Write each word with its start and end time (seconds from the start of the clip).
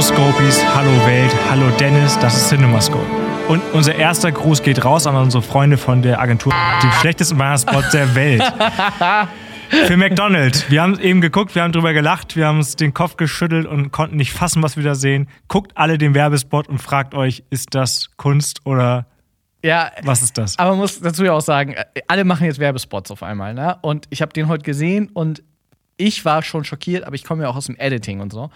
Hallo 0.00 0.14
Scopies, 0.14 0.64
hallo 0.74 1.06
Welt, 1.06 1.30
hallo 1.50 1.68
Dennis, 1.78 2.18
das 2.20 2.34
ist 2.34 2.48
CinemaScope. 2.48 3.04
Und 3.48 3.60
unser 3.74 3.94
erster 3.94 4.32
Gruß 4.32 4.62
geht 4.62 4.82
raus 4.82 5.06
an 5.06 5.14
unsere 5.14 5.42
Freunde 5.42 5.76
von 5.76 6.00
der 6.00 6.22
Agentur, 6.22 6.54
dem 6.82 6.90
schlechtesten 6.92 7.38
Weihnachtsspot 7.38 7.84
der 7.92 8.14
Welt. 8.14 8.42
Für 9.68 9.98
McDonald's. 9.98 10.70
Wir 10.70 10.80
haben 10.80 10.98
eben 11.00 11.20
geguckt, 11.20 11.54
wir 11.54 11.62
haben 11.62 11.72
drüber 11.72 11.92
gelacht, 11.92 12.34
wir 12.34 12.46
haben 12.46 12.56
uns 12.56 12.76
den 12.76 12.94
Kopf 12.94 13.18
geschüttelt 13.18 13.66
und 13.66 13.90
konnten 13.90 14.16
nicht 14.16 14.32
fassen, 14.32 14.62
was 14.62 14.78
wir 14.78 14.84
da 14.84 14.94
sehen. 14.94 15.28
Guckt 15.48 15.76
alle 15.76 15.98
den 15.98 16.14
Werbespot 16.14 16.66
und 16.66 16.78
fragt 16.78 17.12
euch, 17.12 17.44
ist 17.50 17.74
das 17.74 18.08
Kunst 18.16 18.64
oder 18.64 19.04
Ja, 19.62 19.90
was 20.02 20.22
ist 20.22 20.38
das? 20.38 20.58
aber 20.58 20.70
man 20.70 20.78
muss 20.78 20.98
dazu 20.98 21.24
ja 21.24 21.34
auch 21.34 21.42
sagen, 21.42 21.74
alle 22.08 22.24
machen 22.24 22.46
jetzt 22.46 22.58
Werbespots 22.58 23.10
auf 23.10 23.22
einmal, 23.22 23.52
ne? 23.52 23.76
Und 23.82 24.06
ich 24.08 24.22
habe 24.22 24.32
den 24.32 24.48
heute 24.48 24.62
gesehen 24.62 25.10
und 25.12 25.42
ich 25.98 26.24
war 26.24 26.42
schon 26.42 26.64
schockiert, 26.64 27.04
aber 27.04 27.16
ich 27.16 27.24
komme 27.24 27.42
ja 27.42 27.50
auch 27.50 27.56
aus 27.56 27.66
dem 27.66 27.76
Editing 27.76 28.20
und 28.20 28.32
so. 28.32 28.48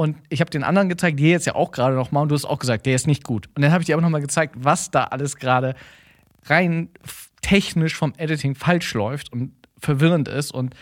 Und 0.00 0.16
ich 0.30 0.40
habe 0.40 0.50
den 0.50 0.64
anderen 0.64 0.88
gezeigt, 0.88 1.18
dir 1.18 1.28
jetzt 1.28 1.46
ja 1.46 1.54
auch 1.54 1.72
gerade 1.72 1.94
noch 1.94 2.10
mal 2.10 2.22
und 2.22 2.30
du 2.30 2.34
hast 2.34 2.46
auch 2.46 2.58
gesagt, 2.58 2.86
der 2.86 2.94
ist 2.94 3.06
nicht 3.06 3.22
gut. 3.22 3.50
Und 3.54 3.60
dann 3.60 3.70
habe 3.70 3.82
ich 3.82 3.86
dir 3.86 3.94
aber 3.94 4.00
noch 4.00 4.08
mal 4.08 4.22
gezeigt, 4.22 4.54
was 4.56 4.90
da 4.90 5.04
alles 5.04 5.36
gerade 5.36 5.74
rein 6.46 6.88
technisch 7.42 7.96
vom 7.96 8.14
Editing 8.16 8.54
falsch 8.54 8.94
läuft 8.94 9.30
und 9.30 9.52
verwirrend 9.78 10.26
ist 10.26 10.52
und 10.52 10.74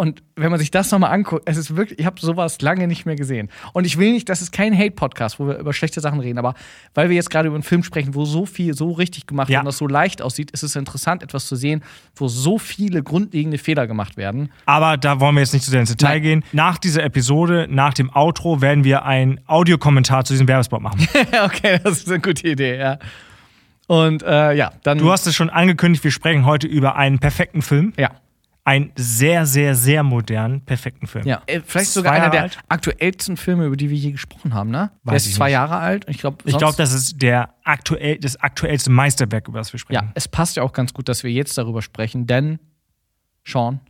und 0.00 0.22
wenn 0.36 0.50
man 0.52 0.60
sich 0.60 0.70
das 0.70 0.92
nochmal 0.92 1.10
anguckt, 1.10 1.42
es 1.46 1.56
ist 1.56 1.74
wirklich, 1.74 1.98
ich 1.98 2.06
habe 2.06 2.20
sowas 2.20 2.60
lange 2.62 2.86
nicht 2.86 3.04
mehr 3.04 3.16
gesehen. 3.16 3.50
Und 3.72 3.84
ich 3.84 3.98
will 3.98 4.12
nicht, 4.12 4.28
das 4.28 4.40
ist 4.40 4.52
kein 4.52 4.72
Hate-Podcast, 4.78 5.40
wo 5.40 5.48
wir 5.48 5.58
über 5.58 5.72
schlechte 5.72 6.00
Sachen 6.00 6.20
reden, 6.20 6.38
aber 6.38 6.54
weil 6.94 7.08
wir 7.08 7.16
jetzt 7.16 7.30
gerade 7.30 7.48
über 7.48 7.56
einen 7.56 7.64
Film 7.64 7.82
sprechen, 7.82 8.14
wo 8.14 8.24
so 8.24 8.46
viel 8.46 8.74
so 8.74 8.92
richtig 8.92 9.26
gemacht 9.26 9.48
Ja. 9.48 9.54
wird 9.54 9.62
und 9.62 9.66
das 9.66 9.78
so 9.78 9.88
leicht 9.88 10.22
aussieht, 10.22 10.52
ist 10.52 10.62
es 10.62 10.76
interessant, 10.76 11.24
etwas 11.24 11.46
zu 11.48 11.56
sehen, 11.56 11.82
wo 12.14 12.28
so 12.28 12.58
viele 12.58 13.02
grundlegende 13.02 13.58
Fehler 13.58 13.88
gemacht 13.88 14.16
werden. 14.16 14.52
Aber 14.66 14.96
da 14.96 15.18
wollen 15.18 15.34
wir 15.34 15.40
jetzt 15.40 15.52
nicht 15.52 15.64
zu 15.64 15.72
sehr 15.72 15.80
ins 15.80 15.90
Detail 15.90 16.10
Nein. 16.14 16.22
gehen. 16.22 16.44
Nach 16.52 16.78
dieser 16.78 17.02
Episode, 17.02 17.66
nach 17.68 17.92
dem 17.92 18.14
Outro, 18.14 18.60
werden 18.60 18.84
wir 18.84 19.04
einen 19.04 19.40
Audiokommentar 19.48 20.24
zu 20.24 20.32
diesem 20.32 20.46
Werbespot 20.46 20.80
machen. 20.80 21.08
okay, 21.44 21.80
das 21.82 21.98
ist 21.98 22.08
eine 22.08 22.20
gute 22.20 22.46
Idee, 22.48 22.78
ja. 22.78 22.98
Und 23.88 24.22
äh, 24.22 24.52
ja, 24.52 24.70
dann. 24.84 24.98
Du 24.98 25.10
hast 25.10 25.26
es 25.26 25.34
schon 25.34 25.50
angekündigt, 25.50 26.04
wir 26.04 26.12
sprechen 26.12 26.46
heute 26.46 26.68
über 26.68 26.94
einen 26.94 27.18
perfekten 27.18 27.62
Film. 27.62 27.94
Ja. 27.98 28.10
Einen 28.68 28.92
sehr, 28.96 29.46
sehr, 29.46 29.74
sehr 29.74 30.02
modernen, 30.02 30.60
perfekten 30.60 31.06
Film. 31.06 31.26
Ja, 31.26 31.40
äh, 31.46 31.60
vielleicht 31.64 31.90
sogar 31.90 32.12
einer 32.12 32.24
Jahre 32.24 32.32
der 32.32 32.42
alt? 32.42 32.58
aktuellsten 32.68 33.38
Filme, 33.38 33.64
über 33.64 33.76
die 33.76 33.88
wir 33.88 33.96
je 33.96 34.12
gesprochen 34.12 34.52
haben, 34.52 34.70
ne? 34.70 34.90
der 35.06 35.14
Weiß 35.14 35.22
ist 35.22 35.30
ich 35.30 35.34
zwei 35.36 35.46
nicht. 35.46 35.52
Jahre 35.54 35.76
alt 35.78 36.04
ich 36.08 36.18
glaube, 36.18 36.38
Ich 36.44 36.58
glaube, 36.58 36.76
das 36.76 36.92
ist 36.92 37.22
der 37.22 37.54
aktuell, 37.64 38.18
das 38.18 38.36
aktuellste 38.36 38.90
Meisterwerk, 38.90 39.48
über 39.48 39.58
das 39.58 39.72
wir 39.72 39.80
sprechen. 39.80 40.04
Ja, 40.04 40.12
es 40.14 40.28
passt 40.28 40.56
ja 40.56 40.62
auch 40.62 40.74
ganz 40.74 40.92
gut, 40.92 41.08
dass 41.08 41.24
wir 41.24 41.30
jetzt 41.30 41.56
darüber 41.56 41.80
sprechen, 41.80 42.26
denn 42.26 42.58
Sean, 43.46 43.80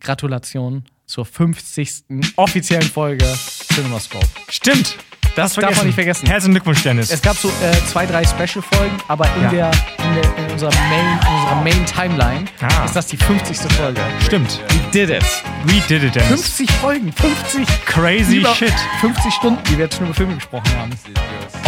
Gratulation 0.00 0.84
zur 1.06 1.24
50. 1.24 2.04
offiziellen 2.36 2.82
Folge 2.86 3.24
CinemaScope. 3.24 4.26
Stimmt. 4.50 4.98
Das 5.34 5.54
darf 5.54 5.76
man 5.76 5.86
nicht 5.86 5.94
vergessen. 5.94 6.26
Herzlichen 6.26 6.54
Glückwunsch, 6.54 6.82
Dennis. 6.82 7.10
Es 7.10 7.20
gab 7.20 7.36
so 7.36 7.48
äh, 7.48 7.72
zwei, 7.90 8.06
drei 8.06 8.24
Special-Folgen, 8.24 8.96
aber 9.08 9.26
in, 9.36 9.42
Ja. 9.42 9.50
der, 9.50 9.70
in, 9.98 10.14
der, 10.14 10.24
in, 10.46 10.52
unserer 10.52 10.70
Main, 10.88 11.18
in 11.20 11.34
unserer 11.34 11.62
Main-Timeline 11.62 12.44
Ah. 12.62 12.84
ist 12.84 12.96
das 12.96 13.06
die 13.08 13.16
50. 13.18 13.58
Folge. 13.74 14.00
Stimmt. 14.24 14.60
We 14.70 14.90
did 14.92 15.10
it. 15.10 15.24
We 15.64 15.80
did 15.88 16.02
it, 16.02 16.14
Dennis. 16.14 16.28
50 16.56 16.70
Folgen, 16.72 17.12
50 17.12 17.66
Crazy 17.84 18.44
shit. 18.54 18.72
50 19.00 19.34
Stunden, 19.34 19.62
die 19.64 19.72
wir 19.76 19.84
jetzt 19.84 19.96
schon 19.96 20.06
über 20.06 20.14
Filme 20.14 20.34
gesprochen 20.36 20.70
haben. 20.78 20.90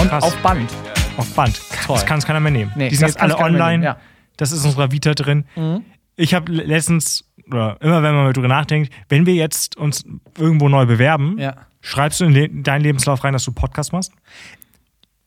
Und 0.00 0.08
Krass. 0.08 0.24
auf 0.24 0.36
Band. 0.36 0.70
Auf 1.18 1.28
Band. 1.34 1.60
Toll. 1.84 1.96
Das 1.96 2.06
kann 2.06 2.18
es 2.18 2.24
keiner 2.26 2.40
mehr 2.40 2.52
nehmen. 2.52 2.72
Nee, 2.76 2.88
die 2.88 2.96
sind 2.96 3.08
jetzt 3.08 3.20
alle 3.20 3.36
online. 3.38 3.84
ja. 3.84 3.96
Das 4.38 4.52
ist 4.52 4.62
in 4.62 4.68
unserer 4.70 4.92
Vita 4.92 5.12
drin. 5.14 5.44
Mhm. 5.56 5.84
Ich 6.16 6.32
habe 6.32 6.50
letztens, 6.52 7.24
oder 7.48 7.80
immer 7.80 8.02
wenn 8.02 8.14
man 8.14 8.24
mal 8.24 8.32
drüber 8.32 8.48
nachdenkt, 8.48 8.92
wenn 9.08 9.26
wir 9.26 9.34
jetzt 9.34 9.76
uns 9.76 10.04
irgendwo 10.36 10.68
neu 10.68 10.86
bewerben, 10.86 11.38
Ja. 11.38 11.66
schreibst 11.80 12.20
du 12.20 12.24
in 12.26 12.62
deinen 12.62 12.82
Lebenslauf 12.82 13.24
rein, 13.24 13.32
dass 13.32 13.44
du 13.44 13.52
Podcast 13.52 13.92
machst? 13.92 14.12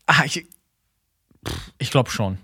Ah, 0.07 0.23
ich 0.25 0.45
ich 1.79 1.89
glaube 1.91 2.11
schon. 2.11 2.37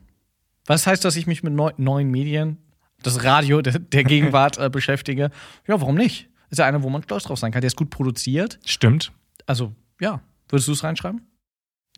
Was 0.65 0.87
heißt, 0.87 1.05
dass 1.05 1.15
ich 1.15 1.27
mich 1.27 1.43
mit 1.43 1.53
neu, 1.53 1.71
neuen 1.77 2.09
Medien, 2.09 2.57
das 3.03 3.23
Radio 3.23 3.61
der, 3.61 3.79
der 3.79 4.03
Gegenwart 4.03 4.57
äh, 4.57 4.69
beschäftige? 4.69 5.29
Ja, 5.67 5.79
warum 5.79 5.95
nicht? 5.95 6.29
Ist 6.49 6.57
ja 6.59 6.65
einer, 6.65 6.81
wo 6.83 6.89
man 6.89 7.03
stolz 7.03 7.23
drauf 7.23 7.37
sein 7.39 7.51
kann. 7.51 7.61
Der 7.61 7.67
ist 7.67 7.75
gut 7.75 7.89
produziert. 7.89 8.59
Stimmt. 8.65 9.11
Also, 9.45 9.73
ja. 9.99 10.21
Würdest 10.49 10.67
du 10.67 10.71
es 10.71 10.83
reinschreiben? 10.83 11.21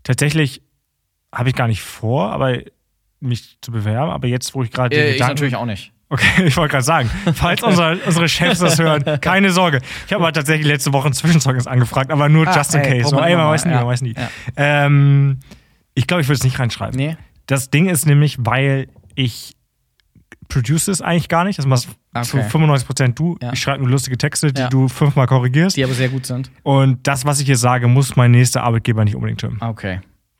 Tatsächlich 0.03 0.61
habe 1.33 1.49
ich 1.49 1.55
gar 1.55 1.67
nicht 1.67 1.81
vor, 1.81 2.31
aber 2.31 2.57
mich 3.19 3.57
zu 3.61 3.71
bewerben. 3.71 4.11
Aber 4.11 4.27
jetzt, 4.27 4.55
wo 4.55 4.63
ich 4.63 4.71
gerade 4.71 4.89
den 4.95 5.05
Äh, 5.05 5.11
ich 5.15 5.19
natürlich 5.19 5.55
auch 5.55 5.65
nicht. 5.65 5.93
Okay, 6.09 6.43
ich 6.45 6.57
wollte 6.57 6.71
gerade 6.71 6.83
sagen, 6.83 7.09
falls 7.35 7.61
unsere, 7.61 7.97
unsere 8.05 8.27
Chefs 8.27 8.59
das 8.59 8.79
hören, 8.79 9.03
keine 9.21 9.51
Sorge. 9.51 9.79
Ich 10.07 10.13
habe 10.13 10.23
aber 10.23 10.33
tatsächlich 10.33 10.65
letzte 10.67 10.91
Woche 10.91 11.07
ein 11.07 11.13
Zwischenzeugnis 11.13 11.67
angefragt, 11.67 12.11
aber 12.11 12.29
nur 12.29 12.47
Ah, 12.47 12.55
just 12.55 12.73
in 12.73 12.81
ey, 12.81 12.97
case. 12.99 13.09
So, 13.09 13.19
ey, 13.19 13.35
man 13.35 13.47
weiß 13.47 13.65
nie, 13.65 13.71
ja. 13.71 13.77
man 13.77 13.87
weiß 13.87 14.01
nie. 14.01 14.15
Ja. 14.15 14.29
Ähm, 14.57 15.39
ich 15.93 16.07
glaube, 16.07 16.21
ich 16.21 16.27
würde 16.27 16.37
es 16.37 16.43
nicht 16.43 16.57
reinschreiben. 16.59 16.95
Nee. 16.97 17.15
Das 17.45 17.69
Ding 17.69 17.87
ist 17.89 18.05
nämlich, 18.05 18.37
weil 18.39 18.87
ich 19.15 19.53
produce 20.47 20.87
es 20.87 21.01
eigentlich 21.01 21.29
gar 21.29 21.43
nicht. 21.43 21.59
Das 21.59 21.65
machst 21.65 21.89
zu 22.23 22.37
Okay. 22.37 22.47
95% 22.49 23.13
du. 23.13 23.37
Ja. 23.41 23.53
Ich 23.53 23.59
schreibe 23.61 23.83
nur 23.83 23.91
lustige 23.91 24.17
Texte, 24.17 24.51
die 24.51 24.67
du 24.69 24.87
fünfmal 24.87 25.27
korrigierst. 25.27 25.77
Die 25.77 25.83
aber 25.83 25.93
sehr 25.93 26.09
gut 26.09 26.25
sind. 26.25 26.49
Und 26.63 27.05
das, 27.07 27.23
was 27.25 27.39
ich 27.39 27.45
hier 27.45 27.57
sage, 27.57 27.87
muss 27.87 28.15
mein 28.15 28.31
nächster 28.31 28.63
Arbeitgeber 28.63 29.03
nicht 29.05 29.15
unbedingt 29.15 29.43
hören. 29.43 29.57
Okay. 29.61 29.99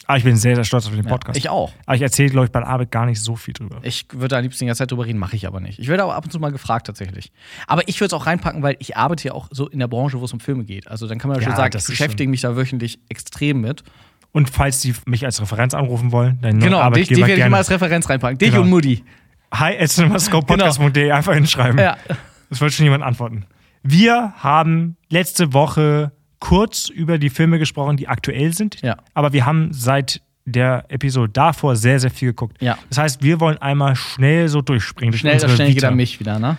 Aber 0.10 0.18
ich 0.18 0.24
bin 0.24 0.36
sehr, 0.38 0.56
sehr 0.56 0.64
stolz 0.64 0.88
auf 0.88 0.92
den 0.96 1.04
Ja. 1.04 1.10
Podcast. 1.12 1.38
Ich 1.38 1.50
auch. 1.50 1.72
aber 1.86 1.96
ich 1.96 2.02
erzähle, 2.02 2.32
glaube 2.32 2.46
ich, 2.46 2.52
bei 2.52 2.60
der 2.60 2.68
Arbeit 2.68 2.90
gar 2.90 3.06
nicht 3.06 3.22
so 3.22 3.36
viel 3.36 3.54
drüber. 3.54 3.78
Ich 3.84 4.08
würde 4.12 4.36
am 4.38 4.42
liebsten 4.42 4.62
die 4.64 4.66
ganze 4.66 4.80
Zeit 4.80 4.90
drüber 4.90 5.06
reden, 5.06 5.20
mache 5.20 5.36
ich 5.36 5.46
aber 5.46 5.60
nicht. 5.60 5.78
Ich 5.78 5.88
werde 5.88 6.02
aber 6.02 6.16
ab 6.16 6.24
und 6.26 6.32
zu 6.32 6.40
mal 6.40 6.52
gefragt 6.52 6.88
tatsächlich. 6.88 7.32
Aber 7.68 7.88
ich 7.88 8.00
würde 8.02 8.08
es 8.08 8.14
auch 8.14 8.26
reinpacken, 8.26 8.64
weil 8.64 8.76
ich 8.80 8.98
arbeite 8.98 9.28
ja 9.28 9.34
auch 9.36 9.50
so 9.52 9.68
in 9.70 9.78
der 9.78 9.88
Branche, 9.88 10.20
wo 10.20 10.26
es 10.26 10.34
um 10.34 10.40
Filme 10.40 10.64
geht. 10.64 10.88
Also 10.88 11.06
dann 11.08 11.20
kann 11.20 11.30
man 11.30 11.36
ja 11.38 11.44
Ja, 11.44 11.50
schon 11.50 11.58
sagen, 11.58 11.78
ich 11.78 11.86
beschäftige 11.86 12.28
mich 12.28 12.42
da 12.42 12.56
wöchentlich 12.56 12.98
extrem 13.08 13.62
mit. 13.62 13.84
Und 14.32 14.50
falls 14.50 14.80
die 14.82 14.96
mich 15.06 15.26
als 15.26 15.40
Referenz 15.42 15.76
anrufen 15.76 16.12
wollen, 16.12 16.40
dann 16.42 16.60
Genau, 16.60 16.78
dich, 16.78 16.84
Arbeitgeber 16.86 17.16
dich 17.16 17.28
werde 17.28 17.42
ich 17.44 17.50
mal 17.50 17.58
als 17.58 17.70
Referenz 17.70 18.10
reinpacken. 18.10 18.40
Dich 18.40 18.50
Genau. 18.50 18.64
und 18.64 18.70
Moody. 18.72 19.04
Hi 19.54 19.78
cinemascopepodcast.de 19.88 21.12
einfach 21.12 21.34
hinschreiben. 21.36 21.80
Ja. 21.80 21.98
Das 22.50 22.62
wird 22.62 22.74
schon 22.74 22.86
jemand 22.86 23.04
antworten. 23.04 23.46
Wir 23.84 24.34
haben 24.38 24.98
letzte 25.10 25.54
Woche 25.54 26.14
kurz 26.40 26.90
über 26.90 27.18
die 27.18 27.30
Filme 27.30 27.60
gesprochen, 27.60 27.98
die 27.98 28.08
aktuell 28.08 28.54
sind. 28.54 28.82
Ja. 28.82 28.98
Aber 29.14 29.34
wir 29.34 29.46
haben 29.46 29.74
seit 29.74 30.22
der 30.46 30.86
Episode 30.90 31.30
davor 31.32 31.76
sehr, 31.76 32.00
sehr 32.00 32.10
viel 32.12 32.30
geguckt. 32.30 32.62
Ja. 32.62 32.78
Das 32.90 32.98
heißt, 32.98 33.22
wir 33.24 33.40
wollen 33.40 33.58
einmal 33.60 33.96
schnell 33.96 34.48
so 34.48 34.62
durchspringen. 34.62 35.12
durch 35.12 35.22
Schnell, 35.22 35.34
unsere 35.36 35.52
schnell 35.56 35.74
geht 35.74 35.84
an 35.84 35.96
mich 35.96 36.20
wieder, 36.20 36.40
ne? 36.40 36.58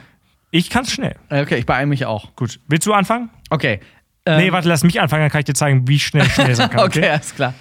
Ich 0.53 0.69
kann 0.71 0.85
es 0.85 0.93
schnell. 0.93 1.17
Okay, 1.29 1.57
ich 1.57 1.67
beeile 1.67 1.87
mich 1.87 2.05
auch. 2.07 2.35
Gut. 2.37 2.61
Willst 2.69 2.87
du 2.87 2.93
anfangen? 2.93 3.31
Okay. 3.51 3.81
nee, 4.27 4.47
Ähm, 4.49 4.53
warte, 4.53 4.69
lass 4.69 4.83
mich 4.85 5.01
anfangen, 5.01 5.23
dann 5.23 5.31
kann 5.31 5.41
ich 5.41 5.45
dir 5.47 5.55
zeigen, 5.55 5.89
wie 5.89 5.99
schnell 5.99 6.27
ich 6.27 6.35
schnell 6.35 6.55
sein 6.55 6.71
kann. 6.71 6.81
okay, 6.87 7.09
alles 7.09 7.35
klar. 7.35 7.55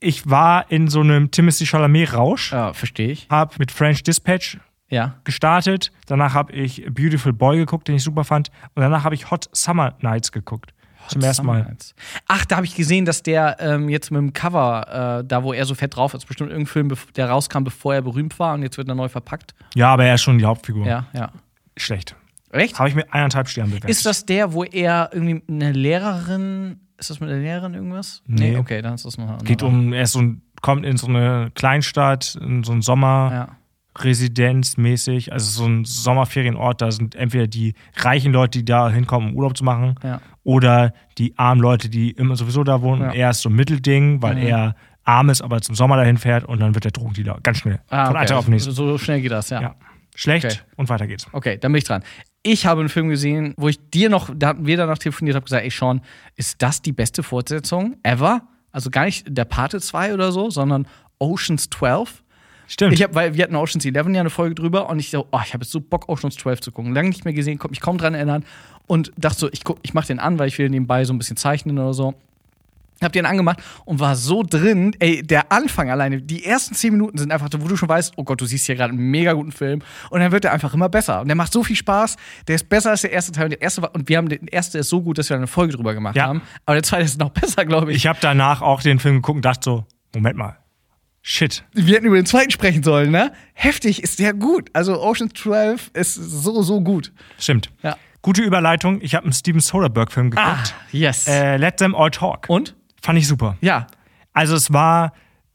Ich 0.00 0.28
war 0.28 0.70
in 0.70 0.88
so 0.88 1.00
einem 1.00 1.30
Timothy 1.30 1.64
Chalamet-Rausch, 1.66 2.52
Ja, 2.52 2.72
verstehe 2.72 3.12
ich. 3.12 3.26
hab 3.30 3.58
mit 3.58 3.70
French 3.70 4.02
Dispatch 4.02 4.58
Ja. 4.88 5.14
gestartet. 5.24 5.92
Danach 6.06 6.34
habe 6.34 6.52
ich 6.52 6.84
Beautiful 6.90 7.32
Boy 7.32 7.58
geguckt, 7.58 7.86
den 7.88 7.94
ich 7.94 8.02
super 8.02 8.24
fand. 8.24 8.50
Und 8.74 8.82
danach 8.82 9.04
habe 9.04 9.14
ich 9.14 9.30
Hot 9.30 9.48
Summer 9.52 9.94
Nights 10.00 10.32
geguckt. 10.32 10.71
Zum 11.08 11.22
ersten 11.22 11.46
Mal. 11.46 11.76
Ach, 12.28 12.44
da 12.44 12.56
habe 12.56 12.66
ich 12.66 12.74
gesehen, 12.74 13.04
dass 13.04 13.22
der 13.22 13.56
ähm, 13.60 13.88
jetzt 13.88 14.10
mit 14.10 14.18
dem 14.18 14.32
Cover, 14.32 15.20
äh, 15.20 15.24
da 15.26 15.42
wo 15.42 15.52
er 15.52 15.64
so 15.64 15.74
fett 15.74 15.96
drauf 15.96 16.14
ist, 16.14 16.26
bestimmt 16.26 16.50
irgendein 16.50 16.72
Film, 16.72 16.92
der 17.16 17.28
rauskam, 17.28 17.64
bevor 17.64 17.94
er 17.94 18.02
berühmt 18.02 18.38
war 18.38 18.54
und 18.54 18.62
jetzt 18.62 18.78
wird 18.78 18.88
er 18.88 18.94
neu 18.94 19.08
verpackt. 19.08 19.54
Ja, 19.74 19.92
aber 19.92 20.04
er 20.04 20.14
ist 20.14 20.22
schon 20.22 20.38
die 20.38 20.44
Hauptfigur. 20.44 20.86
Ja, 20.86 21.06
ja. 21.12 21.30
Schlecht. 21.76 22.16
Echt? 22.50 22.78
Habe 22.78 22.88
ich 22.88 22.94
mit 22.94 23.12
eineinhalb 23.12 23.48
Sternen 23.48 23.70
bewertet. 23.70 23.90
Ist 23.90 24.04
das 24.04 24.26
der, 24.26 24.52
wo 24.52 24.64
er 24.64 25.10
irgendwie 25.12 25.42
eine 25.48 25.72
Lehrerin. 25.72 26.80
Ist 26.98 27.10
das 27.10 27.18
mit 27.20 27.30
der 27.30 27.38
Lehrerin 27.38 27.74
irgendwas? 27.74 28.22
Nee. 28.26 28.56
okay, 28.56 28.82
dann 28.82 28.94
ist 28.94 29.04
das 29.04 29.18
noch 29.18 29.42
Geht 29.42 29.62
um, 29.62 29.92
er 29.92 30.02
ist 30.02 30.12
so 30.12 30.20
ein, 30.20 30.42
kommt 30.60 30.84
in 30.84 30.96
so 30.96 31.06
eine 31.08 31.50
Kleinstadt, 31.54 32.38
in 32.40 32.62
so 32.62 32.72
einen 32.72 32.82
Sommerresidenz 32.82 33.48
Ja. 33.50 33.56
Mäßig, 34.78 35.32
also 35.32 35.62
so 35.62 35.66
ein 35.68 35.84
Sommerferienort. 35.84 36.80
Da 36.80 36.90
sind 36.90 37.14
entweder 37.14 37.46
die 37.46 37.74
reichen 37.96 38.32
Leute, 38.32 38.58
die 38.58 38.64
da 38.64 38.90
hinkommen, 38.90 39.30
um 39.30 39.36
Urlaub 39.36 39.56
zu 39.56 39.64
machen, 39.64 39.94
Ja. 40.02 40.20
oder 40.44 40.92
die 41.18 41.36
armen 41.38 41.60
Leute, 41.60 41.88
die 41.88 42.10
immer 42.10 42.36
sowieso 42.36 42.64
da 42.64 42.80
wohnen. 42.82 43.02
Ja. 43.02 43.08
Und 43.10 43.14
er 43.14 43.30
ist 43.30 43.42
so 43.42 43.48
ein 43.48 43.54
Mittelding, 43.56 44.22
weil 44.22 44.36
Mhm. 44.36 44.42
er 44.46 44.76
arm 45.04 45.30
ist, 45.30 45.42
aber 45.42 45.60
zum 45.60 45.74
Sommer 45.74 45.96
dahin 45.96 46.16
fährt 46.16 46.44
und 46.44 46.60
dann 46.60 46.74
wird 46.74 46.84
der 46.84 46.92
Drogendealer. 46.92 47.38
Ganz 47.42 47.58
schnell. 47.58 47.80
Ah, 47.90 48.06
Von 48.06 48.16
okay. 48.16 48.26
einem 48.28 48.38
auf 48.38 48.44
den 48.44 48.54
nächsten. 48.54 48.70
So, 48.72 48.86
so 48.86 48.98
schnell 48.98 49.20
geht 49.20 49.32
das, 49.32 49.50
ja. 49.50 49.60
Ja. 49.60 49.74
Schlecht 50.14 50.44
Okay. 50.44 50.56
und 50.76 50.88
weiter 50.90 51.06
geht's. 51.06 51.26
Okay, 51.32 51.58
dann 51.58 51.72
bin 51.72 51.78
ich 51.78 51.84
dran. 51.84 52.02
Ich 52.42 52.66
habe 52.66 52.80
einen 52.80 52.88
Film 52.88 53.08
gesehen, 53.08 53.54
wo 53.56 53.68
ich 53.68 53.78
dir 53.90 54.10
noch, 54.10 54.30
da 54.36 54.48
hatten 54.48 54.66
wir 54.66 54.76
danach 54.76 54.98
telefoniert, 54.98 55.34
habe 55.36 55.44
gesagt, 55.44 55.64
ey 55.64 55.70
Sean, 55.70 56.02
ist 56.36 56.60
das 56.60 56.82
die 56.82 56.92
beste 56.92 57.22
Fortsetzung 57.22 57.96
ever? 58.02 58.42
Also 58.72 58.90
gar 58.90 59.04
nicht 59.06 59.26
der 59.28 59.44
Pate 59.44 59.80
2 59.80 60.12
oder 60.14 60.30
so, 60.32 60.50
sondern 60.50 60.86
Oceans 61.18 61.68
12. 61.70 62.21
Stimmt. 62.72 62.94
Ich 62.94 63.02
habe, 63.02 63.14
weil 63.14 63.34
wir 63.34 63.44
hatten 63.44 63.54
Oceans 63.54 63.84
11 63.84 63.94
ja 63.94 64.20
eine 64.20 64.30
Folge 64.30 64.54
drüber 64.54 64.88
und 64.88 64.98
ich 64.98 65.10
so, 65.10 65.26
oh, 65.30 65.40
ich 65.44 65.52
habe 65.52 65.62
jetzt 65.62 65.72
so 65.72 65.80
Bock, 65.80 66.08
Oceans 66.08 66.36
12 66.36 66.60
zu 66.62 66.72
gucken. 66.72 66.94
Lange 66.94 67.10
nicht 67.10 67.26
mehr 67.26 67.34
gesehen, 67.34 67.58
konnte 67.58 67.72
mich 67.72 67.80
kaum 67.82 67.98
dran 67.98 68.14
erinnern 68.14 68.44
und 68.86 69.12
dachte 69.18 69.38
so, 69.38 69.48
ich, 69.52 69.62
guck, 69.62 69.78
ich 69.82 69.92
mache 69.92 70.06
den 70.06 70.18
an, 70.18 70.38
weil 70.38 70.48
ich 70.48 70.56
will 70.58 70.70
nebenbei 70.70 71.04
so 71.04 71.12
ein 71.12 71.18
bisschen 71.18 71.36
zeichnen 71.36 71.78
oder 71.78 71.92
so. 71.92 72.14
Hab 73.02 73.12
den 73.12 73.26
angemacht 73.26 73.60
und 73.84 73.98
war 74.00 74.14
so 74.16 74.42
drin. 74.42 74.94
Ey, 75.00 75.22
der 75.22 75.50
Anfang 75.52 75.90
alleine, 75.90 76.22
die 76.22 76.44
ersten 76.46 76.74
zehn 76.74 76.92
Minuten 76.92 77.18
sind 77.18 77.30
einfach, 77.32 77.48
wo 77.58 77.66
du 77.68 77.76
schon 77.76 77.88
weißt, 77.88 78.14
oh 78.16 78.22
Gott, 78.24 78.40
du 78.40 78.46
siehst 78.46 78.64
hier 78.66 78.76
gerade 78.76 78.92
einen 78.92 79.10
mega 79.10 79.32
guten 79.32 79.50
Film. 79.52 79.82
Und 80.10 80.20
dann 80.20 80.30
wird 80.30 80.44
er 80.44 80.52
einfach 80.52 80.72
immer 80.72 80.88
besser. 80.88 81.20
Und 81.20 81.26
der 81.26 81.34
macht 81.34 81.52
so 81.52 81.64
viel 81.64 81.74
Spaß. 81.76 82.16
Der 82.46 82.54
ist 82.54 82.68
besser 82.68 82.90
als 82.90 83.02
der 83.02 83.10
erste 83.12 83.32
Teil. 83.32 83.44
Und 83.46 83.50
der 83.50 83.60
erste 83.60 83.82
war, 83.82 83.92
und 83.94 84.08
wir 84.08 84.16
haben 84.18 84.28
den 84.28 84.46
erste 84.46 84.78
ist 84.78 84.88
so 84.88 85.02
gut, 85.02 85.18
dass 85.18 85.28
wir 85.30 85.36
eine 85.36 85.48
Folge 85.48 85.74
drüber 85.74 85.94
gemacht 85.94 86.14
Ja. 86.14 86.28
haben. 86.28 86.42
Aber 86.64 86.76
der 86.76 86.84
zweite 86.84 87.02
ist 87.02 87.18
noch 87.18 87.30
besser, 87.40 87.64
glaube 87.66 87.90
ich. 87.90 87.96
Ich 87.98 88.06
habe 88.06 88.18
danach 88.22 88.62
auch 88.62 88.82
den 88.82 89.00
Film 89.00 89.16
geguckt 89.16 89.36
und 89.36 89.44
dachte 89.44 89.64
so, 89.64 89.84
Moment 90.14 90.36
mal. 90.38 90.56
Shit. 91.24 91.64
Wir 91.72 91.94
hätten 91.94 92.06
über 92.06 92.16
den 92.16 92.26
zweiten 92.26 92.50
sprechen 92.50 92.82
sollen, 92.82 93.12
ne? 93.12 93.32
Heftig 93.54 94.02
ist 94.02 94.18
der 94.18 94.34
gut. 94.34 94.70
Also 94.72 95.00
Ocean 95.00 95.30
12 95.32 95.92
ist 95.94 96.14
so, 96.14 96.62
so 96.62 96.80
gut. 96.80 97.12
Stimmt. 97.38 97.70
Ja. 97.82 97.96
Gute 98.22 98.42
Überleitung. 98.42 99.00
Ich 99.02 99.14
habe 99.14 99.24
einen 99.24 99.32
Steven 99.32 99.60
Soderbergh-Film 99.60 100.30
geguckt. 100.30 100.74
Ah, 100.76 100.86
yes. 100.90 101.28
Äh, 101.28 101.56
Let 101.58 101.76
Them 101.76 101.94
All 101.94 102.10
Talk. 102.10 102.46
und? 102.48 102.74
Fand 103.00 103.18
ich 103.18 103.26
super. 103.28 103.56
Ja. 103.60 103.86
Also 104.32 104.54
es 104.56 104.72
war, 104.72 105.12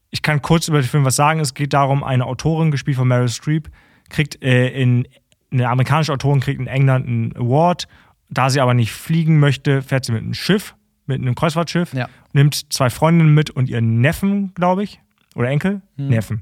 ich 0.10 0.22
kann 0.22 0.42
kurz 0.42 0.68
über 0.70 0.82
den 0.82 0.88
Film 0.88 1.04
was 1.06 1.16
sagen. 1.18 1.40
Es 1.42 1.54
geht 1.54 1.74
darum, 1.74 2.04
eine 2.04 2.26
Autorin, 2.26 2.72
gespielt 2.72 2.98
von 2.98 3.08
Meryl 3.08 3.30
Streep, 3.30 3.70
kriegt 4.10 4.42
äh, 4.44 4.70
in 4.70 5.08
eine 5.52 5.68
amerikanische 5.70 6.12
Autorin 6.14 6.40
kriegt 6.42 6.60
in 6.60 6.68
England 6.68 7.08
einen 7.08 7.36
Award. 7.36 7.88
Da 8.30 8.50
sie 8.50 8.60
aber 8.60 8.74
nicht 8.74 8.92
fliegen 8.92 9.40
möchte, 9.40 9.82
fährt 9.82 10.04
sie 10.06 10.12
mit 10.12 10.22
einem 10.24 10.34
Schiff, 10.34 10.76
mit 11.06 11.22
einem 11.22 11.36
Kreuzfahrtschiff, 11.36 11.94
Ja. 11.94 12.10
nimmt 12.34 12.72
zwei 12.74 12.90
Freundinnen 12.90 13.34
mit 13.34 13.50
und 13.50 13.70
ihren 13.70 14.02
Neffen, 14.02 14.54
glaube 14.56 14.84
ich, 14.84 15.00
oder 15.38 15.50
Enkel, 15.50 15.82
Hm. 15.98 16.08
Neffen. 16.10 16.42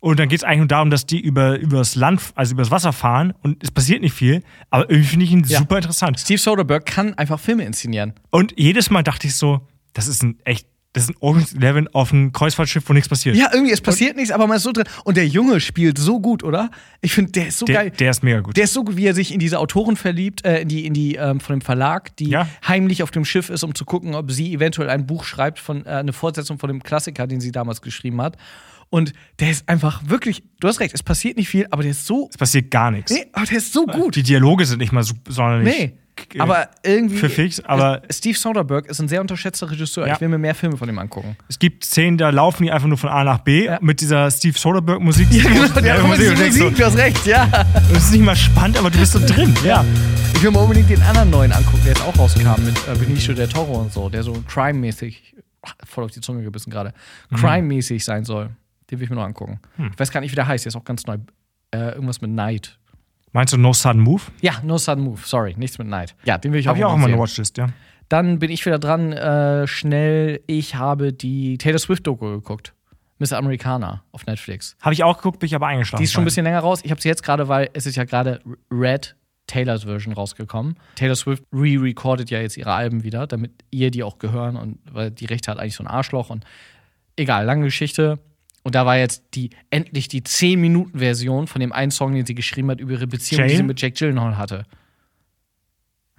Und 0.00 0.18
dann 0.18 0.28
geht 0.28 0.38
es 0.40 0.44
eigentlich 0.44 0.58
nur 0.58 0.66
darum, 0.66 0.90
dass 0.90 1.06
die 1.06 1.20
über, 1.20 1.60
über 1.60 1.76
das 1.78 1.94
Land, 1.94 2.20
also 2.34 2.54
über 2.54 2.62
das 2.62 2.72
Wasser 2.72 2.92
fahren 2.92 3.34
und 3.42 3.62
es 3.62 3.70
passiert 3.70 4.02
nicht 4.02 4.14
viel, 4.14 4.42
aber 4.70 4.90
irgendwie 4.90 5.08
finde 5.08 5.24
ich 5.26 5.30
ihn 5.32 5.44
Ja. 5.46 5.58
super 5.60 5.76
interessant. 5.76 6.18
Steve 6.18 6.38
Soderbergh 6.40 6.84
kann 6.84 7.14
einfach 7.14 7.38
Filme 7.38 7.64
inszenieren. 7.64 8.12
Und 8.30 8.52
jedes 8.58 8.90
Mal 8.90 9.04
dachte 9.04 9.28
ich 9.28 9.36
so, 9.36 9.60
das 9.92 10.08
ist 10.08 10.24
ein 10.24 10.40
echt, 10.44 10.66
das 10.94 11.04
ist 11.04 11.10
ein 11.10 11.16
Ocean's 11.20 11.54
Eleven 11.54 11.88
auf 11.94 12.12
einem 12.12 12.32
Kreuzfahrtschiff, 12.32 12.84
wo 12.86 12.92
nichts 12.92 13.08
passiert. 13.08 13.34
Ja, 13.34 13.48
irgendwie, 13.52 13.72
es 13.72 13.80
passiert 13.80 14.14
nichts, 14.16 14.30
aber 14.30 14.46
man 14.46 14.58
ist 14.58 14.62
so 14.62 14.72
drin. 14.72 14.84
Und 15.04 15.16
der 15.16 15.26
Junge 15.26 15.58
spielt 15.60 15.96
so 15.96 16.20
gut, 16.20 16.44
oder? 16.44 16.70
Ich 17.00 17.12
finde, 17.14 17.32
der 17.32 17.48
ist 17.48 17.58
so 17.58 17.64
der, 17.66 17.76
geil. 17.76 17.90
der 17.98 18.10
ist 18.10 18.22
mega 18.22 18.40
gut. 18.40 18.56
Der 18.56 18.64
ist 18.64 18.74
so 18.74 18.84
gut, 18.84 18.96
wie 18.96 19.06
er 19.06 19.14
sich 19.14 19.32
in 19.32 19.38
diese 19.40 19.58
Autorin 19.58 19.96
verliebt, 19.96 20.44
äh, 20.44 20.60
in 20.60 20.68
die, 20.68 20.84
in 20.84 20.92
die 20.92 21.14
ähm, 21.14 21.40
von 21.40 21.56
dem 21.56 21.62
Verlag, 21.62 22.14
die 22.16 22.28
Ja. 22.28 22.46
heimlich 22.68 23.02
auf 23.02 23.10
dem 23.10 23.24
Schiff 23.24 23.48
ist, 23.48 23.62
um 23.62 23.74
zu 23.74 23.84
gucken, 23.86 24.14
ob 24.14 24.30
sie 24.32 24.52
eventuell 24.52 24.90
ein 24.90 25.06
Buch 25.06 25.24
schreibt 25.24 25.58
von 25.58 25.86
äh, 25.86 25.90
eine 25.90 26.12
Fortsetzung 26.12 26.58
von 26.58 26.68
dem 26.68 26.82
Klassiker, 26.82 27.26
den 27.26 27.40
sie 27.40 27.52
damals 27.52 27.80
geschrieben 27.80 28.20
hat. 28.20 28.36
Und 28.90 29.14
der 29.40 29.50
ist 29.50 29.66
einfach 29.70 30.02
wirklich, 30.06 30.42
du 30.60 30.68
hast 30.68 30.80
recht, 30.80 30.92
es 30.94 31.02
passiert 31.02 31.38
nicht 31.38 31.48
viel, 31.48 31.66
aber 31.70 31.80
der 31.82 31.92
ist 31.92 32.06
so, 32.06 32.28
es 32.30 32.36
passiert 32.36 32.70
gar 32.70 32.90
nichts. 32.90 33.10
nee, 33.10 33.24
aber 33.32 33.46
der 33.46 33.56
ist 33.56 33.72
so 33.72 33.86
gut. 33.86 34.14
Die 34.16 34.22
Dialoge 34.22 34.66
sind 34.66 34.80
nicht 34.80 34.92
mal 34.92 35.02
so, 35.02 35.14
sonderlich. 35.26 35.74
Nee. 35.78 35.92
Aber 36.38 36.68
irgendwie. 36.82 37.16
pfiffig, 37.18 37.62
aber- 37.68 38.02
Steve 38.10 38.36
Soderbergh 38.38 38.88
ist 38.88 39.00
ein 39.00 39.08
sehr 39.08 39.20
unterschätzter 39.20 39.70
Regisseur. 39.70 40.06
Ja. 40.06 40.14
Ich 40.14 40.20
will 40.20 40.28
mir 40.28 40.38
mehr 40.38 40.54
Filme 40.54 40.76
von 40.76 40.88
ihm 40.88 40.98
angucken. 40.98 41.36
Es 41.48 41.58
gibt 41.58 41.84
Szenen, 41.84 42.18
da 42.18 42.30
laufen 42.30 42.62
die 42.64 42.70
einfach 42.72 42.88
nur 42.88 42.98
von 42.98 43.10
A 43.10 43.24
nach 43.24 43.38
B 43.38 43.66
Ja. 43.66 43.78
mit 43.80 44.00
dieser 44.00 44.30
Steve 44.30 44.58
Soderbergh-Musik. 44.58 45.28
Ja, 45.32 45.42
genau, 45.48 45.68
der 45.68 45.84
Ja, 45.84 45.94
hat 46.02 46.06
Musik, 46.06 46.30
Musik, 46.30 46.52
so, 46.52 46.64
Musik, 46.64 46.76
du 46.78 46.84
hast 46.84 46.96
recht, 46.98 47.26
ja. 47.26 47.46
Das 47.92 48.04
ist 48.04 48.12
nicht 48.12 48.24
mal 48.24 48.36
spannend, 48.36 48.78
aber 48.78 48.90
du 48.90 48.98
bist 48.98 49.12
so 49.12 49.18
drin. 49.24 49.54
Ja. 49.64 49.84
Ich 50.34 50.42
will 50.42 50.50
mir 50.50 50.58
unbedingt 50.60 50.90
den 50.90 51.02
anderen 51.02 51.30
neuen 51.30 51.52
angucken, 51.52 51.80
der 51.84 51.92
jetzt 51.92 52.02
auch 52.02 52.18
rauskam 52.18 52.64
mit 52.64 52.76
äh, 52.88 52.94
Benicio 52.98 53.32
del 53.34 53.48
Toro 53.48 53.80
und 53.80 53.92
so, 53.92 54.08
der 54.08 54.22
so 54.22 54.32
crime-mäßig, 54.48 55.36
voll 55.84 56.04
auf 56.04 56.10
die 56.10 56.20
Zunge 56.20 56.42
gebissen 56.42 56.70
gerade, 56.70 56.92
Mhm. 57.30 57.36
crime-mäßig 57.36 58.04
sein 58.04 58.24
soll. 58.24 58.50
Den 58.90 58.98
will 58.98 59.04
ich 59.04 59.10
mir 59.10 59.16
noch 59.16 59.24
angucken. 59.24 59.60
Hm. 59.76 59.90
Ich 59.92 59.98
weiß 60.00 60.10
gar 60.10 60.20
nicht, 60.20 60.32
wie 60.32 60.36
der 60.36 60.46
heißt, 60.46 60.64
der 60.64 60.68
ist 60.70 60.76
auch 60.76 60.84
ganz 60.84 61.06
neu. 61.06 61.18
Äh, 61.74 61.92
irgendwas 61.92 62.20
mit 62.20 62.30
Night. 62.32 62.78
Meinst 63.32 63.52
du 63.52 63.56
No 63.56 63.72
Sudden 63.72 64.00
Move? 64.00 64.22
Ja, 64.40 64.54
No 64.62 64.78
Sudden 64.78 65.04
Move, 65.04 65.20
sorry, 65.24 65.54
nichts 65.56 65.78
mit 65.78 65.88
Night. 65.88 66.14
Ja, 66.24 66.38
den 66.38 66.52
will 66.52 66.60
ich 66.60 66.66
Hab 66.66 66.74
auch 66.74 66.78
ich 66.78 66.84
auch 66.84 66.94
immer 66.94 67.06
eine. 67.06 67.18
Watchlist, 67.18 67.56
ja. 67.56 67.68
Dann 68.08 68.38
bin 68.38 68.50
ich 68.50 68.64
wieder 68.66 68.78
dran, 68.78 69.12
äh, 69.12 69.66
schnell. 69.66 70.42
Ich 70.46 70.74
habe 70.74 71.12
die 71.14 71.56
Taylor 71.56 71.78
Swift-Doku 71.78 72.30
geguckt. 72.30 72.74
Miss 73.18 73.32
Americana 73.32 74.02
auf 74.12 74.26
Netflix. 74.26 74.76
Habe 74.82 74.94
ich 74.94 75.04
auch 75.04 75.16
geguckt, 75.16 75.38
bin 75.38 75.46
ich 75.46 75.54
aber 75.54 75.68
eingeschlafen. 75.68 76.00
Die 76.00 76.04
ist 76.04 76.12
schon 76.12 76.22
ein 76.22 76.24
bisschen 76.26 76.44
länger 76.44 76.58
raus. 76.58 76.80
Ich 76.82 76.90
habe 76.90 77.00
sie 77.00 77.08
jetzt 77.08 77.22
gerade, 77.22 77.48
weil 77.48 77.70
es 77.72 77.86
ist 77.86 77.96
ja 77.96 78.04
gerade 78.04 78.40
Red 78.70 79.16
Taylors 79.46 79.84
Version 79.84 80.12
rausgekommen. 80.12 80.76
Taylor 80.96 81.14
Swift 81.14 81.44
re-recordet 81.52 82.30
ja 82.30 82.40
jetzt 82.40 82.56
ihre 82.56 82.72
Alben 82.72 83.02
wieder, 83.04 83.26
damit 83.26 83.52
ihr 83.70 83.90
die 83.90 84.02
auch 84.02 84.18
gehören 84.18 84.56
und 84.56 84.78
weil 84.90 85.10
die 85.10 85.26
Rechte 85.26 85.50
hat 85.50 85.58
eigentlich 85.58 85.76
so 85.76 85.84
ein 85.84 85.88
Arschloch 85.88 86.30
und 86.30 86.44
egal, 87.16 87.44
lange 87.44 87.64
Geschichte. 87.64 88.18
Und 88.62 88.74
da 88.74 88.86
war 88.86 88.96
jetzt 88.96 89.24
die 89.34 89.50
endlich 89.70 90.08
die 90.08 90.22
10-Minuten-Version 90.22 91.46
von 91.46 91.60
dem 91.60 91.72
einen 91.72 91.90
Song, 91.90 92.14
den 92.14 92.24
sie 92.24 92.34
geschrieben 92.34 92.70
hat 92.70 92.80
über 92.80 92.92
ihre 92.92 93.06
Beziehung, 93.06 93.42
die 93.42 93.48
Jane? 93.48 93.56
sie 93.56 93.62
mit 93.64 93.80
Jake 93.80 93.94
Gyllenhaal 93.96 94.36
hatte. 94.36 94.64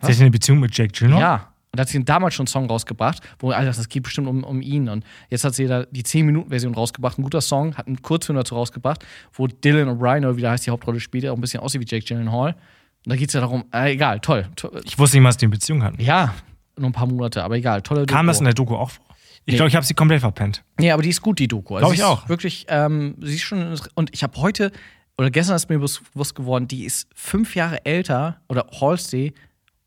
Sie 0.02 0.12
hat 0.12 0.20
eine 0.20 0.32
Beziehung 0.32 0.60
mit 0.60 0.76
Jake 0.78 0.92
Gyllenhaal? 0.92 1.22
Ja. 1.22 1.54
Und 1.72 1.80
da 1.80 1.82
hat 1.82 1.90
sie 1.90 2.04
damals 2.04 2.36
schon 2.36 2.44
einen 2.44 2.48
Song 2.48 2.68
rausgebracht, 2.68 3.22
wo, 3.40 3.50
Alter, 3.50 3.72
das 3.72 3.90
geht 3.90 4.04
bestimmt 4.04 4.28
um, 4.28 4.44
um 4.44 4.62
ihn. 4.62 4.90
Und 4.90 5.06
jetzt 5.30 5.44
hat 5.44 5.56
sie 5.56 5.66
da 5.66 5.86
die 5.86 6.04
10-Minuten-Version 6.04 6.76
rausgebracht. 6.76 7.18
Ein 7.18 7.24
guter 7.24 7.42
Song, 7.42 7.76
hat 7.76 7.88
einen 7.88 8.02
Kurzfilm 8.02 8.38
dazu 8.38 8.56
rausgebracht, 8.56 9.04
wo 9.32 9.48
Dylan 9.48 9.88
O'Brien, 9.88 10.20
oder 10.20 10.38
wie 10.38 10.42
der 10.42 10.52
heißt, 10.52 10.68
die 10.68 10.72
Hauptrolle 10.72 11.00
spielt, 11.00 11.24
der 11.24 11.32
auch 11.32 11.38
ein 11.38 11.42
bisschen 11.42 11.62
aussieht 11.62 11.82
wie 11.82 11.88
Jake 11.88 12.06
Gyllenhaal. 12.06 12.52
Und 12.52 13.10
da 13.12 13.16
geht 13.16 13.30
es 13.30 13.34
ja 13.34 13.40
darum, 13.40 13.66
äh, 13.74 13.94
egal, 13.94 14.20
toll. 14.20 14.46
to 14.56 14.70
Ich 14.84 15.00
wusste 15.00 15.18
nicht 15.18 15.24
mal, 15.24 15.30
dass 15.30 15.38
die 15.38 15.46
eine 15.46 15.52
Beziehung 15.52 15.82
hatten. 15.84 16.00
ja, 16.02 16.34
nur 16.78 16.90
ein 16.90 16.94
paar 16.94 17.08
Monate, 17.08 17.44
aber 17.44 17.56
egal, 17.56 17.82
tolle 17.82 18.06
Kam 18.06 18.26
Doku. 18.26 18.28
das 18.28 18.40
in 18.40 18.46
der 18.46 18.54
Doku 18.54 18.76
auch 18.76 18.92
vor? 18.92 19.06
Ich 19.46 19.52
Nee. 19.54 19.58
glaube, 19.58 19.70
ich 19.70 19.76
habe 19.76 19.86
sie 19.86 19.94
komplett 19.94 20.22
verpennt. 20.22 20.64
Nee, 20.80 20.92
aber 20.92 21.02
die 21.02 21.10
ist 21.10 21.22
gut, 21.22 21.40
die 21.40 21.48
Doku. 21.48 21.76
Also 21.76 21.88
Glaub 21.88 21.94
ich 21.96 22.04
auch. 22.04 22.30
Wirklich, 22.30 22.66
ähm, 22.70 23.16
sie 23.22 23.36
ist 23.36 23.42
schon. 23.42 23.78
Und 23.96 24.14
ich 24.14 24.24
habe 24.24 24.38
heute, 24.40 24.72
oder 25.18 25.30
gestern 25.32 25.56
ist 25.56 25.70
mir 25.70 25.80
bewusst 25.80 26.36
geworden, 26.36 26.68
die 26.68 26.86
ist 26.86 27.10
fünf 27.14 27.56
Jahre 27.56 27.86
älter, 27.86 28.40
oder 28.48 28.66
Halsey, 28.80 29.34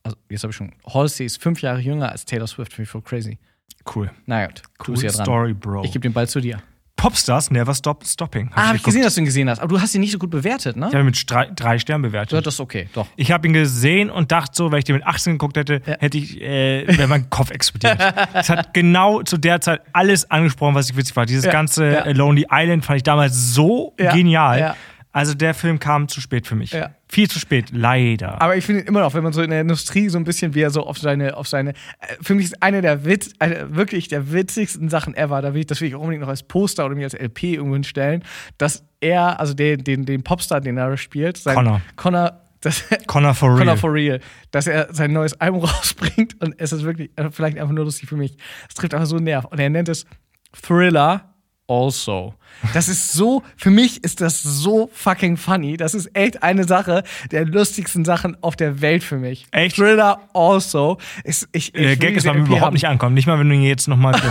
also 0.03 0.17
jetzt 0.29 0.43
habe 0.45 0.51
ich 0.51 0.57
schon, 0.57 0.73
Halsey 0.87 1.25
ist 1.27 1.43
fünf 1.43 1.63
Jahre 1.63 1.81
jünger 1.81 2.11
als 2.13 2.25
Taylor 2.25 2.47
Swift, 2.47 2.73
finde 2.73 2.85
ich 2.85 2.91
voll 2.91 3.03
crazy. 3.03 3.39
Cool. 3.95 4.11
Na 4.27 4.47
gut, 4.47 4.63
du 4.79 4.85
Cool 4.85 4.93
bist 4.95 5.05
ja 5.05 5.11
dran. 5.13 5.25
Story, 5.25 5.55
Bro. 5.55 5.85
Ich 5.85 5.93
gebe 5.93 6.01
den 6.03 6.13
Ball 6.13 6.29
zu 6.29 6.41
dir. 6.41 6.61
Popstars 6.97 7.51
Never 7.51 7.75
Stop 7.75 8.05
Stopping. 8.07 8.51
Ah, 8.55 8.69
habe 8.69 8.77
ich 8.79 8.83
gesehen, 8.83 9.03
dass 9.03 9.15
du 9.15 9.21
ihn 9.21 9.27
gesehen 9.27 9.51
hast. 9.51 9.59
Aber 9.61 9.69
du 9.77 9.81
hast 9.81 9.95
ihn 9.95 10.01
nicht 10.01 10.13
so 10.13 10.19
gut 10.19 10.31
bewertet, 10.31 10.77
ne? 10.77 10.87
Ich 10.89 10.95
habe 10.95 11.03
ihn 11.05 11.07
mit 11.07 11.31
drei, 11.31 11.47
drei 11.55 11.79
Sternen 11.79 12.03
bewertet. 12.03 12.33
Ja, 12.33 12.41
das 12.41 12.55
ist 12.55 12.61
okay, 12.61 12.89
doch. 12.95 13.07
Ich 13.17 13.31
habe 13.31 13.47
ihn 13.47 13.53
gesehen 13.53 14.09
und 14.11 14.33
dachte 14.33 14.53
so, 14.55 14.73
wenn 14.73 14.79
ich 14.79 14.85
den 14.87 14.95
mit 14.97 15.07
18 15.07 15.35
geguckt 15.35 15.57
hätte, 15.59 15.83
Ja. 15.87 15.97
hätte 16.01 16.17
ich, 16.17 16.41
äh, 16.41 16.87
wäre 16.89 17.07
mein 17.07 17.29
Kopf 17.29 17.51
explodiert. 17.51 17.99
es 18.35 18.49
hat 18.49 18.73
genau 18.73 19.23
zu 19.23 19.37
der 19.37 19.61
Zeit 19.61 19.83
alles 19.93 20.31
angesprochen, 20.31 20.75
was 20.75 20.89
ich 20.91 20.97
witzig 20.97 21.15
fand. 21.15 21.29
Dieses 21.29 21.45
Ja, 21.45 21.53
ganze 21.53 21.93
ja. 21.93 22.09
Lonely 22.11 22.47
Island 22.51 22.85
fand 22.85 22.97
ich 22.97 23.03
damals 23.03 23.53
so 23.55 23.93
genial. 23.97 24.59
ja. 24.59 24.77
Also 25.17 25.33
der 25.33 25.55
Film 25.55 25.79
kam 25.79 26.09
zu 26.09 26.21
spät 26.21 26.47
für 26.47 26.57
mich. 26.57 26.73
Ja. 26.73 26.91
Viel 27.09 27.31
zu 27.31 27.39
spät, 27.39 27.71
leider. 27.73 28.43
Aber 28.43 28.55
ich 28.55 28.67
finde 28.67 28.83
immer 28.83 29.01
noch, 29.01 29.15
wenn 29.15 29.23
man 29.23 29.33
so 29.33 29.41
in 29.41 29.49
der 29.49 29.63
Industrie 29.63 30.11
so 30.11 30.19
ein 30.19 30.25
bisschen 30.25 30.55
wie 30.55 30.61
er 30.61 30.69
so 30.69 30.87
auf 30.87 30.99
seine, 30.99 31.39
auf 31.39 31.49
seine, 31.49 31.71
äh, 31.71 31.75
für 32.21 32.35
mich 32.35 32.45
ist 32.45 32.63
eine 32.63 32.83
der 32.83 33.07
Witz, 33.07 33.31
eine, 33.39 33.75
wirklich 33.75 34.09
der 34.09 34.31
witzigsten 34.31 34.91
Sachen 34.91 35.17
ever. 35.17 35.41
Da 35.41 35.55
will 35.55 35.61
ich, 35.61 35.67
das 35.67 35.81
will 35.81 35.89
ich 35.89 35.95
auch 35.95 36.01
unbedingt 36.01 36.21
noch 36.21 36.29
als 36.29 36.43
Poster 36.43 36.85
oder 36.85 36.95
mir 36.95 37.05
als 37.05 37.15
LP 37.15 37.45
irgendwo 37.45 37.77
hinstellen, 37.77 38.25
dass 38.59 38.85
er, 39.01 39.41
also 39.41 39.55
den, 39.55 39.85
den, 39.85 40.05
den 40.05 40.23
Popstar, 40.23 40.61
den 40.61 40.77
er 40.77 40.95
spielt, 40.99 41.39
sein 41.39 41.55
Connor. 41.55 41.81
Connor, 41.97 42.43
das, 42.61 42.85
Connor 43.07 43.33
for 43.33 43.49
real. 43.49 43.59
Connor 43.61 43.77
for 43.79 43.95
real, 43.95 44.21
dass 44.51 44.67
er 44.67 44.93
sein 44.93 45.15
neues 45.15 45.41
Album 45.41 45.61
rausbringt 45.65 46.39
und 46.43 46.57
es 46.59 46.73
ist 46.73 46.85
wirklich, 46.85 47.11
äh, 47.17 47.31
vielleicht 47.31 47.59
einfach 47.59 47.73
nur 47.73 47.87
lustig 47.87 48.07
für 48.07 48.19
mich. 48.19 48.37
Es 48.69 48.75
trifft 48.75 48.93
einfach 48.93 49.07
so 49.07 49.17
einen 49.17 49.25
Nerv. 49.25 49.47
Und 49.47 49.59
er 49.59 49.71
nennt 49.71 49.89
es 49.89 50.05
Thriller 50.53 51.36
also. 51.69 52.35
Das 52.73 52.89
ist 52.89 53.13
so, 53.13 53.43
für 53.57 53.71
mich 53.71 54.03
ist 54.03 54.21
das 54.21 54.43
so 54.43 54.89
fucking 54.93 55.37
funny. 55.37 55.77
Das 55.77 55.95
ist 55.95 56.09
echt 56.17 56.43
eine 56.43 56.65
Sache 56.65 57.03
der 57.31 57.45
lustigsten 57.45 58.05
Sachen 58.05 58.37
auf 58.43 58.57
der 58.57 58.81
Welt 58.81 59.05
für 59.05 59.19
mich. 59.19 59.47
Echt? 59.51 59.77
Thriller 59.77 60.21
also. 60.33 60.99
Ist, 61.25 61.49
ich, 61.53 61.75
ich 61.75 61.83
der 61.83 61.97
Gag 61.97 62.17
ist 62.17 62.25
beim 62.25 62.39
LP 62.39 62.47
überhaupt 62.47 62.65
haben. 62.67 62.73
nicht 62.75 62.87
ankommen. 62.87 63.15
Nicht 63.15 63.27
mal, 63.27 63.39
wenn 63.39 63.49
du 63.49 63.55
ihn 63.55 63.63
jetzt 63.63 63.89
nochmal. 63.89 64.15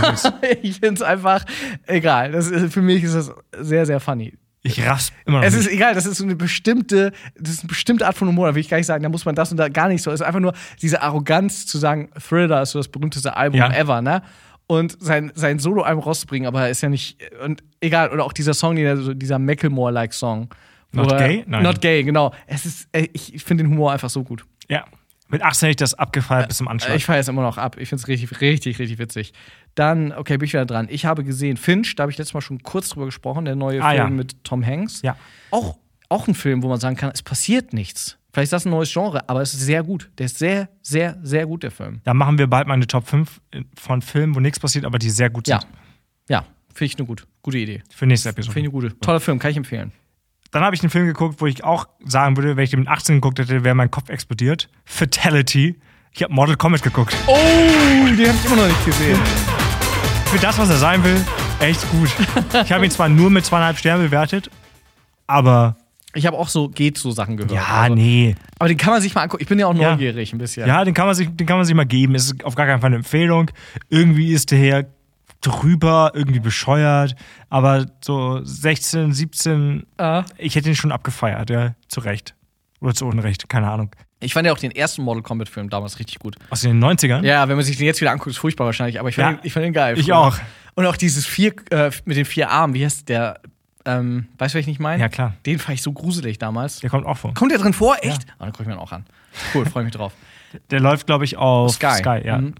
Ich 0.62 0.80
finde 0.80 0.94
es 0.94 1.02
einfach 1.02 1.44
egal. 1.86 2.32
Das 2.32 2.48
ist, 2.50 2.72
für 2.72 2.82
mich 2.82 3.02
ist 3.04 3.14
das 3.14 3.30
sehr, 3.60 3.86
sehr 3.86 4.00
funny. 4.00 4.34
Ich 4.62 4.84
raff's 4.84 5.12
immer 5.26 5.38
noch 5.38 5.44
Es 5.46 5.54
nicht. 5.54 5.66
ist 5.66 5.72
egal, 5.72 5.94
das 5.94 6.06
ist 6.06 6.18
so 6.18 6.24
eine 6.24 6.34
bestimmte, 6.34 7.12
das 7.38 7.52
ist 7.54 7.60
eine 7.60 7.68
bestimmte 7.68 8.04
Art 8.04 8.16
von 8.16 8.26
Humor, 8.26 8.48
da 8.48 8.54
will 8.56 8.60
ich 8.60 8.68
gar 8.68 8.78
nicht 8.78 8.86
sagen, 8.86 9.04
da 9.04 9.08
muss 9.08 9.24
man 9.24 9.36
das 9.36 9.52
und 9.52 9.58
da 9.58 9.68
gar 9.68 9.86
nicht 9.86 10.02
so. 10.02 10.10
Es 10.10 10.20
ist 10.20 10.26
einfach 10.26 10.40
nur 10.40 10.54
diese 10.82 11.02
Arroganz 11.02 11.66
zu 11.66 11.78
sagen, 11.78 12.10
Thriller 12.18 12.62
ist 12.62 12.72
so 12.72 12.80
das 12.80 12.88
berühmteste 12.88 13.36
Album 13.36 13.60
Ja. 13.60 13.72
ever, 13.72 14.02
ne? 14.02 14.22
Und 14.68 14.96
sein, 15.00 15.30
sein 15.34 15.58
Solo-Album 15.60 16.02
rauszubringen, 16.02 16.48
aber 16.48 16.68
ist 16.68 16.80
ja 16.80 16.88
nicht, 16.88 17.18
und 17.44 17.62
egal, 17.80 18.10
oder 18.10 18.24
auch 18.24 18.32
dieser 18.32 18.52
Song, 18.54 18.74
dieser, 18.76 18.96
so 18.96 19.14
dieser 19.14 19.38
Macklemore-like 19.38 20.12
Song. 20.12 20.48
wo 20.92 21.02
Not 21.02 21.12
er- 21.12 21.18
Gay? 21.18 21.44
Nein. 21.46 21.62
Not 21.62 21.80
gay, 21.80 22.02
genau. 22.02 22.32
Es 22.48 22.66
ist, 22.66 22.88
ich, 23.12 23.44
finde 23.44 23.62
den 23.64 23.70
Humor 23.72 23.92
einfach 23.92 24.10
so 24.10 24.24
gut. 24.24 24.44
Ja. 24.68 24.84
Mit 25.28 25.42
18 25.42 25.66
hätte 25.66 25.70
ich 25.70 25.76
das 25.76 25.94
abgefeiert 25.94 26.48
bis 26.48 26.56
zum 26.58 26.68
Anschlag. 26.68 26.96
Ich 26.96 27.04
feiere 27.04 27.18
es 27.20 27.26
immer 27.28 27.42
noch 27.42 27.58
ab. 27.58 27.76
Ich 27.78 27.88
finde 27.88 28.00
es 28.00 28.08
richtig, 28.08 28.40
richtig, 28.40 28.78
richtig 28.78 28.98
witzig. 28.98 29.32
Dann, 29.74 30.12
okay, 30.12 30.36
bin 30.36 30.46
ich 30.46 30.52
wieder 30.52 30.66
dran. 30.66 30.86
Ich 30.88 31.04
habe 31.04 31.24
gesehen 31.24 31.56
Finch, 31.56 31.94
da 31.96 32.02
habe 32.04 32.12
ich 32.12 32.18
letztes 32.18 32.34
Mal 32.34 32.40
schon 32.40 32.62
kurz 32.62 32.88
drüber 32.90 33.06
gesprochen, 33.06 33.44
der 33.44 33.56
neue 33.56 33.82
Ah, 33.82 33.90
Film 33.90 33.98
ja. 34.02 34.08
mit 34.10 34.42
Tom 34.44 34.64
Hanks. 34.64 35.02
Ja. 35.02 35.16
Auch, 35.50 35.78
auch 36.08 36.28
ein 36.28 36.34
Film, 36.34 36.62
wo 36.62 36.68
man 36.68 36.78
sagen 36.78 36.94
kann, 36.96 37.10
es 37.12 37.22
passiert 37.22 37.72
nichts. 37.72 38.18
Vielleicht 38.36 38.48
ist 38.48 38.52
das 38.52 38.66
ein 38.66 38.70
neues 38.70 38.92
Genre, 38.92 39.26
aber 39.30 39.40
es 39.40 39.54
ist 39.54 39.60
sehr 39.62 39.82
gut. 39.82 40.10
Der 40.18 40.26
ist 40.26 40.36
sehr, 40.36 40.68
sehr, 40.82 41.16
sehr 41.22 41.46
gut, 41.46 41.62
der 41.62 41.70
Film. 41.70 42.02
Da 42.04 42.12
machen 42.12 42.36
wir 42.36 42.46
bald 42.48 42.68
mal 42.68 42.74
eine 42.74 42.86
Top 42.86 43.08
5 43.08 43.40
von 43.78 44.02
Filmen, 44.02 44.34
wo 44.34 44.40
nichts 44.40 44.60
passiert, 44.60 44.84
aber 44.84 44.98
die 44.98 45.08
sehr 45.08 45.30
gut 45.30 45.48
Ja. 45.48 45.60
sind. 45.62 45.70
Ja, 46.28 46.44
finde 46.74 46.84
ich 46.92 46.98
eine 46.98 47.06
gut, 47.06 47.26
gute 47.40 47.56
Idee. 47.56 47.82
Für 47.94 48.04
nächste 48.04 48.28
Episode. 48.28 48.52
Finde 48.52 48.68
ich 48.68 48.74
eine 48.74 48.82
gute. 48.90 49.00
Toller 49.00 49.20
Film, 49.20 49.38
kann 49.38 49.52
ich 49.52 49.56
empfehlen. 49.56 49.90
Dann 50.50 50.62
habe 50.64 50.76
ich 50.76 50.82
einen 50.82 50.90
Film 50.90 51.06
geguckt, 51.06 51.40
wo 51.40 51.46
ich 51.46 51.64
auch 51.64 51.86
sagen 52.04 52.36
würde, 52.36 52.58
wenn 52.58 52.64
ich 52.64 52.68
den 52.68 52.80
mit 52.80 52.88
18 52.90 53.14
geguckt 53.14 53.38
hätte, 53.38 53.64
wäre 53.64 53.74
mein 53.74 53.90
Kopf 53.90 54.10
explodiert. 54.10 54.68
Fatality. 54.84 55.80
Ich 56.12 56.22
habe 56.22 56.34
Mortal 56.34 56.56
Kombat 56.58 56.82
geguckt. 56.82 57.16
Oh, 57.26 57.34
den 57.34 58.04
habe 58.04 58.36
ich 58.38 58.44
immer 58.44 58.56
noch 58.56 58.66
nicht 58.68 58.84
gesehen. 58.84 59.18
für 60.26 60.38
das, 60.40 60.58
was 60.58 60.68
er 60.68 60.76
sein 60.76 61.02
will, 61.02 61.24
echt 61.60 61.90
gut. 61.90 62.10
Ich 62.64 62.70
habe 62.70 62.84
ihn 62.84 62.90
zwar 62.90 63.08
nur 63.08 63.30
mit 63.30 63.46
zweieinhalb 63.46 63.78
Sternen 63.78 64.04
bewertet, 64.04 64.50
aber 65.26 65.78
Ich 66.16 66.26
habe 66.26 66.36
auch 66.38 66.48
so 66.48 66.68
geht 66.68 66.98
so 66.98 67.10
Sachen 67.10 67.36
gehört. 67.36 67.52
ja, 67.52 67.64
Also, 67.64 67.94
nee. 67.94 68.34
Aber 68.58 68.68
den 68.68 68.76
kann 68.78 68.92
man 68.92 69.00
sich 69.02 69.14
mal 69.14 69.22
angucken. 69.22 69.42
Ich 69.42 69.48
bin 69.48 69.58
ja 69.58 69.66
auch 69.66 69.74
Ja. 69.74 69.92
neugierig 69.92 70.32
ein 70.32 70.38
bisschen. 70.38 70.66
Ja, 70.66 70.84
den 70.84 70.94
kann 70.94 71.06
man 71.06 71.14
sich, 71.14 71.28
den 71.28 71.46
kann 71.46 71.56
man 71.58 71.66
sich 71.66 71.74
mal 71.74 71.84
geben. 71.86 72.14
Es 72.14 72.24
ist 72.26 72.44
auf 72.44 72.54
gar 72.54 72.66
keinen 72.66 72.80
Fall 72.80 72.88
eine 72.88 72.96
Empfehlung. 72.96 73.50
Irgendwie 73.90 74.32
ist 74.32 74.50
der 74.50 74.58
hier 74.58 74.86
drüber, 75.42 76.12
irgendwie 76.14 76.40
bescheuert, 76.40 77.14
aber 77.50 77.86
so 78.02 78.40
16, 78.42 79.12
17, 79.12 79.86
Äh, 79.98 80.22
ich 80.38 80.56
hätte 80.56 80.68
ihn 80.70 80.74
schon 80.74 80.92
abgefeiert, 80.92 81.50
ja, 81.50 81.74
zu 81.88 82.00
Recht. 82.00 82.34
Oder 82.80 82.94
zu 82.94 83.06
Unrecht, 83.06 83.48
keine 83.48 83.70
Ahnung. 83.70 83.90
ich 84.20 84.32
fand 84.32 84.46
ja 84.46 84.52
auch 84.52 84.58
den 84.58 84.70
ersten 84.70 85.02
Mortal 85.02 85.22
Kombat 85.22 85.48
Film 85.48 85.68
damals 85.70 85.98
richtig 85.98 86.18
gut. 86.18 86.36
Aus 86.50 86.62
den 86.62 86.82
90ern? 86.82 87.22
Ja, 87.24 87.48
wenn 87.48 87.56
man 87.56 87.64
sich 87.64 87.76
den 87.76 87.86
jetzt 87.86 88.00
wieder 88.00 88.10
anguckt, 88.12 88.30
ist 88.30 88.38
furchtbar 88.38 88.64
wahrscheinlich, 88.64 88.98
aber 88.98 89.08
ich 89.10 89.14
fand, 89.16 89.26
Ja. 89.36 89.36
den, 89.42 89.46
ich 89.46 89.52
fand 89.52 89.64
den 89.66 89.72
geil. 89.72 89.98
Ich 89.98 90.06
früher. 90.06 90.18
auch. 90.18 90.36
Und 90.74 90.86
auch 90.86 90.96
dieses 90.96 91.26
vier, 91.26 91.54
äh, 91.70 91.90
mit 92.06 92.16
den 92.16 92.24
vier 92.24 92.50
Armen, 92.50 92.74
wie 92.74 92.84
heißt 92.84 93.08
der? 93.08 93.40
Ähm, 93.86 94.26
weißt 94.38 94.54
du, 94.54 94.58
was 94.58 94.62
ich 94.62 94.66
nicht 94.66 94.80
meine? 94.80 95.00
Ja, 95.00 95.08
klar. 95.08 95.34
Den 95.46 95.58
fand 95.58 95.76
ich 95.76 95.82
so 95.82 95.92
gruselig 95.92 96.38
damals. 96.38 96.80
Der 96.80 96.90
kommt 96.90 97.06
auch 97.06 97.16
vor. 97.16 97.32
Kommt 97.34 97.52
der 97.52 97.58
drin 97.58 97.72
vor? 97.72 97.96
Echt? 98.00 98.26
Ah, 98.32 98.44
dann 98.44 98.52
guck 98.52 98.62
ich 98.62 98.66
mir 98.66 98.74
den 98.74 98.80
auch 98.80 98.92
an. 98.92 99.06
Cool, 99.54 99.64
freue 99.64 99.84
mich 99.84 99.92
drauf. 99.92 100.12
Der 100.70 100.80
läuft, 100.80 101.06
glaube 101.06 101.24
ich, 101.24 101.36
auf 101.36 101.72
Sky. 101.72 101.98
Sky, 101.98 102.20
ja. 102.24 102.38
Mhm. 102.38 102.54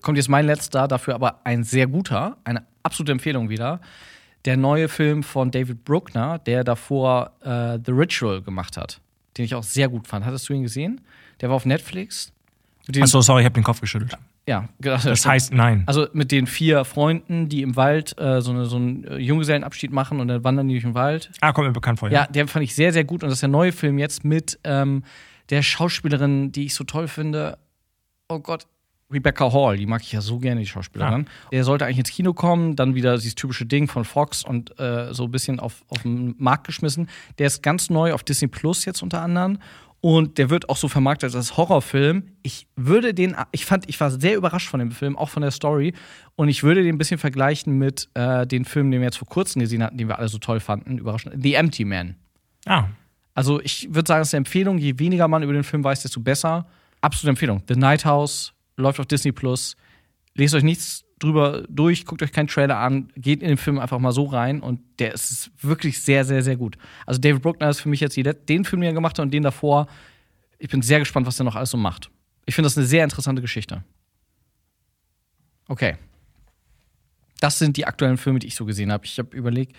Kommt 0.00 0.16
jetzt 0.16 0.28
mein 0.28 0.46
letzter, 0.46 0.88
dafür 0.88 1.14
aber 1.14 1.40
ein 1.44 1.64
sehr 1.64 1.86
guter, 1.86 2.38
eine 2.44 2.64
absolute 2.82 3.12
Empfehlung 3.12 3.50
wieder. 3.50 3.80
Der 4.44 4.56
neue 4.56 4.88
Film 4.88 5.22
von 5.22 5.50
David 5.50 5.84
Bruckner, 5.84 6.38
der 6.38 6.64
davor 6.64 7.32
äh, 7.42 7.78
The 7.84 7.92
Ritual 7.92 8.40
gemacht 8.40 8.76
hat, 8.76 9.00
den 9.36 9.44
ich 9.44 9.54
auch 9.54 9.62
sehr 9.62 9.88
gut 9.88 10.06
fand. 10.06 10.24
Hattest 10.24 10.48
du 10.48 10.54
ihn 10.54 10.62
gesehen? 10.62 11.02
Der 11.40 11.50
war 11.50 11.56
auf 11.56 11.66
Netflix. 11.66 12.32
Achso, 13.00 13.20
sorry, 13.20 13.42
ich 13.42 13.44
habe 13.44 13.54
den 13.54 13.64
Kopf 13.64 13.80
geschüttelt. 13.80 14.16
Ja, 14.50 14.68
Das 14.82 15.24
heißt 15.24 15.52
nein. 15.54 15.84
also 15.86 16.08
mit 16.12 16.32
den 16.32 16.46
vier 16.46 16.84
Freunden, 16.84 17.48
die 17.48 17.62
im 17.62 17.76
Wald 17.76 18.18
äh, 18.18 18.40
so, 18.40 18.50
eine, 18.50 18.66
so 18.66 18.76
einen 18.76 19.04
äh, 19.04 19.16
Junggesellenabschied 19.18 19.92
machen 19.92 20.20
und 20.20 20.28
dann 20.28 20.42
wandern 20.42 20.66
die 20.68 20.74
durch 20.74 20.84
den 20.84 20.94
Wald. 20.94 21.30
Ah, 21.40 21.52
kommt 21.52 21.68
mir 21.68 21.72
bekannt 21.72 22.00
vor, 22.00 22.10
Ja, 22.10 22.26
den 22.26 22.48
fand 22.48 22.64
ich 22.64 22.74
sehr, 22.74 22.92
sehr 22.92 23.04
gut. 23.04 23.22
Und 23.22 23.28
das 23.28 23.36
ist 23.36 23.42
der 23.42 23.48
neue 23.48 23.72
Film 23.72 23.98
jetzt 23.98 24.24
mit 24.24 24.58
ähm, 24.64 25.04
der 25.50 25.62
Schauspielerin, 25.62 26.52
die 26.52 26.64
ich 26.66 26.74
so 26.74 26.84
toll 26.84 27.06
finde. 27.08 27.58
Oh 28.28 28.40
Gott. 28.40 28.66
Rebecca 29.12 29.52
Hall, 29.52 29.76
die 29.76 29.86
mag 29.86 30.02
ich 30.02 30.12
ja 30.12 30.20
so 30.20 30.38
gerne, 30.38 30.60
die 30.60 30.66
Schauspielerin. 30.68 31.26
Der 31.50 31.64
sollte 31.64 31.84
eigentlich 31.84 31.98
ins 31.98 32.10
Kino 32.10 32.32
kommen, 32.32 32.76
dann 32.76 32.94
wieder 32.94 33.16
dieses 33.16 33.34
typische 33.34 33.66
Ding 33.66 33.88
von 33.88 34.04
Fox 34.04 34.44
und 34.44 34.78
äh, 34.78 35.12
so 35.12 35.24
ein 35.24 35.32
bisschen 35.32 35.58
auf, 35.58 35.84
auf 35.88 36.02
den 36.02 36.36
Markt 36.38 36.66
geschmissen. 36.66 37.08
Der 37.38 37.48
ist 37.48 37.60
ganz 37.60 37.90
neu 37.90 38.12
auf 38.12 38.22
Disney 38.22 38.46
Plus 38.46 38.84
jetzt 38.84 39.02
unter 39.02 39.20
anderem. 39.22 39.58
Und 40.02 40.38
der 40.38 40.48
wird 40.48 40.70
auch 40.70 40.78
so 40.78 40.88
vermarktet 40.88 41.34
als 41.34 41.58
Horrorfilm. 41.58 42.22
Ich 42.42 42.66
würde 42.74 43.12
den, 43.12 43.36
ich 43.52 43.66
fand, 43.66 43.86
ich 43.88 44.00
war 44.00 44.10
sehr 44.10 44.36
überrascht 44.36 44.68
von 44.68 44.80
dem 44.80 44.92
Film, 44.92 45.16
auch 45.16 45.28
von 45.28 45.42
der 45.42 45.50
Story. 45.50 45.92
Und 46.36 46.48
ich 46.48 46.62
würde 46.62 46.82
den 46.82 46.94
ein 46.94 46.98
bisschen 46.98 47.18
vergleichen 47.18 47.76
mit 47.76 48.08
äh, 48.14 48.46
den 48.46 48.64
Filmen, 48.64 48.90
den 48.90 49.00
wir 49.00 49.06
jetzt 49.06 49.18
vor 49.18 49.28
kurzem 49.28 49.60
gesehen 49.60 49.82
hatten, 49.82 49.98
den 49.98 50.08
wir 50.08 50.18
alle 50.18 50.28
so 50.28 50.38
toll 50.38 50.58
fanden. 50.60 50.96
Überraschend. 50.96 51.34
The 51.42 51.54
Empty 51.54 51.84
Man. 51.84 52.16
Ah, 52.64 52.84
Also 53.34 53.60
ich 53.60 53.88
würde 53.94 54.08
sagen, 54.08 54.22
es 54.22 54.28
ist 54.28 54.34
eine 54.34 54.38
Empfehlung. 54.38 54.78
Je 54.78 54.98
weniger 54.98 55.28
man 55.28 55.42
über 55.42 55.52
den 55.52 55.64
Film 55.64 55.84
weiß, 55.84 56.00
desto 56.02 56.20
besser. 56.20 56.66
Absolute 57.02 57.30
Empfehlung. 57.30 57.62
The 57.68 57.76
Night 57.76 58.06
House 58.06 58.54
läuft 58.76 59.00
auf 59.00 59.06
Disney 59.06 59.32
Plus. 59.32 59.76
Lest 60.34 60.54
euch 60.54 60.62
nichts 60.62 61.04
drüber 61.20 61.64
durch, 61.68 62.04
guckt 62.06 62.22
euch 62.22 62.32
keinen 62.32 62.48
Trailer 62.48 62.78
an, 62.78 63.12
geht 63.14 63.42
in 63.42 63.48
den 63.48 63.56
Film 63.56 63.78
einfach 63.78 63.98
mal 63.98 64.10
so 64.10 64.24
rein 64.24 64.60
und 64.60 64.80
der 64.98 65.12
ist 65.12 65.50
wirklich 65.60 66.02
sehr, 66.02 66.24
sehr, 66.24 66.42
sehr 66.42 66.56
gut. 66.56 66.76
Also 67.06 67.20
David 67.20 67.42
Bruckner 67.42 67.68
ist 67.68 67.80
für 67.80 67.88
mich 67.88 68.00
jetzt 68.00 68.16
die, 68.16 68.22
den 68.22 68.64
Film, 68.64 68.80
den 68.80 68.88
er 68.88 68.94
gemacht 68.94 69.18
hat 69.18 69.24
und 69.24 69.32
den 69.32 69.42
davor. 69.42 69.86
Ich 70.58 70.68
bin 70.68 70.82
sehr 70.82 70.98
gespannt, 70.98 71.26
was 71.26 71.38
er 71.38 71.44
noch 71.44 71.56
alles 71.56 71.70
so 71.70 71.76
macht. 71.76 72.10
Ich 72.46 72.54
finde 72.54 72.66
das 72.66 72.76
eine 72.76 72.86
sehr 72.86 73.04
interessante 73.04 73.42
Geschichte. 73.42 73.84
Okay. 75.68 75.96
Das 77.38 77.58
sind 77.58 77.76
die 77.76 77.86
aktuellen 77.86 78.18
Filme, 78.18 78.38
die 78.38 78.48
ich 78.48 78.54
so 78.54 78.64
gesehen 78.64 78.90
habe. 78.90 79.04
Ich 79.04 79.18
habe 79.18 79.36
überlegt. 79.36 79.76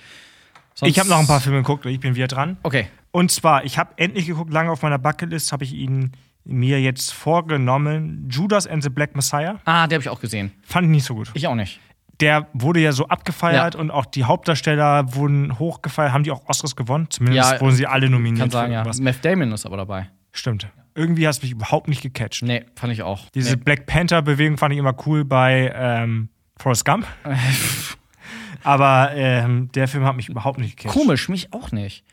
ich 0.81 0.99
habe 0.99 1.09
noch 1.09 1.19
ein 1.19 1.27
paar 1.27 1.41
Filme 1.41 1.59
geguckt 1.59 1.85
und 1.85 1.91
ich 1.91 1.99
bin 1.99 2.15
wieder 2.15 2.27
dran. 2.27 2.57
Okay. 2.63 2.87
Und 3.11 3.31
zwar, 3.31 3.65
ich 3.65 3.77
habe 3.77 3.93
endlich 3.97 4.25
geguckt, 4.25 4.53
lange 4.53 4.71
auf 4.71 4.81
meiner 4.83 4.97
Bucketlist 4.97 5.51
habe 5.51 5.63
ich 5.63 5.73
ihn 5.73 6.11
mir 6.43 6.81
jetzt 6.81 7.13
vorgenommen. 7.13 8.27
Judas 8.29 8.67
and 8.67 8.83
the 8.83 8.89
Black 8.89 9.15
Messiah. 9.15 9.59
Ah, 9.65 9.87
der 9.87 9.97
habe 9.97 10.01
ich 10.03 10.09
auch 10.09 10.19
gesehen. 10.21 10.51
Fand 10.63 10.85
ich 10.85 10.91
nicht 10.91 11.05
so 11.05 11.15
gut. 11.15 11.31
Ich 11.33 11.47
auch 11.47 11.55
nicht. 11.55 11.79
Der 12.19 12.47
wurde 12.53 12.79
ja 12.79 12.91
so 12.91 13.07
abgefeiert 13.07 13.73
Ja. 13.73 13.79
und 13.79 13.89
auch 13.89 14.05
die 14.05 14.23
Hauptdarsteller 14.25 15.15
wurden 15.15 15.57
hochgefeiert. 15.57 16.13
Haben 16.13 16.23
die 16.23 16.31
auch 16.31 16.47
Oscars 16.47 16.75
gewonnen? 16.75 17.07
Zumindest 17.09 17.51
Ja, 17.53 17.61
wurden 17.61 17.75
sie 17.75 17.87
alle 17.87 18.09
nominiert. 18.09 18.39
Kann 18.41 18.49
sagen, 18.51 18.73
ja. 18.73 18.83
Meth 18.99 19.25
Damon 19.25 19.51
ist 19.51 19.65
aber 19.65 19.77
dabei. 19.77 20.09
Stimmt. 20.31 20.67
Irgendwie 20.93 21.25
hat 21.27 21.35
es 21.35 21.41
mich 21.41 21.51
überhaupt 21.51 21.87
nicht 21.87 22.01
gecatcht. 22.01 22.43
Nee, 22.43 22.65
fand 22.75 22.93
ich 22.93 23.01
auch. 23.01 23.29
Diese 23.33 23.51
nee. 23.55 23.61
Black 23.63 23.85
Panther-Bewegung 23.85 24.57
fand 24.57 24.73
ich 24.73 24.79
immer 24.79 24.93
cool 25.05 25.23
bei 25.25 25.71
ähm, 25.75 26.29
Forrest 26.57 26.85
Gump. 26.85 27.07
Aber 28.63 29.11
ähm, 29.15 29.71
der 29.73 29.87
Film 29.87 30.05
hat 30.05 30.15
mich 30.15 30.29
überhaupt 30.29 30.59
nicht 30.59 30.77
gecatcht. 30.77 30.93
Komisch, 30.97 31.29
mich 31.29 31.53
auch 31.53 31.71
nicht. 31.71 32.03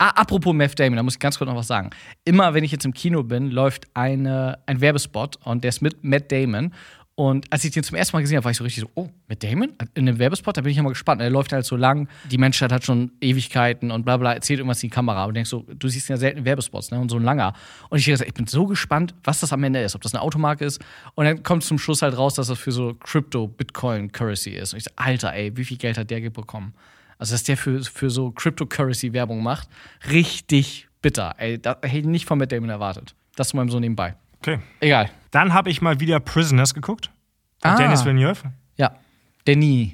Ah, 0.00 0.10
apropos 0.10 0.54
Meth 0.54 0.78
Damon, 0.78 0.96
da 0.96 1.02
muss 1.02 1.14
ich 1.14 1.18
ganz 1.18 1.38
kurz 1.38 1.48
noch 1.48 1.56
was 1.56 1.66
sagen. 1.66 1.90
Immer 2.24 2.54
wenn 2.54 2.62
ich 2.62 2.70
jetzt 2.70 2.84
im 2.84 2.94
Kino 2.94 3.24
bin, 3.24 3.50
läuft 3.50 3.88
eine, 3.94 4.60
ein 4.66 4.80
Werbespot 4.80 5.38
und 5.44 5.64
der 5.64 5.70
ist 5.70 5.82
mit 5.82 6.04
Matt 6.04 6.30
Damon. 6.30 6.72
Und 7.16 7.52
als 7.52 7.64
ich 7.64 7.72
den 7.72 7.82
zum 7.82 7.96
ersten 7.96 8.16
Mal 8.16 8.20
gesehen 8.20 8.36
habe, 8.36 8.44
war 8.44 8.52
ich 8.52 8.58
so 8.58 8.62
richtig 8.62 8.82
so, 8.82 8.90
oh, 8.94 9.08
Matt 9.26 9.42
Damon? 9.42 9.72
In 9.94 10.08
einem 10.08 10.20
Werbespot? 10.20 10.56
Da 10.56 10.60
bin 10.60 10.70
ich 10.70 10.80
mal 10.80 10.90
gespannt. 10.90 11.20
Er 11.20 11.30
läuft 11.30 11.52
halt 11.52 11.64
so 11.64 11.74
lang, 11.74 12.08
die 12.30 12.38
Menschheit 12.38 12.70
hat 12.70 12.84
schon 12.84 13.10
Ewigkeiten 13.20 13.90
und 13.90 14.04
bla 14.04 14.18
bla, 14.18 14.34
erzählt 14.34 14.60
irgendwas 14.60 14.80
in 14.84 14.90
die 14.90 14.94
Kamera. 14.94 15.24
Und 15.24 15.34
denkst 15.34 15.50
so, 15.50 15.66
du 15.68 15.88
siehst 15.88 16.08
ja 16.08 16.16
selten 16.16 16.44
Werbespots, 16.44 16.92
ne? 16.92 17.00
Und 17.00 17.08
so 17.08 17.16
ein 17.16 17.24
langer. 17.24 17.54
Und 17.88 17.98
ich, 17.98 18.06
ich 18.06 18.34
bin 18.34 18.46
so 18.46 18.66
gespannt, 18.66 19.16
was 19.24 19.40
das 19.40 19.52
am 19.52 19.64
Ende 19.64 19.82
ist, 19.82 19.96
ob 19.96 20.02
das 20.02 20.14
eine 20.14 20.22
Automarke 20.22 20.64
ist. 20.64 20.80
Und 21.16 21.24
dann 21.24 21.42
kommt 21.42 21.64
zum 21.64 21.80
Schluss 21.80 22.02
halt 22.02 22.16
raus, 22.16 22.34
dass 22.34 22.46
das 22.46 22.58
für 22.60 22.70
so 22.70 22.94
Crypto, 22.94 23.48
Bitcoin, 23.48 24.12
Currency 24.12 24.50
ist. 24.50 24.74
Und 24.74 24.76
ich 24.76 24.84
so, 24.84 24.92
Alter, 24.94 25.32
ey, 25.32 25.56
wie 25.56 25.64
viel 25.64 25.76
Geld 25.76 25.98
hat 25.98 26.08
der 26.10 26.20
bekommen? 26.30 26.72
Also, 27.18 27.34
dass 27.34 27.42
der 27.44 27.56
für, 27.56 27.82
für 27.82 28.10
so 28.10 28.30
Cryptocurrency-Werbung 28.30 29.42
macht, 29.42 29.68
richtig 30.10 30.88
bitter. 31.02 31.34
Ey, 31.38 31.58
da 31.60 31.76
hätte 31.82 31.98
ich 31.98 32.04
nicht 32.06 32.26
von 32.26 32.38
Matt 32.38 32.52
Damon 32.52 32.70
erwartet. 32.70 33.14
Das 33.36 33.54
mal 33.54 33.68
so 33.68 33.80
nebenbei. 33.80 34.14
Okay. 34.40 34.58
Egal. 34.80 35.10
Dann 35.32 35.52
habe 35.52 35.70
ich 35.70 35.82
mal 35.82 35.98
wieder 36.00 36.20
Prisoners 36.20 36.74
geguckt. 36.74 37.10
Ah. 37.62 37.76
Dennis 37.76 38.04
Villeneuve. 38.04 38.52
Ja. 38.76 38.96
Denis. 39.46 39.90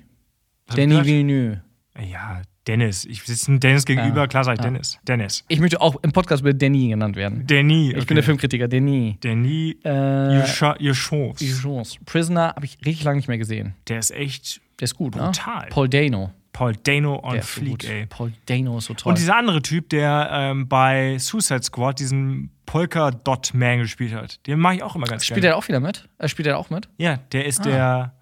Was 0.66 0.76
Denis? 0.76 1.04
Villeneuve. 1.04 1.62
Ja, 2.11 2.43
Dennis. 2.66 3.04
Ich 3.04 3.23
sitze 3.23 3.59
Dennis 3.59 3.85
gegenüber, 3.85 4.23
Ja. 4.23 4.26
klar 4.26 4.45
sag 4.45 4.54
ich 4.54 4.59
Ja. 4.59 4.64
Dennis. 4.64 4.99
Dennis. 5.07 5.45
Ich 5.49 5.61
möchte 5.61 5.81
auch 5.81 5.97
im 6.02 6.12
Podcast 6.12 6.43
mit 6.43 6.61
Denis 6.61 6.88
genannt 6.90 7.16
werden. 7.16 7.47
Denis. 7.47 7.95
Ich 7.97 8.07
bin 8.07 8.14
der 8.16 8.25
Filmkritiker, 8.25 8.69
Denis. 8.69 9.19
Denis 9.21 9.75
Äh, 9.85 10.43
die 10.78 10.93
Chance. 10.93 11.99
Prisoner 12.04 12.49
habe 12.57 12.64
ich 12.66 12.76
richtig 12.85 13.04
lange 13.04 13.16
nicht 13.16 13.28
mehr 13.28 13.38
gesehen. 13.38 13.75
Der 13.88 13.99
ist 13.99 14.11
echt 14.11 14.61
Der 14.81 14.85
ist 14.85 14.95
gut, 14.97 15.12
Brutal. 15.12 15.62
ne? 15.64 15.69
Paul 15.71 15.88
Dano. 15.88 16.33
Paul 16.55 16.73
Dano 16.85 17.21
on 17.23 17.35
Der 17.35 17.43
so 17.43 17.49
Fleek, 17.61 17.71
gut. 17.73 17.85
ey. 17.85 18.07
Paul 18.07 18.33
Dano 18.47 18.79
ist 18.79 18.85
so 18.87 18.95
toll. 18.95 19.11
Und 19.11 19.19
dieser 19.19 19.37
andere 19.37 19.61
Typ, 19.61 19.91
der 19.91 20.29
ähm, 20.33 20.69
bei 20.69 21.19
Suicide 21.19 21.63
Squad 21.65 21.99
diesen 21.99 22.51
Polka-Dot-Man 22.65 23.81
gespielt 23.81 24.15
hat, 24.15 24.47
den 24.47 24.59
mache 24.61 24.77
ich 24.77 24.83
auch 24.83 24.95
immer 24.95 25.07
ganz 25.07 25.25
Spielt 25.25 25.41
gerne. 25.43 25.55
er 25.55 25.57
auch 25.59 25.69
wieder 25.69 25.81
mit? 25.81 26.09
Er 26.17 26.29
spielt 26.29 26.47
er 26.47 26.57
auch 26.59 26.71
mit? 26.71 26.89
Ja, 26.97 27.17
der 27.33 27.45
ist 27.47 27.61
Ah. 27.61 27.65
der 27.65 28.15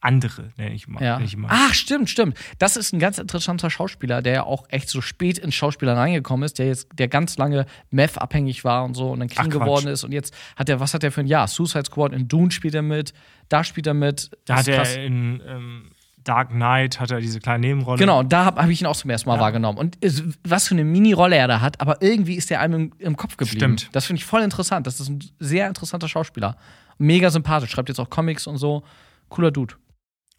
andere, 0.00 0.52
nenne 0.56 0.74
ich 0.74 0.86
mal. 0.86 1.02
Ja. 1.02 1.20
Ach, 1.48 1.74
stimmt, 1.74 2.08
stimmt. 2.08 2.36
Das 2.58 2.76
ist 2.76 2.92
ein 2.92 2.98
ganz 3.00 3.18
interessanter 3.18 3.68
Schauspieler, 3.68 4.22
der 4.22 4.32
ja 4.32 4.42
auch 4.44 4.66
echt 4.68 4.88
so 4.88 5.00
spät 5.00 5.38
ins 5.38 5.54
Schauspieler 5.56 5.96
reingekommen 5.96 6.44
ist, 6.44 6.58
der 6.58 6.66
jetzt, 6.66 6.88
der 6.98 7.08
ganz 7.08 7.36
lange 7.36 7.66
Meth-abhängig 7.90 8.62
war 8.64 8.84
und 8.84 8.94
so 8.94 9.10
und 9.10 9.20
dann 9.20 9.28
clean 9.28 9.50
geworden 9.50 9.88
ist. 9.88 10.04
Und 10.04 10.12
jetzt 10.12 10.32
hat 10.56 10.68
er, 10.68 10.78
was 10.78 10.94
hat 10.94 11.02
er 11.02 11.10
für 11.10 11.20
ein 11.22 11.26
Jahr? 11.26 11.48
Suicide 11.48 11.84
Squad 11.86 12.12
in 12.12 12.28
Dune 12.28 12.50
spielt 12.52 12.74
er 12.74 12.82
mit, 12.82 13.12
da 13.48 13.64
spielt 13.64 13.86
er 13.88 13.94
mit. 13.94 14.30
Da 14.44 14.56
hat 14.56 14.68
er 14.68 15.04
in 15.04 15.42
ähm, 15.46 15.90
Dark 16.28 16.50
Knight 16.50 17.00
hat 17.00 17.10
er 17.10 17.20
diese 17.20 17.40
kleine 17.40 17.66
Nebenrolle. 17.66 17.98
Genau, 17.98 18.22
da 18.22 18.44
habe 18.44 18.62
hab 18.62 18.68
ich 18.68 18.80
ihn 18.80 18.86
auch 18.86 18.96
zum 18.96 19.10
ersten 19.10 19.28
Mal 19.28 19.36
Ja. 19.36 19.40
wahrgenommen. 19.40 19.78
Und 19.78 19.98
was 20.44 20.68
für 20.68 20.74
eine 20.74 20.84
Mini-Rolle 20.84 21.36
er 21.36 21.48
da 21.48 21.60
hat, 21.60 21.80
aber 21.80 22.02
irgendwie 22.02 22.34
ist 22.34 22.50
der 22.50 22.60
einem 22.60 22.74
im, 22.74 22.92
im 22.98 23.16
Kopf 23.16 23.36
geblieben. 23.36 23.78
Stimmt. 23.78 23.94
Das 23.94 24.06
finde 24.06 24.18
ich 24.20 24.24
voll 24.26 24.42
interessant. 24.42 24.86
Das 24.86 25.00
ist 25.00 25.08
ein 25.08 25.20
sehr 25.38 25.66
interessanter 25.68 26.08
Schauspieler. 26.08 26.56
Mega 26.98 27.30
sympathisch, 27.30 27.70
schreibt 27.70 27.88
jetzt 27.88 27.98
auch 28.00 28.10
Comics 28.10 28.46
und 28.46 28.58
so. 28.58 28.82
Cooler 29.28 29.50
Dude. 29.50 29.74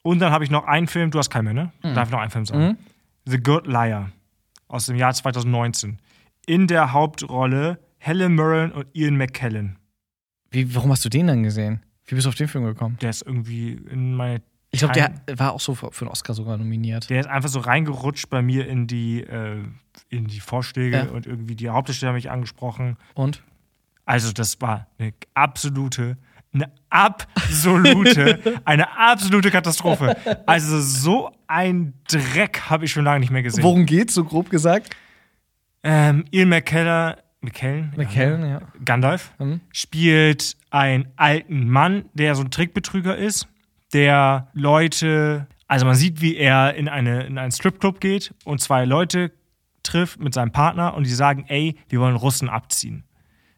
Und 0.03 0.19
dann 0.19 0.31
habe 0.31 0.43
ich 0.43 0.51
noch 0.51 0.65
einen 0.65 0.87
Film, 0.87 1.11
du 1.11 1.19
hast 1.19 1.29
keinen 1.29 1.45
mehr, 1.45 1.53
ne? 1.53 1.71
Mhm. 1.83 1.93
Darf 1.95 2.07
ich 2.07 2.11
noch 2.11 2.19
einen 2.19 2.31
Film 2.31 2.45
sagen? 2.45 2.77
The 3.25 3.37
Good 3.37 3.67
Liar 3.67 4.11
aus 4.67 4.85
dem 4.85 4.95
Jahr 4.95 5.13
2019. 5.13 5.99
In 6.45 6.67
der 6.67 6.93
Hauptrolle 6.93 7.79
Helen 7.97 8.35
Mirren 8.35 8.71
und 8.71 8.87
Ian 8.93 9.17
McKellen. 9.17 9.77
Wie, 10.51 10.73
warum 10.73 10.91
hast 10.91 11.03
du 11.05 11.09
den 11.09 11.27
dann 11.27 11.43
gesehen? 11.43 11.81
Wie 12.05 12.15
bist 12.15 12.25
du 12.25 12.29
auf 12.29 12.35
den 12.35 12.47
Film 12.47 12.63
gekommen? 12.65 12.97
Der 13.01 13.09
ist 13.11 13.21
irgendwie 13.23 13.73
in 13.73 14.15
meine. 14.15 14.41
Ich 14.71 14.79
glaube, 14.79 14.93
der 14.93 15.39
war 15.39 15.53
auch 15.53 15.59
so 15.59 15.73
für, 15.73 15.89
einen 16.01 16.09
Oscar 16.11 16.33
sogar 16.35 16.55
nominiert. 16.57 17.09
Der 17.09 17.19
ist 17.21 17.27
einfach 17.27 17.49
so 17.49 17.59
reingerutscht 17.59 18.29
bei 18.29 18.41
mir 18.41 18.67
in 18.67 18.85
die, 18.85 19.21
äh, 19.21 19.63
in 20.09 20.27
die 20.27 20.39
Vorschläge 20.39 20.97
Ja. 20.97 21.03
und 21.05 21.25
irgendwie 21.25 21.55
die 21.55 21.69
Hauptdarsteller 21.69 22.09
haben 22.09 22.15
mich 22.15 22.29
angesprochen. 22.29 22.97
Und? 23.15 23.41
Also, 24.05 24.31
das 24.31 24.61
war 24.61 24.87
eine 24.99 25.13
absolute, 25.33 26.17
eine 26.53 26.71
absolute, 26.89 28.39
eine 28.65 28.97
absolute 28.97 29.51
Katastrophe. 29.51 30.15
Also, 30.45 30.79
so 30.81 31.31
ein 31.47 31.93
Dreck 32.07 32.61
habe 32.69 32.85
ich 32.85 32.91
schon 32.91 33.05
lange 33.05 33.21
nicht 33.21 33.31
mehr 33.31 33.43
gesehen. 33.43 33.63
Worum 33.63 33.85
geht's, 33.85 34.13
so 34.13 34.23
grob 34.23 34.49
gesagt? 34.49 34.95
Ähm, 35.83 36.25
Ian 36.31 36.49
McKellen, 36.49 37.15
McKellen, 37.41 37.93
McKellen, 37.95 38.49
ja. 38.49 38.61
Gandalf, 38.83 39.31
Mhm. 39.39 39.61
spielt 39.71 40.57
einen 40.71 41.07
alten 41.15 41.69
Mann, 41.69 42.05
der 42.13 42.35
so 42.35 42.43
ein 42.43 42.51
Trickbetrüger 42.51 43.15
ist, 43.17 43.47
der 43.93 44.49
Leute, 44.53 45.47
also 45.67 45.85
man 45.85 45.95
sieht, 45.95 46.21
wie 46.21 46.35
er 46.35 46.75
in, 46.75 46.87
eine, 46.87 47.23
in 47.23 47.37
einen 47.37 47.51
Stripclub 47.51 47.99
geht 47.99 48.33
und 48.45 48.61
zwei 48.61 48.85
Leute 48.85 49.31
trifft 49.83 50.19
mit 50.19 50.33
seinem 50.33 50.51
Partner 50.51 50.93
und 50.93 51.05
die 51.05 51.13
sagen, 51.13 51.45
ey, 51.47 51.75
wir 51.87 51.99
wollen 51.99 52.15
Russen 52.15 52.49
abziehen. 52.49 53.03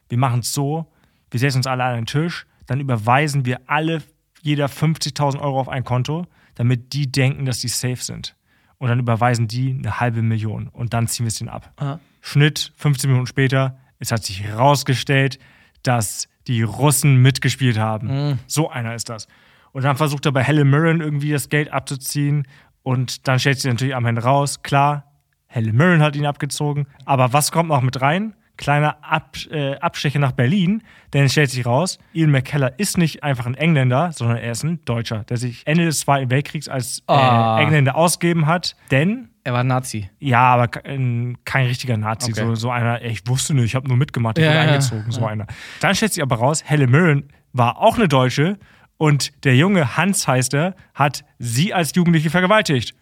Wir 0.09 0.17
machen 0.17 0.41
es 0.41 0.53
so, 0.53 0.91
wir 1.29 1.39
setzen 1.39 1.57
uns 1.57 1.67
alle 1.67 1.83
an 1.83 1.95
den 1.95 2.05
Tisch, 2.05 2.45
dann 2.65 2.79
überweisen 2.79 3.45
wir 3.45 3.61
alle, 3.67 4.01
jeder 4.41 4.67
50.000 4.67 5.39
Euro 5.39 5.59
auf 5.59 5.69
ein 5.69 5.83
Konto, 5.83 6.25
damit 6.55 6.93
die 6.93 7.11
denken, 7.11 7.45
dass 7.45 7.59
die 7.59 7.67
safe 7.67 7.97
sind. 7.97 8.35
Und 8.77 8.89
dann 8.89 8.99
überweisen 8.99 9.47
die 9.47 9.71
eine 9.77 9.99
halbe 9.99 10.21
Million 10.21 10.67
und 10.67 10.93
dann 10.93 11.07
ziehen 11.07 11.25
wir 11.25 11.29
es 11.29 11.35
denen 11.35 11.49
ab. 11.49 11.71
Aha. 11.77 11.99
Schnitt, 12.21 12.73
15 12.77 13.09
Minuten 13.09 13.27
später, 13.27 13.77
es 13.99 14.11
hat 14.11 14.23
sich 14.23 14.41
herausgestellt, 14.41 15.37
dass 15.83 16.27
die 16.47 16.63
Russen 16.63 17.17
mitgespielt 17.17 17.77
haben. 17.77 18.39
So 18.47 18.69
einer 18.69 18.95
ist 18.95 19.09
das. 19.09 19.27
Und 19.73 19.83
dann 19.83 19.95
versucht 19.97 20.25
er 20.25 20.31
bei 20.31 20.43
Helen 20.43 20.69
Mirren 20.69 21.01
irgendwie 21.01 21.31
das 21.31 21.49
Geld 21.49 21.71
abzuziehen 21.71 22.47
und 22.83 23.27
dann 23.27 23.39
stellt 23.39 23.59
sich 23.59 23.71
natürlich 23.71 23.95
am 23.95 24.05
Ende 24.05 24.23
raus, 24.23 24.63
klar, 24.63 25.05
Helen 25.47 25.75
Mirren 25.75 26.01
hat 26.01 26.15
ihn 26.15 26.25
abgezogen, 26.25 26.87
aber 27.05 27.33
was 27.33 27.51
kommt 27.51 27.69
noch 27.69 27.81
mit 27.81 28.01
rein? 28.01 28.33
Kleiner 28.57 28.97
Ab 29.01 29.37
äh, 29.49 29.75
Abstecher 29.77 30.19
nach 30.19 30.33
Berlin, 30.33 30.83
denn 31.13 31.23
es 31.25 31.31
stellt 31.31 31.49
sich 31.49 31.65
raus, 31.65 31.97
Ian 32.13 32.29
McKellar 32.31 32.73
ist 32.77 32.97
nicht 32.97 33.23
einfach 33.23 33.45
ein 33.47 33.55
Engländer, 33.55 34.11
sondern 34.11 34.37
er 34.37 34.51
ist 34.51 34.63
ein 34.63 34.83
Deutscher, 34.85 35.23
der 35.29 35.37
sich 35.37 35.65
Ende 35.65 35.85
des 35.85 36.01
Zweiten 36.01 36.29
Weltkriegs 36.29 36.67
als 36.67 36.99
äh, 37.07 37.13
Ah. 37.13 37.59
Engländer 37.61 37.95
ausgeben 37.95 38.45
hat, 38.45 38.75
denn 38.91 39.29
Er 39.45 39.53
war 39.53 39.63
Nazi. 39.63 40.09
ja, 40.19 40.41
aber 40.41 40.67
kein, 40.67 41.37
kein 41.43 41.65
richtiger 41.67 41.97
Nazi. 41.97 42.31
Okay. 42.31 42.41
So, 42.41 42.55
so 42.55 42.69
einer, 42.71 43.01
ich 43.03 43.25
wusste 43.25 43.53
nicht, 43.55 43.65
ich 43.65 43.75
habe 43.75 43.87
nur 43.87 43.97
mitgemacht, 43.97 44.37
ich 44.37 44.43
Ja, 44.43 44.51
wurde 44.51 44.59
ja, 44.63 44.67
eingezogen, 44.73 45.11
so 45.11 45.25
einer. 45.25 45.47
Dann 45.79 45.95
stellt 45.95 46.13
sich 46.13 46.21
aber 46.21 46.35
raus, 46.35 46.61
Helen 46.65 46.91
Mirren 46.91 47.23
war 47.53 47.77
auch 47.79 47.97
eine 47.97 48.07
Deutsche 48.09 48.59
und 49.01 49.43
der 49.45 49.55
junge 49.55 49.97
Hans 49.97 50.27
heißt 50.27 50.53
er, 50.53 50.75
hat 50.93 51.23
sie 51.39 51.73
als 51.73 51.95
Jugendliche 51.95 52.29
vergewaltigt. 52.29 52.93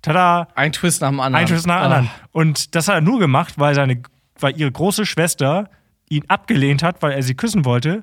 Tada! 0.00 0.48
Ein 0.54 0.72
Twist 0.72 1.02
nach 1.02 1.10
dem 1.10 1.20
anderen. 1.20 1.44
Ein 1.44 1.48
Schuss 1.48 1.66
nach 1.66 1.82
dem 1.82 1.92
Ah. 1.92 1.96
anderen. 1.96 2.10
Und 2.32 2.74
das 2.74 2.88
hat 2.88 2.94
er 2.94 3.00
nur 3.02 3.18
gemacht, 3.18 3.58
weil, 3.58 3.74
seine, 3.74 4.00
weil 4.38 4.58
ihre 4.58 4.72
große 4.72 5.04
Schwester 5.04 5.68
ihn 6.08 6.24
abgelehnt 6.28 6.82
hat, 6.82 7.02
weil 7.02 7.12
er 7.12 7.22
sie 7.22 7.34
küssen 7.34 7.66
wollte. 7.66 8.02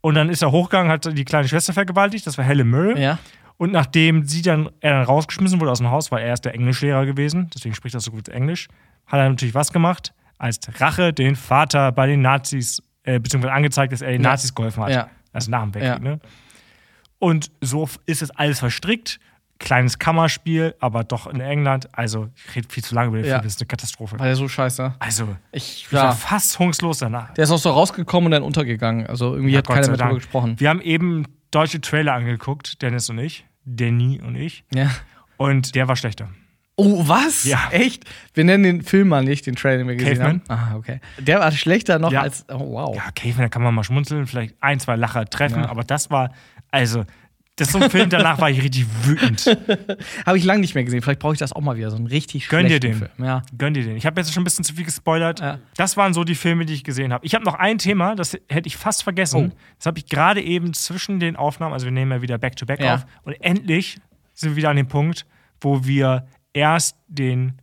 Und 0.00 0.14
dann 0.14 0.30
ist 0.30 0.40
er 0.40 0.50
hochgegangen, 0.50 0.90
hat 0.90 1.04
die 1.16 1.24
kleine 1.26 1.46
Schwester 1.46 1.74
vergewaltigt, 1.74 2.26
das 2.26 2.38
war 2.38 2.44
Helen 2.46 2.70
Mirren. 2.70 2.96
Ja. 2.96 3.18
Und 3.58 3.72
nachdem 3.72 4.24
sie 4.24 4.40
dann, 4.40 4.70
er 4.80 4.92
dann 4.94 5.02
rausgeschmissen 5.04 5.60
wurde 5.60 5.72
aus 5.72 5.78
dem 5.78 5.90
Haus, 5.90 6.10
weil 6.10 6.24
er 6.24 6.32
ist 6.32 6.44
der 6.46 6.54
Englischlehrer 6.54 7.04
gewesen, 7.04 7.50
deswegen 7.54 7.74
spricht 7.74 7.94
er 7.94 8.00
so 8.00 8.12
gut 8.12 8.30
Englisch, 8.30 8.68
hat 9.06 9.18
er 9.20 9.28
natürlich 9.28 9.54
was 9.54 9.72
gemacht? 9.74 10.14
Als 10.38 10.58
Rache 10.80 11.12
den 11.12 11.36
Vater 11.36 11.92
bei 11.92 12.06
den 12.06 12.22
Nazis, 12.22 12.80
äh, 13.02 13.18
beziehungsweise 13.20 13.52
angezeigt, 13.52 13.92
dass 13.92 14.00
er 14.00 14.12
den 14.12 14.22
Ja. 14.22 14.30
Nazis 14.30 14.54
geholfen 14.54 14.84
hat. 14.84 14.90
Ja. 14.92 15.10
Also 15.32 15.50
nach 15.50 15.62
dem 15.62 15.74
Weltkrieg, 15.74 16.04
Ja. 16.04 16.10
ne? 16.10 16.20
Und 17.18 17.50
so 17.60 17.88
ist 18.06 18.22
es 18.22 18.30
alles 18.30 18.60
verstrickt. 18.60 19.18
Kleines 19.60 19.98
Kammerspiel, 19.98 20.76
aber 20.78 21.02
doch 21.02 21.26
in 21.26 21.40
England. 21.40 21.88
Also, 21.92 22.28
ich 22.36 22.54
rede 22.54 22.68
viel 22.70 22.84
zu 22.84 22.94
lange 22.94 23.08
über 23.08 23.16
den 23.16 23.24
Ja. 23.26 23.32
Film, 23.38 23.42
das 23.42 23.54
ist 23.54 23.60
eine 23.60 23.66
Katastrophe. 23.66 24.16
War 24.16 24.26
der 24.26 24.36
so 24.36 24.46
scheiße? 24.46 24.94
Also, 25.00 25.36
Ich, 25.50 25.82
ich 25.86 25.92
war 25.92 26.04
ja. 26.04 26.12
fast 26.12 26.60
hungslos 26.60 26.98
danach. 26.98 27.34
Der 27.34 27.42
ist 27.42 27.50
auch 27.50 27.58
so 27.58 27.70
rausgekommen 27.70 28.26
und 28.26 28.30
dann 28.30 28.44
untergegangen. 28.44 29.06
Also 29.08 29.32
irgendwie 29.34 29.52
Ja, 29.54 29.58
hat 29.58 29.66
Gott 29.66 29.74
keiner 29.76 29.88
mehr 29.88 29.96
drüber 29.96 30.14
gesprochen. 30.14 30.60
Wir 30.60 30.68
haben 30.68 30.80
eben 30.80 31.24
deutsche 31.50 31.80
Trailer 31.80 32.12
angeguckt, 32.14 32.80
Dennis 32.82 33.10
und 33.10 33.18
ich. 33.18 33.46
Danny 33.64 34.20
und 34.24 34.36
ich. 34.36 34.62
Ja. 34.72 34.88
Und 35.38 35.74
der 35.74 35.88
war 35.88 35.96
schlechter. 35.96 36.28
Oh, 36.80 37.08
was? 37.08 37.42
Ja. 37.44 37.68
Echt? 37.72 38.04
Wir 38.34 38.44
nennen 38.44 38.62
den 38.62 38.82
Film 38.82 39.08
mal 39.08 39.24
nicht, 39.24 39.46
den 39.46 39.56
Trailer, 39.56 39.78
den 39.78 39.88
wir 39.88 39.96
gesehen 39.96 40.18
Caveman? 40.18 40.42
haben. 40.48 40.74
Ah, 40.74 40.76
okay. 40.76 41.00
Der 41.18 41.40
war 41.40 41.50
schlechter 41.50 41.98
noch 41.98 42.12
Ja. 42.12 42.22
als. 42.22 42.44
Oh, 42.48 42.58
wow. 42.72 42.94
Ja, 42.94 43.10
Caveman, 43.16 43.42
da 43.42 43.48
kann 43.48 43.62
man 43.62 43.74
mal 43.74 43.82
schmunzeln, 43.82 44.26
vielleicht 44.28 44.54
ein, 44.60 44.78
zwei 44.78 44.94
Lacher 44.94 45.24
treffen, 45.24 45.62
Ja. 45.64 45.70
aber 45.70 45.82
das 45.82 46.08
war, 46.10 46.30
also, 46.70 47.04
das 47.56 47.66
ist 47.68 47.72
so 47.72 47.80
ein 47.80 47.90
Film, 47.90 48.08
danach 48.08 48.40
war 48.40 48.48
ich 48.50 48.62
richtig 48.62 48.86
wütend. 49.02 49.44
Habe 50.24 50.38
ich 50.38 50.44
lange 50.44 50.60
nicht 50.60 50.76
mehr 50.76 50.84
gesehen. 50.84 51.02
Vielleicht 51.02 51.18
brauche 51.18 51.32
ich 51.32 51.40
das 51.40 51.52
auch 51.52 51.60
mal 51.60 51.76
wieder. 51.76 51.90
So 51.90 51.96
einen 51.96 52.06
richtig 52.06 52.48
Gönn 52.48 52.68
dir 52.68 52.78
den. 52.78 52.94
Film. 52.94 53.10
Ja. 53.18 53.42
Gönn 53.58 53.74
dir 53.74 53.82
den. 53.82 53.96
Ich 53.96 54.06
habe 54.06 54.20
jetzt 54.20 54.32
schon 54.32 54.42
ein 54.42 54.44
bisschen 54.44 54.64
zu 54.64 54.72
viel 54.74 54.84
gespoilert. 54.84 55.40
Ja. 55.40 55.58
Das 55.76 55.96
waren 55.96 56.14
so 56.14 56.22
die 56.22 56.36
Filme, 56.36 56.64
die 56.66 56.74
ich 56.74 56.84
gesehen 56.84 57.12
habe. 57.12 57.26
Ich 57.26 57.34
habe 57.34 57.44
noch 57.44 57.54
ein 57.56 57.78
Thema, 57.78 58.14
das 58.14 58.38
hätte 58.48 58.68
ich 58.68 58.76
fast 58.76 59.02
vergessen. 59.02 59.50
Oh. 59.52 59.56
Das 59.78 59.86
habe 59.86 59.98
ich 59.98 60.06
gerade 60.06 60.40
eben 60.40 60.72
zwischen 60.72 61.18
den 61.18 61.34
Aufnahmen, 61.34 61.72
also 61.72 61.86
wir 61.86 61.90
nehmen 61.90 62.12
ja 62.12 62.22
wieder 62.22 62.38
Back-to-Back 62.38 62.80
Ja. 62.80 62.94
auf. 62.94 63.06
Und 63.24 63.32
endlich 63.40 63.98
sind 64.34 64.50
wir 64.50 64.56
wieder 64.56 64.70
an 64.70 64.76
dem 64.76 64.86
Punkt, 64.86 65.26
wo 65.60 65.84
wir 65.84 66.28
erst 66.52 66.96
den 67.08 67.60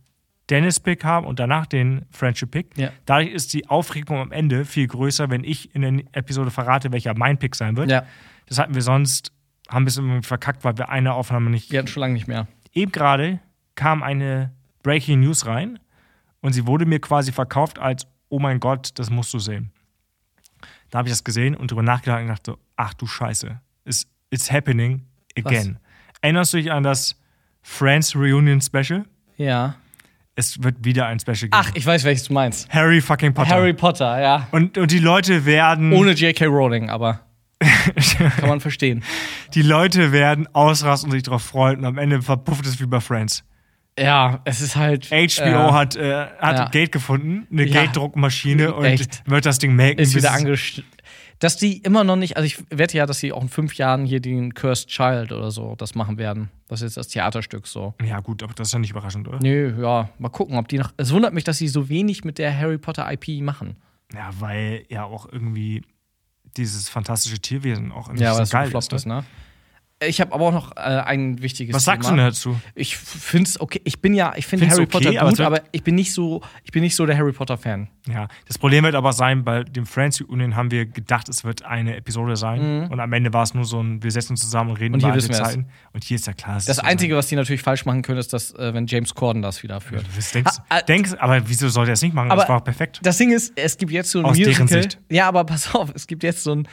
Dennis-Pick 0.50 1.04
haben 1.04 1.26
und 1.26 1.40
danach 1.40 1.66
den 1.66 2.06
Friendship-Pick. 2.10 2.78
Ja. 2.78 2.90
Dadurch 3.04 3.30
ist 3.30 3.52
die 3.52 3.68
Aufregung 3.68 4.18
am 4.18 4.32
Ende 4.32 4.64
viel 4.64 4.86
größer, 4.86 5.28
wenn 5.30 5.42
ich 5.42 5.74
in 5.74 5.82
der 5.82 6.04
Episode 6.12 6.50
verrate, 6.50 6.92
welcher 6.92 7.16
mein 7.16 7.38
Pick 7.38 7.56
sein 7.56 7.76
wird. 7.76 7.90
Ja. 7.90 8.06
Das 8.46 8.58
hatten 8.58 8.74
wir 8.74 8.82
sonst, 8.82 9.32
haben 9.68 9.84
wir 9.84 9.88
es 9.88 9.96
irgendwie 9.96 10.22
verkackt, 10.22 10.62
weil 10.64 10.78
wir 10.78 10.88
eine 10.88 11.14
Aufnahme 11.14 11.50
nicht 11.50 11.72
Wir 11.72 11.80
hatten 11.80 11.88
schon 11.88 12.00
lange 12.00 12.14
nicht 12.14 12.28
mehr. 12.28 12.46
eben 12.72 12.92
gerade 12.92 13.40
kam 13.74 14.02
eine 14.02 14.52
Breaking 14.82 15.20
News 15.20 15.46
rein 15.46 15.80
und 16.40 16.52
sie 16.52 16.66
wurde 16.66 16.86
mir 16.86 17.00
quasi 17.00 17.32
verkauft 17.32 17.80
als, 17.80 18.06
oh 18.28 18.38
mein 18.38 18.60
Gott, 18.60 18.90
das 18.98 19.10
musst 19.10 19.34
du 19.34 19.40
sehen. 19.40 19.72
Da 20.90 20.98
habe 20.98 21.08
ich 21.08 21.12
das 21.12 21.24
gesehen 21.24 21.56
und 21.56 21.72
drüber 21.72 21.82
nachgedacht 21.82 22.20
und 22.22 22.28
dachte, 22.28 22.56
ach 22.76 22.94
du 22.94 23.06
Scheiße, 23.08 23.60
it's, 23.84 24.06
it's 24.30 24.50
happening 24.52 25.04
again. 25.36 25.78
Erinnerst 26.20 26.52
du 26.52 26.58
dich 26.58 26.70
an 26.70 26.84
das 26.84 27.16
Friends 27.68 28.14
Reunion 28.14 28.60
Special? 28.60 29.04
Ja. 29.36 29.74
Es 30.36 30.62
wird 30.62 30.76
wieder 30.84 31.06
ein 31.06 31.18
Special 31.18 31.36
geben. 31.48 31.52
Ach, 31.52 31.70
ich 31.74 31.84
weiß, 31.84 32.04
welches 32.04 32.24
du 32.28 32.32
meinst. 32.32 32.68
Harry 32.72 33.00
fucking 33.00 33.34
Potter. 33.34 33.50
Harry 33.50 33.72
Potter, 33.72 34.20
ja. 34.20 34.46
Und, 34.52 34.78
und 34.78 34.90
die 34.92 34.98
Leute 35.00 35.44
werden, 35.44 35.92
Ohne 35.92 36.12
J.K. 36.12 36.46
Rowling, 36.46 36.90
aber. 36.90 37.20
Kann 38.38 38.48
man 38.48 38.60
verstehen. 38.60 39.02
die 39.54 39.62
Leute 39.62 40.12
werden 40.12 40.46
ausrasten 40.54 41.08
und 41.08 41.12
sich 41.16 41.22
darauf 41.24 41.42
freuen 41.42 41.78
und 41.80 41.84
am 41.86 41.98
Ende 41.98 42.22
verpufft 42.22 42.66
es 42.66 42.80
wie 42.80 42.86
bei 42.86 43.00
Friends. 43.00 43.44
Ja, 43.98 44.40
es 44.44 44.60
ist 44.60 44.76
halt. 44.76 45.06
HBO 45.08 45.14
äh, 45.42 45.72
hat, 45.72 45.96
äh, 45.96 46.26
hat 46.38 46.58
Ja. 46.58 46.68
Geld 46.68 46.92
gefunden, 46.92 47.46
eine 47.50 47.64
Ja. 47.64 47.80
Gelddruckmaschine 47.82 48.74
und 48.74 48.84
Echt. 48.84 49.22
wird 49.28 49.44
das 49.46 49.58
Ding 49.58 49.74
melken. 49.74 50.02
ist 50.02 50.14
wieder 50.14 50.28
es- 50.28 50.34
angestellt. 50.36 50.86
Dass 51.38 51.56
die 51.58 51.78
immer 51.78 52.02
noch 52.02 52.16
nicht, 52.16 52.36
also 52.36 52.46
ich 52.46 52.58
wette 52.70 52.96
ja, 52.96 53.04
dass 53.06 53.18
sie 53.18 53.32
auch 53.32 53.42
in 53.42 53.48
fünf 53.48 53.74
Jahren 53.74 54.06
hier 54.06 54.20
den 54.20 54.54
Cursed 54.54 54.88
Child 54.88 55.32
oder 55.32 55.50
so 55.50 55.74
das 55.76 55.94
machen 55.94 56.16
werden. 56.16 56.48
Das 56.68 56.80
ist 56.82 56.96
das 56.96 57.08
Theaterstück 57.08 57.66
so. 57.66 57.94
Ja, 58.02 58.20
gut, 58.20 58.42
aber 58.42 58.54
das 58.54 58.68
ist 58.68 58.72
ja 58.72 58.78
nicht 58.78 58.90
überraschend, 58.90 59.28
oder? 59.28 59.38
Nö, 59.40 59.74
ja, 59.82 60.08
mal 60.18 60.30
gucken, 60.30 60.56
ob 60.56 60.66
die 60.68 60.78
noch. 60.78 60.92
Es 60.96 61.12
wundert 61.12 61.34
mich, 61.34 61.44
dass 61.44 61.58
sie 61.58 61.68
so 61.68 61.88
wenig 61.88 62.24
mit 62.24 62.38
der 62.38 62.56
Harry 62.56 62.78
Potter 62.78 63.06
IP 63.12 63.42
machen. 63.42 63.76
Ja, 64.14 64.30
weil 64.38 64.84
ja 64.88 65.04
auch 65.04 65.30
irgendwie 65.30 65.82
dieses 66.56 66.88
fantastische 66.88 67.38
Tierwesen 67.38 67.92
auch 67.92 68.08
irgendwie 68.08 68.24
Ja, 68.24 68.30
so 68.32 68.36
weil 68.38 68.42
es 68.44 68.50
so 68.50 68.56
geil 68.56 68.72
ist. 68.74 68.92
ist, 68.94 69.06
Ne? 69.06 69.24
Ich 70.04 70.20
habe 70.20 70.34
aber 70.34 70.44
auch 70.48 70.52
noch 70.52 70.76
äh, 70.76 70.80
ein 70.80 71.40
wichtiges 71.40 71.74
Was 71.74 71.84
sagst 71.84 72.02
du 72.10 72.12
Thema. 72.12 72.24
denn 72.24 72.30
dazu? 72.32 72.60
Ich 72.74 72.98
finde 72.98 73.48
es 73.48 73.58
okay. 73.58 73.80
Ich 73.84 74.02
bin 74.02 74.12
ja, 74.12 74.34
ich 74.36 74.46
finde 74.46 74.68
Harry 74.68 74.82
okay, 74.82 74.86
Potter 74.90 75.08
aber 75.20 75.30
gut, 75.30 75.38
es 75.40 75.46
aber, 75.46 75.56
wird- 75.56 75.68
ich 75.72 75.82
bin 75.82 75.94
nicht 75.94 76.12
so, 76.12 76.42
ich 76.64 76.70
bin 76.70 76.82
nicht 76.82 76.94
so 76.94 77.06
der 77.06 77.16
Harry 77.16 77.32
Potter 77.32 77.56
Fan. 77.56 77.88
Ja, 78.06 78.28
das 78.46 78.58
Problem 78.58 78.84
wird 78.84 78.94
aber 78.94 79.14
sein, 79.14 79.42
bei 79.42 79.64
dem 79.64 79.86
Friends 79.86 80.20
Reunion 80.20 80.54
haben 80.54 80.70
wir 80.70 80.84
gedacht, 80.84 81.30
es 81.30 81.44
wird 81.44 81.64
eine 81.64 81.96
Episode 81.96 82.36
sein. 82.36 82.90
Und 82.90 83.00
am 83.00 83.10
Ende 83.14 83.32
war 83.32 83.42
es 83.44 83.54
nur 83.54 83.64
so 83.64 83.82
ein, 83.82 84.02
wir 84.02 84.10
setzen 84.10 84.32
uns 84.34 84.40
zusammen 84.42 84.68
und 84.70 84.76
reden 84.76 84.92
Mhm. 84.92 84.94
Und 84.96 85.00
über 85.04 85.12
alte 85.14 85.32
es. 85.32 85.38
Zeiten. 85.38 85.66
Und 85.94 86.04
hier 86.04 86.16
ist 86.16 86.26
ja 86.26 86.34
klar. 86.34 86.58
es 86.58 86.66
Das 86.66 86.76
so 86.76 86.82
Einzige, 86.82 87.16
was 87.16 87.28
die 87.28 87.36
natürlich 87.36 87.62
falsch 87.62 87.86
machen 87.86 88.02
können, 88.02 88.18
ist, 88.18 88.34
dass 88.34 88.52
äh, 88.54 88.74
wenn 88.74 88.86
James 88.86 89.14
Corden 89.14 89.40
das 89.40 89.62
wieder 89.62 89.80
führt. 89.80 90.04
Du 90.06 90.20
denkst, 90.34 90.52
Ah, 90.68 90.76
ah, 90.76 90.82
denkst, 90.82 91.12
aber 91.18 91.48
wieso 91.48 91.70
soll 91.70 91.86
der 91.86 91.94
das 91.94 92.02
nicht 92.02 92.12
machen? 92.14 92.30
Aber- 92.30 92.42
das 92.42 92.48
war 92.50 92.58
auch 92.58 92.64
perfekt. 92.64 93.00
Das 93.02 93.16
Ding 93.16 93.32
ist, 93.32 93.54
es 93.56 93.78
gibt 93.78 93.92
jetzt 93.92 94.10
so 94.10 94.18
ein 94.18 94.26
Aus 94.26 94.36
deren 94.36 94.50
Musical. 94.60 94.82
Sicht. 94.82 94.98
Ja, 95.10 95.26
aber 95.26 95.44
pass 95.44 95.74
auf, 95.74 95.90
es 95.94 96.06
gibt 96.06 96.22
jetzt 96.22 96.42
so 96.44 96.54
ein 96.54 96.68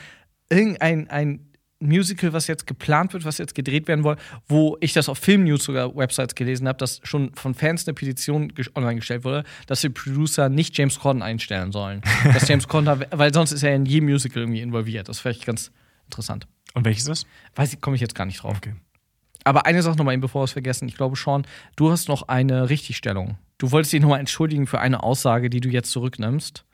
irgendein 0.50 1.08
ein 1.08 1.40
Musical, 1.86 2.32
was 2.32 2.46
jetzt 2.46 2.66
geplant 2.66 3.12
wird, 3.12 3.24
was 3.24 3.38
jetzt 3.38 3.54
gedreht 3.54 3.88
werden 3.88 4.02
soll, 4.02 4.16
wo 4.48 4.76
ich 4.80 4.92
das 4.92 5.08
auf 5.08 5.18
Filmnews 5.18 5.64
sogar 5.64 5.94
Websites 5.94 6.34
gelesen 6.34 6.68
habe, 6.68 6.78
dass 6.78 7.00
schon 7.04 7.34
von 7.34 7.54
Fans 7.54 7.86
eine 7.86 7.94
Petition 7.94 8.52
online 8.74 8.96
gestellt 8.96 9.24
wurde, 9.24 9.44
dass 9.66 9.80
die 9.80 9.90
Producer 9.90 10.48
nicht 10.48 10.76
James 10.76 10.98
Corden 10.98 11.22
einstellen 11.22 11.72
sollen. 11.72 12.02
dass 12.32 12.48
James 12.48 12.68
Corden, 12.68 12.86
da, 12.86 12.98
weil 13.10 13.32
sonst 13.32 13.52
ist 13.52 13.62
er 13.62 13.74
in 13.74 13.86
jedem 13.86 14.08
Musical 14.08 14.42
irgendwie 14.42 14.60
involviert. 14.60 15.08
Das 15.08 15.16
ist 15.16 15.20
vielleicht 15.22 15.46
ganz 15.46 15.70
interessant. 16.06 16.46
Und 16.74 16.84
welches 16.84 17.06
ist? 17.06 17.26
Weiß 17.54 17.72
ich, 17.72 17.80
komme 17.80 17.96
ich 17.96 18.02
jetzt 18.02 18.14
gar 18.14 18.26
nicht 18.26 18.42
drauf. 18.42 18.56
Okay. 18.56 18.74
Aber 19.44 19.66
eine 19.66 19.82
Sache 19.82 19.96
nochmal 19.96 20.16
bevor 20.18 20.40
wir 20.40 20.44
es 20.44 20.52
vergessen. 20.52 20.88
Ich 20.88 20.96
glaube, 20.96 21.16
Sean, 21.16 21.46
du 21.76 21.90
hast 21.90 22.08
noch 22.08 22.28
eine 22.28 22.70
Richtigstellung. 22.70 23.36
Du 23.58 23.70
wolltest 23.70 23.92
dich 23.92 24.00
nochmal 24.00 24.20
entschuldigen 24.20 24.66
für 24.66 24.80
eine 24.80 25.02
Aussage, 25.02 25.50
die 25.50 25.60
du 25.60 25.68
jetzt 25.68 25.90
zurücknimmst, 25.90 26.64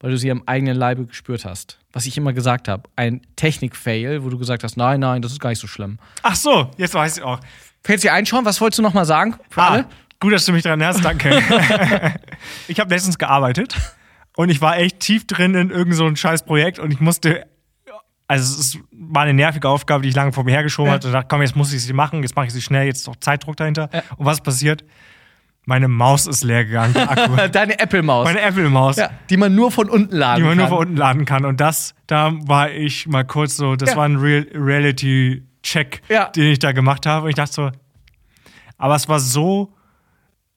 weil 0.00 0.10
du 0.10 0.16
sie 0.16 0.30
am 0.30 0.42
eigenen 0.46 0.76
Leibe 0.76 1.04
gespürt 1.06 1.44
hast. 1.44 1.78
Was 1.92 2.06
ich 2.06 2.16
immer 2.16 2.32
gesagt 2.32 2.68
habe. 2.68 2.88
Ein 2.96 3.20
Technik-Fail, 3.36 4.24
wo 4.24 4.30
du 4.30 4.38
gesagt 4.38 4.64
hast, 4.64 4.76
nein, 4.76 5.00
nein, 5.00 5.22
das 5.22 5.32
ist 5.32 5.40
gar 5.40 5.50
nicht 5.50 5.58
so 5.60 5.66
schlimm. 5.66 5.98
Ach 6.22 6.34
so, 6.34 6.70
jetzt 6.78 6.94
weiß 6.94 7.18
ich 7.18 7.22
auch. 7.22 7.40
Fällt 7.84 8.02
dir 8.02 8.12
einschauen? 8.12 8.44
Was 8.44 8.60
wolltest 8.60 8.78
du 8.78 8.82
nochmal 8.82 9.04
sagen? 9.04 9.34
Für 9.50 9.62
alle? 9.62 9.84
Ah, 9.84 9.88
gut, 10.20 10.32
dass 10.32 10.44
du 10.46 10.52
mich 10.52 10.62
dran 10.62 10.80
erinnerst, 10.80 11.04
danke. 11.04 11.30
ich 12.68 12.80
habe 12.80 12.92
letztens 12.94 13.18
gearbeitet 13.18 13.74
und 14.36 14.48
ich 14.50 14.60
war 14.60 14.78
echt 14.78 15.00
tief 15.00 15.26
drin 15.26 15.54
in 15.54 15.70
irgendein 15.70 15.94
so 15.94 16.06
ein 16.06 16.16
scheiß 16.16 16.44
Projekt 16.44 16.78
und 16.78 16.90
ich 16.92 17.00
musste, 17.00 17.46
also 18.28 18.60
es 18.60 18.78
war 18.92 19.22
eine 19.22 19.34
nervige 19.34 19.68
Aufgabe, 19.68 20.02
die 20.02 20.10
ich 20.10 20.14
lange 20.14 20.32
vor 20.32 20.44
mir 20.44 20.52
hergeschoben 20.52 20.88
Ja. 20.90 20.94
hatte 20.94 21.08
und 21.08 21.12
dachte, 21.12 21.28
komm, 21.28 21.42
jetzt 21.42 21.56
muss 21.56 21.72
ich 21.72 21.82
sie 21.82 21.92
machen, 21.92 22.22
jetzt 22.22 22.36
mache 22.36 22.46
ich 22.46 22.52
sie 22.52 22.62
schnell, 22.62 22.86
jetzt 22.86 22.98
ist 22.98 23.08
doch 23.08 23.16
Zeitdruck 23.16 23.56
dahinter. 23.56 23.90
Und 24.16 24.24
was 24.26 24.40
passiert? 24.40 24.84
Meine 25.66 25.88
Maus 25.88 26.26
ist 26.26 26.42
leer 26.42 26.64
gegangen. 26.64 26.94
Deine 27.52 27.78
Apple-Maus. 27.78 28.24
Meine 28.24 28.40
Apple-Maus, 28.40 28.96
Ja, 28.96 29.10
die 29.28 29.36
man 29.36 29.54
nur 29.54 29.70
von 29.70 29.88
unten 29.88 30.16
laden 30.16 30.42
die 30.42 30.48
man 30.48 30.56
nur 30.56 30.66
kann. 30.66 30.74
von 30.76 30.86
unten 30.86 30.96
laden 30.96 31.24
kann. 31.26 31.44
Und 31.44 31.60
das, 31.60 31.94
da 32.06 32.32
war 32.46 32.70
ich 32.70 33.06
mal 33.06 33.24
kurz 33.24 33.56
so, 33.56 33.76
das 33.76 33.90
Ja. 33.90 33.96
war 33.96 34.04
ein 34.06 34.16
Real 34.16 34.46
Reality 34.54 35.44
Check, 35.62 36.00
Ja. 36.08 36.28
den 36.30 36.50
ich 36.52 36.58
da 36.58 36.72
gemacht 36.72 37.04
habe. 37.06 37.24
Und 37.24 37.28
ich 37.30 37.36
dachte 37.36 37.52
so, 37.52 37.70
aber 38.78 38.94
es 38.96 39.08
war 39.08 39.20
so 39.20 39.74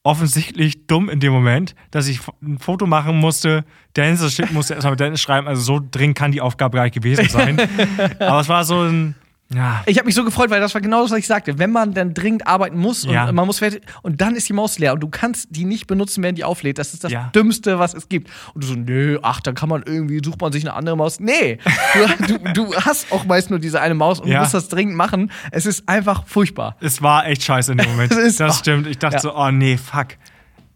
offensichtlich 0.02 0.86
dumm 0.86 1.08
in 1.08 1.20
dem 1.20 1.32
Moment, 1.32 1.74
dass 1.90 2.08
ich 2.08 2.20
ein 2.42 2.58
Foto 2.58 2.86
machen 2.86 3.16
musste, 3.18 3.64
Dennis 3.96 4.34
schicken 4.34 4.52
musste, 4.54 4.74
erstmal 4.74 4.92
mit 4.92 5.00
Dennis 5.00 5.20
schreiben. 5.22 5.46
Also 5.48 5.62
so 5.62 5.80
dringend 5.90 6.16
kann 6.18 6.30
die 6.32 6.40
Aufgabe 6.40 6.76
gar 6.76 6.84
nicht 6.84 6.94
gewesen 6.94 7.28
sein. 7.28 7.58
aber 8.18 8.40
es 8.40 8.48
war 8.48 8.64
so 8.64 8.80
ein, 8.82 9.14
ja, 9.54 9.82
Ich 9.86 9.96
habe 9.98 10.06
mich 10.06 10.14
so 10.14 10.24
gefreut, 10.24 10.50
weil 10.50 10.60
das 10.60 10.74
war 10.74 10.80
genau 10.80 11.02
das, 11.02 11.10
was 11.10 11.18
ich 11.18 11.26
sagte. 11.26 11.58
Wenn 11.58 11.70
man 11.72 11.94
dann 11.94 12.14
dringend 12.14 12.46
arbeiten 12.46 12.78
muss 12.78 13.04
und 13.04 13.12
Ja. 13.12 13.30
man 13.32 13.46
muss 13.46 13.58
fertig 13.58 13.82
und 14.02 14.20
dann 14.20 14.36
ist 14.36 14.48
die 14.48 14.52
Maus 14.52 14.78
leer 14.78 14.92
und 14.94 15.00
du 15.00 15.08
kannst 15.08 15.48
die 15.50 15.64
nicht 15.64 15.86
benutzen, 15.86 16.22
während 16.22 16.38
die 16.38 16.44
auflädt. 16.44 16.78
Das 16.78 16.94
ist 16.94 17.04
das 17.04 17.12
Ja. 17.12 17.30
Dümmste, 17.34 17.78
was 17.78 17.94
es 17.94 18.08
gibt. 18.08 18.30
Und 18.54 18.64
du 18.64 18.68
so, 18.68 18.74
nö, 18.74 19.18
ach, 19.22 19.40
dann 19.40 19.54
kann 19.54 19.68
man 19.68 19.82
irgendwie, 19.84 20.20
sucht 20.24 20.40
man 20.40 20.52
sich 20.52 20.64
eine 20.64 20.74
andere 20.74 20.96
Maus. 20.96 21.20
Nee, 21.20 21.58
du, 22.26 22.38
du, 22.38 22.52
du 22.52 22.74
hast 22.74 23.10
auch 23.12 23.24
meist 23.24 23.50
nur 23.50 23.58
diese 23.58 23.80
eine 23.80 23.94
Maus 23.94 24.20
und 24.20 24.28
Ja. 24.28 24.36
du 24.36 24.40
musst 24.42 24.54
das 24.54 24.68
dringend 24.68 24.96
machen. 24.96 25.30
Es 25.50 25.66
ist 25.66 25.88
einfach 25.88 26.26
furchtbar. 26.26 26.76
es 26.80 27.02
war 27.02 27.26
echt 27.26 27.42
scheiße 27.42 27.72
in 27.72 27.78
dem 27.78 27.90
Moment. 27.90 28.12
Das 28.38 28.40
oh. 28.40 28.52
stimmt. 28.52 28.86
Ich 28.86 28.98
dachte 28.98 29.20
so, 29.20 29.34
oh 29.36 29.50
nee, 29.50 29.76
fuck. 29.76 30.08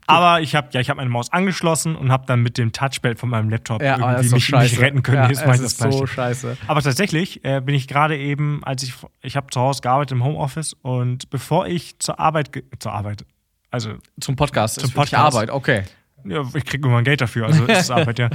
Aber 0.09 0.41
ich 0.41 0.55
habe 0.55 0.69
ja, 0.73 0.81
ich 0.81 0.89
habe 0.89 0.97
meine 0.97 1.11
Maus 1.11 1.33
angeschlossen 1.33 1.95
und 1.95 2.11
habe 2.11 2.25
dann 2.27 2.43
mit 2.43 2.57
dem 2.57 2.73
Touchpad 2.73 3.19
von 3.19 3.29
meinem 3.29 3.51
Laptop 3.51 3.83
Ja, 3.83 3.99
irgendwie 3.99 4.29
so 4.29 4.37
mich, 4.37 4.51
mich 4.51 4.81
retten 4.81 5.03
können. 5.03 5.31
Ja, 5.31 5.47
das 5.47 5.61
ist 5.61 5.79
so 5.79 6.07
scheiße. 6.07 6.57
Aber 6.67 6.81
tatsächlich 6.83 7.45
äh, 7.45 7.61
bin 7.61 7.75
ich 7.75 7.89
gerade 7.89 8.17
eben, 8.17 8.65
als 8.65 8.83
ich 8.83 8.95
ich 9.21 9.37
habe 9.37 9.49
zu 9.51 9.61
Hause 9.61 9.83
gearbeitet 9.83 10.13
im 10.13 10.25
Homeoffice 10.25 10.73
und 10.81 11.29
bevor 11.29 11.67
ich 11.67 11.99
zur 11.99 12.19
Arbeit 12.19 12.51
zur 12.79 12.93
Arbeit, 12.93 13.27
also 13.71 13.95
Zum 14.19 14.35
Podcast. 14.35 14.81
Zum 14.81 14.93
Podcast. 14.93 15.37
Arbeit, 15.37 15.51
okay. 15.51 15.83
ja, 16.25 16.43
ich 16.55 16.65
kriege 16.65 16.89
immer 16.89 17.03
Geld 17.03 17.21
dafür, 17.21 17.47
also 17.47 17.65
ist 17.67 17.91
Arbeit, 17.91 18.19
ja. 18.19 18.31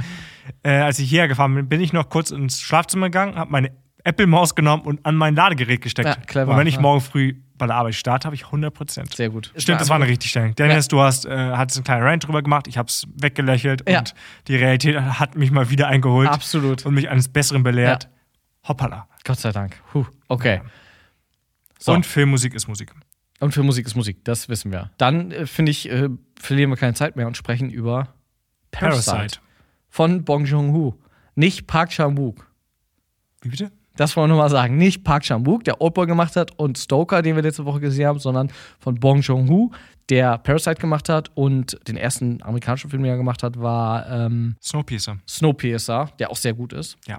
Äh, 0.62 0.78
als 0.78 1.00
ich 1.00 1.10
hierher 1.10 1.26
gefahren 1.26 1.54
bin, 1.54 1.68
bin 1.68 1.80
ich 1.80 1.92
noch 1.92 2.08
kurz 2.08 2.30
ins 2.30 2.60
Schlafzimmer 2.60 3.06
gegangen, 3.06 3.34
habe 3.34 3.50
meine 3.50 3.72
Apple-Maus 4.04 4.54
genommen 4.54 4.82
und 4.84 5.04
an 5.04 5.16
mein 5.16 5.34
Ladegerät 5.34 5.80
gesteckt. 5.80 6.08
Ja, 6.08 6.14
clever, 6.16 6.52
und 6.52 6.58
wenn 6.58 6.66
ich 6.66 6.74
ja. 6.76 6.80
morgen 6.80 7.00
früh 7.00 7.34
bei 7.56 7.66
der 7.66 7.76
Arbeit 7.76 7.94
starte, 7.94 8.26
habe 8.26 8.34
ich 8.34 8.44
100 8.44 8.72
Prozent. 8.72 9.14
Sehr 9.14 9.30
gut. 9.30 9.52
Stimmt, 9.56 9.80
das 9.80 9.88
war 9.88 9.96
eine 9.96 10.06
richtige 10.06 10.28
Stellung. 10.28 10.54
Dennis, 10.54 10.88
du 10.88 11.00
hast, 11.00 11.24
äh, 11.24 11.30
hattest 11.30 11.78
einen 11.78 11.84
kleinen 11.84 12.02
Rant 12.02 12.26
drüber 12.26 12.42
gemacht, 12.42 12.66
ich 12.68 12.76
habe 12.76 12.88
es 12.88 13.06
weggelächelt 13.14 13.88
Ja. 13.88 14.00
und 14.00 14.14
die 14.48 14.56
Realität 14.56 15.00
hat 15.00 15.36
mich 15.36 15.50
mal 15.50 15.70
wieder 15.70 15.88
eingeholt 15.88 16.28
Absolut. 16.28 16.84
und 16.84 16.94
mich 16.94 17.08
eines 17.08 17.28
Besseren 17.28 17.62
belehrt. 17.62 18.08
Hoppala. 18.68 19.08
Gott 19.24 19.38
sei 19.38 19.52
Dank. 19.52 19.80
Puh, 19.92 20.06
okay. 20.28 20.60
So. 21.78 21.92
Und 21.92 22.06
Filmmusik 22.06 22.54
ist 22.54 22.66
Musik. 22.68 22.92
Und 23.40 23.52
für 23.52 23.62
Musik 23.62 23.86
ist 23.86 23.94
Musik, 23.94 24.24
das 24.24 24.48
wissen 24.48 24.72
wir. 24.72 24.90
Dann 24.98 25.30
äh, 25.30 25.46
finde 25.46 25.70
ich, 25.70 25.90
äh, 25.90 26.08
verlieren 26.38 26.70
wir 26.70 26.76
keine 26.76 26.94
Zeit 26.94 27.16
mehr 27.16 27.26
und 27.26 27.36
sprechen 27.36 27.70
über 27.70 28.08
Parasite, 28.70 29.10
Parasite. 29.10 29.38
von 29.88 30.24
Bong 30.24 30.44
Joon-ho. 30.44 30.98
Nicht 31.34 31.66
Park 31.66 31.90
Chan-wook. 31.90 32.46
Wie 33.42 33.48
bitte? 33.48 33.70
Das 33.96 34.16
wollen 34.16 34.30
wir 34.30 34.34
nochmal 34.34 34.50
sagen. 34.50 34.76
Nicht 34.76 35.04
Park 35.04 35.22
Chan-wook, 35.22 35.64
der 35.64 35.80
Oldboy 35.80 36.06
gemacht 36.06 36.36
hat 36.36 36.58
und 36.58 36.78
Stoker, 36.78 37.22
den 37.22 37.36
wir 37.36 37.42
letzte 37.42 37.64
Woche 37.64 37.80
gesehen 37.80 38.06
haben, 38.06 38.18
sondern 38.18 38.50
von 38.80 38.96
Bong 38.96 39.20
Joon-ho, 39.20 39.70
der 40.08 40.38
Parasite 40.38 40.80
gemacht 40.80 41.08
hat 41.08 41.30
und 41.34 41.78
den 41.86 41.96
ersten 41.96 42.42
amerikanischen 42.42 42.90
Film, 42.90 43.02
den 43.02 43.12
er 43.12 43.16
gemacht 43.16 43.42
hat, 43.42 43.58
war 43.58 44.10
ähm, 44.10 44.56
Snowpiercer. 44.62 45.18
Snowpiercer, 45.28 46.10
der 46.18 46.30
auch 46.30 46.36
sehr 46.36 46.54
gut 46.54 46.72
ist. 46.72 46.96
Ja. 47.06 47.18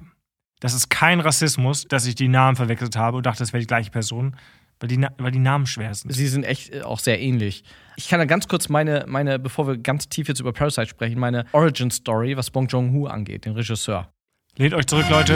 Das 0.60 0.74
ist 0.74 0.90
kein 0.90 1.20
Rassismus, 1.20 1.86
dass 1.86 2.06
ich 2.06 2.16
die 2.16 2.28
Namen 2.28 2.56
verwechselt 2.56 2.96
habe 2.96 3.18
und 3.18 3.26
dachte, 3.26 3.40
das 3.40 3.54
wäre 3.54 3.62
die 3.62 3.68
gleiche 3.68 3.92
Person, 3.92 4.36
weil 4.80 4.90
die, 4.90 5.06
weil 5.18 5.32
die 5.32 5.40
Namen 5.40 5.66
schwer 5.66 5.94
sind. 5.94 6.12
Sie 6.12 6.28
sind 6.28 6.44
echt 6.44 6.74
äh, 6.74 6.82
auch 6.82 7.00
sehr 7.00 7.20
ähnlich. 7.20 7.64
Ich 7.96 8.10
kann 8.10 8.20
da 8.20 8.26
ganz 8.26 8.48
kurz 8.48 8.70
meine, 8.70 9.06
meine, 9.08 9.40
bevor 9.40 9.68
wir 9.68 9.78
ganz 9.78 10.10
tief 10.10 10.28
jetzt 10.28 10.40
über 10.40 10.54
Parasite 10.54 10.88
sprechen, 10.88 11.20
meine 11.20 11.46
Origin-Story, 11.54 12.36
was 12.36 12.52
Bong 12.52 12.68
Joon-ho 12.68 13.08
angeht, 13.08 13.46
den 13.46 13.54
Regisseur. 13.54 14.10
Lehnt 14.58 14.74
euch 14.74 14.88
zurück, 14.88 15.06
Leute. 15.10 15.34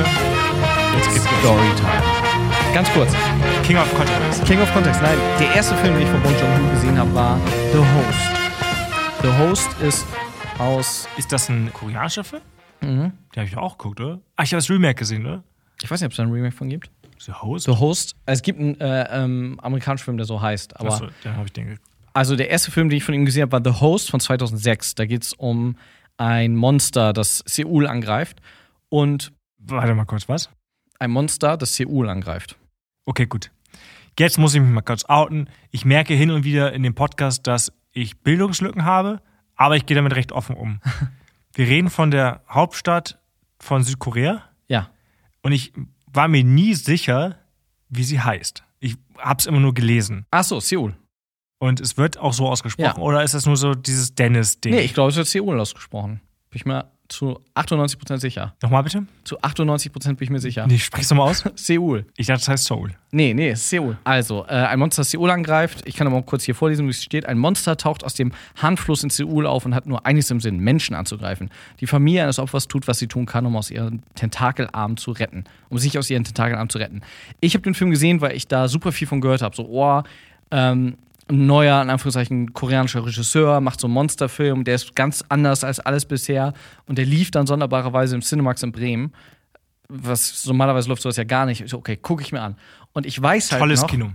Jetzt 0.95 1.09
geht's. 1.09 1.25
Storytime. 1.41 2.03
Ganz 2.73 2.89
kurz. 2.91 3.11
King 3.63 3.75
of 3.75 3.93
Context. 3.93 4.45
King 4.45 4.61
of 4.61 4.73
Context. 4.73 5.01
Nein, 5.01 5.17
der 5.37 5.55
erste 5.55 5.75
Film, 5.75 5.95
den 5.95 6.03
ich 6.03 6.09
von 6.09 6.23
Bong 6.23 6.31
Joon-ho 6.39 6.69
gesehen 6.71 6.97
habe, 6.97 7.13
war 7.13 7.37
The 7.73 7.79
Host. 7.79 9.21
The 9.21 9.27
Host 9.37 9.81
ist 9.81 10.05
aus, 10.57 11.09
Ist 11.17 11.33
das 11.33 11.49
ein 11.49 11.69
koreanischer 11.73 12.23
Film? 12.23 12.41
Mhm. 12.79 12.87
Den 12.87 13.11
habe 13.35 13.45
ich 13.45 13.57
auch 13.57 13.77
geguckt, 13.77 13.99
oder? 13.99 14.21
Ach, 14.37 14.45
ich 14.45 14.53
habe 14.53 14.61
das 14.61 14.69
Remake 14.69 14.95
gesehen, 14.95 15.25
oder? 15.25 15.43
ich 15.83 15.91
weiß 15.91 15.99
nicht, 15.99 16.05
ob 16.05 16.11
es 16.11 16.17
da 16.17 16.23
ein 16.23 16.31
Remake 16.31 16.55
von 16.55 16.69
gibt. 16.69 16.89
The 17.19 17.33
Host? 17.33 17.65
The 17.65 17.71
Host. 17.73 18.15
Es 18.25 18.41
gibt 18.41 18.57
einen 18.57 18.79
äh, 18.79 19.05
ähm, 19.11 19.59
amerikanischen 19.61 20.05
Film, 20.05 20.15
der 20.15 20.27
so 20.27 20.41
heißt. 20.41 20.79
Aber 20.79 20.93
Achso, 20.93 21.07
dann 21.25 21.35
habe 21.35 21.45
ich 21.45 21.51
den 21.51 21.65
geguckt. 21.65 21.83
Also 22.13 22.37
der 22.37 22.49
erste 22.49 22.71
Film, 22.71 22.87
den 22.87 22.95
ich 22.95 23.03
von 23.03 23.13
ihm 23.13 23.25
gesehen 23.25 23.41
habe, 23.41 23.51
war 23.51 23.73
The 23.73 23.81
Host 23.81 24.09
von 24.11 24.21
2006. 24.21 24.95
Da 24.95 25.05
geht 25.05 25.23
es 25.23 25.33
um 25.33 25.75
ein 26.15 26.55
Monster, 26.55 27.11
das 27.11 27.43
Seoul 27.45 27.85
angreift. 27.85 28.39
Und 28.89 29.31
Warte 29.57 29.93
mal 29.93 30.05
kurz, 30.05 30.27
was? 30.29 30.49
ein 30.99 31.11
Monster, 31.11 31.57
das 31.57 31.75
Seoul 31.75 32.09
angreift. 32.09 32.57
Okay, 33.05 33.25
gut. 33.25 33.51
Jetzt 34.17 34.37
muss 34.37 34.53
ich 34.53 34.61
mich 34.61 34.69
mal 34.69 34.81
kurz 34.81 35.05
outen. 35.05 35.49
Ich 35.71 35.85
merke 35.85 36.13
hin 36.13 36.29
und 36.31 36.43
wieder 36.43 36.73
in 36.73 36.83
dem 36.83 36.93
Podcast, 36.95 37.47
dass 37.47 37.71
ich 37.91 38.19
Bildungslücken 38.19 38.83
habe, 38.83 39.21
aber 39.55 39.75
ich 39.77 39.85
gehe 39.85 39.95
damit 39.95 40.15
recht 40.15 40.31
offen 40.31 40.55
um. 40.55 40.81
Wir 41.53 41.67
reden 41.67 41.89
von 41.89 42.11
der 42.11 42.41
Hauptstadt 42.49 43.19
von 43.59 43.83
Südkorea 43.83 44.43
Ja. 44.67 44.89
und 45.41 45.51
ich 45.51 45.73
war 46.11 46.27
mir 46.27 46.43
nie 46.43 46.73
sicher, 46.73 47.37
wie 47.89 48.03
sie 48.03 48.19
heißt. 48.19 48.63
Ich 48.79 48.95
habe 49.17 49.39
es 49.39 49.45
immer 49.45 49.59
nur 49.59 49.73
gelesen. 49.73 50.25
Ach 50.31 50.43
so, 50.43 50.59
Seoul. 50.59 50.95
Und 51.59 51.79
es 51.81 51.97
wird 51.97 52.17
auch 52.17 52.33
so 52.33 52.47
ausgesprochen, 52.47 52.97
Ja. 52.99 53.03
oder 53.03 53.23
ist 53.23 53.33
das 53.33 53.45
nur 53.45 53.57
so 53.57 53.73
dieses 53.75 54.15
Dennis-Ding? 54.15 54.73
Nee, 54.73 54.81
ich 54.81 54.93
glaube, 54.93 55.09
es 55.09 55.15
wird 55.17 55.27
Seoul 55.27 55.59
ausgesprochen. 55.59 56.21
Bin 56.49 56.57
ich 56.57 56.65
mir 56.65 56.89
zu 57.09 57.41
98% 57.55 58.17
sicher. 58.19 58.53
Nochmal 58.61 58.83
bitte? 58.83 59.05
Zu 59.23 59.39
98% 59.41 59.91
bin 60.15 60.17
ich 60.21 60.29
mir 60.29 60.39
sicher. 60.39 60.65
Nee, 60.67 60.77
sprich's 60.77 61.09
nochmal 61.09 61.29
aus. 61.29 61.43
Seoul. 61.55 62.05
Ich 62.15 62.27
dachte, 62.27 62.41
das 62.41 62.47
heißt 62.47 62.65
Soul. 62.65 62.93
Nee, 63.11 63.33
nee, 63.33 63.53
Seoul. 63.55 63.97
Also, 64.03 64.45
äh, 64.47 64.53
ein 64.53 64.79
Monster, 64.79 65.01
das 65.01 65.11
Seoul 65.11 65.29
angreift. 65.31 65.81
Ich 65.85 65.95
kann 65.95 66.07
aber 66.07 66.17
mal 66.17 66.23
kurz 66.23 66.43
hier 66.43 66.55
vorlesen, 66.55 66.85
wie 66.85 66.91
es 66.91 67.03
steht. 67.03 67.25
Ein 67.25 67.37
Monster 67.37 67.75
taucht 67.75 68.03
aus 68.03 68.13
dem 68.13 68.31
Hanfluss 68.61 69.03
in 69.03 69.09
Seoul 69.09 69.45
auf 69.45 69.65
und 69.65 69.75
hat 69.75 69.87
nur 69.87 70.05
eines 70.05 70.29
im 70.31 70.39
Sinn, 70.39 70.59
Menschen 70.59 70.95
anzugreifen. 70.95 71.49
Die 71.79 71.87
Familie 71.87 72.23
eines 72.23 72.39
Opfers 72.39 72.67
tut, 72.67 72.87
was 72.87 72.99
sie 72.99 73.07
tun 73.07 73.25
kann, 73.25 73.45
um 73.45 73.55
aus 73.55 73.71
ihren 73.71 74.03
Tentakelarmen 74.15 74.97
zu 74.97 75.11
retten. 75.11 75.43
Um 75.69 75.79
sich 75.79 75.97
aus 75.97 76.09
ihren 76.09 76.23
Tentakelarmen 76.23 76.69
zu 76.69 76.77
retten. 76.77 77.01
Ich 77.41 77.55
habe 77.55 77.63
den 77.63 77.73
Film 77.73 77.89
gesehen, 77.89 78.21
weil 78.21 78.35
ich 78.35 78.47
da 78.47 78.67
super 78.67 78.91
viel 78.91 79.07
von 79.07 79.19
gehört 79.19 79.41
habe. 79.41 79.55
So, 79.55 79.67
oh, 79.67 80.03
ähm, 80.51 80.95
ein 81.29 81.45
neuer, 81.45 81.81
in 81.81 81.89
Anführungszeichen, 81.89 82.53
koreanischer 82.53 83.05
Regisseur, 83.05 83.61
macht 83.61 83.79
so 83.79 83.87
einen 83.87 83.93
Monsterfilm, 83.93 84.63
der 84.63 84.75
ist 84.75 84.95
ganz 84.95 85.23
anders 85.29 85.63
als 85.63 85.79
alles 85.79 86.05
bisher. 86.05 86.53
Und 86.87 86.97
der 86.97 87.05
lief 87.05 87.31
dann 87.31 87.45
sonderbarerweise 87.47 88.15
im 88.15 88.21
Cinemax 88.21 88.63
in 88.63 88.71
Bremen. 88.71 89.13
Was 89.87 90.45
normalerweise 90.45 90.89
läuft 90.89 91.01
sowas 91.01 91.17
ja 91.17 91.23
gar 91.23 91.45
nicht. 91.45 91.61
Ich 91.61 91.69
so, 91.71 91.77
okay, 91.77 91.97
gucke 91.97 92.23
ich 92.23 92.31
mir 92.31 92.41
an. 92.41 92.55
Und 92.93 93.05
ich 93.05 93.19
weiß 93.21 93.51
halt 93.51 93.59
Tolles 93.59 93.81
noch, 93.81 93.89
Kino. 93.89 94.11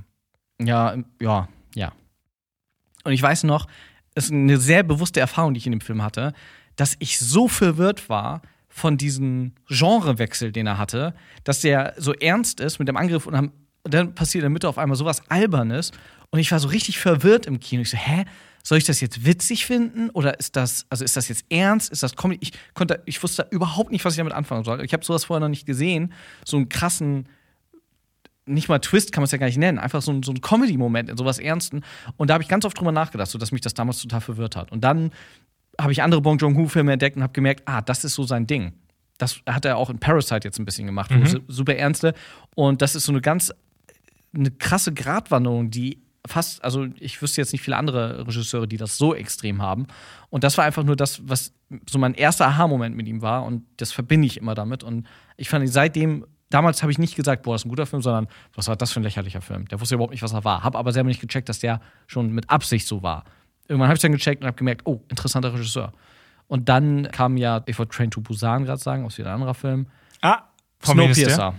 ja, 0.61 0.97
ja, 1.21 1.49
ja. 1.75 1.93
Und 3.05 3.13
ich 3.13 3.23
weiß 3.23 3.45
noch, 3.45 3.67
es 4.15 4.27
ist 4.27 4.33
eine 4.33 4.57
sehr 4.59 4.83
bewusste 4.83 5.21
Erfahrung, 5.21 5.55
die 5.55 5.59
ich 5.59 5.67
in 5.67 5.73
dem 5.73 5.81
Film 5.81 6.03
hatte, 6.03 6.33
dass 6.77 6.97
ich 6.99 7.19
so 7.19 7.49
verwirrt 7.49 8.09
war 8.09 8.43
von 8.69 8.97
diesem 8.97 9.53
Genrewechsel, 9.69 10.51
den 10.51 10.67
er 10.67 10.79
hatte, 10.79 11.15
dass 11.45 11.61
der 11.61 11.95
so 11.97 12.13
ernst 12.13 12.59
ist 12.61 12.79
mit 12.81 12.89
dem 12.89 12.97
Angriff 12.97 13.27
und, 13.27 13.35
dann- 13.35 13.53
und 13.85 13.95
dann 13.95 14.15
passiert 14.15 14.41
in 14.43 14.47
der 14.47 14.51
Mitte 14.51 14.69
auf 14.69 14.79
einmal 14.79 14.97
sowas 14.97 15.23
Albernes 15.29 15.93
und 16.35 16.41
ich 16.41 16.51
war 16.51 16.59
so 16.59 16.67
richtig 16.67 16.99
verwirrt 16.99 17.47
im 17.47 17.61
Kino. 17.61 17.83
Ich 17.83 17.91
so, 17.91 17.97
hä? 17.97 18.25
Soll 18.65 18.77
ich 18.79 18.83
das 18.83 19.01
jetzt 19.01 19.25
witzig 19.25 19.67
finden 19.67 20.11
oder 20.11 20.37
ist 20.41 20.57
das, 20.57 20.85
also 20.91 21.05
ist 21.05 21.17
das 21.17 21.29
jetzt 21.29 21.45
ernst? 21.49 21.93
Ist 21.93 22.03
das 22.03 22.17
Comedy? 22.17 22.41
Ich 22.43 22.53
konnte, 22.75 23.01
ich 23.07 23.23
wusste 23.23 23.47
überhaupt 23.53 23.93
nicht, 23.93 24.05
was 24.05 24.15
ich 24.15 24.17
damit 24.17 24.33
anfangen 24.33 24.65
soll. 24.65 24.85
Ich 24.85 24.93
habe 24.93 25.05
sowas 25.05 25.27
vorher 25.27 25.39
noch 25.39 25.49
nicht 25.49 25.65
gesehen, 25.65 26.13
so 26.45 26.57
einen 26.57 26.69
krassen 26.69 27.29
nicht 28.47 28.69
mal 28.69 28.81
Twist 28.81 29.13
kann 29.13 29.23
man 29.23 29.27
es 29.27 29.31
ja 29.31 29.39
gar 29.39 29.47
nicht 29.47 29.59
nennen, 29.59 29.79
einfach 29.79 30.03
so 30.03 30.11
ein, 30.11 30.25
so 30.25 30.33
ein 30.33 30.41
Comedy-Moment 30.41 31.09
in 31.09 31.17
sowas 31.17 31.39
Ernsten. 31.39 31.85
Und 32.17 32.31
da 32.31 32.35
habe 32.35 32.43
ich 32.43 32.49
ganz 32.49 32.65
oft 32.65 32.77
drüber 32.77 32.91
nachgedacht, 32.91 33.31
so 33.31 33.39
dass 33.39 33.53
mich 33.53 33.61
das 33.61 33.75
damals 33.75 34.03
total 34.03 34.21
verwirrt 34.21 34.57
hat. 34.57 34.73
Und 34.73 34.83
dann 34.83 35.13
habe 35.81 35.93
ich 35.93 36.03
andere 36.03 36.21
Bong 36.21 36.39
Joon-ho-Filme 36.39 36.95
entdeckt 36.95 37.17
und 37.17 37.23
habe 37.23 37.33
gemerkt, 37.33 37.63
ah, 37.67 37.81
das 37.81 38.03
ist 38.03 38.15
so 38.15 38.25
sein 38.25 38.49
Ding. 38.49 38.73
Das 39.19 39.39
hat 39.49 39.67
er 39.67 39.77
auch 39.77 39.89
in 39.89 40.01
Parasite 40.01 40.49
jetzt 40.49 40.59
ein 40.59 40.65
bisschen 40.65 40.87
gemacht, 40.87 41.13
es 41.13 41.37
super 41.47 41.77
ernste. 41.77 42.13
Und 42.57 42.83
das 42.83 42.97
ist 42.97 43.05
so 43.05 43.13
eine 43.13 43.21
ganz 43.21 43.53
eine 44.35 44.51
krasse 44.51 44.93
Gratwanderung, 44.93 45.71
die 45.71 46.04
fast, 46.27 46.65
also 46.65 46.87
ich 46.99 47.21
wüsste 47.21 47.41
jetzt 47.41 47.53
nicht 47.53 47.63
viele 47.63 47.77
andere 47.77 48.27
Regisseure, 48.27 48.67
die 48.67 48.77
das 48.77 48.97
so 48.97 49.15
extrem 49.15 49.61
haben. 49.61 49.87
Und 50.31 50.45
das 50.45 50.57
war 50.57 50.65
einfach 50.65 50.83
nur 50.83 50.97
das, 50.97 51.27
was 51.29 51.53
so 51.89 51.99
mein 51.99 52.15
erster 52.15 52.47
Aha-Moment 52.47 52.97
mit 52.97 53.07
ihm 53.07 53.23
war. 53.23 53.45
Und 53.45 53.65
das 53.77 53.93
verbinde 53.93 54.27
ich 54.27 54.37
immer 54.37 54.55
damit. 54.55 54.83
Und 54.83 55.07
ich 55.37 55.49
fand 55.49 55.65
ihn 55.65 55.71
seitdem, 55.71 56.27
damals 56.51 56.83
habe 56.83 56.93
ich 56.93 56.99
nicht 56.99 57.17
gesagt, 57.17 57.43
boah, 57.43 57.55
das 57.55 57.63
ist 57.63 57.67
ein 57.67 57.71
guter 57.71 57.87
Film, 57.87 58.03
sondern 58.03 58.29
was 58.55 58.69
war 58.69 58.77
das 58.77 58.93
für 58.93 59.01
ein 59.01 59.03
lächerlicher 59.03 59.43
Film? 59.43 59.69
Der 59.69 59.81
wusste 59.81 59.97
überhaupt 59.97 60.13
nicht, 60.13 60.23
was 60.23 60.33
er 60.33 60.45
war. 60.45 60.65
Hab 60.65 60.77
aber 60.77 60.93
selber 60.93 61.09
nicht 61.09 61.21
gecheckt, 61.21 61.49
dass 61.49 61.59
der 61.59 61.81
schon 62.07 62.33
mit 62.33 62.49
Absicht 62.49 62.87
so 62.87 63.03
war. 63.03 63.25
Irgendwann 63.69 63.89
habe 63.89 63.97
ich 63.97 64.03
dann 64.03 64.13
gecheckt 64.13 64.43
und 64.43 64.47
habe 64.47 64.57
gemerkt, 64.57 64.83
oh, 64.85 65.03
interessanter 65.09 65.53
Regisseur. 65.53 65.93
Und 66.47 66.69
dann 66.69 67.11
kam 67.11 67.37
ja, 67.37 67.63
ich 67.67 67.79
wollte 67.79 67.95
Train 67.95 68.11
to 68.11 68.21
Busan 68.21 68.65
gerade 68.65 68.81
sagen, 68.81 69.05
aus 69.05 69.19
wieder 69.19 69.31
ein 69.31 69.37
anderer 69.37 69.55
Film. 69.55 69.87
Ah? 70.21 70.43
Snowpiercer. 70.85 71.55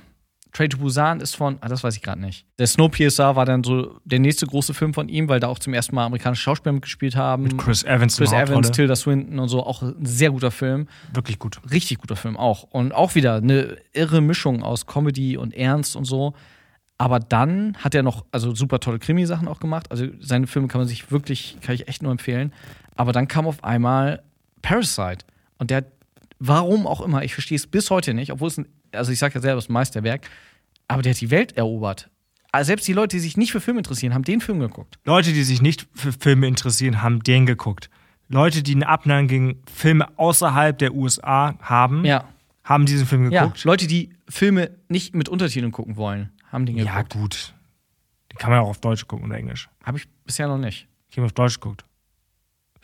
Train 0.55 0.69
to 0.69 0.77
Busan 0.77 1.19
ist 1.19 1.35
von, 1.35 1.57
ah, 1.59 1.67
das 1.67 1.83
weiß 1.83 1.97
ich 1.97 2.01
gerade 2.01 2.21
nicht. 2.21 2.45
Der 2.59 2.67
Snowpiercer 2.67 3.35
war 3.35 3.45
dann 3.45 3.61
so 3.65 3.99
der 4.05 4.19
nächste 4.19 4.47
große 4.47 4.73
Film 4.73 4.93
von 4.93 5.09
ihm, 5.09 5.27
weil 5.27 5.41
da 5.41 5.47
auch 5.47 5.59
zum 5.59 5.73
ersten 5.73 5.93
Mal 5.95 6.05
amerikanische 6.05 6.43
Schauspieler 6.43 6.71
mitgespielt 6.71 7.17
haben. 7.17 7.57
Chris 7.57 7.83
Evans 7.83 8.15
Chris 8.15 8.31
Evans. 8.31 8.71
Tilda 8.71 8.95
Swinton 8.95 9.37
und 9.37 9.49
so, 9.49 9.65
auch 9.65 9.81
ein 9.81 10.05
sehr 10.05 10.31
guter 10.31 10.51
Film. 10.51 10.87
Wirklich 11.13 11.39
gut. 11.39 11.59
Richtig 11.71 11.97
guter 11.97 12.15
Film 12.15 12.37
auch. 12.37 12.63
Und 12.63 12.93
auch 12.93 13.15
wieder 13.15 13.35
eine 13.35 13.75
irre 13.91 14.21
Mischung 14.21 14.63
aus 14.63 14.85
Comedy 14.85 15.35
und 15.35 15.53
Ernst 15.53 15.97
und 15.97 16.05
so. 16.05 16.33
Aber 16.97 17.19
dann 17.19 17.75
hat 17.79 17.93
er 17.93 18.03
noch, 18.03 18.23
also 18.31 18.55
super 18.55 18.79
tolle 18.79 18.99
Krimi-Sachen 18.99 19.49
auch 19.49 19.59
gemacht. 19.59 19.91
Also 19.91 20.07
seine 20.21 20.47
Filme 20.47 20.69
kann 20.69 20.79
man 20.79 20.87
sich 20.87 21.11
wirklich, 21.11 21.57
kann 21.59 21.75
ich 21.75 21.89
echt 21.89 22.01
nur 22.01 22.13
empfehlen. 22.13 22.53
Aber 22.95 23.11
dann 23.11 23.27
kam 23.27 23.45
auf 23.45 23.61
einmal 23.65 24.23
Parasite. 24.61 25.25
Und 25.57 25.69
der 25.69 25.77
hat, 25.77 25.85
warum 26.39 26.87
auch 26.87 27.01
immer, 27.01 27.23
ich 27.23 27.33
verstehe 27.33 27.55
es 27.55 27.67
bis 27.67 27.89
heute 27.89 28.13
nicht, 28.13 28.31
obwohl 28.31 28.47
es 28.49 28.57
ein, 28.57 28.67
also 28.91 29.11
ich 29.11 29.19
sage 29.19 29.35
ja 29.35 29.41
selber, 29.41 29.57
es 29.59 29.65
ist 29.65 29.69
ein 29.69 29.73
Meisterwerk, 29.73 30.29
aber 30.87 31.01
der 31.01 31.11
hat 31.13 31.21
die 31.21 31.31
Welt 31.31 31.55
erobert. 31.57 32.09
Also 32.51 32.67
selbst 32.67 32.87
die 32.87 32.93
Leute, 32.93 33.17
die 33.17 33.21
sich 33.21 33.35
nicht 33.37 33.51
für 33.51 33.59
Filme 33.59 33.79
interessieren, 33.79 34.13
haben 34.13 34.23
den 34.23 34.39
Film 34.41 34.59
geguckt. 34.59 34.97
Leute, 35.03 35.33
die 35.33 35.43
sich 35.43 35.61
nicht 35.61 35.87
für 35.93 36.13
Filme 36.13 36.47
interessieren, 36.47 37.01
haben 37.01 37.21
den 37.21 37.45
geguckt. 37.45 37.89
Leute, 38.29 38.63
die 38.63 38.75
eine 38.75 38.87
Abneigung 38.87 39.27
gegen 39.27 39.61
Filme 39.71 40.07
außerhalb 40.17 40.77
der 40.79 40.93
USA 40.95 41.57
haben, 41.61 42.05
Ja. 42.05 42.23
haben 42.63 42.85
diesen 42.85 43.05
Film 43.05 43.29
Ja, 43.31 43.41
geguckt. 43.43 43.63
Leute, 43.65 43.87
die 43.87 44.09
Filme 44.29 44.71
nicht 44.87 45.13
mit 45.13 45.27
Untertiteln 45.29 45.71
gucken 45.71 45.95
wollen, 45.97 46.31
haben 46.51 46.65
den 46.65 46.77
Ja, 46.77 47.01
geguckt. 47.01 47.13
gut. 47.13 47.53
Den 48.31 48.37
kann 48.37 48.51
man 48.51 48.59
auch 48.61 48.69
auf 48.69 48.79
Deutsch 48.79 49.05
gucken 49.07 49.25
oder 49.27 49.37
Englisch. 49.37 49.69
Habe 49.83 49.97
ich 49.97 50.07
bisher 50.25 50.47
noch 50.47 50.57
nicht. 50.57 50.87
Ich 51.09 51.17
habe 51.17 51.25
auf 51.25 51.33
Deutsch 51.33 51.59
geguckt. 51.59 51.83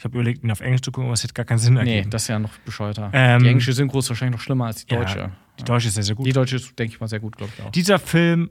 Ich 0.01 0.05
habe 0.05 0.15
überlegt, 0.17 0.43
ihn 0.43 0.49
auf 0.49 0.61
Englisch 0.61 0.81
zu 0.81 0.91
gucken, 0.91 1.05
aber 1.09 1.13
es 1.13 1.21
hätte 1.23 1.35
gar 1.35 1.45
keinen 1.45 1.59
Sinn 1.59 1.75
Nee, 1.75 1.79
ergeben. 1.81 2.09
das 2.09 2.23
ist 2.23 2.29
ja 2.29 2.39
noch 2.39 2.57
bescheuerter. 2.65 3.11
Ähm, 3.13 3.43
die 3.43 3.49
englische 3.49 3.71
Synchro 3.71 3.99
ist 3.99 4.09
wahrscheinlich 4.09 4.35
noch 4.39 4.43
schlimmer 4.43 4.65
als 4.65 4.83
die 4.83 4.91
Ja, 4.95 4.99
deutsche. 5.01 5.31
Die 5.59 5.63
Deutsche 5.63 5.89
ist 5.89 5.93
sehr, 5.93 6.03
sehr 6.03 6.15
gut. 6.15 6.25
Die 6.25 6.33
deutsche 6.33 6.55
ist, 6.55 6.79
denke 6.79 6.95
ich 6.95 6.99
mal, 6.99 7.05
sehr 7.07 7.19
gut, 7.19 7.37
glaube 7.37 7.53
ich 7.55 7.63
auch. 7.63 7.69
Dieser 7.69 7.99
Film, 7.99 8.49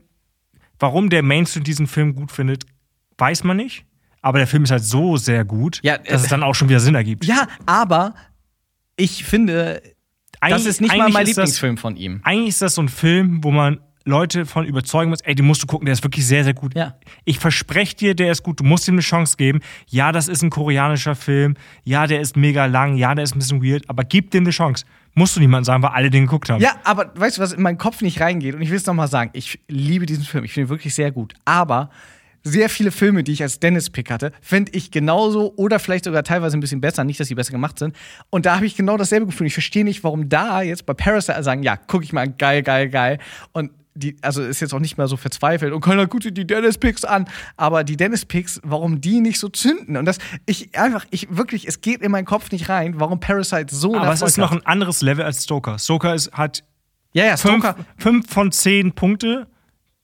warum 0.79 1.09
der 1.09 1.23
Mainstream 1.23 1.65
diesen 1.65 1.87
Film 1.87 2.15
gut 2.15 2.31
findet, 2.31 2.63
weiß 3.17 3.43
man 3.43 3.57
nicht. 3.57 3.83
Aber 4.21 4.37
der 4.37 4.47
Film 4.47 4.63
ist 4.63 4.71
halt 4.71 4.85
so 4.85 5.17
sehr 5.17 5.43
gut, 5.43 5.81
Ja, 5.83 5.97
dass 5.97 6.21
äh, 6.21 6.23
es 6.23 6.29
dann 6.29 6.41
auch 6.41 6.55
schon 6.55 6.69
wieder 6.69 6.79
Sinn 6.79 6.95
ergibt. 6.95 7.25
Ja, 7.25 7.49
aber 7.65 8.15
ich 8.95 9.25
finde, 9.25 9.81
das 9.83 9.91
Eigentlich- 10.39 10.65
ist 10.67 10.79
nicht 10.79 10.95
mal 10.95 11.09
mein 11.09 11.23
ist 11.27 11.37
das- 11.37 11.47
Lieblingsfilm 11.47 11.77
von 11.77 11.97
ihm. 11.97 12.21
Eigentlich 12.23 12.47
ist 12.49 12.61
das 12.61 12.75
so 12.75 12.81
ein 12.81 12.87
Film, 12.87 13.43
wo 13.43 13.51
man 13.51 13.81
Leute 14.03 14.45
von 14.45 14.65
überzeugen 14.65 15.09
muss, 15.09 15.21
ey, 15.21 15.35
den 15.35 15.45
musst 15.45 15.63
du 15.63 15.67
gucken, 15.67 15.85
der 15.85 15.93
ist 15.93 16.03
wirklich 16.03 16.25
sehr, 16.25 16.43
sehr 16.43 16.53
gut. 16.53 16.75
Ja. 16.75 16.95
Ich 17.25 17.39
verspreche 17.39 17.95
dir, 17.95 18.15
der 18.15 18.31
ist 18.31 18.43
gut, 18.43 18.59
du 18.59 18.63
musst 18.63 18.87
ihm 18.87 18.95
eine 18.95 19.01
Chance 19.01 19.37
geben. 19.37 19.59
Ja, 19.87 20.11
das 20.11 20.27
ist 20.27 20.41
ein 20.41 20.49
koreanischer 20.49 21.15
Film, 21.15 21.55
ja, 21.83 22.07
der 22.07 22.21
ist 22.21 22.35
mega 22.35 22.65
lang, 22.65 22.95
ja, 22.95 23.13
der 23.13 23.23
ist 23.23 23.35
ein 23.35 23.39
bisschen 23.39 23.63
weird, 23.63 23.89
aber 23.89 24.03
gib 24.03 24.31
dem 24.31 24.43
eine 24.43 24.51
Chance. 24.51 24.85
Musst 25.13 25.35
du 25.35 25.41
niemandem 25.41 25.65
sagen, 25.65 25.83
weil 25.83 25.91
alle 25.91 26.09
den 26.09 26.23
geguckt 26.23 26.49
haben. 26.49 26.61
Ja, 26.61 26.75
aber 26.83 27.11
weißt 27.15 27.37
du, 27.37 27.41
was 27.41 27.51
in 27.53 27.61
meinen 27.61 27.77
Kopf 27.77 28.01
nicht 28.01 28.21
reingeht? 28.21 28.55
Und 28.55 28.61
ich 28.61 28.69
will 28.69 28.77
es 28.77 28.85
nochmal 28.85 29.09
sagen, 29.09 29.31
ich 29.33 29.59
liebe 29.67 30.05
diesen 30.05 30.23
Film, 30.23 30.45
ich 30.45 30.53
finde 30.53 30.67
ihn 30.67 30.69
wirklich 30.69 30.95
sehr 30.95 31.11
gut. 31.11 31.33
Aber 31.43 31.89
sehr 32.43 32.69
viele 32.69 32.91
Filme, 32.91 33.23
die 33.23 33.33
ich 33.33 33.43
als 33.43 33.59
Dennis-Pick 33.59 34.09
hatte, 34.09 34.31
finde 34.41 34.71
ich 34.73 34.89
genauso 34.89 35.53
oder 35.57 35.79
vielleicht 35.79 36.05
sogar 36.05 36.23
teilweise 36.23 36.57
ein 36.57 36.59
bisschen 36.59 36.81
besser. 36.81 37.03
Nicht, 37.03 37.19
dass 37.19 37.27
sie 37.27 37.35
besser 37.35 37.51
gemacht 37.51 37.77
sind. 37.77 37.95
Und 38.29 38.45
da 38.45 38.55
habe 38.55 38.65
ich 38.65 38.75
genau 38.75 38.97
dasselbe 38.97 39.27
Gefühl. 39.27 39.47
Ich 39.47 39.53
verstehe 39.53 39.83
nicht, 39.83 40.03
warum 40.03 40.29
da 40.29 40.61
jetzt 40.61 40.85
bei 40.85 40.93
Parasite 40.93 41.43
sagen, 41.43 41.61
ja, 41.61 41.75
gucke 41.75 42.03
ich 42.03 42.13
mal 42.13 42.21
an, 42.21 42.35
geil, 42.37 42.63
geil, 42.63 42.89
geil. 42.89 43.19
Und 43.51 43.71
die, 43.93 44.15
also 44.21 44.41
ist 44.41 44.59
jetzt 44.61 44.73
auch 44.73 44.79
nicht 44.79 44.97
mehr 44.97 45.07
so 45.07 45.17
verzweifelt 45.17 45.73
und 45.73 45.81
keiner 45.81 46.07
guckt 46.07 46.25
die 46.25 46.47
Dennis-Picks 46.47 47.03
an. 47.03 47.27
Aber 47.57 47.83
die 47.83 47.97
Dennis-Picks, 47.97 48.61
warum 48.63 49.01
die 49.01 49.19
nicht 49.19 49.39
so 49.39 49.49
zünden? 49.49 49.97
Und 49.97 50.05
das, 50.05 50.17
ich 50.45 50.77
einfach, 50.77 51.05
ich 51.11 51.27
wirklich, 51.35 51.67
es 51.67 51.81
geht 51.81 52.01
in 52.01 52.11
meinen 52.11 52.25
Kopf 52.25 52.51
nicht 52.51 52.69
rein, 52.69 52.99
warum 52.99 53.19
Parasite 53.19 53.73
so 53.75 53.95
aber 53.95 54.13
es 54.13 54.21
ist 54.21 54.37
noch 54.37 54.51
ein 54.51 54.65
anderes 54.65 55.01
Level 55.01 55.25
als 55.25 55.43
Stoker. 55.43 55.77
Stoker 55.79 56.15
ist, 56.15 56.31
hat 56.33 56.63
Ja, 57.13 57.25
ja, 57.25 57.37
fünf, 57.37 57.63
Stoker. 57.65 57.75
fünf 57.97 58.31
von 58.31 58.51
zehn 58.51 58.93
Punkte, 58.93 59.47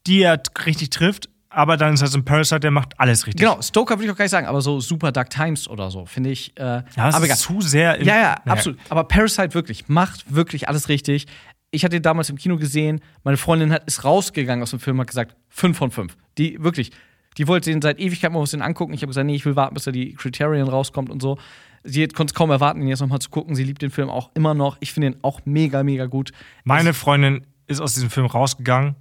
die 0.05 0.21
er 0.21 0.41
richtig 0.65 0.89
trifft, 0.89 1.29
aber 1.49 1.77
dann 1.77 1.93
ist 1.93 2.05
so 2.05 2.17
ein 2.17 2.25
Parasite, 2.25 2.59
der 2.59 2.71
macht 2.71 2.99
alles 2.99 3.25
richtig. 3.25 3.45
Genau, 3.45 3.61
Stoker 3.61 3.95
würde 3.95 4.05
ich 4.05 4.11
auch 4.11 4.17
gar 4.17 4.25
nicht 4.25 4.31
sagen, 4.31 4.47
aber 4.47 4.61
so 4.61 4.79
Super 4.79 5.11
Dark 5.11 5.29
Times 5.29 5.67
oder 5.67 5.89
so, 5.89 6.05
finde 6.05 6.29
ich. 6.29 6.55
Äh, 6.57 6.63
Ja, 6.63 6.81
das 6.95 7.15
aber 7.15 7.19
ist 7.19 7.23
egal. 7.25 7.37
zu 7.37 7.61
sehr. 7.61 8.03
Ja, 8.03 8.15
ja, 8.15 8.21
Naja. 8.21 8.41
absolut. 8.45 8.79
Aber 8.89 9.05
Parasite 9.05 9.53
wirklich, 9.53 9.87
macht 9.87 10.33
wirklich 10.33 10.67
alles 10.69 10.89
richtig. 10.89 11.25
Ich 11.71 11.83
hatte 11.83 11.97
ihn 11.97 12.01
damals 12.01 12.29
im 12.29 12.37
Kino 12.37 12.57
gesehen, 12.57 13.01
meine 13.23 13.37
Freundin 13.37 13.71
hat, 13.71 13.83
ist 13.87 14.03
rausgegangen 14.03 14.63
aus 14.63 14.69
dem 14.71 14.79
Film 14.79 14.97
und 14.97 15.01
hat 15.01 15.07
gesagt, 15.09 15.35
5 15.49 15.77
von 15.77 15.91
5. 15.91 16.15
Die, 16.37 16.61
wirklich, 16.63 16.91
die 17.37 17.47
wollte 17.47 17.69
den 17.69 17.81
seit 17.81 17.99
Ewigkeit 17.99 18.31
mal 18.31 18.39
was 18.41 18.51
den 18.51 18.61
angucken. 18.61 18.93
Ich 18.93 19.01
habe 19.01 19.09
gesagt, 19.09 19.25
nee, 19.27 19.35
ich 19.35 19.45
will 19.45 19.55
warten, 19.55 19.73
bis 19.73 19.83
da 19.83 19.91
die 19.91 20.13
Criterion 20.13 20.69
rauskommt 20.69 21.09
und 21.09 21.21
so. 21.21 21.37
Sie 21.83 22.05
konnte 22.07 22.31
es 22.31 22.33
kaum 22.35 22.49
erwarten, 22.51 22.81
ihn 22.81 22.87
jetzt 22.87 23.01
nochmal 23.01 23.19
zu 23.19 23.29
gucken. 23.29 23.55
Sie 23.55 23.63
liebt 23.63 23.81
den 23.81 23.91
Film 23.91 24.09
auch 24.09 24.31
immer 24.33 24.53
noch. 24.53 24.77
Ich 24.79 24.93
finde 24.93 25.09
ihn 25.09 25.15
auch 25.21 25.41
mega, 25.45 25.83
mega 25.83 26.05
gut. 26.05 26.31
Meine 26.63 26.93
Freundin 26.93 27.45
ist 27.67 27.79
aus 27.81 27.93
diesem 27.93 28.09
Film 28.09 28.25
rausgegangen, 28.25 28.95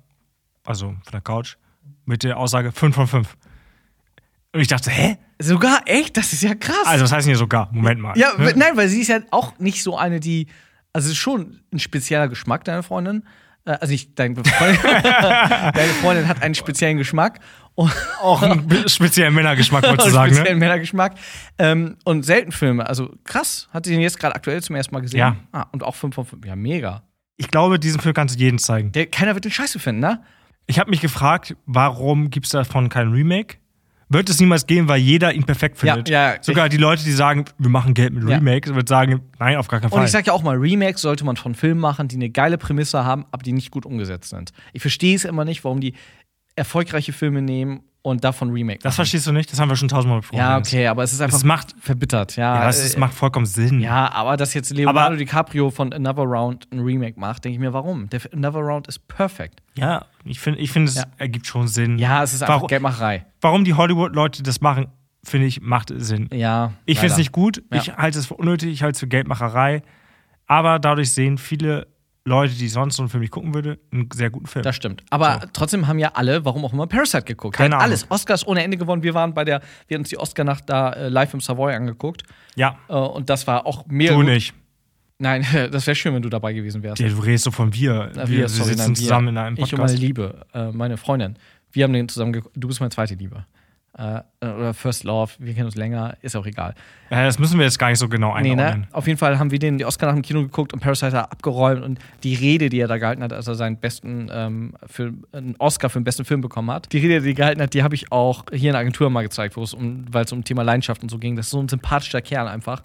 also 0.65 0.89
von 0.89 1.13
der 1.13 1.21
Couch, 1.21 1.57
mit 2.05 2.25
der 2.25 2.37
Aussage 2.37 2.73
5 2.73 2.95
von 2.95 3.07
5. 3.07 3.37
Und 4.53 4.61
ich 4.61 4.69
dachte, 4.69 4.91
hä? 4.91 5.19
Sogar 5.39 5.83
echt? 5.87 6.17
Das 6.17 6.33
ist 6.33 6.43
ja 6.43 6.55
krass. 6.55 6.77
Also, 6.87 7.05
was 7.05 7.13
heißt 7.13 7.27
denn 7.27 7.33
hier 7.33 7.39
sogar? 7.39 7.69
Moment 7.73 8.01
mal. 8.01 8.17
Ja, 8.19 8.33
Ne? 8.39 8.55
nein, 8.57 8.77
weil 8.77 8.89
sie 8.89 9.03
ist 9.03 9.09
ja 9.09 9.21
auch 9.31 9.59
nicht 9.59 9.83
so 9.83 9.97
eine, 9.99 10.19
die. 10.19 10.47
Also, 10.97 11.07
es 11.09 11.13
ist 11.13 11.19
schon 11.19 11.61
ein 11.73 11.79
spezieller 11.79 12.27
Geschmack, 12.29 12.65
deine 12.65 12.83
Freundin. 12.83 13.25
Äh, 13.67 13.73
Also, 13.81 13.93
nicht 13.93 14.19
deine 14.19 14.35
Freundin. 14.37 14.81
deine 14.83 15.93
Freundin 16.01 16.27
hat 16.27 16.43
einen 16.43 16.55
speziellen 16.55 16.97
Geschmack. 16.97 17.41
Und 17.75 17.93
Auch 18.23 18.41
einen 18.41 18.89
speziellen 18.89 19.35
Männergeschmack, 19.35 19.83
wolltest 19.87 20.09
du 20.09 20.13
sagen, 20.13 20.33
speziellen 20.33 20.59
ne? 20.59 20.65
Männergeschmack. 20.65 21.17
Ähm, 21.59 21.97
und 22.05 22.23
selten 22.25 22.51
Filme. 22.53 22.89
Also, 22.89 23.15
krass. 23.25 23.69
Hat 23.73 23.85
sie 23.85 23.93
den 23.93 24.01
jetzt 24.01 24.19
gerade 24.19 24.35
aktuell 24.35 24.63
zum 24.63 24.75
ersten 24.77 24.95
Mal 24.95 25.01
gesehen? 25.03 25.19
Ja. 25.19 25.37
Ah, 25.53 25.67
und 25.73 25.83
auch 25.83 25.95
5 25.95 26.15
von 26.15 26.25
5. 26.25 26.47
Ja, 26.47 26.57
mega. 26.57 27.03
Ich 27.37 27.51
glaube, 27.51 27.79
diesen 27.79 28.01
Film 28.01 28.15
kannst 28.15 28.35
du 28.35 28.39
jedem 28.39 28.59
zeigen. 28.59 28.93
Der, 28.93 29.05
keiner 29.07 29.35
wird 29.35 29.45
den 29.45 29.53
Scheiße 29.53 29.79
finden, 29.79 30.01
ne? 30.01 30.23
Ich 30.67 30.79
habe 30.79 30.89
mich 30.89 31.03
gefragt, 31.03 31.55
warum 31.67 32.31
gibt 32.31 32.47
es 32.47 32.53
davon 32.53 32.89
kein 32.89 33.13
Remake? 33.13 33.59
Wird 34.09 34.31
es 34.31 34.39
niemals 34.39 34.67
geben, 34.67 34.89
weil 34.89 35.01
jeder 35.01 35.35
ihn 35.35 35.43
perfekt 35.45 35.79
findet? 35.79 36.09
Ja, 36.09 36.35
ja, 36.35 36.43
Sogar 36.43 36.69
die 36.69 36.77
Leute, 36.77 37.03
die 37.03 37.11
sagen, 37.11 37.45
wir 37.59 37.71
machen 37.71 37.93
Geld 37.93 38.13
mit 38.13 38.29
Ja. 38.29 38.37
Remakes, 38.37 38.73
wird 38.73 38.89
sagen, 38.89 39.21
nein, 39.41 39.57
auf 39.57 39.67
gar 39.67 39.81
keinen 39.81 39.91
Fall. 39.91 39.99
Und 39.99 40.05
ich 40.05 40.13
sag 40.13 40.27
ja 40.27 40.33
auch 40.33 40.45
mal, 40.45 40.57
Remakes 40.57 41.03
sollte 41.03 41.25
man 41.25 41.37
von 41.37 41.57
Filmen 41.57 41.81
machen, 41.81 42.07
die 42.07 42.15
eine 42.15 42.31
geile 42.31 42.57
Prämisse 42.57 43.05
haben, 43.05 43.27
aber 43.33 43.43
die 43.43 43.53
nicht 43.53 43.73
gut 43.73 43.85
umgesetzt 43.85 44.31
sind. 44.31 44.53
Ich 44.73 44.81
verstehe 44.81 45.17
es 45.17 45.25
immer 45.25 45.45
nicht, 45.45 45.65
warum 45.65 45.81
die 45.81 45.95
erfolgreiche 46.55 47.13
Filme 47.13 47.43
nehmen 47.43 47.81
und 48.07 48.23
davon 48.23 48.51
Remake 48.51 48.79
das 48.79 48.93
machen. 48.93 48.97
verstehst 48.97 49.27
du 49.27 49.33
nicht? 49.33 49.51
Das 49.51 49.59
haben 49.59 49.69
wir 49.69 49.75
schon 49.77 49.89
tausendmal 49.89 50.21
besprochen. 50.21 50.39
Ja, 50.39 50.59
okay, 50.59 50.87
aber 50.87 51.03
es 51.03 51.13
ist 51.13 51.21
einfach 51.21 51.37
Es 51.39 51.43
macht, 51.45 51.75
verbittert, 51.81 52.37
ja. 52.37 52.63
ja, 52.63 52.69
es 52.69 52.85
ist, 52.85 52.95
Äh, 52.95 53.01
macht 53.01 53.15
vollkommen 53.15 53.47
Sinn. 53.47 53.81
ja, 53.81 54.13
aber 54.13 54.37
dass 54.37 54.55
jetzt 54.55 54.71
Leonardo 54.73 55.01
Aber- 55.01 55.17
DiCaprio 55.17 55.71
von 55.71 55.93
Another 55.93 56.23
Round 56.23 56.69
ein 56.73 56.79
Remake 56.81 57.19
macht, 57.19 57.45
denke 57.45 57.55
ich 57.55 57.61
mir, 57.61 57.73
warum? 57.73 58.09
Der 58.11 58.21
Another 58.33 58.61
Round 58.61 58.87
ist 58.87 59.09
perfekt. 59.09 59.61
Ja, 59.77 60.05
ich 60.25 60.39
finde, 60.39 60.61
ich 60.61 60.71
find, 60.71 60.89
es 60.89 60.95
Ja. 60.97 61.05
ergibt 61.19 61.47
schon 61.49 61.67
Sinn. 61.67 61.99
Ja, 61.99 62.23
es 62.23 62.33
ist 62.33 62.43
einfach 62.43 62.55
Warum- 62.57 62.69
Geldmacherei. 62.69 63.27
Warum 63.41 63.65
die 63.65 63.75
Hollywood-Leute 63.75 64.43
das 64.45 64.61
machen, 64.61 64.87
finde 65.25 65.49
ich, 65.49 65.61
macht 65.61 65.93
Sinn. 65.97 66.29
Ja. 66.33 66.73
Ich 66.85 67.01
finde 67.01 67.13
es 67.13 67.19
nicht 67.19 67.33
gut, 67.33 67.63
Ja. 67.73 67.79
ich 67.81 67.97
halte 67.97 68.19
es 68.21 68.27
für 68.27 68.35
unnötig, 68.35 68.71
ich 68.73 68.83
halte 68.85 68.95
es 68.95 69.01
für 69.01 69.09
Geldmacherei. 69.09 69.83
Aber 70.47 70.79
dadurch 70.79 71.11
sehen 71.13 71.39
viele 71.39 71.89
Leute, 72.27 72.55
die 72.55 72.69
sonst 72.69 72.97
so 72.97 73.07
Film 73.07 73.21
nicht 73.21 73.31
gucken 73.31 73.55
würde, 73.55 73.79
einen 73.93 74.09
sehr 74.13 74.31
guten 74.31 74.47
Film. 74.47 74.63
Das 74.65 74.75
stimmt. 74.77 75.05
Aber 75.11 75.43
trotzdem 75.53 75.87
haben 75.87 75.99
ja 76.01 76.11
alle, 76.15 76.45
warum 76.45 76.65
auch 76.65 76.73
immer, 76.73 76.87
Parasite 76.89 77.23
geguckt. 77.23 77.57
Keine 77.57 77.77
Ahnung. 77.77 77.85
alles. 77.85 78.11
Oscars 78.11 78.47
ohne 78.47 78.63
Ende 78.65 78.77
gewonnen. 78.77 79.03
Wir 79.05 79.15
waren 79.15 79.33
bei 79.33 79.45
der, 79.45 79.63
wir 79.87 79.95
haben 79.95 80.03
uns 80.03 80.09
die 80.09 80.19
Oscar-Nacht 80.19 80.65
da 80.67 80.93
äh, 80.93 81.09
live 81.09 81.33
im 81.35 81.41
Savoy 81.41 81.73
angeguckt. 81.75 82.25
ja, 82.57 82.77
Äh, 82.89 82.95
und 82.95 83.31
das 83.31 83.47
war 83.47 83.65
auch 83.65 83.87
mega. 83.87 84.13
du 84.15 84.23
nicht. 84.23 84.55
Nein, 85.19 85.47
das 85.73 85.87
wäre 85.87 85.95
schön, 85.95 86.15
wenn 86.15 86.23
du 86.23 86.29
dabei 86.29 86.53
gewesen 86.53 86.83
wärst. 86.83 87.01
Ja, 87.01 87.09
du 87.09 87.17
redest 87.21 87.45
so 87.45 87.51
von 87.53 87.73
wir. 87.73 88.11
Na, 88.15 88.29
wir, 88.29 88.39
wir 88.39 88.49
sorry, 88.49 88.71
sitzen 88.71 88.79
nein, 88.83 88.89
wir. 88.91 88.95
zusammen 88.97 89.29
in 89.29 89.39
einem 89.39 89.57
Ich 89.57 89.63
und 89.63 89.79
meine 89.79 89.83
Podcast. 89.93 89.99
Liebe, 90.03 90.47
äh, 90.53 90.73
meine 90.73 90.97
Freundin. 90.97 91.39
Wir 91.73 91.85
haben 91.85 91.93
den 91.93 92.09
zusammen 92.09 92.33
geguckt. 92.33 92.55
Du 92.59 92.69
bist 92.69 92.81
meine 92.81 92.91
zweite 92.91 93.15
Liebe. 93.15 93.47
Äh, 93.99 94.21
oder 94.43 94.75
First 94.75 95.05
Love, 95.05 95.33
wir 95.39 95.55
kennen 95.55 95.65
uns 95.67 95.75
länger, 95.75 96.19
ist 96.21 96.37
auch 96.37 96.45
egal. 96.45 96.75
Ja, 97.09 97.25
das 97.25 97.39
müssen 97.39 97.59
wir 97.59 97.65
jetzt 97.65 97.79
gar 97.79 97.89
nicht 97.89 97.99
so 97.99 98.09
genau 98.11 98.39
Nee, 98.39 98.51
einordnen. 98.53 98.81
ne? 98.83 98.89
Auf 98.93 99.07
jeden 99.07 99.19
Fall 99.19 99.39
haben 99.39 99.51
wir 99.51 99.59
den 99.59 99.79
die 99.79 99.87
Oscar 99.87 100.07
nach 100.07 100.13
dem 100.13 100.21
Kino 100.23 100.43
geguckt 100.43 100.75
und 100.75 100.81
Parasite 100.81 101.13
hat 101.17 101.33
abgeräumt 101.33 101.83
und 101.83 101.99
die 102.23 102.35
Rede, 102.35 102.69
die 102.69 102.79
er 102.79 102.89
da 102.89 102.99
gehalten 102.99 103.23
hat, 103.23 103.33
als 103.33 103.47
er 103.49 103.55
seinen 103.55 103.79
besten 103.79 104.29
ähm, 104.31 104.75
Film, 104.87 105.25
einen 105.33 105.57
Oscar 105.59 105.89
für 105.89 105.99
den 105.99 106.05
besten 106.05 106.27
Film 106.27 106.43
bekommen 106.43 106.71
hat. 106.71 106.93
Die 106.93 106.99
Rede, 106.99 107.23
die 107.23 107.31
er 107.31 107.35
gehalten 107.35 107.63
hat, 107.63 107.73
die 107.73 107.83
habe 107.83 107.95
ich 107.95 108.13
auch 108.13 108.45
hier 108.53 108.69
in 108.71 108.75
der 108.75 108.81
Agentur 108.81 109.09
mal 109.09 109.23
gezeigt, 109.23 109.57
wo 109.57 109.63
es 109.63 109.73
um, 109.73 110.05
weil 110.13 110.27
es 110.27 110.33
um 110.33 110.45
Thema 110.45 110.63
Leidenschaft 110.63 111.03
und 111.03 111.11
so 111.11 111.19
ging. 111.19 111.35
Das 111.37 111.47
ist 111.47 111.53
so 111.53 111.61
ein 111.63 111.69
sympathischer 111.71 112.21
Kerl 112.21 112.49
einfach. 112.49 112.83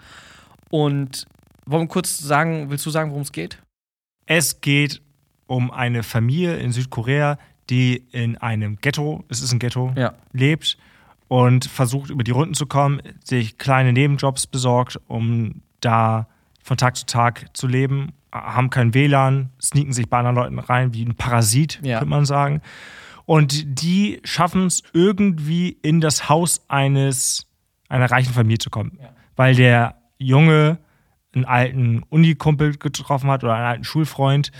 Und 0.70 1.26
wollen 1.66 1.84
wir 1.84 1.88
kurz 1.90 2.18
sagen, 2.18 2.70
willst 2.70 2.86
du 2.86 2.90
sagen, 2.90 3.10
worum 3.10 3.24
es 3.24 3.32
geht? 3.34 3.58
Es 4.26 4.62
geht 4.62 5.02
um 5.48 5.72
eine 5.72 6.04
Familie 6.04 6.56
in 6.58 6.72
Südkorea, 6.72 7.38
die 7.70 7.98
in 8.12 8.38
einem 8.38 8.78
Ghetto, 8.78 9.24
es 9.28 9.42
ist 9.42 9.52
ein 9.52 9.60
Ghetto, 9.60 9.94
Ja. 9.98 10.14
lebt 10.32 10.78
und 11.32 11.64
versucht 11.64 12.10
über 12.10 12.26
die 12.26 12.32
Runden 12.32 12.56
zu 12.56 12.66
kommen, 12.66 13.02
sich 13.24 13.58
kleine 13.58 13.94
Nebenjobs 13.94 14.48
besorgt, 14.48 15.00
um 15.08 15.62
da 15.80 16.28
von 16.62 16.76
Tag 16.76 16.98
zu 16.98 17.06
Tag 17.06 17.46
zu 17.56 17.68
leben, 17.68 18.10
haben 18.34 18.70
kein 18.70 18.94
WLAN, 18.94 19.50
sneaken 19.62 19.94
sich 19.94 20.10
bei 20.10 20.18
anderen 20.18 20.36
Leuten 20.36 20.60
rein 20.60 20.94
wie 20.94 21.06
ein 21.06 21.16
Parasit, 21.16 21.80
Ja. 21.84 22.00
könnte 22.00 22.10
man 22.10 22.26
sagen. 22.26 22.60
Und 23.24 23.82
die 23.82 24.20
schaffen 24.26 24.66
es 24.66 24.84
irgendwie 24.92 25.70
in 25.82 26.02
das 26.02 26.28
Haus 26.28 26.66
eines 26.68 27.48
einer 27.88 28.12
reichen 28.12 28.34
Familie 28.34 28.58
zu 28.58 28.70
kommen, 28.70 28.98
Ja. 29.02 29.12
weil 29.38 29.56
der 29.56 29.96
Junge 30.18 30.80
einen 31.34 31.46
alten 31.46 32.04
Unikumpel 32.10 32.76
getroffen 32.76 33.30
hat 33.32 33.46
oder 33.46 33.54
einen 33.56 33.66
alten 33.68 33.84
Schulfreund 33.86 34.52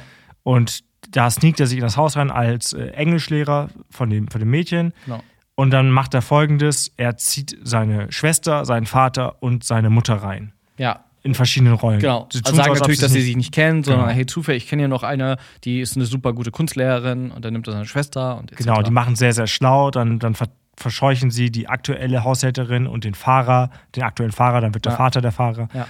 und 0.44 0.86
da 1.10 1.30
sneakt 1.30 1.60
er 1.60 1.68
sich 1.68 1.80
in 1.80 1.84
das 1.84 1.98
Haus 1.98 2.16
rein 2.16 2.32
als 2.32 2.72
äh, 2.72 2.92
Englischlehrer 2.92 3.68
von 3.90 4.10
dem, 4.10 4.30
von 4.30 4.40
dem 4.40 4.50
Mädchen 4.50 4.94
Genau. 5.04 5.22
Und 5.62 5.72
dann 5.72 5.90
macht 5.92 6.14
er 6.14 6.22
folgendes: 6.22 6.92
Er 6.98 7.18
zieht 7.18 7.58
seine 7.64 8.12
Schwester, 8.12 8.66
seinen 8.66 8.86
Vater 8.86 9.42
und 9.42 9.64
seine 9.64 9.90
Mutter 9.90 10.16
rein. 10.16 10.54
Ja. 10.78 11.06
in 11.24 11.36
verschiedenen 11.36 11.76
Rollen. 11.76 12.00
Genau. 12.00 12.28
Sie 12.34 12.42
Also 12.44 12.56
sagen 12.58 12.74
natürlich, 12.74 13.00
dass 13.00 13.12
sie 13.12 13.22
sich 13.22 13.36
nicht 13.36 13.54
kennen, 13.54 13.84
sondern 13.84 14.06
Genau. 14.06 14.16
hey, 14.16 14.26
zufällig, 14.26 14.64
ich 14.64 14.70
kenne 14.72 14.82
ja 14.82 14.88
noch 14.88 15.04
eine, 15.04 15.38
die 15.64 15.80
ist 15.80 15.96
eine 15.96 16.06
super 16.08 16.34
gute 16.34 16.50
Kunstlehrerin 16.50 17.30
und 17.30 17.46
dann 17.46 17.54
nimmt 17.54 17.68
er 17.68 17.74
seine 17.74 17.86
Schwester 17.86 18.40
und 18.40 18.52
etc. 18.52 18.64
Genau, 18.64 18.82
die 18.82 18.90
machen 18.90 19.16
sehr, 19.16 19.32
sehr 19.32 19.46
schlau, 19.46 19.92
dann, 19.92 20.18
dann 20.18 20.34
ver 20.34 20.48
verscheuchen 20.78 21.30
sie 21.30 21.52
die 21.52 21.68
aktuelle 21.70 22.24
Haushälterin 22.24 22.88
und 22.88 23.04
den 23.04 23.14
Fahrer, 23.14 23.70
den 23.96 24.02
aktuellen 24.02 24.32
Fahrer, 24.32 24.62
dann 24.62 24.74
wird 24.74 24.86
der 24.86 24.94
Ja. 24.94 24.98
Vater 24.98 25.22
der 25.22 25.32
Fahrer. 25.32 25.68
Ja. 25.76 25.86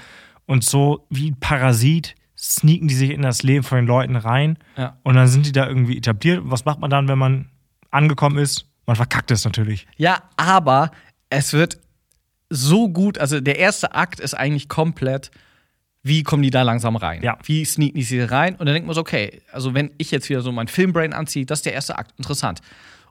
Und 0.47 0.65
so 0.65 1.05
wie 1.09 1.31
ein 1.31 1.39
Parasit 1.39 2.15
sneaken 2.37 2.89
die 2.89 2.95
sich 2.95 3.11
in 3.11 3.21
das 3.21 3.41
Leben 3.41 3.63
von 3.63 3.77
den 3.77 3.87
Leuten 3.87 4.17
rein 4.17 4.57
Ja. 4.75 4.97
und 5.03 5.15
dann 5.15 5.27
sind 5.27 5.45
die 5.45 5.53
da 5.53 5.65
irgendwie 5.65 5.95
etabliert. 5.97 6.39
Und 6.41 6.51
was 6.51 6.65
macht 6.65 6.79
man 6.79 6.89
dann, 6.89 7.07
wenn 7.07 7.17
man 7.19 7.45
angekommen 7.89 8.37
ist? 8.37 8.65
Man 8.85 8.95
verkackt 8.95 9.31
es 9.31 9.45
natürlich. 9.45 9.87
Ja, 9.97 10.23
aber 10.37 10.91
es 11.29 11.53
wird 11.53 11.79
so 12.49 12.89
gut, 12.89 13.17
also 13.17 13.39
der 13.39 13.57
erste 13.59 13.93
Akt 13.95 14.19
ist 14.19 14.33
eigentlich 14.33 14.67
komplett, 14.67 15.31
wie 16.03 16.23
kommen 16.23 16.43
die 16.43 16.49
da 16.49 16.63
langsam 16.63 16.95
rein? 16.95 17.21
Ja. 17.23 17.37
Wie 17.43 17.63
sneaken 17.63 17.97
die 17.97 18.03
sie 18.03 18.19
rein? 18.21 18.55
Und 18.55 18.65
dann 18.65 18.73
denkt 18.73 18.87
man 18.87 18.95
so, 18.95 19.01
okay, 19.01 19.41
also 19.51 19.73
wenn 19.73 19.91
ich 19.97 20.11
jetzt 20.11 20.29
wieder 20.29 20.41
so 20.41 20.51
mein 20.51 20.67
Filmbrain 20.67 21.13
anziehe, 21.13 21.45
das 21.45 21.59
ist 21.59 21.65
der 21.65 21.73
erste 21.73 21.97
Akt, 21.97 22.13
interessant. 22.17 22.59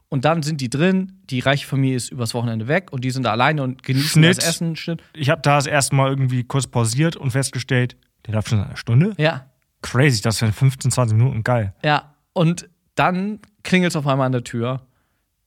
Und 0.09 0.25
dann 0.25 0.43
sind 0.43 0.59
die 0.59 0.69
drin, 0.69 1.21
die 1.29 1.39
reiche 1.39 1.65
Familie 1.65 1.95
ist 1.95 2.11
übers 2.11 2.33
Wochenende 2.33 2.67
weg 2.67 2.91
und 2.91 3.05
die 3.05 3.11
sind 3.11 3.23
da 3.23 3.31
alleine 3.31 3.63
und 3.63 3.81
genießen 3.81 4.09
Schnitt. 4.21 4.37
das 4.37 4.45
Essen. 4.45 4.75
Schnitt. 4.75 5.01
Ich 5.13 5.29
habe 5.29 5.41
da 5.41 5.55
das 5.55 5.67
erste 5.67 5.95
Mal 5.95 6.09
irgendwie 6.09 6.43
kurz 6.43 6.67
pausiert 6.67 7.15
und 7.15 7.31
festgestellt, 7.31 7.95
der 8.27 8.33
läuft 8.33 8.49
schon 8.49 8.57
seit 8.59 8.67
einer 8.67 8.77
Stunde. 8.77 9.13
Ja, 9.17 9.45
Crazy, 9.81 10.21
das 10.21 10.41
wären 10.41 10.53
15, 10.53 10.91
20 10.91 11.17
Minuten, 11.17 11.43
geil. 11.43 11.73
ja. 11.83 12.13
Und 12.33 12.69
dann 12.95 13.39
klingelt 13.63 13.91
es 13.91 13.95
auf 13.95 14.05
einmal 14.07 14.25
an 14.27 14.31
der 14.31 14.43
Tür 14.43 14.85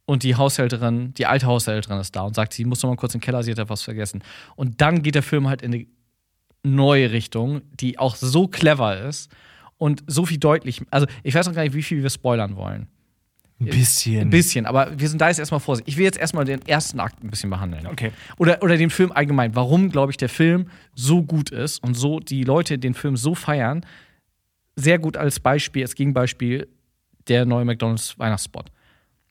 und 0.07 0.23
die 0.23 0.37
Haushälterin, 0.37 1.15
die 1.15 1.27
alte 1.27 1.47
Haushälterin 1.47 1.99
ist 1.99 2.15
da 2.15 2.23
und 2.23 2.35
sagt, 2.35 2.53
sie 2.53 2.65
muss 2.65 2.83
noch 2.83 2.91
mal 2.91 2.97
kurz 2.97 3.15
in 3.15 3.21
den 3.21 3.25
Keller, 3.25 3.43
sie 3.43 3.51
hat 3.51 3.59
etwas 3.59 3.83
vergessen. 3.83 4.23
Und 4.57 4.81
dann 4.81 5.03
geht 5.03 5.15
der 5.15 5.23
Film 5.23 5.49
halt 5.49 5.63
in 5.63 5.73
eine 5.73 5.87
neue 6.63 7.13
Richtung, 7.13 7.63
die 7.73 7.99
auch 7.99 8.17
so 8.17 8.49
clever 8.49 9.01
ist 9.01 9.31
und 9.79 10.03
so 10.07 10.27
viel 10.27 10.39
deutlich. 10.39 10.83
Also, 10.91 11.07
ich 11.23 11.35
weiß 11.35 11.47
noch 11.47 11.55
gar 11.55 11.63
nicht, 11.63 11.75
wie 11.75 11.83
viel 11.83 12.03
wir 12.03 12.11
spoilern 12.11 12.57
wollen. 12.57 12.89
Ein 13.61 13.67
bisschen. 13.67 14.21
Ein 14.21 14.31
bisschen, 14.31 14.67
aber 14.67 14.99
wir 14.99 15.09
sind 15.09 15.21
da 15.21 15.29
jetzt 15.29 15.39
erstmal 15.39 15.61
vorsichtig. 15.61 15.95
Ich 15.95 15.99
will 15.99 16.05
jetzt 16.05 16.19
erstmal 16.19 16.45
den 16.45 16.61
ersten 16.67 16.99
Akt 17.01 17.23
ein 17.23 17.31
bisschen 17.31 17.51
behandeln. 17.51 17.87
Okay. 17.87 18.11
Oder, 18.37 18.63
oder 18.63 18.77
den 18.77 18.91
Film 18.91 19.13
allgemein. 19.13 19.55
Warum, 19.55 19.91
glaube 19.91 20.11
ich, 20.11 20.17
der 20.17 20.29
Film 20.29 20.69
so 20.95 21.23
gut 21.23 21.51
ist 21.51 21.83
und 21.83 21.95
so 21.95 22.19
die 22.19 22.43
Leute 22.43 22.79
den 22.79 22.95
Film 22.95 23.17
so 23.17 23.35
feiern. 23.35 23.87
Sehr 24.77 24.99
gut 24.99 25.17
als 25.17 25.39
Beispiel, 25.39 25.83
als 25.83 25.95
Gegenbeispiel, 25.95 26.67
der 27.29 27.47
neue 27.47 27.65
McDonalds 27.65 28.19
Weihnachtsspot. 28.19 28.71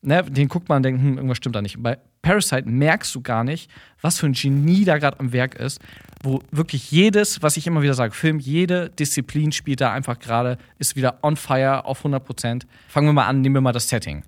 Ne, 0.05 0.21
den 0.21 0.49
guckt 0.49 0.67
man 0.67 0.77
und 0.77 0.83
denkt, 0.83 1.01
hm, 1.01 1.15
irgendwas 1.15 1.37
stimmt 1.37 1.55
da 1.55 1.61
nicht. 1.61 1.81
Bei 1.81 1.97
Parasite 2.21 2.67
merkst 2.67 3.15
du 3.15 3.21
gar 3.21 3.45
nicht, 3.45 3.71
was 4.01 4.19
für 4.19 4.25
ein 4.25 4.33
Genie 4.33 4.83
da 4.83 4.97
gerade 4.97 5.17
am 5.21 5.31
Werk 5.31 5.55
ist, 5.55 5.79
wo 6.21 6.41
wirklich 6.51 6.91
jedes, 6.91 7.41
was 7.41 7.55
ich 7.55 7.67
immer 7.67 7.81
wieder 7.81 7.93
sage, 7.93 8.13
Film, 8.13 8.39
jede 8.39 8.89
Disziplin 8.89 9.53
spielt 9.53 9.79
da 9.79 9.93
einfach 9.93 10.19
gerade, 10.19 10.57
ist 10.77 10.97
wieder 10.97 11.19
on 11.21 11.37
fire 11.37 11.85
auf 11.85 11.99
100 11.99 12.23
Prozent. 12.23 12.67
Fangen 12.89 13.07
wir 13.07 13.13
mal 13.13 13.27
an, 13.27 13.39
nehmen 13.39 13.55
wir 13.55 13.61
mal 13.61 13.71
das 13.71 13.87
Setting. 13.87 14.23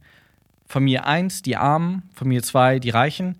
Familie 0.65 1.05
1, 1.05 1.41
die 1.41 1.57
Armen, 1.57 2.03
Familie 2.13 2.41
2, 2.41 2.79
die 2.79 2.89
Reichen. 2.89 3.37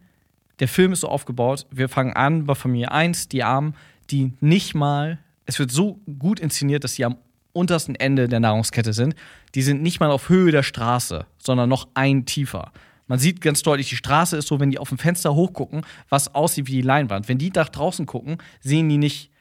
Der 0.60 0.68
Film 0.68 0.92
ist 0.92 1.02
so 1.02 1.08
aufgebaut, 1.08 1.66
wir 1.72 1.88
fangen 1.88 2.14
an 2.14 2.46
bei 2.46 2.56
Familie 2.56 2.92
1, 2.92 3.30
die 3.30 3.44
Armen, 3.44 3.76
die 4.12 4.34
nicht 4.42 4.76
mal, 4.76 5.20
es 5.46 5.58
wird 5.58 5.72
so 5.72 6.02
gut 6.20 6.42
inszeniert, 6.42 6.84
dass 6.84 6.96
die 6.96 7.06
am 7.06 7.18
untersten 7.56 7.96
Ende 7.96 8.28
der 8.28 8.40
Nahrungskette 8.40 8.94
sind. 8.94 9.16
Die 9.56 9.62
sind 9.62 9.82
nicht 9.82 10.00
mal 10.00 10.12
auf 10.12 10.30
Höhe 10.30 10.52
der 10.52 10.64
Straße, 10.64 11.26
sondern 11.38 11.70
noch 11.70 11.88
ein 11.94 12.26
tiefer. 12.26 12.72
Man 13.08 13.20
sieht 13.20 13.42
ganz 13.42 13.62
deutlich, 13.62 13.90
die 13.90 13.96
Straße 13.96 14.36
ist 14.38 14.48
so, 14.48 14.60
wenn 14.60 14.72
die 14.72 14.80
auf 14.80 14.90
dem 14.90 14.98
Fenster 14.98 15.36
hochgucken, 15.36 15.86
was 16.10 16.34
aussieht 16.34 16.68
wie 16.68 16.74
die 16.74 16.82
Leinwand. 16.82 17.30
Wenn 17.30 17.38
die 17.38 17.52
nach 17.52 17.70
draußen 17.70 18.06
gucken, 18.06 18.38
sehen 18.62 18.90
die 18.90 18.98
nicht 18.98 19.32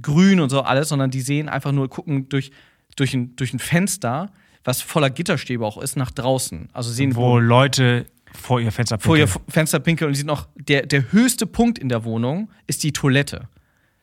grün 0.00 0.40
und 0.40 0.50
so 0.50 0.62
alles, 0.62 0.88
sondern 0.88 1.10
die 1.10 1.20
sehen 1.20 1.48
einfach 1.48 1.72
nur, 1.72 1.88
gucken 1.88 2.28
durch, 2.28 2.50
durch, 2.96 3.14
ein, 3.14 3.36
durch 3.36 3.52
ein 3.52 3.58
Fenster, 3.58 4.32
was 4.64 4.80
voller 4.80 5.10
Gitterstäbe 5.10 5.64
auch 5.64 5.78
ist, 5.78 5.96
nach 5.96 6.10
draußen. 6.10 6.68
Also 6.72 6.90
sehen 6.90 7.14
Wo 7.14 7.38
Leute 7.38 8.06
vor 8.32 8.60
ihr 8.60 8.72
Fenster 8.72 8.98
vor 8.98 9.16
ihr 9.16 9.26
pinkeln. 9.26 9.44
Fenster 9.48 9.80
pinkeln 9.80 10.08
und 10.08 10.14
sie 10.14 10.20
sieht 10.20 10.26
noch, 10.26 10.48
der, 10.54 10.86
der 10.86 11.12
höchste 11.12 11.46
Punkt 11.46 11.78
in 11.78 11.88
der 11.88 12.04
Wohnung 12.04 12.50
ist 12.66 12.82
die 12.82 12.92
Toilette. 12.92 13.48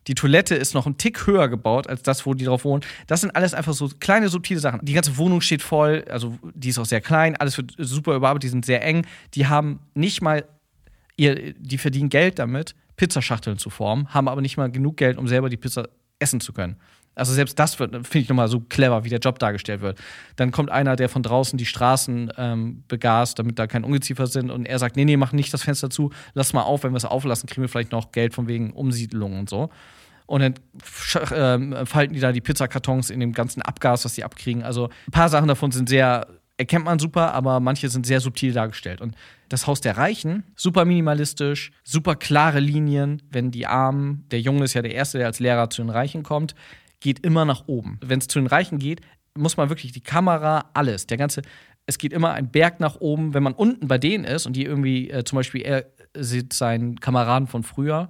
Die 0.07 0.15
Toilette 0.15 0.55
ist 0.55 0.73
noch 0.73 0.85
einen 0.85 0.97
Tick 0.97 1.27
höher 1.27 1.49
gebaut 1.49 1.87
als 1.87 2.01
das, 2.01 2.25
wo 2.25 2.33
die 2.33 2.45
drauf 2.45 2.63
wohnen. 2.63 2.83
Das 3.07 3.21
sind 3.21 3.35
alles 3.35 3.53
einfach 3.53 3.73
so 3.73 3.89
kleine, 3.99 4.29
subtile 4.29 4.59
Sachen. 4.59 4.79
Die 4.83 4.93
ganze 4.93 5.17
Wohnung 5.17 5.41
steht 5.41 5.61
voll, 5.61 6.05
also 6.09 6.37
die 6.53 6.69
ist 6.69 6.79
auch 6.79 6.85
sehr 6.85 7.01
klein, 7.01 7.35
alles 7.35 7.57
wird 7.57 7.73
super 7.77 8.15
überarbeitet, 8.15 8.43
die 8.43 8.49
sind 8.49 8.65
sehr 8.65 8.83
eng. 8.83 9.05
Die 9.33 9.47
haben 9.47 9.79
nicht 9.93 10.21
mal, 10.21 10.45
ihr, 11.17 11.53
die 11.53 11.77
verdienen 11.77 12.09
Geld 12.09 12.39
damit, 12.39 12.75
Pizzaschachteln 12.95 13.57
zu 13.57 13.69
formen, 13.69 14.13
haben 14.13 14.27
aber 14.27 14.41
nicht 14.41 14.57
mal 14.57 14.71
genug 14.71 14.97
Geld, 14.97 15.17
um 15.17 15.27
selber 15.27 15.49
die 15.49 15.57
Pizza 15.57 15.89
essen 16.19 16.39
zu 16.39 16.53
können. 16.53 16.77
Also 17.17 17.33
selbst 17.33 17.57
das 17.57 17.73
finde 17.75 18.19
ich 18.19 18.29
nochmal 18.29 18.47
so 18.47 18.59
clever, 18.59 19.03
wie 19.03 19.09
der 19.09 19.19
Job 19.19 19.39
dargestellt 19.39 19.81
wird. 19.81 19.99
Dann 20.35 20.51
kommt 20.51 20.69
einer, 20.69 20.95
der 20.95 21.09
von 21.09 21.23
draußen 21.23 21.57
die 21.57 21.65
Straßen 21.65 22.31
ähm, 22.37 22.83
begast, 22.87 23.39
damit 23.39 23.57
da 23.57 23.65
kein 23.65 23.83
Ungeziefer 23.83 24.27
sind. 24.27 24.51
Und 24.51 24.67
er 24.67 24.77
sagt, 24.77 24.95
nee, 24.95 25.05
nee, 25.05 25.17
mach 25.17 25.31
nicht 25.31 25.51
das 25.51 25.63
Fenster 25.63 25.89
zu, 25.89 26.11
lass 26.35 26.53
mal 26.53 26.61
auf, 26.61 26.83
wenn 26.83 26.91
wir 26.91 26.97
es 26.97 27.05
auflassen, 27.05 27.47
kriegen 27.47 27.63
wir 27.63 27.69
vielleicht 27.69 27.91
noch 27.91 28.11
Geld 28.11 28.35
von 28.35 28.47
wegen 28.47 28.71
Umsiedlung 28.71 29.39
und 29.39 29.49
so. 29.49 29.71
Und 30.27 30.41
dann 30.41 30.53
ähm, 31.33 31.85
falten 31.85 32.13
die 32.13 32.19
da 32.19 32.31
die 32.31 32.41
Pizzakartons 32.41 33.09
in 33.09 33.19
dem 33.19 33.31
ganzen 33.33 33.61
Abgas, 33.61 34.05
was 34.05 34.13
die 34.13 34.23
abkriegen. 34.23 34.61
Also 34.61 34.89
ein 35.07 35.11
paar 35.11 35.29
Sachen 35.29 35.47
davon 35.47 35.71
sind 35.71 35.87
sehr, 35.87 36.27
erkennt 36.57 36.85
man 36.85 36.99
super, 36.99 37.33
aber 37.33 37.61
manche 37.61 37.87
sind 37.89 38.05
sehr 38.05 38.19
subtil 38.19 38.51
dargestellt. 38.51 38.99
Und 38.99 39.15
das 39.47 39.67
Haus 39.67 39.79
der 39.79 39.97
Reichen, 39.97 40.43
super 40.57 40.83
minimalistisch, 40.83 41.71
super 41.83 42.15
klare 42.15 42.59
Linien. 42.59 43.21
Wenn 43.31 43.51
die 43.51 43.67
Armen, 43.67 44.25
der 44.29 44.41
Junge 44.41 44.65
ist 44.65 44.73
ja 44.73 44.81
der 44.81 44.93
Erste, 44.93 45.17
der 45.17 45.27
als 45.27 45.39
Lehrer 45.39 45.69
zu 45.69 45.81
den 45.81 45.89
Reichen 45.89 46.23
kommt, 46.23 46.55
geht 46.99 47.25
immer 47.25 47.45
nach 47.45 47.63
oben. 47.67 47.97
Wenn 48.03 48.19
es 48.19 48.27
zu 48.27 48.39
den 48.39 48.47
Reichen 48.47 48.79
geht, 48.79 48.99
muss 49.33 49.55
man 49.55 49.69
wirklich 49.69 49.93
die 49.93 50.01
Kamera, 50.01 50.65
alles, 50.73 51.07
der 51.07 51.17
ganze, 51.17 51.41
es 51.85 51.97
geht 51.97 52.11
immer 52.11 52.33
ein 52.33 52.51
Berg 52.51 52.81
nach 52.81 52.97
oben. 52.99 53.33
Wenn 53.33 53.43
man 53.43 53.53
unten 53.53 53.87
bei 53.87 53.97
denen 53.97 54.25
ist 54.25 54.45
und 54.45 54.57
die 54.57 54.65
irgendwie, 54.65 55.09
äh, 55.09 55.23
zum 55.23 55.37
Beispiel, 55.37 55.61
er 55.61 55.85
sieht 56.17 56.51
seinen 56.51 56.99
Kameraden 56.99 57.47
von 57.47 57.63
früher, 57.63 58.09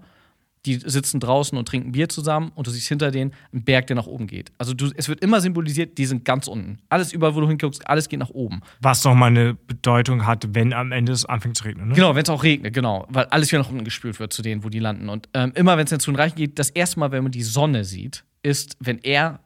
die 0.67 0.75
sitzen 0.75 1.19
draußen 1.19 1.57
und 1.57 1.67
trinken 1.67 1.93
Bier 1.93 2.09
zusammen 2.09 2.51
und 2.55 2.67
du 2.67 2.71
siehst 2.71 2.87
hinter 2.87 3.11
denen 3.11 3.33
einen 3.51 3.63
Berg, 3.63 3.87
der 3.87 3.95
nach 3.95 4.07
oben 4.07 4.27
geht. 4.27 4.51
Also 4.57 4.73
du, 4.73 4.91
es 4.95 5.09
wird 5.09 5.21
immer 5.21 5.41
symbolisiert, 5.41 5.97
die 5.97 6.05
sind 6.05 6.25
ganz 6.25 6.47
unten. 6.47 6.79
Alles 6.89 7.13
überall, 7.13 7.35
wo 7.35 7.41
du 7.41 7.47
hinguckst, 7.47 7.87
alles 7.87 8.09
geht 8.09 8.19
nach 8.19 8.29
oben. 8.29 8.61
Was 8.81 9.03
nochmal 9.03 9.29
eine 9.29 9.55
Bedeutung 9.55 10.27
hat, 10.27 10.53
wenn 10.53 10.73
am 10.73 10.91
Ende 10.91 11.13
es 11.13 11.25
anfängt 11.25 11.57
zu 11.57 11.63
regnen. 11.63 11.89
Ne? 11.89 11.95
Genau, 11.95 12.15
wenn 12.15 12.23
es 12.23 12.29
auch 12.29 12.43
regnet, 12.43 12.73
genau. 12.73 13.07
Weil 13.09 13.25
alles 13.25 13.51
wieder 13.51 13.63
nach 13.63 13.69
unten 13.69 13.83
gespült 13.83 14.19
wird 14.19 14.33
zu 14.33 14.41
denen, 14.41 14.63
wo 14.63 14.69
die 14.69 14.79
landen. 14.79 15.09
Und 15.09 15.29
ähm, 15.33 15.53
immer, 15.55 15.77
wenn 15.77 15.85
es 15.85 15.89
dann 15.89 15.99
zu 15.99 16.11
den 16.11 16.17
Reichen 16.17 16.35
geht, 16.35 16.59
das 16.59 16.69
erste 16.69 16.99
Mal, 16.99 17.11
wenn 17.11 17.23
man 17.23 17.31
die 17.31 17.43
Sonne 17.43 17.85
sieht, 17.85 18.23
ist, 18.43 18.77
wenn 18.79 18.99
er 18.99 19.39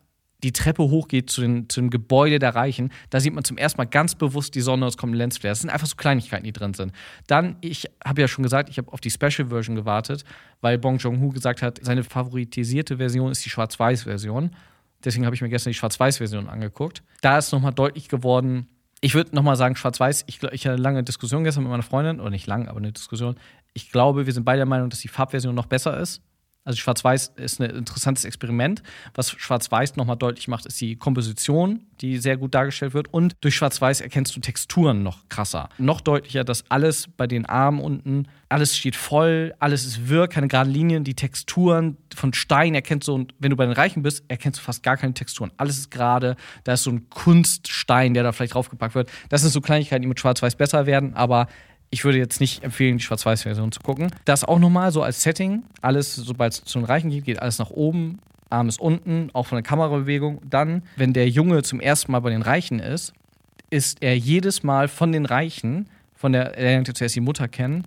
die 0.43 0.51
Treppe 0.51 0.83
hochgeht 0.83 1.29
zu, 1.29 1.41
den, 1.41 1.69
zu 1.69 1.81
dem 1.81 1.89
Gebäude 1.89 2.39
der 2.39 2.55
Reichen, 2.55 2.91
da 3.09 3.19
sieht 3.19 3.33
man 3.33 3.43
zum 3.43 3.57
ersten 3.57 3.77
Mal 3.77 3.85
ganz 3.85 4.15
bewusst 4.15 4.55
die 4.55 4.61
Sonne, 4.61 4.85
es 4.87 4.97
kommt 4.97 5.13
ein 5.13 5.17
Lensflare. 5.17 5.51
Das 5.51 5.61
sind 5.61 5.69
einfach 5.69 5.87
so 5.87 5.95
Kleinigkeiten, 5.95 6.43
die 6.45 6.53
drin 6.53 6.73
sind. 6.73 6.93
Dann, 7.27 7.57
ich 7.61 7.87
habe 8.05 8.21
ja 8.21 8.27
schon 8.27 8.43
gesagt, 8.43 8.69
ich 8.69 8.77
habe 8.77 8.91
auf 8.91 9.01
die 9.01 9.11
Special 9.11 9.49
Version 9.49 9.75
gewartet, 9.75 10.23
weil 10.61 10.77
Bong 10.77 10.97
Joon-ho 10.97 11.29
gesagt 11.29 11.61
hat, 11.61 11.79
seine 11.81 12.03
favoritisierte 12.03 12.97
Version 12.97 13.31
ist 13.31 13.45
die 13.45 13.49
Schwarz-Weiß-Version. 13.49 14.51
Deswegen 15.03 15.25
habe 15.25 15.35
ich 15.35 15.41
mir 15.41 15.49
gestern 15.49 15.71
die 15.71 15.77
Schwarz-Weiß-Version 15.77 16.47
angeguckt. 16.47 17.03
Da 17.21 17.37
ist 17.37 17.51
nochmal 17.51 17.73
deutlich 17.73 18.07
geworden, 18.07 18.67
ich 19.03 19.15
würde 19.15 19.35
nochmal 19.35 19.55
sagen, 19.55 19.75
Schwarz-Weiß, 19.75 20.25
ich, 20.27 20.43
ich 20.43 20.65
hatte 20.65 20.73
eine 20.73 20.81
lange 20.81 21.03
Diskussion 21.03 21.43
gestern 21.43 21.63
mit 21.63 21.71
meiner 21.71 21.83
Freundin, 21.83 22.19
oder 22.19 22.29
nicht 22.29 22.45
lang, 22.45 22.67
aber 22.67 22.77
eine 22.77 22.91
Diskussion. 22.91 23.35
Ich 23.73 23.91
glaube, 23.91 24.27
wir 24.27 24.33
sind 24.33 24.43
beide 24.43 24.57
der 24.57 24.67
Meinung, 24.67 24.91
dass 24.91 24.99
die 24.99 25.07
Farbversion 25.07 25.55
noch 25.55 25.65
besser 25.65 25.99
ist. 25.99 26.21
Also 26.63 26.77
Schwarz-Weiß 26.77 27.33
ist 27.37 27.59
ein 27.59 27.71
interessantes 27.71 28.23
Experiment. 28.23 28.83
Was 29.15 29.31
Schwarz-Weiß 29.31 29.95
nochmal 29.95 30.17
deutlich 30.17 30.47
macht, 30.47 30.67
ist 30.67 30.79
die 30.79 30.95
Komposition, 30.95 31.87
die 32.01 32.19
sehr 32.19 32.37
gut 32.37 32.53
dargestellt 32.53 32.93
wird. 32.93 33.11
Und 33.11 33.35
durch 33.41 33.55
Schwarz-Weiß 33.55 34.01
erkennst 34.01 34.35
du 34.35 34.39
Texturen 34.41 35.01
noch 35.01 35.27
krasser. 35.27 35.69
Noch 35.79 36.01
deutlicher, 36.01 36.43
dass 36.43 36.63
alles 36.69 37.07
bei 37.17 37.25
den 37.25 37.47
Armen 37.47 37.79
unten, 37.79 38.27
alles 38.47 38.77
steht 38.77 38.95
voll, 38.95 39.55
alles 39.59 39.85
ist 39.85 40.07
wirr, 40.07 40.27
keine 40.27 40.47
geraden 40.47 40.71
Linien. 40.71 41.03
Die 41.03 41.15
Texturen 41.15 41.97
von 42.13 42.31
Stein 42.33 42.75
erkennst 42.75 43.07
du, 43.07 43.13
und 43.15 43.33
wenn 43.39 43.49
du 43.49 43.55
bei 43.55 43.65
den 43.65 43.73
Reichen 43.73 44.03
bist, 44.03 44.23
erkennst 44.27 44.59
du 44.59 44.63
fast 44.63 44.83
gar 44.83 44.97
keine 44.97 45.15
Texturen. 45.15 45.51
Alles 45.57 45.79
ist 45.79 45.89
gerade, 45.89 46.35
da 46.63 46.73
ist 46.73 46.83
so 46.83 46.91
ein 46.91 47.09
Kunststein, 47.09 48.13
der 48.13 48.21
da 48.21 48.33
vielleicht 48.33 48.53
draufgepackt 48.53 48.93
wird. 48.93 49.09
Das 49.29 49.41
sind 49.41 49.49
so 49.49 49.61
Kleinigkeiten, 49.61 50.03
die 50.03 50.07
mit 50.07 50.19
Schwarz-Weiß 50.19 50.57
besser 50.57 50.85
werden, 50.85 51.15
aber 51.15 51.47
ich 51.91 52.05
würde 52.05 52.17
jetzt 52.17 52.39
nicht 52.39 52.63
empfehlen, 52.63 52.97
die 52.97 53.03
Schwarz-Weiß-Version 53.03 53.71
zu 53.71 53.81
gucken. 53.81 54.11
Das 54.25 54.43
auch 54.43 54.59
nochmal 54.59 54.91
so 54.91 55.03
als 55.03 55.21
Setting. 55.21 55.63
Alles, 55.81 56.15
sobald 56.15 56.53
es 56.53 56.63
zu 56.63 56.79
den 56.79 56.85
Reichen 56.85 57.09
geht, 57.09 57.25
geht 57.25 57.41
alles 57.41 57.59
nach 57.59 57.69
oben. 57.69 58.19
Arm 58.49 58.69
ist 58.69 58.79
unten, 58.79 59.29
auch 59.33 59.47
von 59.47 59.57
der 59.57 59.63
Kamerabewegung. 59.63 60.41
Dann, 60.49 60.83
wenn 60.95 61.13
der 61.13 61.29
Junge 61.29 61.63
zum 61.63 61.79
ersten 61.79 62.11
Mal 62.11 62.19
bei 62.19 62.29
den 62.29 62.41
Reichen 62.41 62.79
ist, 62.79 63.13
ist 63.69 64.01
er 64.01 64.17
jedes 64.17 64.63
Mal 64.63 64.87
von 64.87 65.11
den 65.11 65.25
Reichen, 65.25 65.89
von 66.15 66.31
der, 66.31 66.57
er 66.57 66.71
lernt 66.71 66.95
zuerst 66.95 67.15
die 67.15 67.21
Mutter 67.21 67.47
kennen, 67.47 67.85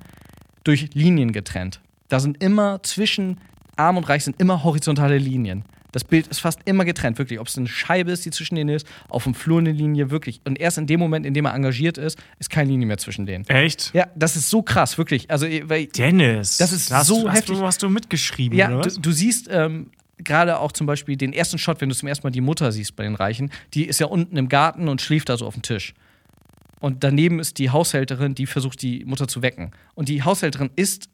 durch 0.64 0.90
Linien 0.94 1.32
getrennt. 1.32 1.80
Da 2.08 2.20
sind 2.20 2.42
immer 2.42 2.82
zwischen 2.82 3.38
Arm 3.76 3.96
und 3.96 4.08
Reich 4.08 4.24
sind 4.24 4.40
immer 4.40 4.64
horizontale 4.64 5.18
Linien. 5.18 5.64
Das 5.94 6.02
Bild 6.02 6.26
ist 6.26 6.40
fast 6.40 6.58
immer 6.64 6.84
getrennt, 6.84 7.18
wirklich. 7.18 7.38
Ob 7.38 7.46
es 7.46 7.56
eine 7.56 7.68
Scheibe 7.68 8.10
ist, 8.10 8.24
die 8.24 8.30
zwischen 8.30 8.56
denen 8.56 8.70
ist, 8.74 8.84
auf 9.08 9.22
dem 9.22 9.32
Flur 9.32 9.60
eine 9.60 9.70
Linie, 9.70 10.10
wirklich. 10.10 10.40
Und 10.44 10.58
erst 10.58 10.76
in 10.76 10.88
dem 10.88 10.98
Moment, 10.98 11.24
in 11.24 11.34
dem 11.34 11.44
er 11.44 11.54
engagiert 11.54 11.98
ist, 11.98 12.18
ist 12.40 12.50
keine 12.50 12.70
Linie 12.70 12.88
mehr 12.88 12.98
zwischen 12.98 13.26
denen. 13.26 13.46
Echt? 13.46 13.94
Ja, 13.94 14.08
das 14.16 14.34
ist 14.34 14.50
so 14.50 14.60
krass, 14.60 14.98
wirklich. 14.98 15.30
Also, 15.30 15.46
weil, 15.46 15.86
Dennis. 15.86 16.56
Das 16.56 16.72
ist 16.72 16.92
hast 16.92 17.06
so 17.06 17.22
du, 17.22 17.28
hast 17.28 17.36
heftig. 17.36 17.58
Du, 17.58 17.64
hast 17.64 17.80
du 17.80 17.88
mitgeschrieben, 17.88 18.58
ja, 18.58 18.76
oder 18.76 18.90
du, 18.90 19.00
du 19.02 19.12
siehst, 19.12 19.48
ähm, 19.52 19.92
gerade 20.18 20.58
auch 20.58 20.72
zum 20.72 20.88
Beispiel 20.88 21.16
den 21.16 21.32
ersten 21.32 21.58
Shot, 21.58 21.80
wenn 21.80 21.90
du 21.90 21.94
zum 21.94 22.08
ersten 22.08 22.26
Mal 22.26 22.32
die 22.32 22.40
Mutter 22.40 22.72
siehst 22.72 22.96
bei 22.96 23.04
den 23.04 23.14
Reichen, 23.14 23.52
die 23.74 23.84
ist 23.84 24.00
ja 24.00 24.06
unten 24.06 24.36
im 24.36 24.48
Garten 24.48 24.88
und 24.88 25.00
schläft 25.00 25.28
da 25.28 25.36
so 25.36 25.46
auf 25.46 25.54
dem 25.54 25.62
Tisch. 25.62 25.94
Und 26.80 27.04
daneben 27.04 27.38
ist 27.38 27.58
die 27.58 27.70
Haushälterin, 27.70 28.34
die 28.34 28.46
versucht, 28.46 28.82
die 28.82 29.04
Mutter 29.04 29.28
zu 29.28 29.42
wecken. 29.42 29.70
Und 29.94 30.08
die 30.08 30.24
Haushälterin 30.24 30.70
ist 30.74 31.08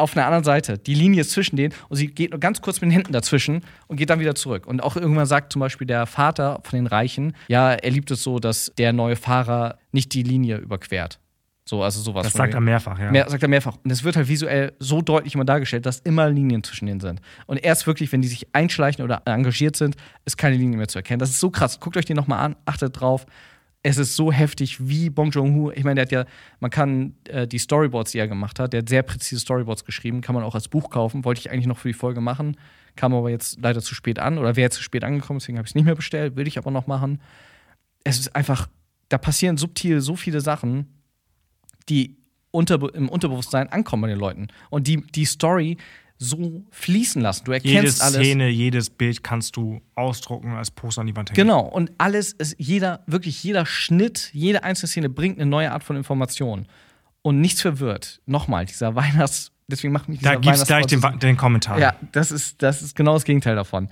auf 0.00 0.16
einer 0.16 0.26
anderen 0.26 0.44
Seite. 0.44 0.78
Die 0.78 0.94
Linie 0.94 1.20
ist 1.22 1.30
zwischen 1.30 1.56
denen 1.56 1.74
und 1.88 1.96
sie 1.96 2.08
geht 2.08 2.30
nur 2.30 2.40
ganz 2.40 2.60
kurz 2.60 2.80
mit 2.80 2.88
den 2.88 2.92
Händen 2.92 3.12
dazwischen 3.12 3.62
und 3.86 3.96
geht 3.96 4.10
dann 4.10 4.20
wieder 4.20 4.34
zurück. 4.34 4.66
Und 4.66 4.82
auch 4.82 4.96
irgendwann 4.96 5.26
sagt 5.26 5.52
zum 5.52 5.60
Beispiel 5.60 5.86
der 5.86 6.06
Vater 6.06 6.60
von 6.64 6.76
den 6.76 6.86
Reichen, 6.86 7.34
ja, 7.48 7.72
er 7.72 7.90
liebt 7.90 8.10
es 8.10 8.22
so, 8.22 8.38
dass 8.38 8.72
der 8.78 8.92
neue 8.92 9.16
Fahrer 9.16 9.78
nicht 9.92 10.12
die 10.14 10.22
Linie 10.22 10.56
überquert. 10.56 11.20
So, 11.70 11.84
also 11.84 12.00
sowas. 12.00 12.24
Das 12.24 12.32
sagt 12.32 12.52
er 12.52 12.60
mehrfach, 12.60 12.98
ja. 12.98 13.12
Mehr, 13.12 13.30
sagt 13.30 13.44
er 13.44 13.48
mehrfach. 13.48 13.76
Und 13.84 13.92
es 13.92 14.02
wird 14.02 14.16
halt 14.16 14.26
visuell 14.26 14.72
so 14.80 15.02
deutlich 15.02 15.36
immer 15.36 15.44
dargestellt, 15.44 15.86
dass 15.86 16.00
immer 16.00 16.28
Linien 16.28 16.64
zwischen 16.64 16.86
denen 16.86 16.98
sind. 16.98 17.20
Und 17.46 17.58
erst 17.58 17.86
wirklich, 17.86 18.10
wenn 18.10 18.22
die 18.22 18.26
sich 18.26 18.48
einschleichen 18.52 19.04
oder 19.04 19.22
engagiert 19.24 19.76
sind, 19.76 19.94
ist 20.24 20.36
keine 20.36 20.56
Linie 20.56 20.78
mehr 20.78 20.88
zu 20.88 20.98
erkennen. 20.98 21.20
Das 21.20 21.30
ist 21.30 21.38
so 21.38 21.48
krass. 21.48 21.78
Guckt 21.78 21.96
euch 21.96 22.06
den 22.06 22.16
nochmal 22.16 22.40
an, 22.40 22.56
achtet 22.64 23.00
drauf. 23.00 23.24
Es 23.82 23.96
ist 23.96 24.14
so 24.14 24.30
heftig, 24.30 24.88
wie 24.88 25.08
Bong 25.08 25.30
Joon-ho. 25.30 25.70
Ich 25.70 25.84
meine, 25.84 25.94
der 25.94 26.02
hat 26.02 26.12
ja, 26.12 26.32
man 26.60 26.70
kann 26.70 27.14
äh, 27.24 27.46
die 27.46 27.58
Storyboards, 27.58 28.12
die 28.12 28.18
er 28.18 28.28
gemacht 28.28 28.58
hat, 28.58 28.74
der 28.74 28.80
hat 28.80 28.90
sehr 28.90 29.02
präzise 29.02 29.40
Storyboards 29.40 29.86
geschrieben, 29.86 30.20
kann 30.20 30.34
man 30.34 30.44
auch 30.44 30.54
als 30.54 30.68
Buch 30.68 30.90
kaufen. 30.90 31.24
Wollte 31.24 31.40
ich 31.40 31.50
eigentlich 31.50 31.66
noch 31.66 31.78
für 31.78 31.88
die 31.88 31.94
Folge 31.94 32.20
machen, 32.20 32.56
kam 32.96 33.14
aber 33.14 33.30
jetzt 33.30 33.58
leider 33.60 33.80
zu 33.80 33.94
spät 33.94 34.18
an 34.18 34.36
oder 34.36 34.56
wäre 34.56 34.70
zu 34.70 34.82
spät 34.82 35.02
angekommen, 35.02 35.38
deswegen 35.38 35.56
habe 35.56 35.66
ich 35.66 35.70
es 35.70 35.74
nicht 35.74 35.86
mehr 35.86 35.94
bestellt, 35.94 36.36
will 36.36 36.46
ich 36.46 36.58
aber 36.58 36.70
noch 36.70 36.86
machen. 36.86 37.22
Es 38.04 38.18
ist 38.18 38.36
einfach, 38.36 38.68
da 39.08 39.16
passieren 39.16 39.56
subtil 39.56 40.00
so 40.02 40.14
viele 40.14 40.42
Sachen, 40.42 40.86
die 41.88 42.18
unterbe 42.50 42.88
im 42.88 43.08
Unterbewusstsein 43.08 43.68
ankommen 43.68 44.02
bei 44.02 44.08
den 44.08 44.18
Leuten 44.18 44.48
und 44.68 44.86
die 44.88 45.06
die 45.06 45.24
Story 45.24 45.78
so 46.22 46.62
fließen 46.70 47.22
lassen. 47.22 47.44
Du 47.46 47.52
erkennst 47.52 47.98
Jede 47.98 48.04
alles. 48.04 48.26
Szene, 48.26 48.48
jedes 48.50 48.90
Bild 48.90 49.24
kannst 49.24 49.56
du 49.56 49.80
ausdrucken, 49.94 50.52
als 50.52 50.70
Poster 50.70 51.00
an 51.00 51.06
die 51.06 51.16
Wand 51.16 51.30
hängen. 51.30 51.36
Genau, 51.36 51.62
und 51.62 51.92
alles 51.96 52.32
ist, 52.32 52.56
jeder, 52.58 53.02
wirklich 53.06 53.42
jeder 53.42 53.64
Schnitt, 53.64 54.30
jede 54.34 54.62
einzelne 54.62 54.88
Szene 54.88 55.08
bringt 55.08 55.38
eine 55.38 55.48
neue 55.48 55.72
Art 55.72 55.82
von 55.82 55.96
Information. 55.96 56.66
Und 57.22 57.40
nichts 57.40 57.62
verwirrt. 57.62 58.20
Nochmal, 58.26 58.66
dieser 58.66 58.94
Weihnachts-, 58.94 59.50
deswegen 59.66 59.94
macht 59.94 60.10
mich 60.10 60.18
dieser 60.18 60.34
Da 60.34 60.38
gibt's 60.38 60.66
gleich 60.66 60.86
den, 60.86 61.00
den 61.20 61.38
Kommentar. 61.38 61.78
Ja, 61.78 61.94
das 62.12 62.32
ist, 62.32 62.62
das 62.62 62.82
ist 62.82 62.94
genau 62.94 63.14
das 63.14 63.24
Gegenteil 63.24 63.56
davon. 63.56 63.88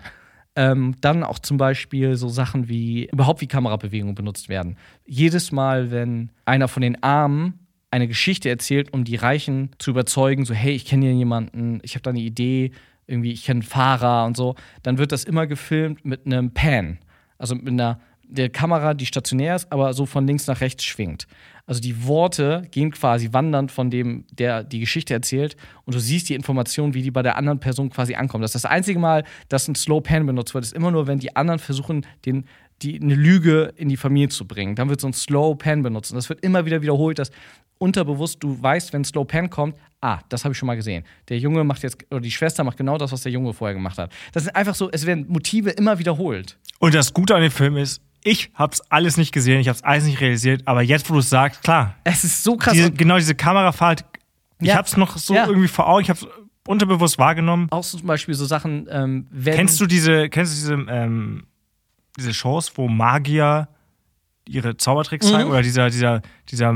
Ähm, 0.55 0.97
dann 1.01 1.25
auch 1.25 1.39
zum 1.39 1.57
Beispiel 1.57 2.17
so 2.17 2.29
Sachen 2.29 2.69
wie 2.69 3.09
überhaupt 3.11 3.41
wie 3.41 3.47
Kamerabewegungen 3.47 4.15
benutzt 4.15 4.51
werden. 4.51 4.77
Jedes 5.07 5.51
Mal, 5.51 5.91
wenn 5.91 6.31
einer 6.45 6.69
von 6.69 6.83
den 6.83 7.03
Armen 7.03 7.68
eine 7.91 8.09
Geschichte 8.09 8.49
erzählt, 8.49 8.93
um 8.93 9.05
die 9.05 9.17
Reichen 9.17 9.71
zu 9.79 9.91
überzeugen, 9.91 10.45
so 10.45 10.55
hey, 10.55 10.73
ich 10.73 10.85
kenne 10.85 11.07
hier 11.07 11.15
jemanden, 11.15 11.81
ich 11.83 11.95
habe 11.95 12.03
da 12.03 12.11
eine 12.11 12.21
Idee, 12.21 12.73
irgendwie 13.07 13.33
ich 13.33 13.45
kenne 13.45 13.63
Fahrer 13.63 14.27
und 14.27 14.37
so, 14.37 14.55
dann 14.83 14.99
wird 14.99 15.13
das 15.13 15.25
immer 15.25 15.47
gefilmt 15.47 16.05
mit 16.05 16.27
einem 16.27 16.53
Pan, 16.53 16.99
also 17.39 17.55
mit 17.55 17.69
einer 17.69 18.01
der 18.31 18.51
Kamera, 18.51 18.93
die 18.93 19.07
stationär 19.07 19.57
ist, 19.57 19.73
aber 19.73 19.95
so 19.95 20.05
von 20.05 20.27
links 20.27 20.47
nach 20.47 20.61
rechts 20.61 20.85
schwingt. 20.85 21.27
Also 21.67 21.81
die 21.81 22.07
Worte 22.07 22.63
gehen 22.71 22.91
quasi 22.91 23.33
wandernd 23.33 23.71
von 23.73 23.91
dem, 23.91 24.25
der 24.33 24.65
die 24.65 24.81
Geschichte 24.81 25.15
erzählt 25.15 25.57
und 25.85 25.95
du 25.95 25.99
siehst 25.99 26.29
die 26.29 26.35
Information, 26.35 26.95
wie 26.95 27.03
die 27.03 27.11
bei 27.11 27.23
der 27.23 27.37
anderen 27.37 27.61
Person 27.61 27.91
quasi 27.91 28.15
ankommt. 28.15 28.45
Das 28.45 28.55
ist 28.55 28.65
das 28.65 28.71
einzige 28.71 28.99
Mal, 28.99 29.25
dass 29.49 29.69
ein 29.69 29.75
Slow 29.75 30.01
Pan 30.03 30.25
benutzt 30.27 30.55
wird, 30.55 30.65
ist 30.65 30.75
immer 30.75 30.91
nur, 30.91 31.07
wenn 31.07 31.19
die 31.19 31.37
anderen 31.37 31.59
versuchen, 31.59 32.07
den, 32.25 32.45
die, 32.83 33.01
eine 33.01 33.15
Lüge 33.15 33.73
in 33.77 33.89
die 33.89 33.97
Familie 33.97 34.29
zu 34.29 34.47
bringen. 34.47 34.77
Dann 34.77 34.89
wird 34.89 35.01
so 35.01 35.09
ein 35.09 35.13
Slow 35.13 35.57
Pan 35.57 35.83
benutzt. 35.83 36.11
Und 36.13 36.17
das 36.17 36.29
wird 36.29 36.43
immer 36.43 36.65
wieder 36.65 36.81
wiederholt, 36.81 37.19
dass 37.19 37.31
unterbewusst 37.79 38.43
du 38.43 38.61
weißt, 38.61 38.93
wenn 38.93 39.05
Slow 39.05 39.25
Pan 39.25 39.49
kommt, 39.51 39.77
ah, 40.01 40.19
das 40.29 40.45
habe 40.45 40.53
ich 40.53 40.59
schon 40.59 40.67
mal 40.67 40.77
gesehen. 40.77 41.05
Der 41.29 41.39
Junge 41.39 41.65
macht 41.65 41.83
jetzt, 41.83 41.97
oder 42.11 42.21
die 42.21 42.31
Schwester 42.31 42.65
macht 42.65 42.77
genau 42.77 42.99
das, 42.99 43.13
was 43.13 43.23
der 43.23 43.33
Junge 43.33 43.53
vorher 43.55 43.75
gemacht 43.75 43.99
hat. 43.99 44.13
Das 44.33 44.45
sind 44.45 44.55
einfach 44.57 44.75
so, 44.75 44.91
es 44.91 45.07
werden 45.07 45.27
Motive 45.29 45.71
immer 45.71 45.99
wiederholt. 45.99 46.59
Und 46.81 46.95
das 46.95 47.13
Gute 47.15 47.35
an 47.35 47.43
dem 47.43 47.51
Film 47.51 47.77
ist, 47.77 48.01
ich 48.25 48.51
hab's 48.55 48.81
alles 48.91 49.17
nicht 49.17 49.33
gesehen, 49.33 49.61
ich 49.61 49.69
hab's 49.69 49.83
alles 49.83 50.05
nicht 50.05 50.21
realisiert, 50.21 50.63
aber 50.67 50.83
jetzt, 50.83 51.09
wo 51.09 51.15
du 51.15 51.21
es 51.21 51.31
sagst, 51.31 51.63
klar, 51.63 51.95
Es 52.05 52.25
ist 52.25 52.43
so 52.45 52.57
krass. 52.57 52.75
diese, 52.75 52.91
genau 52.93 53.17
diese 53.17 53.35
Kamerafahrt, 53.35 54.05
ich 54.61 54.69
Ja. 54.69 54.75
hab's 54.77 54.97
noch 54.97 55.17
so 55.19 55.35
Ja. 55.35 55.47
irgendwie 55.47 55.69
vor 55.69 55.89
Augen, 55.89 56.03
ich 56.03 56.11
hab's 56.11 56.27
unterbewusst 56.67 57.17
wahrgenommen. 57.19 57.69
auch 57.71 57.85
so 57.85 57.97
zum 57.97 58.07
Beispiel 58.09 58.35
so 58.35 58.45
Sachen, 58.45 58.87
ähm, 58.91 59.27
wenn. 59.31 59.55
Kennst 59.55 59.81
du 59.81 59.87
diese, 59.87 60.29
kennst 60.29 60.53
du 60.53 60.57
diese, 60.77 60.91
ähm, 60.93 61.45
diese 62.19 62.35
Shows, 62.35 62.73
wo 62.77 62.89
Magier 62.89 63.69
ihre 64.47 64.77
Zaubertricks 64.77 65.27
Mhm. 65.27 65.31
zeigen? 65.31 65.51
Oder 65.51 65.63
dieser, 65.63 65.89
dieser, 65.89 66.21
dieser 66.51 66.75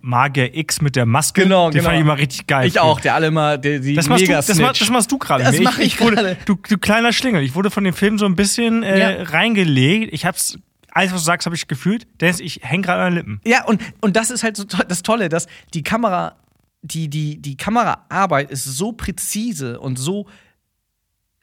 Magier 0.00 0.56
X 0.56 0.80
mit 0.80 0.96
der 0.96 1.06
Maske? 1.06 1.42
Genau, 1.42 1.70
Den 1.70 1.78
genau. 1.78 1.84
fand 1.84 1.96
ich 1.96 2.00
immer 2.02 2.18
richtig 2.18 2.46
geil. 2.46 2.66
Ich 2.66 2.78
auch, 2.80 3.00
der 3.00 3.14
alle 3.14 3.28
immer, 3.28 3.58
der, 3.58 3.78
die 3.80 3.94
Das 3.94 4.08
machst, 4.08 4.26
du, 4.26 4.32
das, 4.32 4.58
mach, 4.58 4.72
das 4.72 4.90
machst 4.90 5.12
du 5.12 5.18
gerade. 5.18 5.44
Das 5.44 5.58
mach 5.60 5.78
ich 5.78 6.00
wurde, 6.00 6.16
gerade. 6.16 6.36
du, 6.44 6.54
du 6.56 6.78
kleiner 6.78 7.12
Schlingel. 7.12 7.42
Ich 7.42 7.54
wurde 7.54 7.70
von 7.70 7.84
dem 7.84 7.94
Film 7.94 8.18
so 8.18 8.26
ein 8.26 8.34
bisschen 8.36 8.82
äh, 8.82 8.98
Ja. 9.18 9.22
reingelegt. 9.24 10.12
Ich 10.12 10.24
hab's, 10.24 10.58
alles, 10.90 11.12
was 11.12 11.20
du 11.20 11.24
sagst, 11.26 11.46
habe 11.46 11.56
ich 11.56 11.68
gefühlt. 11.68 12.06
Dennis, 12.20 12.40
ich 12.40 12.60
häng 12.62 12.82
gerade 12.82 13.02
an 13.02 13.12
den 13.12 13.16
Lippen. 13.16 13.40
Ja, 13.44 13.64
und, 13.64 13.80
und 14.00 14.16
das 14.16 14.30
ist 14.30 14.42
halt 14.42 14.56
so 14.56 14.64
to 14.64 14.78
das 14.88 15.02
Tolle, 15.02 15.28
dass 15.28 15.46
die 15.74 15.82
Kamera, 15.82 16.36
die, 16.82 17.08
die, 17.08 17.40
die 17.40 17.56
Kameraarbeit 17.56 18.50
ist 18.50 18.64
so 18.64 18.92
präzise 18.92 19.78
und 19.80 19.98
so, 19.98 20.26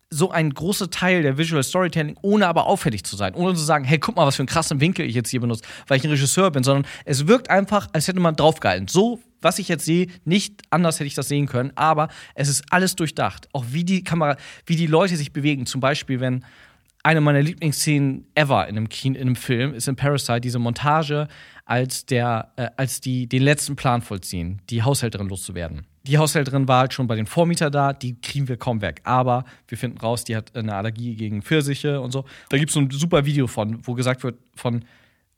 so 0.10 0.32
ein 0.32 0.52
großer 0.52 0.90
Teil 0.90 1.24
der 1.24 1.38
Visual 1.38 1.64
Storytelling, 1.64 2.18
ohne 2.22 2.48
aber 2.48 2.68
auffällig 2.68 3.04
zu 3.04 3.16
sein. 3.16 3.34
Ohne 3.34 3.56
zu 3.56 3.64
sagen, 3.64 3.86
hey, 3.86 4.00
guck 4.00 4.16
mal, 4.16 4.26
was 4.26 4.36
für 4.36 4.42
einen 4.42 4.48
krassen 4.48 4.80
Winkel 4.80 5.06
ich 5.06 5.16
jetzt 5.16 5.30
hier 5.30 5.42
benutze, 5.42 5.64
weil 5.88 5.98
ich 5.98 6.04
ein 6.04 6.12
Regisseur 6.12 6.52
bin, 6.52 6.64
sondern 6.64 6.90
es 7.06 7.28
wirkt 7.28 7.50
einfach, 7.50 7.88
als 7.94 8.08
hätte 8.08 8.20
man 8.20 8.36
draufgehalten. 8.36 8.88
So, 8.88 9.20
was 9.42 9.60
ich 9.60 9.68
jetzt 9.68 9.86
sehe, 9.86 10.08
nicht 10.24 10.62
anders 10.70 11.00
hätte 11.00 11.08
ich 11.08 11.16
das 11.16 11.28
sehen 11.28 11.48
können, 11.48 11.72
aber 11.76 12.10
es 12.36 12.50
ist 12.50 12.64
alles 12.70 12.96
durchdacht. 12.96 13.50
Auch 13.54 13.66
wie 13.70 13.84
die 13.84 14.04
Kamera, 14.04 14.38
wie 14.66 14.76
die 14.76 14.88
Leute 14.88 15.18
sich 15.18 15.34
bewegen. 15.34 15.66
Zum 15.66 15.82
Beispiel, 15.82 16.20
wenn 16.20 16.46
eine 17.04 17.22
meiner 17.22 17.42
Lieblingsszenen 17.42 18.26
ever 18.34 18.68
in 18.68 18.78
einem, 18.78 18.90
Kino, 18.90 19.16
in 19.16 19.22
einem 19.22 19.36
Film 19.36 19.74
ist 19.76 19.88
in 19.88 19.96
Parasite 19.96 20.42
diese 20.42 20.58
Montage, 20.58 21.28
als, 21.66 22.06
der, 22.06 22.52
äh, 22.56 22.70
als 22.78 23.02
die 23.02 23.28
den 23.28 23.44
letzten 23.44 23.76
Plan 23.76 24.02
vollziehen, 24.02 24.62
die 24.70 24.82
Haushälterin 24.82 25.30
loszuwerden. 25.30 25.86
Die 26.06 26.18
Haushälterin 26.18 26.68
war 26.68 26.82
halt 26.82 26.94
schon 26.94 27.08
bei 27.08 27.16
den 27.16 27.26
Vormieter 27.26 27.72
da, 27.72 27.92
die 27.92 28.20
kriegen 28.22 28.48
wir 28.48 28.58
kaum 28.58 28.82
weg. 28.82 29.02
Aber 29.04 29.44
wir 29.68 29.78
finden 29.78 29.98
raus, 29.98 30.24
die 30.24 30.36
hat 30.36 30.56
eine 30.56 30.76
Allergie 30.76 31.16
gegen 31.16 31.42
Pfirsiche 31.42 32.00
und 32.00 32.12
so. 32.12 32.26
Da 32.50 32.58
gibt 32.58 32.70
es 32.70 32.76
so 32.76 32.80
ein 32.80 32.92
super 32.92 33.26
Video 33.26 33.48
von, 33.48 33.80
wo 33.88 33.94
gesagt 33.94 34.24
wird, 34.24 34.38
von 34.56 34.86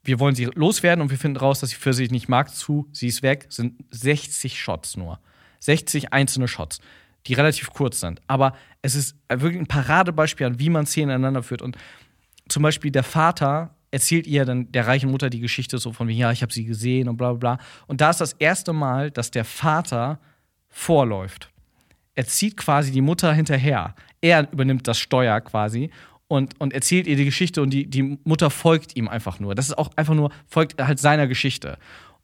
wir 0.03 0.19
wollen 0.19 0.35
sie 0.35 0.45
loswerden 0.45 1.01
und 1.01 1.09
wir 1.09 1.17
finden 1.17 1.37
raus, 1.37 1.59
dass 1.59 1.69
sie 1.71 1.75
Pfirsich 1.75 2.11
nicht 2.11 2.29
mag, 2.29 2.53
zu, 2.53 2.87
sie 2.91 3.07
ist 3.07 3.23
weg, 3.23 3.47
sind 3.49 3.83
60 3.91 4.59
Shots 4.59 4.95
nur. 4.95 5.19
60 5.59 6.13
einzelne 6.13 6.47
Shots, 6.47 6.79
die 7.25 7.33
relativ 7.33 7.71
kurz 7.71 7.99
sind. 7.99 8.21
Aber 8.27 8.53
es 8.81 8.95
ist 8.95 9.17
wirklich 9.29 9.59
ein 9.59 9.67
Paradebeispiel 9.67 10.47
an, 10.47 10.59
wie 10.59 10.69
man 10.69 10.85
Szenen 10.85 11.09
ineinander 11.09 11.43
führt. 11.43 11.61
Und 11.61 11.77
zum 12.47 12.63
Beispiel 12.63 12.91
der 12.91 13.03
Vater 13.03 13.75
erzählt 13.91 14.27
ihr 14.27 14.45
dann 14.45 14.71
der 14.71 14.87
reichen 14.87 15.11
Mutter 15.11 15.29
die 15.29 15.39
Geschichte 15.39 15.77
so 15.77 15.91
von, 15.91 16.09
ja, 16.09 16.31
ich 16.31 16.41
habe 16.41 16.53
sie 16.53 16.65
gesehen 16.65 17.09
und 17.09 17.17
bla 17.17 17.33
bla 17.33 17.55
bla. 17.55 17.65
Und 17.87 18.01
da 18.01 18.09
ist 18.09 18.21
das 18.21 18.33
erste 18.33 18.73
Mal, 18.73 19.11
dass 19.11 19.31
der 19.31 19.45
Vater 19.45 20.19
vorläuft. 20.69 21.51
Er 22.15 22.25
zieht 22.25 22.57
quasi 22.57 22.91
die 22.91 23.01
Mutter 23.01 23.33
hinterher. 23.33 23.95
Er 24.21 24.51
übernimmt 24.51 24.87
das 24.87 24.97
Steuer 24.99 25.39
quasi 25.41 25.91
und, 26.27 26.59
und 26.59 26.73
erzählt 26.73 27.07
ihr 27.07 27.15
die 27.15 27.25
Geschichte 27.25 27.61
und 27.61 27.69
die, 27.69 27.89
die 27.89 28.17
Mutter 28.23 28.49
folgt 28.49 28.95
ihm 28.95 29.07
einfach 29.07 29.39
nur. 29.39 29.55
Das 29.55 29.67
ist 29.67 29.77
auch 29.77 29.91
einfach 29.95 30.15
nur, 30.15 30.31
folgt 30.47 30.81
halt 30.81 30.99
seiner 30.99 31.27
Geschichte. 31.27 31.77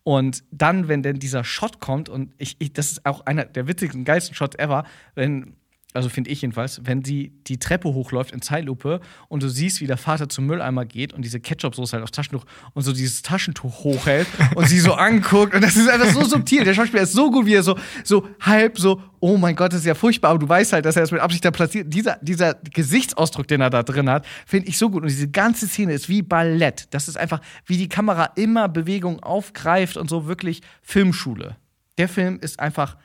Und 0.03 0.43
dann, 0.51 0.89
wenn 0.89 1.01
denn 1.01 1.19
dieser 1.19 1.43
Shot 1.43 1.79
kommt, 1.79 2.09
und 2.09 2.33
ich, 2.37 2.57
ich, 2.59 2.73
das 2.73 2.91
ist 2.91 3.05
auch 3.05 3.25
einer 3.25 3.45
der 3.45 3.67
witzigsten, 3.67 4.03
geilsten 4.03 4.35
Shots 4.35 4.57
ever, 4.57 4.83
wenn, 5.15 5.55
also 5.93 6.09
finde 6.09 6.31
ich 6.31 6.41
jedenfalls, 6.41 6.81
wenn 6.83 7.03
sie 7.03 7.33
die 7.47 7.59
Treppe 7.59 7.93
hochläuft 7.93 8.31
in 8.31 8.41
Zeitlupe 8.41 8.99
und 9.27 9.43
du 9.43 9.49
siehst, 9.49 9.81
wie 9.81 9.87
der 9.87 9.97
Vater 9.97 10.27
zum 10.29 10.45
Mülleimer 10.47 10.85
geht 10.85 11.13
und 11.13 11.23
diese 11.23 11.39
Ketchup-Soße 11.39 11.93
halt 11.93 12.03
aufs 12.03 12.11
Taschentuch 12.11 12.45
und 12.73 12.81
so 12.83 12.93
dieses 12.93 13.21
Taschentuch 13.21 13.83
hochhält 13.83 14.27
und 14.55 14.67
sie 14.67 14.79
so 14.79 14.93
anguckt. 14.93 15.53
Und 15.53 15.63
das 15.63 15.75
ist 15.75 15.87
einfach 15.87 16.09
so 16.09 16.23
subtil. 16.23 16.63
Der 16.63 16.73
Schauspieler 16.73 17.03
ist 17.03 17.13
so 17.13 17.29
gut, 17.29 17.45
wie 17.45 17.53
er 17.53 17.63
so, 17.63 17.77
so 18.03 18.27
halb 18.39 18.79
so, 18.79 19.01
oh 19.19 19.37
mein 19.37 19.55
Gott, 19.55 19.71
das 19.73 19.81
ist 19.81 19.85
ja 19.85 19.95
furchtbar, 19.95 20.31
aber 20.31 20.39
du 20.39 20.49
weißt 20.49 20.73
halt, 20.73 20.85
dass 20.85 20.95
er 20.95 21.03
das 21.03 21.11
mit 21.11 21.21
Absicht 21.21 21.45
da 21.45 21.51
platziert. 21.51 21.93
Dieser, 21.93 22.17
dieser 22.21 22.55
Gesichtsausdruck, 22.55 23.47
den 23.47 23.61
er 23.61 23.69
da 23.69 23.83
drin 23.83 24.09
hat, 24.09 24.25
finde 24.45 24.67
ich 24.69 24.77
so 24.77 24.89
gut. 24.89 25.03
Und 25.03 25.09
diese 25.09 25.29
ganze 25.29 25.67
Szene 25.67 25.93
ist 25.93 26.09
wie 26.09 26.21
Ballett. 26.21 26.87
Das 26.91 27.07
ist 27.07 27.17
einfach, 27.17 27.39
wie 27.65 27.77
die 27.77 27.89
Kamera 27.89 28.31
immer 28.35 28.67
Bewegung 28.67 29.21
aufgreift 29.21 29.97
und 29.97 30.09
so 30.09 30.27
wirklich 30.27 30.61
Filmschule. 30.81 31.57
Der 31.97 32.09
Film 32.09 32.39
ist 32.41 32.59
einfach 32.59 32.97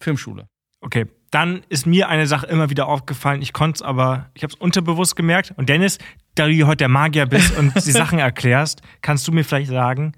Filmschule. 0.00 0.48
Okay, 0.84 1.06
dann 1.30 1.62
ist 1.70 1.86
mir 1.86 2.10
eine 2.10 2.26
Sache 2.26 2.46
immer 2.46 2.68
wieder 2.68 2.86
aufgefallen. 2.86 3.40
Ich 3.40 3.54
konnte 3.54 3.76
es 3.76 3.82
aber, 3.82 4.28
ich 4.34 4.42
habe 4.42 4.52
es 4.52 4.60
unterbewusst 4.60 5.16
gemerkt. 5.16 5.54
Und 5.56 5.70
Dennis, 5.70 5.98
da 6.34 6.46
du 6.46 6.52
hier 6.52 6.66
heute 6.66 6.76
der 6.76 6.88
Magier 6.88 7.24
bist 7.24 7.56
und 7.56 7.74
die 7.74 7.80
Sachen 7.90 8.18
erklärst, 8.18 8.82
kannst 9.00 9.26
du 9.26 9.32
mir 9.32 9.44
vielleicht 9.44 9.70
sagen, 9.70 10.12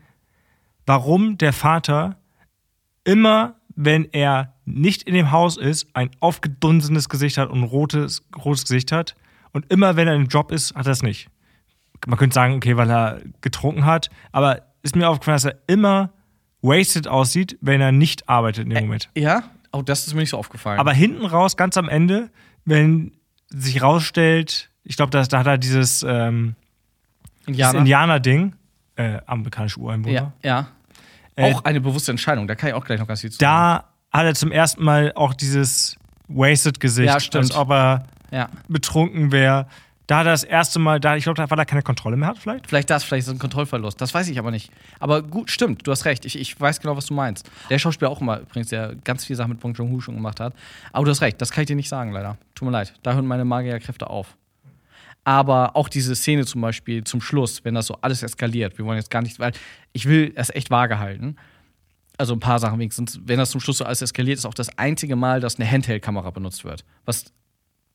warum 0.84 1.38
der 1.38 1.52
Vater 1.52 2.16
immer, 3.04 3.54
wenn 3.76 4.08
er 4.12 4.54
nicht 4.64 5.04
in 5.04 5.14
dem 5.14 5.30
Haus 5.30 5.56
ist, 5.56 5.86
ein 5.94 6.10
aufgedunsenes 6.18 7.08
Gesicht 7.08 7.38
hat 7.38 7.48
und 7.48 7.60
ein 7.60 7.64
rotes, 7.64 8.26
rotes 8.36 8.64
Gesicht 8.64 8.90
hat. 8.90 9.14
Und 9.52 9.72
immer, 9.72 9.94
wenn 9.94 10.08
er 10.08 10.16
im 10.16 10.26
Job 10.26 10.50
ist, 10.50 10.74
hat 10.74 10.86
er 10.86 10.92
es 10.92 11.02
nicht. 11.02 11.28
Man 12.08 12.18
könnte 12.18 12.34
sagen, 12.34 12.54
okay, 12.54 12.76
weil 12.76 12.90
er 12.90 13.20
getrunken 13.40 13.86
hat, 13.86 14.10
aber 14.32 14.62
ist 14.82 14.96
mir 14.96 15.08
aufgefallen, 15.08 15.36
dass 15.36 15.44
er 15.44 15.58
immer 15.68 16.12
wasted 16.62 17.06
aussieht, 17.08 17.56
wenn 17.60 17.80
er 17.80 17.92
nicht 17.92 18.28
arbeitet 18.28 18.64
in 18.64 18.70
dem 18.70 18.84
Moment. 18.84 19.08
Ja? 19.16 19.44
Oh, 19.76 19.82
das 19.82 20.06
ist 20.06 20.14
mir 20.14 20.20
nicht 20.20 20.30
so 20.30 20.38
aufgefallen. 20.38 20.78
Aber 20.80 20.92
hinten 20.92 21.24
raus, 21.26 21.56
ganz 21.56 21.76
am 21.76 21.88
Ende, 21.88 22.30
wenn 22.64 23.12
sich 23.48 23.82
rausstellt, 23.82 24.70
ich 24.82 24.96
glaube, 24.96 25.10
da 25.10 25.20
hat 25.38 25.46
er 25.46 25.58
dieses, 25.58 26.02
ähm, 26.02 26.54
Indianer. 27.46 27.70
dieses 27.72 27.74
Indianer-Ding, 27.74 28.54
äh, 28.96 29.18
amerikanische 29.26 29.78
Ureinwohner. 29.80 30.14
ja, 30.14 30.32
ja. 30.42 30.68
Äh, 31.36 31.52
Auch 31.52 31.64
eine 31.64 31.80
bewusste 31.82 32.10
Entscheidung, 32.12 32.46
da 32.48 32.54
kann 32.54 32.70
ich 32.70 32.74
auch 32.74 32.84
gleich 32.84 32.98
noch 32.98 33.06
ganz 33.06 33.20
viel 33.20 33.30
zu 33.30 33.38
Da 33.38 33.84
hat 34.10 34.24
er 34.24 34.34
zum 34.34 34.50
ersten 34.50 34.82
Mal 34.82 35.12
auch 35.14 35.34
dieses 35.34 35.96
Wasted-Gesicht, 36.28 37.34
Ja, 37.34 37.38
als 37.40 37.54
ob 37.54 37.70
er. 37.70 38.06
Ja. 38.32 38.48
betrunken 38.68 39.30
wäre. 39.30 39.68
Da 40.06 40.22
das 40.22 40.44
erste 40.44 40.78
Mal, 40.78 41.00
da, 41.00 41.16
ich 41.16 41.24
glaube, 41.24 41.44
weil 41.48 41.58
er 41.58 41.66
keine 41.66 41.82
Kontrolle 41.82 42.16
mehr 42.16 42.28
hat, 42.28 42.38
vielleicht. 42.38 42.68
Vielleicht 42.68 42.90
das, 42.90 43.02
vielleicht 43.02 43.26
so 43.26 43.32
ein 43.32 43.40
Kontrollverlust. 43.40 44.00
Das 44.00 44.14
weiß 44.14 44.28
ich 44.28 44.38
aber 44.38 44.52
nicht. 44.52 44.70
Aber 45.00 45.22
gut, 45.22 45.50
stimmt, 45.50 45.86
du 45.86 45.90
hast 45.90 46.04
recht. 46.04 46.24
Ich, 46.24 46.38
ich 46.38 46.60
weiß 46.60 46.80
genau, 46.80 46.96
was 46.96 47.06
du 47.06 47.14
meinst. 47.14 47.50
Der 47.70 47.78
Schauspieler 47.78 48.10
auch 48.10 48.20
immer 48.20 48.40
übrigens, 48.40 48.68
der 48.68 48.94
ganz 49.02 49.24
viele 49.24 49.36
Sachen 49.36 49.50
mit 49.50 49.60
Bong 49.60 49.74
Joon-ho 49.74 50.00
schon 50.00 50.14
gemacht 50.14 50.38
hat. 50.38 50.54
Aber 50.92 51.04
du 51.04 51.10
hast 51.10 51.22
recht, 51.22 51.40
das 51.40 51.50
kann 51.50 51.62
ich 51.62 51.66
dir 51.66 51.76
nicht 51.76 51.88
sagen, 51.88 52.12
leider. 52.12 52.38
Tut 52.54 52.66
mir 52.66 52.72
leid. 52.72 52.94
Da 53.02 53.14
hören 53.14 53.26
meine 53.26 53.44
Magierkräfte 53.44 54.08
auf. 54.08 54.36
Aber 55.24 55.74
auch 55.74 55.88
diese 55.88 56.14
Szene 56.14 56.46
zum 56.46 56.60
Beispiel 56.60 57.02
zum 57.02 57.20
Schluss, 57.20 57.64
wenn 57.64 57.74
das 57.74 57.86
so 57.86 57.98
alles 58.00 58.22
eskaliert, 58.22 58.78
wir 58.78 58.84
wollen 58.84 58.98
jetzt 58.98 59.10
gar 59.10 59.22
nicht, 59.22 59.40
weil 59.40 59.50
ich 59.92 60.06
will 60.06 60.32
es 60.36 60.50
echt 60.50 60.70
vage 60.70 61.00
halten. 61.00 61.34
Also 62.16 62.32
ein 62.32 62.40
paar 62.40 62.60
Sachen 62.60 62.78
wenigstens. 62.78 63.18
Wenn 63.24 63.38
das 63.38 63.50
zum 63.50 63.60
Schluss 63.60 63.78
so 63.78 63.84
alles 63.84 64.02
eskaliert, 64.02 64.38
ist 64.38 64.46
auch 64.46 64.54
das 64.54 64.78
einzige 64.78 65.16
Mal, 65.16 65.40
dass 65.40 65.56
eine 65.56 65.68
Handheld-Kamera 65.68 66.30
benutzt 66.30 66.64
wird. 66.64 66.84
Was 67.04 67.24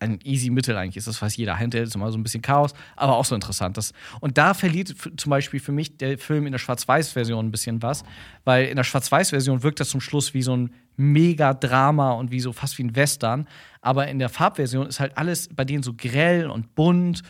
ein 0.01 0.19
easy 0.23 0.49
Mittel 0.49 0.75
eigentlich 0.75 0.97
ist. 0.97 1.07
Das 1.07 1.21
weiß 1.21 1.37
jeder. 1.37 1.57
Handheld 1.57 1.87
ist 1.87 1.95
immer 1.95 2.11
so 2.11 2.17
ein 2.17 2.23
bisschen 2.23 2.41
Chaos, 2.41 2.73
aber 2.95 3.15
auch 3.15 3.25
so 3.25 3.35
interessant. 3.35 3.77
Das, 3.77 3.93
und 4.19 4.37
da 4.37 4.53
verliert 4.53 4.93
zum 5.17 5.29
Beispiel 5.29 5.59
für 5.59 5.71
mich 5.71 5.97
der 5.97 6.17
Film 6.17 6.45
in 6.45 6.51
der 6.51 6.59
Schwarz-Weiß-Version 6.59 7.47
ein 7.47 7.51
bisschen 7.51 7.81
was, 7.81 8.03
weil 8.43 8.65
in 8.65 8.75
der 8.75 8.83
Schwarz-Weiß-Version 8.83 9.63
wirkt 9.63 9.79
das 9.79 9.89
zum 9.89 10.01
Schluss 10.01 10.33
wie 10.33 10.41
so 10.41 10.55
ein 10.55 10.73
Mega-Drama 10.97 12.13
und 12.13 12.31
wie 12.31 12.39
so 12.39 12.51
fast 12.51 12.77
wie 12.77 12.83
ein 12.83 12.95
Western. 12.95 13.47
Aber 13.81 14.07
in 14.07 14.19
der 14.19 14.29
Farbversion 14.29 14.87
ist 14.87 14.99
halt 14.99 15.17
alles 15.17 15.49
bei 15.53 15.65
denen 15.65 15.83
so 15.83 15.93
grell 15.93 16.49
und 16.49 16.75
bunt. 16.75 17.21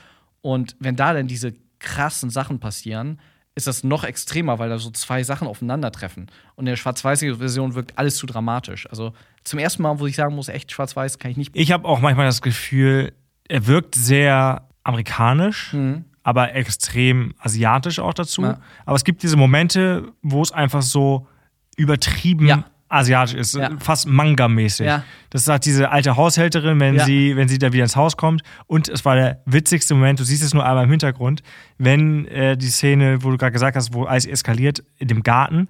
Und 0.42 0.76
wenn 0.80 0.96
da 0.96 1.14
dann 1.14 1.28
diese 1.28 1.54
krassen 1.80 2.30
Sachen 2.30 2.60
passieren, 2.60 3.20
ist 3.56 3.68
das 3.68 3.84
noch 3.84 4.04
extremer, 4.04 4.60
weil 4.60 4.70
da 4.70 4.80
so 4.80 4.92
zwei 4.92 5.24
Sachen 5.24 5.48
aufeinandertreffen. 5.48 6.28
Und 6.56 6.64
in 6.64 6.72
der 6.72 6.76
Schwarz-Weiß-Version 6.78 7.76
wirkt 7.76 7.98
alles 7.98 8.16
zu 8.16 8.26
dramatisch. 8.26 8.88
Also 8.90 9.14
zum 9.44 9.60
ersten 9.60 9.84
Mal, 9.84 10.00
wo 10.00 10.08
ich 10.08 10.16
sagen 10.16 10.36
muss, 10.36 10.48
echt 10.48 10.72
Schwarz-Weiß 10.72 11.20
kann 11.20 11.32
ich 11.32 11.38
nicht 11.38 11.52
Ich 11.54 11.72
habe 11.72 11.88
auch 11.88 12.00
manchmal 12.00 12.26
das 12.28 12.42
Gefühl, 12.42 13.12
er 13.50 13.68
wirkt 13.68 13.96
sehr 13.96 14.68
amerikanisch, 14.84 15.74
Mhm. 15.74 16.06
aber 16.24 16.54
extrem 16.56 17.34
asiatisch 17.40 18.00
auch 18.00 18.14
dazu. 18.14 18.44
Ja. 18.44 18.60
Aber 18.86 18.96
es 18.96 19.04
gibt 19.04 19.22
diese 19.24 19.36
Momente, 19.38 20.12
wo 20.22 20.42
es 20.42 20.52
einfach 20.52 20.82
so 20.82 21.28
übertrieben 21.76 22.48
Ja. 22.48 22.66
Asiatisch 22.92 23.36
ist, 23.36 23.56
Ja. 23.56 23.70
fast 23.80 24.08
Manga-mäßig. 24.08 24.86
Ja. 24.86 25.04
Das 25.30 25.46
sagt 25.46 25.66
diese 25.66 25.90
alte 25.92 26.16
Haushälterin, 26.18 26.80
wenn, 26.80 26.96
Ja. 26.96 27.06
sie, 27.06 27.36
wenn 27.36 27.48
sie 27.48 27.58
da 27.58 27.72
wieder 27.74 27.84
ins 27.84 27.96
Haus 27.96 28.18
kommt. 28.18 28.42
Und 28.68 28.90
es 28.90 29.06
war 29.06 29.16
der 29.16 29.42
witzigste 29.46 29.94
Moment, 29.96 30.20
du 30.20 30.24
siehst 30.24 30.44
es 30.44 30.54
nur 30.54 30.66
einmal 30.66 30.84
im 30.84 30.90
Hintergrund, 30.90 31.42
wenn 31.78 32.26
äh, 32.28 32.58
die 32.58 32.68
Szene, 32.70 33.24
wo 33.24 33.32
du 33.32 33.38
gerade 33.38 33.52
gesagt 33.54 33.76
hast, 33.76 33.94
wo 33.94 34.04
alles 34.04 34.26
eskaliert, 34.26 34.84
in 34.98 35.08
dem 35.08 35.24
Garten, 35.24 35.68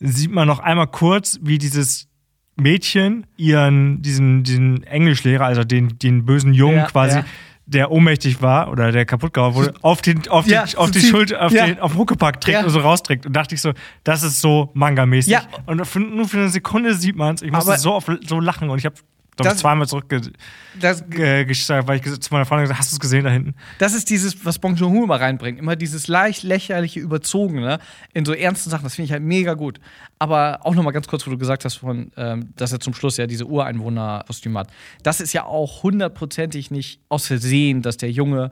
sieht 0.00 0.30
man 0.30 0.46
noch 0.48 0.58
einmal 0.58 0.88
kurz, 0.88 1.38
wie 1.42 1.58
dieses 1.58 2.08
Mädchen 2.56 3.26
ihren, 3.36 4.00
diesen, 4.02 4.42
diesen 4.42 4.82
Englischlehrer, 4.84 5.44
also 5.44 5.62
den, 5.64 5.98
den 5.98 6.24
bösen 6.24 6.54
Jungen 6.54 6.84
quasi. 6.86 7.20
Der 7.66 7.90
ohnmächtig 7.90 8.40
war 8.42 8.70
oder 8.70 8.92
der 8.92 9.04
kaputt 9.04 9.34
gehauen 9.34 9.54
wurde, 9.54 9.74
auf, 9.82 10.00
den, 10.00 10.26
auf, 10.28 10.46
Ja, 10.46 10.64
die, 10.64 10.76
auf 10.76 10.90
die 10.92 11.00
Schulter, 11.00 11.44
auf 11.44 11.52
ja. 11.52 11.66
den 11.66 11.80
auf 11.80 11.92
den 11.92 11.98
Huckepack 11.98 12.40
trägt 12.40 12.58
Ja. 12.58 12.64
und 12.64 12.70
so 12.70 12.78
rausträgt. 12.78 13.26
Und 13.26 13.32
dachte 13.34 13.54
ich 13.56 13.60
so, 13.60 13.72
das 14.04 14.22
ist 14.22 14.40
so 14.40 14.70
Manga-mäßig. 14.74 15.32
Ja. 15.32 15.42
Und 15.66 15.84
für, 15.84 15.98
nur 16.00 16.28
für 16.28 16.38
eine 16.38 16.48
Sekunde 16.48 16.94
sieht 16.94 17.16
man 17.16 17.34
es. 17.34 17.42
Ich 17.42 17.50
musste 17.50 17.76
so, 17.78 17.92
auf, 17.92 18.06
so 18.26 18.38
lachen 18.40 18.70
und 18.70 18.78
ich 18.78 18.86
habe 18.86 18.94
glaube 19.36 19.50
Das- 19.50 19.58
zweimal 19.58 19.86
zurückgesagt, 19.86 20.36
Das, 20.80 21.02
weil 21.08 21.96
ich 21.96 22.20
zu 22.20 22.32
meiner 22.34 22.44
Freundin 22.46 22.64
gesagt 22.64 22.80
hast 22.80 22.90
du 22.92 22.96
es 22.96 23.00
gesehen 23.00 23.24
da 23.24 23.30
hinten? 23.30 23.54
das 23.78 23.94
ist 23.94 24.08
dieses, 24.10 24.44
was 24.44 24.58
Bong 24.58 24.74
Joon-ho 24.76 25.04
immer 25.04 25.20
reinbringt. 25.20 25.58
Immer 25.58 25.76
dieses 25.76 26.08
leicht 26.08 26.42
lächerliche, 26.42 27.00
überzogene 27.00 27.78
in 28.14 28.24
so 28.24 28.32
ernsten 28.32 28.70
Sachen. 28.70 28.84
Das 28.84 28.94
finde 28.94 29.06
ich 29.06 29.12
halt 29.12 29.22
mega 29.22 29.54
gut. 29.54 29.78
Aber 30.18 30.60
auch 30.64 30.74
noch 30.74 30.82
mal 30.82 30.90
ganz 30.92 31.06
kurz, 31.06 31.26
wo 31.26 31.30
du 31.30 31.38
gesagt 31.38 31.64
hast, 31.64 31.74
von, 31.76 32.10
ähm, 32.16 32.50
dass 32.56 32.72
er 32.72 32.80
zum 32.80 32.94
Schluss 32.94 33.16
ja 33.18 33.26
diese 33.26 33.44
Ureinwohner-Kostüm 33.46 34.56
hat. 34.56 34.68
Das 35.02 35.20
ist 35.20 35.32
ja 35.32 35.44
auch 35.44 35.82
hundertprozentig 35.82 36.70
nicht 36.70 37.00
aus 37.08 37.26
Versehen, 37.26 37.82
dass 37.82 37.96
der 37.98 38.10
Junge 38.10 38.50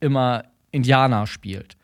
immer 0.00 0.44
Indianer 0.70 1.26
spielt. 1.26 1.76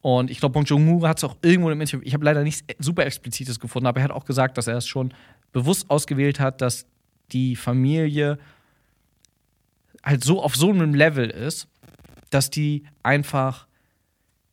Und 0.00 0.30
ich 0.30 0.38
glaube, 0.38 0.52
Bong 0.52 0.64
Joon-ho 0.64 1.06
hat 1.06 1.18
es 1.18 1.24
auch 1.24 1.36
irgendwo 1.42 1.70
im 1.70 1.80
Interview, 1.80 2.00
ich 2.06 2.14
habe 2.14 2.24
leider 2.24 2.42
nichts 2.44 2.62
super 2.78 3.04
Explizites 3.04 3.58
gefunden, 3.58 3.86
aber 3.88 3.98
er 4.00 4.04
hat 4.04 4.10
auch 4.12 4.24
gesagt, 4.24 4.56
dass 4.56 4.66
er 4.68 4.76
es 4.76 4.86
schon 4.86 5.12
bewusst 5.52 5.90
ausgewählt 5.90 6.38
hat, 6.38 6.60
dass 6.60 6.86
die 7.32 7.56
Familie 7.56 8.38
halt 10.02 10.22
so 10.22 10.42
auf 10.42 10.54
so 10.54 10.70
einem 10.70 10.94
Level 10.94 11.28
ist, 11.30 11.68
dass 12.30 12.50
die 12.50 12.84
einfach 13.02 13.66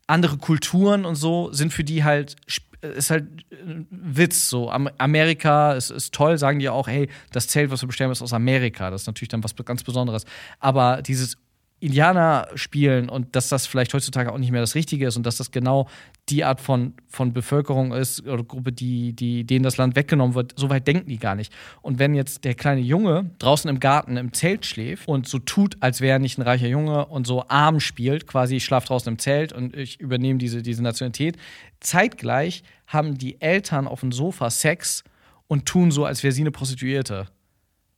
andere 0.07 0.37
Kulturen 0.37 1.05
und 1.05 1.15
so 1.15 1.51
sind 1.53 1.71
für 1.71 1.83
die 1.83 2.03
halt 2.03 2.35
ist 2.81 3.11
halt 3.11 3.25
ein 3.51 3.87
Witz 3.89 4.49
so. 4.49 4.69
Am 4.69 4.89
Amerika 4.97 5.73
ist, 5.73 5.89
ist 5.89 6.13
toll 6.13 6.37
sagen 6.37 6.59
die 6.59 6.67
auch 6.67 6.87
hey 6.87 7.09
das 7.31 7.47
Zelt 7.47 7.71
was 7.71 7.81
wir 7.81 7.87
bestellen 7.87 8.11
ist 8.11 8.21
aus 8.21 8.33
Amerika. 8.33 8.89
Das 8.89 9.01
ist 9.03 9.07
natürlich 9.07 9.29
dann 9.29 9.43
was 9.43 9.55
ganz 9.55 9.83
Besonderes. 9.83 10.25
Aber 10.59 11.01
dieses 11.01 11.37
Indianer 11.83 12.47
spielen 12.55 13.09
und 13.09 13.35
dass 13.35 13.49
das 13.49 13.67
vielleicht 13.67 13.93
heutzutage 13.93 14.31
auch 14.31 14.37
nicht 14.37 14.51
mehr 14.51 14.61
das 14.61 14.73
Richtige 14.73 15.07
ist 15.07 15.17
und 15.17 15.25
dass 15.25 15.35
das 15.35 15.51
genau 15.51 15.89
die 16.29 16.45
Art 16.45 16.61
von, 16.61 16.93
von 17.09 17.33
Bevölkerung 17.33 17.91
ist 17.91 18.25
oder 18.25 18.41
Gruppe, 18.41 18.71
die, 18.71 19.11
die, 19.11 19.43
denen 19.43 19.63
das 19.63 19.75
Land 19.75 19.97
weggenommen 19.97 20.33
wird, 20.33 20.53
so 20.55 20.69
weit 20.69 20.87
denken 20.87 21.09
die 21.09 21.17
gar 21.17 21.35
nicht. 21.35 21.53
Und 21.81 21.99
wenn 21.99 22.15
jetzt 22.15 22.45
der 22.45 22.55
kleine 22.55 22.79
Junge 22.79 23.31
draußen 23.39 23.69
im 23.69 23.81
Garten 23.81 24.15
im 24.15 24.31
Zelt 24.31 24.65
schläft 24.65 25.09
und 25.09 25.27
so 25.27 25.39
tut, 25.39 25.75
als 25.81 25.99
wäre 25.99 26.13
er 26.13 26.19
nicht 26.19 26.37
ein 26.37 26.43
reicher 26.43 26.67
Junge 26.67 27.05
und 27.07 27.27
so 27.27 27.43
arm 27.49 27.81
spielt, 27.81 28.27
quasi 28.27 28.55
ich 28.55 28.63
schlafe 28.63 28.87
draußen 28.87 29.11
im 29.11 29.19
Zelt 29.19 29.51
und 29.51 29.75
ich 29.75 29.99
übernehme 29.99 30.39
diese, 30.39 30.61
diese 30.61 30.81
Nationalität, 30.81 31.35
zeitgleich 31.81 32.63
haben 32.87 33.17
die 33.17 33.41
Eltern 33.41 33.89
auf 33.89 33.99
dem 33.99 34.13
Sofa 34.13 34.49
Sex 34.49 35.03
und 35.47 35.65
tun 35.65 35.91
so, 35.91 36.05
als 36.05 36.23
wäre 36.23 36.31
sie 36.31 36.41
eine 36.41 36.51
Prostituierte. 36.51 37.27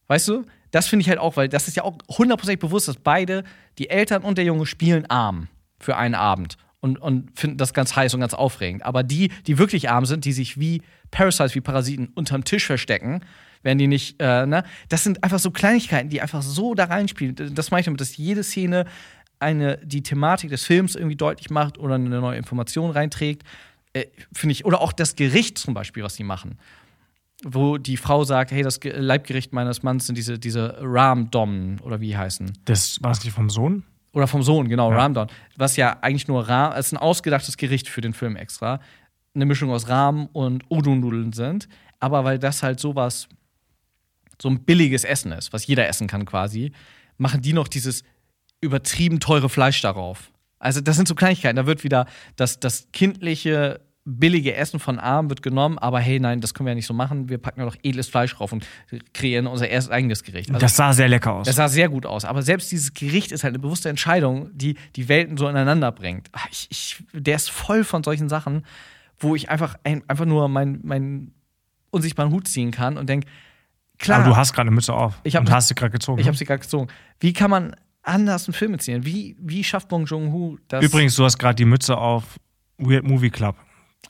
Weißt 0.07 0.27
du? 0.27 0.43
Das 0.76 0.88
finde 0.88 1.03
ich 1.03 1.09
halt 1.09 1.19
auch, 1.19 1.38
weil 1.38 1.47
das 1.47 1.69
ist 1.69 1.78
ja 1.78 1.84
auch 1.86 1.97
hundertprozentig 2.09 2.59
bewusst, 2.59 2.89
dass 2.89 2.97
beide, 2.97 3.45
die 3.78 3.89
Eltern 3.89 4.23
und 4.23 4.38
der 4.38 4.43
Junge, 4.43 4.65
spielen 4.65 5.05
arm 5.09 5.47
für 5.80 5.95
einen 5.95 6.15
Abend 6.15 6.57
und, 6.82 6.99
und 6.99 7.39
finden 7.39 7.55
das 7.55 7.73
ganz 7.73 7.95
heiß 7.95 8.13
und 8.13 8.19
ganz 8.19 8.34
aufregend. 8.34 8.84
Aber 8.84 9.01
die, 9.01 9.30
die 9.47 9.57
wirklich 9.57 9.89
arm 9.89 10.05
sind, 10.05 10.26
die 10.26 10.34
sich 10.34 10.59
wie 10.59 10.82
Parasites, 11.11 11.55
wie 11.55 11.61
Parasiten 11.61 12.09
unterm 12.13 12.43
Tisch 12.43 12.65
verstecken, 12.65 13.21
werden 13.63 13.78
die 13.78 13.88
nicht, 13.88 14.17
äh, 14.19 14.45
ne? 14.45 14.65
Das 14.89 15.05
sind 15.05 15.23
einfach 15.23 15.39
so 15.39 15.49
Kleinigkeiten, 15.49 16.09
die 16.09 16.21
einfach 16.21 16.41
so 16.41 16.73
da 16.73 16.84
reinspielen. 16.84 17.55
Das 17.55 17.71
meine 17.71 17.80
ich 17.80 17.86
damit, 17.86 18.01
dass 18.01 18.17
jede 18.17 18.43
Szene 18.43 18.84
eine, 19.39 19.78
die 19.78 20.03
Thematik 20.03 20.49
des 20.49 20.65
Films 20.65 20.97
irgendwie 20.97 21.15
deutlich 21.15 21.49
macht 21.49 21.78
oder 21.78 21.95
eine 21.95 22.19
neue 22.19 22.38
Information 22.38 22.91
reinträgt. 22.91 23.43
Äh, 23.93 24.07
finde 24.34 24.51
ich, 24.51 24.65
oder 24.65 24.82
auch 24.82 24.91
das 24.91 25.15
Gericht 25.15 25.57
zum 25.57 25.73
Beispiel, 25.73 26.03
was 26.03 26.17
die 26.17 26.26
machen 26.26 26.59
wo 27.47 27.77
die 27.77 27.95
Frau 27.95 28.23
sagt, 28.23 28.49
hey, 28.51 28.63
das 28.63 28.79
Ge- 28.79 28.97
Leibgericht 28.97 29.53
meines 29.53 29.83
Mannes 29.83 30.07
sind 30.07 30.17
diese, 30.17 30.39
diese 30.39 30.77
Ram-Dom 30.81 31.77
oder 31.83 32.01
wie 32.01 32.17
heißen. 32.17 32.51
Das 32.65 32.97
war 33.03 33.11
es 33.11 33.23
nicht 33.23 33.33
vom 33.33 33.51
Sohn? 33.51 33.83
Oder 34.13 34.25
vom 34.27 34.41
Sohn, 34.41 34.67
genau, 34.67 34.89
Ja. 34.91 34.97
Ramdon. 34.97 35.27
Was 35.55 35.75
ja 35.77 35.97
eigentlich 36.01 36.27
nur 36.27 36.47
Ram, 36.49 36.73
es 36.73 36.87
ist 36.87 36.93
ein 36.93 36.97
ausgedachtes 36.97 37.57
Gericht 37.57 37.87
für 37.87 38.01
den 38.01 38.13
Film 38.13 38.35
extra. 38.35 38.79
Eine 39.35 39.45
Mischung 39.45 39.69
aus 39.69 39.87
Rahm 39.89 40.25
und 40.33 40.63
Udon-Nudeln 40.71 41.33
sind. 41.33 41.67
Aber 41.99 42.23
weil 42.23 42.39
das 42.39 42.63
halt 42.63 42.79
sowas, 42.79 43.27
so 44.41 44.49
ein 44.49 44.63
billiges 44.63 45.03
Essen 45.03 45.31
ist, 45.31 45.53
was 45.53 45.67
jeder 45.67 45.87
essen 45.87 46.07
kann 46.07 46.25
quasi, 46.25 46.71
machen 47.17 47.41
die 47.41 47.53
noch 47.53 47.67
dieses 47.67 48.03
übertrieben 48.61 49.19
teure 49.19 49.49
Fleisch 49.49 49.81
darauf. 49.81 50.31
Also, 50.57 50.81
das 50.81 50.95
sind 50.95 51.07
so 51.07 51.13
Kleinigkeiten. 51.13 51.57
Da 51.57 51.67
wird 51.67 51.83
wieder 51.83 52.07
das, 52.37 52.59
das 52.59 52.87
kindliche, 52.91 53.81
billige 54.08 54.53
Essen 54.56 54.80
von 54.80 54.99
Arm 54.99 55.30
wird 55.30 55.41
genommen, 55.41 55.80
aber 55.80 55.99
hey, 55.99 56.20
nein, 56.20 56.39
das 56.39 56.53
können 56.53 56.68
wir 56.68 56.72
ja 56.72 56.76
nicht 56.76 56.86
so 56.86 56.93
machen. 56.93 57.28
Wir 57.28 57.39
packen 57.39 57.60
ja 57.62 57.66
noch 57.66 57.76
edles 57.82 58.08
Fleisch 58.08 58.36
drauf 58.36 58.51
und 58.51 58.66
kreieren 59.14 59.47
unser 59.47 59.68
erstes 59.68 59.91
eigenes 59.91 60.24
Gericht. 60.24 60.49
Also, 60.49 60.60
Das 60.60 60.76
sah 60.76 60.93
sehr 60.93 61.08
lecker 61.08 61.34
aus. 61.34 61.47
das 61.47 61.56
sah 61.56 61.68
sehr 61.68 61.89
gut 61.89 62.06
aus. 62.06 62.24
Aber 62.24 62.43
selbst 62.43 62.72
dieses 62.72 62.93
Gericht 62.93 63.32
ist 63.32 63.43
halt 63.43 63.53
eine 63.56 63.60
bewusste 63.60 63.89
Entscheidung, 63.89 64.49
die 64.56 64.76
die 64.95 65.10
Welten 65.10 65.38
so 65.38 65.47
ineinander 65.49 65.91
bringt. 65.91 66.30
Ah, 66.34 66.41
Ich, 66.51 66.68
ich, 66.70 67.03
der 67.14 67.36
ist 67.36 67.49
voll 67.49 67.84
von 67.84 68.03
solchen 68.03 68.30
Sachen, 68.30 68.64
wo 69.18 69.36
ich 69.36 69.49
einfach, 69.49 69.76
ein, 69.84 70.03
einfach 70.08 70.26
nur 70.26 70.47
meinen 70.49 70.82
mein 70.84 71.32
unsichtbaren 71.89 72.32
Hut 72.32 72.47
ziehen 72.47 72.70
kann 72.72 72.97
und 72.97 73.10
denke, 73.10 73.28
klar, 73.97 74.20
Aber 74.20 74.30
du 74.30 74.36
hast 74.38 74.53
gerade 74.53 74.68
eine 74.68 74.76
Mütze 74.76 74.93
auf. 74.93 75.20
Ich 75.24 75.36
hab- 75.36 75.41
und 75.41 75.51
hast 75.51 75.70
sie 75.70 75.74
gerade 75.76 75.91
gezogen. 75.91 76.20
ich 76.20 76.28
habe 76.28 76.36
ne? 76.36 76.38
sie 76.38 76.45
gerade 76.45 76.60
gezogen. 76.62 76.89
Wie 77.20 77.34
kann 77.34 77.49
man 77.49 77.76
anders 78.03 78.47
einen 78.47 78.53
Film 78.53 78.74
erzählen? 78.74 79.03
Wie, 79.03 79.36
wie 79.39 79.64
schafft 79.64 79.88
Bong 79.88 80.06
Joon-ho 80.06 80.60
das? 80.68 80.84
Übrigens, 80.84 81.16
du 81.16 81.24
hast 81.24 81.39
gerade 81.39 81.56
die 81.56 81.66
Mütze 81.66 81.97
auf 81.97 82.24
Weird 82.78 83.03
Movie 83.03 83.32
Club. 83.32 83.56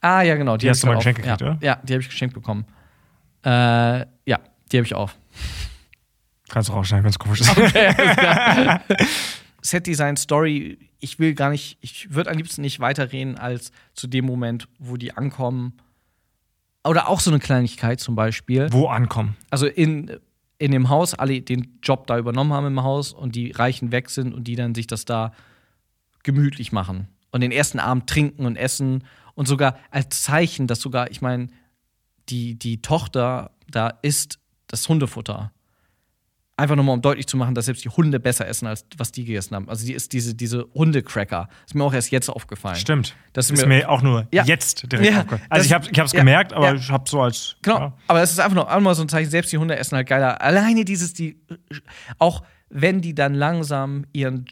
Ah, 0.06 0.22
ja, 0.22 0.36
genau. 0.36 0.56
Die 0.56 0.70
hast 0.70 0.82
hab 0.82 0.82
du 0.82 0.92
mal 0.92 0.96
geschenkt 0.98 1.22
gekriegt, 1.22 1.40
ja. 1.40 1.46
oder? 1.48 1.58
Ja, 1.60 1.80
die 1.82 1.94
habe 1.94 2.00
ich 2.00 2.08
geschenkt 2.08 2.34
bekommen. 2.34 2.64
Äh, 3.44 3.50
ja, 3.50 4.38
die 4.70 4.76
habe 4.76 4.86
ich 4.86 4.94
auf. 4.94 5.16
Kannst 6.48 6.68
du 6.68 6.74
rausschneiden, 6.74 7.02
ganz 7.02 7.18
komisch 7.18 7.40
ist. 7.40 7.52
Set-Design, 9.62 10.16
Story, 10.16 10.78
ich 11.00 11.18
will 11.18 11.34
gar 11.34 11.50
nicht, 11.50 11.78
ich 11.80 12.14
würde 12.14 12.30
am 12.30 12.36
liebsten 12.36 12.62
nicht 12.62 12.78
weiterreden 12.78 13.36
als 13.36 13.72
zu 13.94 14.06
dem 14.06 14.26
Moment, 14.26 14.68
wo 14.78 14.96
die 14.96 15.12
ankommen. 15.12 15.72
Oder 16.84 17.08
auch 17.08 17.18
so 17.18 17.32
eine 17.32 17.40
Kleinigkeit 17.40 17.98
zum 17.98 18.14
Beispiel. 18.14 18.68
Wo 18.70 18.86
ankommen? 18.86 19.36
Also 19.50 19.66
in, 19.66 20.18
in 20.58 20.70
dem 20.70 20.88
Haus 20.88 21.14
alle 21.14 21.40
den 21.40 21.80
Job 21.82 22.06
da 22.06 22.16
übernommen 22.16 22.52
haben 22.52 22.68
im 22.68 22.82
Haus 22.84 23.12
und 23.12 23.34
die 23.34 23.50
Reichen 23.50 23.90
weg 23.90 24.10
sind 24.10 24.32
und 24.32 24.44
die 24.44 24.54
dann 24.54 24.76
sich 24.76 24.86
das 24.86 25.04
da 25.04 25.32
gemütlich 26.22 26.70
machen 26.70 27.08
und 27.32 27.40
den 27.40 27.50
ersten 27.50 27.80
Abend 27.80 28.08
trinken 28.08 28.46
und 28.46 28.54
essen 28.54 29.02
und 29.36 29.46
sogar 29.46 29.78
als 29.92 30.22
Zeichen, 30.22 30.66
dass 30.66 30.80
sogar, 30.80 31.10
ich 31.12 31.20
meine, 31.22 31.46
die, 32.28 32.58
die 32.58 32.82
Tochter 32.82 33.52
da 33.70 33.98
isst 34.02 34.40
das 34.66 34.88
Hundefutter. 34.88 35.52
Einfach 36.58 36.74
nur 36.74 36.84
mal, 36.86 36.94
um 36.94 37.02
deutlich 37.02 37.26
zu 37.26 37.36
machen, 37.36 37.54
dass 37.54 37.66
selbst 37.66 37.84
die 37.84 37.90
Hunde 37.90 38.18
besser 38.18 38.48
essen, 38.48 38.66
als 38.66 38.86
was 38.96 39.12
die 39.12 39.26
gegessen 39.26 39.54
haben. 39.54 39.68
Also 39.68 39.84
die 39.86 39.92
ist 39.92 40.14
diese, 40.14 40.34
diese 40.34 40.64
Hundecracker. 40.74 41.48
Ist 41.66 41.74
mir 41.74 41.84
auch 41.84 41.92
erst 41.92 42.10
jetzt 42.10 42.30
aufgefallen. 42.30 42.76
Stimmt. 42.76 43.14
Das 43.34 43.50
ist 43.50 43.60
ist 43.60 43.66
mir, 43.68 43.90
auch 43.90 44.00
nur 44.00 44.26
Ja. 44.32 44.42
jetzt 44.44 44.90
direkt 44.90 45.10
Ja, 45.10 45.18
aufgefallen. 45.20 45.42
das- 45.42 45.50
Also 45.50 45.66
ich 45.66 45.72
habe 45.74 45.86
ich 45.92 45.98
hab's 46.00 46.12
ja, 46.12 46.20
gemerkt, 46.20 46.54
aber 46.54 46.74
ich 46.74 46.90
habe 46.90 47.08
so 47.10 47.20
als 47.20 47.56
Genau, 47.60 47.92
aber 48.08 48.22
es 48.22 48.32
ist 48.32 48.40
einfach 48.40 48.54
nur 48.54 48.70
einmal 48.70 48.94
so 48.94 49.02
ein 49.02 49.08
Zeichen, 49.10 49.30
selbst 49.30 49.52
die 49.52 49.58
Hunde 49.58 49.76
essen 49.76 49.96
halt 49.96 50.08
geiler. 50.08 50.40
Alleine 50.40 50.86
dieses, 50.86 51.12
die, 51.12 51.38
auch 52.18 52.42
wenn 52.70 53.02
die 53.02 53.14
dann 53.14 53.34
langsam 53.34 54.06
ihren, 54.14 54.46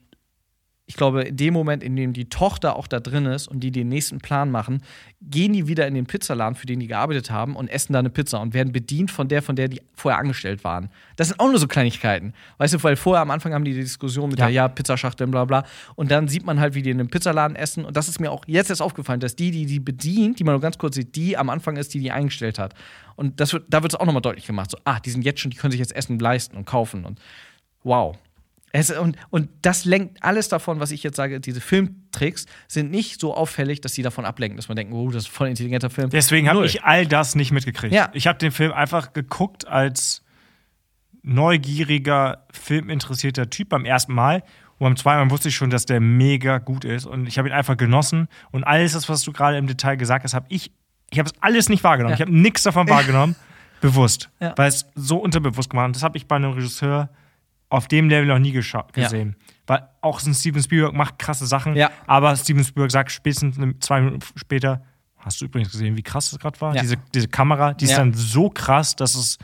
ich 0.86 0.96
glaube, 0.96 1.22
in 1.22 1.36
dem 1.36 1.54
Moment, 1.54 1.82
in 1.82 1.96
dem 1.96 2.12
die 2.12 2.28
Tochter 2.28 2.76
auch 2.76 2.86
da 2.86 3.00
drin 3.00 3.24
ist 3.24 3.48
und 3.48 3.60
die 3.60 3.70
den 3.70 3.88
nächsten 3.88 4.18
Plan 4.18 4.50
machen, 4.50 4.82
gehen 5.22 5.54
die 5.54 5.66
wieder 5.66 5.86
in 5.86 5.94
den 5.94 6.04
Pizzaladen, 6.04 6.56
für 6.56 6.66
den 6.66 6.78
die 6.78 6.88
gearbeitet 6.88 7.30
haben 7.30 7.56
und 7.56 7.68
essen 7.68 7.94
da 7.94 8.00
eine 8.00 8.10
Pizza 8.10 8.38
und 8.40 8.52
werden 8.52 8.70
bedient 8.70 9.10
von 9.10 9.26
der, 9.28 9.40
von 9.40 9.56
der 9.56 9.68
die 9.68 9.80
vorher 9.94 10.18
angestellt 10.20 10.62
waren. 10.62 10.90
Das 11.16 11.28
sind 11.28 11.40
auch 11.40 11.48
nur 11.48 11.58
so 11.58 11.66
Kleinigkeiten. 11.66 12.34
Weißt 12.58 12.74
du, 12.74 12.82
weil 12.82 12.96
vorher 12.96 13.22
am 13.22 13.30
Anfang 13.30 13.54
haben 13.54 13.64
die 13.64 13.72
die 13.72 13.80
Diskussion 13.80 14.28
mit 14.28 14.38
Ja. 14.38 14.46
der 14.46 14.54
ja, 14.54 14.68
Pizzaschachteln, 14.68 15.30
bla 15.30 15.46
bla. 15.46 15.64
Und 15.94 16.10
dann 16.10 16.28
sieht 16.28 16.44
man 16.44 16.60
halt, 16.60 16.74
wie 16.74 16.82
die 16.82 16.90
in 16.90 17.00
einem 17.00 17.08
Pizzaladen 17.08 17.56
essen. 17.56 17.86
Und 17.86 17.96
das 17.96 18.08
ist 18.08 18.20
mir 18.20 18.30
auch 18.30 18.44
jetzt 18.46 18.68
erst 18.68 18.82
aufgefallen, 18.82 19.20
dass 19.20 19.36
die, 19.36 19.50
die 19.50 19.64
die 19.64 19.80
bedient, 19.80 20.38
die 20.38 20.44
man 20.44 20.52
nur 20.52 20.60
ganz 20.60 20.76
kurz 20.76 20.96
sieht, 20.96 21.16
die 21.16 21.38
am 21.38 21.48
Anfang 21.48 21.76
ist, 21.78 21.94
die 21.94 22.00
die 22.00 22.10
eingestellt 22.12 22.58
hat. 22.58 22.74
Und 23.16 23.40
das 23.40 23.54
wird, 23.54 23.64
da 23.70 23.82
wird 23.82 23.94
es 23.94 23.98
auch 23.98 24.04
nochmal 24.04 24.20
deutlich 24.20 24.46
gemacht. 24.46 24.70
So, 24.70 24.76
ah, 24.84 25.00
die 25.00 25.08
sind 25.08 25.24
jetzt 25.24 25.40
schon, 25.40 25.50
die 25.50 25.56
können 25.56 25.70
sich 25.70 25.80
jetzt 25.80 25.96
Essen 25.96 26.18
leisten 26.18 26.58
und 26.58 26.66
kaufen. 26.66 27.06
Und 27.06 27.18
wow. 27.84 28.18
Es, 28.76 28.90
und, 28.90 29.16
und 29.30 29.50
das 29.62 29.84
lenkt 29.84 30.24
alles 30.24 30.48
davon, 30.48 30.80
was 30.80 30.90
ich 30.90 31.04
jetzt 31.04 31.14
sage, 31.14 31.38
diese 31.38 31.60
Filmtricks 31.60 32.46
sind 32.66 32.90
nicht 32.90 33.20
so 33.20 33.32
auffällig, 33.32 33.80
dass 33.80 33.92
sie 33.92 34.02
davon 34.02 34.24
ablenken, 34.24 34.56
dass 34.56 34.66
man 34.66 34.74
denkt, 34.74 34.92
oh, 34.92 35.12
das 35.12 35.24
ist 35.24 35.28
voll 35.28 35.46
ein 35.46 35.50
intelligenter 35.50 35.90
Film. 35.90 36.10
Deswegen 36.10 36.50
habe 36.50 36.66
ich 36.66 36.82
all 36.82 37.06
das 37.06 37.36
nicht 37.36 37.52
mitgekriegt. 37.52 37.94
Ja. 37.94 38.10
Ich 38.14 38.26
habe 38.26 38.36
den 38.36 38.50
Film 38.50 38.72
einfach 38.72 39.12
geguckt 39.12 39.68
als 39.68 40.24
neugieriger, 41.22 42.48
filminteressierter 42.50 43.48
Typ 43.48 43.68
beim 43.68 43.84
ersten 43.84 44.12
Mal. 44.12 44.42
Und 44.78 44.86
beim 44.88 44.96
zweiten 44.96 45.28
Mal 45.28 45.30
wusste 45.30 45.50
ich 45.50 45.54
schon, 45.54 45.70
dass 45.70 45.86
der 45.86 46.00
mega 46.00 46.58
gut 46.58 46.84
ist. 46.84 47.06
Und 47.06 47.28
ich 47.28 47.38
habe 47.38 47.48
ihn 47.48 47.54
einfach 47.54 47.76
genossen. 47.76 48.26
Und 48.50 48.64
alles 48.64 48.94
das, 48.94 49.08
was 49.08 49.22
du 49.22 49.30
gerade 49.30 49.56
im 49.56 49.68
Detail 49.68 49.94
gesagt 49.94 50.24
hast, 50.24 50.34
habe 50.34 50.46
ich, 50.48 50.72
ich 51.12 51.20
habe 51.20 51.30
es 51.32 51.40
alles 51.40 51.68
nicht 51.68 51.84
wahrgenommen. 51.84 52.10
Ja. 52.10 52.16
Ich 52.16 52.22
habe 52.22 52.36
nichts 52.36 52.64
davon 52.64 52.88
wahrgenommen, 52.88 53.36
bewusst. 53.80 54.30
Ja. 54.40 54.52
Weil 54.56 54.66
es 54.66 54.86
so 54.96 55.18
unterbewusst 55.18 55.70
gemacht 55.70 55.90
ist. 55.90 55.98
Das 55.98 56.02
habe 56.02 56.16
ich 56.16 56.26
bei 56.26 56.34
einem 56.34 56.50
Regisseur 56.50 57.08
auf 57.74 57.88
dem 57.88 58.08
Level 58.08 58.26
noch 58.26 58.38
nie 58.38 58.52
gescha- 58.52 58.86
Ja. 58.96 59.04
gesehen. 59.04 59.36
Weil 59.66 59.88
auch 60.00 60.20
so 60.20 60.30
ein 60.30 60.34
Steven 60.34 60.62
Spielberg 60.62 60.92
macht 60.94 61.18
krasse 61.18 61.46
Sachen. 61.46 61.74
Ja. 61.76 61.90
Aber 62.06 62.36
Steven 62.36 62.62
Spielberg 62.64 62.90
sagt 62.90 63.10
spätestens 63.10 63.56
zwei 63.80 64.00
Minuten 64.00 64.20
später, 64.36 64.82
hast 65.18 65.40
du 65.40 65.46
übrigens 65.46 65.70
gesehen, 65.72 65.96
wie 65.96 66.02
krass 66.02 66.30
das 66.30 66.38
gerade 66.38 66.60
war? 66.60 66.74
Ja. 66.74 66.82
Diese, 66.82 66.96
diese 67.14 67.28
Kamera, 67.28 67.72
die 67.74 67.86
ist 67.86 67.96
dann 67.96 68.12
so 68.12 68.50
krass, 68.50 68.94
dass 68.94 69.14
es, 69.14 69.38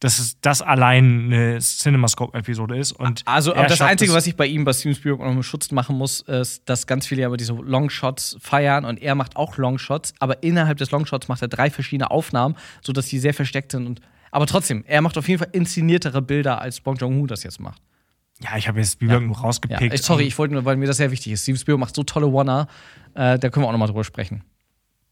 dass 0.00 0.18
es 0.18 0.38
das 0.42 0.60
allein 0.62 1.24
eine 1.32 1.58
Cinemascope-Episode 1.60 2.76
ist. 2.78 2.92
Und 2.92 3.22
Also, 3.26 3.54
aber 3.54 3.66
das 3.66 3.80
Einzige, 3.80 4.12
was 4.12 4.26
ich 4.26 4.36
bei 4.36 4.46
ihm, 4.46 4.64
bei 4.64 4.72
Steven 4.72 4.94
Spielberg 4.94 5.26
noch 5.26 5.34
mal 5.34 5.42
Schutz 5.42 5.70
machen 5.72 5.96
muss, 5.96 6.20
ist, 6.20 6.68
dass 6.68 6.86
ganz 6.86 7.06
viele 7.06 7.26
aber 7.26 7.36
diese 7.36 7.52
Longshots 7.54 8.36
feiern 8.40 8.84
und 8.84 9.00
er 9.02 9.14
macht 9.14 9.36
auch 9.36 9.56
Longshots, 9.56 10.12
aber 10.20 10.42
innerhalb 10.42 10.78
des 10.78 10.90
Longshots 10.90 11.28
macht 11.28 11.42
er 11.42 11.48
drei 11.48 11.70
verschiedene 11.70 12.10
Aufnahmen, 12.10 12.54
sodass 12.82 13.06
die 13.08 13.18
sehr 13.18 13.34
versteckt 13.34 13.72
sind. 13.72 13.86
Und, 13.86 14.00
aber 14.30 14.46
trotzdem, 14.46 14.84
er 14.86 15.00
macht 15.02 15.16
auf 15.18 15.28
jeden 15.28 15.38
Fall 15.38 15.48
inszeniertere 15.52 16.22
Bilder, 16.22 16.60
als 16.60 16.80
Bong 16.80 16.96
Joon-ho 16.96 17.26
das 17.26 17.42
jetzt 17.42 17.60
macht. 17.60 17.80
Ja, 18.40 18.56
ich 18.56 18.68
habe 18.68 18.78
jetzt 18.78 18.92
Spielberg 18.92 19.20
Ja. 19.22 19.26
nur 19.26 19.36
Ja, 19.36 19.42
rausgepickt. 19.42 19.94
ich- 19.94 20.02
sorry, 20.02 20.24
ich 20.24 20.38
wollte 20.38 20.54
nur, 20.54 20.64
weil 20.64 20.76
mir 20.76 20.86
das 20.86 20.98
sehr 20.98 21.10
wichtig 21.10 21.32
ist. 21.32 21.42
Steven 21.42 21.58
Spielberg 21.58 21.80
macht 21.80 21.94
so 21.94 22.02
tolle 22.04 22.32
Warner, 22.32 22.68
äh, 23.14 23.38
da 23.38 23.48
können 23.50 23.64
wir 23.64 23.68
auch 23.68 23.72
noch 23.72 23.78
mal 23.78 23.86
drüber 23.88 24.04
sprechen. 24.04 24.44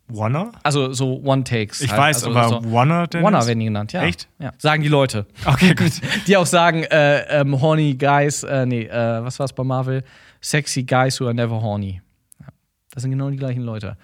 Warner? 0.09 0.53
Also 0.63 0.93
so 0.93 1.21
One-Takes. 1.25 1.81
Ich 1.81 1.91
halt. 1.91 2.01
weiß, 2.01 2.25
also, 2.25 2.39
aber 2.39 2.49
so 2.63 2.73
Warner 2.73 3.09
denn? 3.09 3.25
Warner 3.25 3.45
werden 3.45 3.59
die 3.59 3.65
genannt, 3.65 3.93
ja. 3.93 4.03
Echt? 4.05 4.29
Ja. 4.39 4.53
Sagen 4.59 4.85
die 4.85 4.89
Leute. 4.89 5.27
Okay, 5.45 5.75
gut. 5.75 5.91
Die 6.29 6.37
auch 6.37 6.47
sagen, 6.47 6.85
äh, 6.85 7.41
ähm, 7.41 7.61
horny 7.61 7.95
guys, 7.97 8.45
äh, 8.45 8.65
nee, 8.67 8.83
äh, 8.85 9.25
was 9.25 9.41
war's 9.41 9.53
bei 9.53 9.65
Marvel? 9.65 10.05
Sexy 10.41 10.85
guys 10.85 11.19
who 11.21 11.25
are 11.25 11.35
never 11.35 11.61
horny. 11.61 12.01
Ja. 12.39 12.47
Das 12.93 13.03
sind 13.03 13.11
genau 13.11 13.31
die 13.31 13.37
gleichen 13.37 13.63
Leute. 13.63 13.97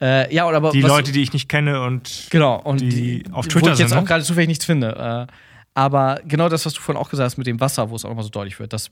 Äh, 0.00 0.34
ja, 0.34 0.46
oder 0.46 0.56
aber 0.56 0.70
Die 0.70 0.82
was, 0.82 0.90
Leute, 0.90 1.12
die 1.12 1.22
ich 1.22 1.32
nicht 1.32 1.48
kenne 1.48 1.82
und 1.82 2.28
genau 2.30 2.60
und 2.62 2.80
die 2.80 3.24
auf 3.32 3.44
wo 3.44 3.48
Twitter 3.50 3.72
ich 3.72 3.78
jetzt 3.78 3.90
sind, 3.90 3.98
auch 3.98 4.02
ne? 4.02 4.08
gerade 4.08 4.24
zufällig 4.24 4.48
nichts 4.48 4.64
finde. 4.64 5.28
Äh, 5.28 5.32
aber 5.74 6.20
genau 6.24 6.48
das, 6.48 6.64
was 6.66 6.74
du 6.74 6.80
vorhin 6.80 7.00
auch 7.00 7.10
gesagt 7.10 7.26
hast 7.26 7.36
mit 7.36 7.46
dem 7.46 7.60
Wasser, 7.60 7.90
wo 7.90 7.96
es 7.96 8.04
auch 8.04 8.08
nochmal 8.08 8.24
so 8.24 8.30
deutlich 8.30 8.58
wird, 8.58 8.72
dass 8.72 8.90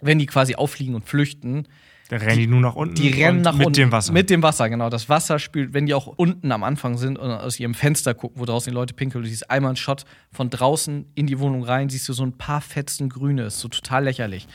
wenn 0.00 0.18
die 0.18 0.26
quasi 0.26 0.54
auffliegen 0.54 0.94
und 0.94 1.04
flüchten, 1.08 1.66
da 2.10 2.16
rennen 2.16 2.38
die 2.38 2.46
nur 2.46 2.60
nach 2.60 2.74
unten. 2.74 2.94
die 2.96 3.08
rennen 3.08 3.40
nach 3.40 3.54
mit 3.54 3.66
unten. 3.66 3.80
dem 3.80 3.92
Wasser. 3.92 4.12
Mit 4.12 4.28
dem 4.28 4.42
Wasser, 4.42 4.68
genau. 4.68 4.90
Das 4.90 5.08
Wasser 5.08 5.38
spült, 5.38 5.72
wenn 5.72 5.86
die 5.86 5.94
auch 5.94 6.06
unten 6.06 6.52
am 6.52 6.62
Anfang 6.62 6.98
sind 6.98 7.18
und 7.18 7.30
aus 7.30 7.58
ihrem 7.58 7.74
Fenster 7.74 8.14
gucken, 8.14 8.40
wo 8.40 8.44
draußen 8.44 8.70
die 8.70 8.74
Leute 8.74 8.92
pinkeln, 8.92 9.24
du 9.24 9.28
siehst 9.28 9.50
einmal 9.50 9.70
einen 9.70 9.76
Shot 9.76 10.04
von 10.30 10.50
draußen 10.50 11.06
in 11.14 11.26
die 11.26 11.38
Wohnung 11.38 11.64
rein, 11.64 11.88
siehst 11.88 12.08
du 12.08 12.12
so 12.12 12.22
ein 12.22 12.36
paar 12.36 12.60
Fetzen 12.60 13.08
Grünes, 13.08 13.58
so 13.58 13.68
total 13.68 14.04
lächerlich. 14.04 14.46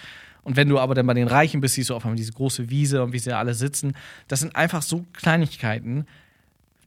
Und 0.43 0.55
wenn 0.55 0.69
du 0.69 0.79
aber 0.79 0.95
dann 0.95 1.05
bei 1.05 1.13
den 1.13 1.27
Reichen 1.27 1.61
bist, 1.61 1.75
siehst 1.75 1.89
du 1.89 1.95
auf 1.95 2.03
einmal 2.05 2.15
diese 2.15 2.31
große 2.33 2.69
Wiese 2.69 3.03
und 3.03 3.13
wie 3.13 3.19
sie 3.19 3.33
alle 3.35 3.53
sitzen. 3.53 3.93
Das 4.27 4.39
sind 4.39 4.55
einfach 4.55 4.81
so 4.81 5.05
Kleinigkeiten, 5.13 6.05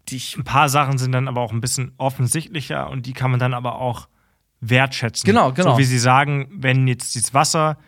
die 0.08 0.16
ich. 0.16 0.36
ein 0.36 0.44
paar 0.44 0.68
Sachen 0.68 0.98
sind 0.98 1.12
dann 1.12 1.28
aber 1.28 1.40
auch 1.40 1.52
ein 1.52 1.60
bisschen 1.60 1.92
offensichtlicher 1.98 2.88
und 2.90 3.06
die 3.06 3.12
kann 3.12 3.30
man 3.30 3.38
dann 3.40 3.54
aber 3.54 3.76
auch 3.76 4.08
wertschätzen. 4.60 5.26
Genau, 5.26 5.52
genau. 5.52 5.72
So 5.72 5.78
wie 5.78 5.84
sie 5.84 5.98
sagen, 5.98 6.48
wenn 6.52 6.86
jetzt 6.88 7.14
das 7.16 7.34
Wasser 7.34 7.78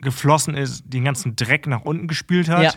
geflossen 0.00 0.54
ist, 0.54 0.82
den 0.86 1.04
ganzen 1.04 1.36
Dreck 1.36 1.66
nach 1.66 1.82
unten 1.82 2.08
gespült 2.08 2.48
hat 2.48 2.62
Ja. 2.62 2.72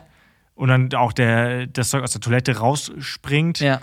und 0.53 0.69
dann 0.69 0.93
auch 0.93 1.11
der, 1.11 1.65
das 1.67 1.89
Zeug 1.89 2.03
aus 2.03 2.11
der 2.11 2.21
Toilette 2.21 2.57
rausspringt, 2.57 3.59
Ja. 3.59 3.81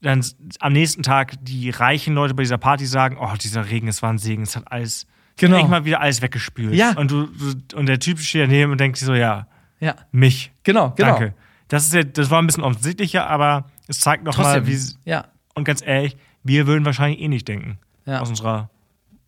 dann 0.00 0.24
am 0.58 0.72
nächsten 0.72 1.02
Tag 1.04 1.34
die 1.42 1.70
reichen 1.70 2.14
Leute 2.14 2.34
bei 2.34 2.42
dieser 2.42 2.58
Party 2.58 2.86
sagen, 2.86 3.16
oh, 3.20 3.34
dieser 3.40 3.68
Regen, 3.70 3.86
es 3.88 4.02
war 4.02 4.10
ein 4.12 4.18
Segen, 4.18 4.42
es 4.42 4.56
hat 4.56 4.70
alles, 4.70 5.06
Genau. 5.36 5.56
eigentlich 5.56 5.68
mal 5.70 5.84
wieder 5.84 6.00
alles 6.00 6.22
weggespült. 6.22 6.74
Ja. 6.74 6.96
Und, 6.96 7.10
du, 7.10 7.26
du, 7.26 7.76
und 7.76 7.86
der 7.86 7.98
Typ 7.98 8.18
steht 8.20 8.42
daneben 8.42 8.72
und 8.72 8.78
denkt 8.80 8.98
sich 8.98 9.06
so, 9.06 9.14
ja, 9.14 9.46
Ja. 9.80 9.96
mich. 10.12 10.52
Genau, 10.62 10.90
genau. 10.90 11.10
Danke. 11.18 11.34
Das, 11.68 11.84
ist 11.86 11.94
ja, 11.94 12.02
das 12.04 12.30
war 12.30 12.40
ein 12.42 12.46
bisschen 12.46 12.62
offensichtlicher, 12.64 13.28
aber 13.28 13.70
es 13.88 14.00
zeigt 14.00 14.24
noch 14.24 14.36
mal, 14.36 14.60
Trotzdem. 14.60 14.66
wie, 14.66 15.10
Ja. 15.10 15.26
und 15.54 15.64
ganz 15.64 15.82
ehrlich, 15.84 16.16
wir 16.44 16.66
würden 16.66 16.84
wahrscheinlich 16.84 17.20
eh 17.20 17.28
nicht 17.28 17.48
denken. 17.48 17.78
Ja. 18.04 18.20
Aus 18.20 18.28
unserer 18.28 18.68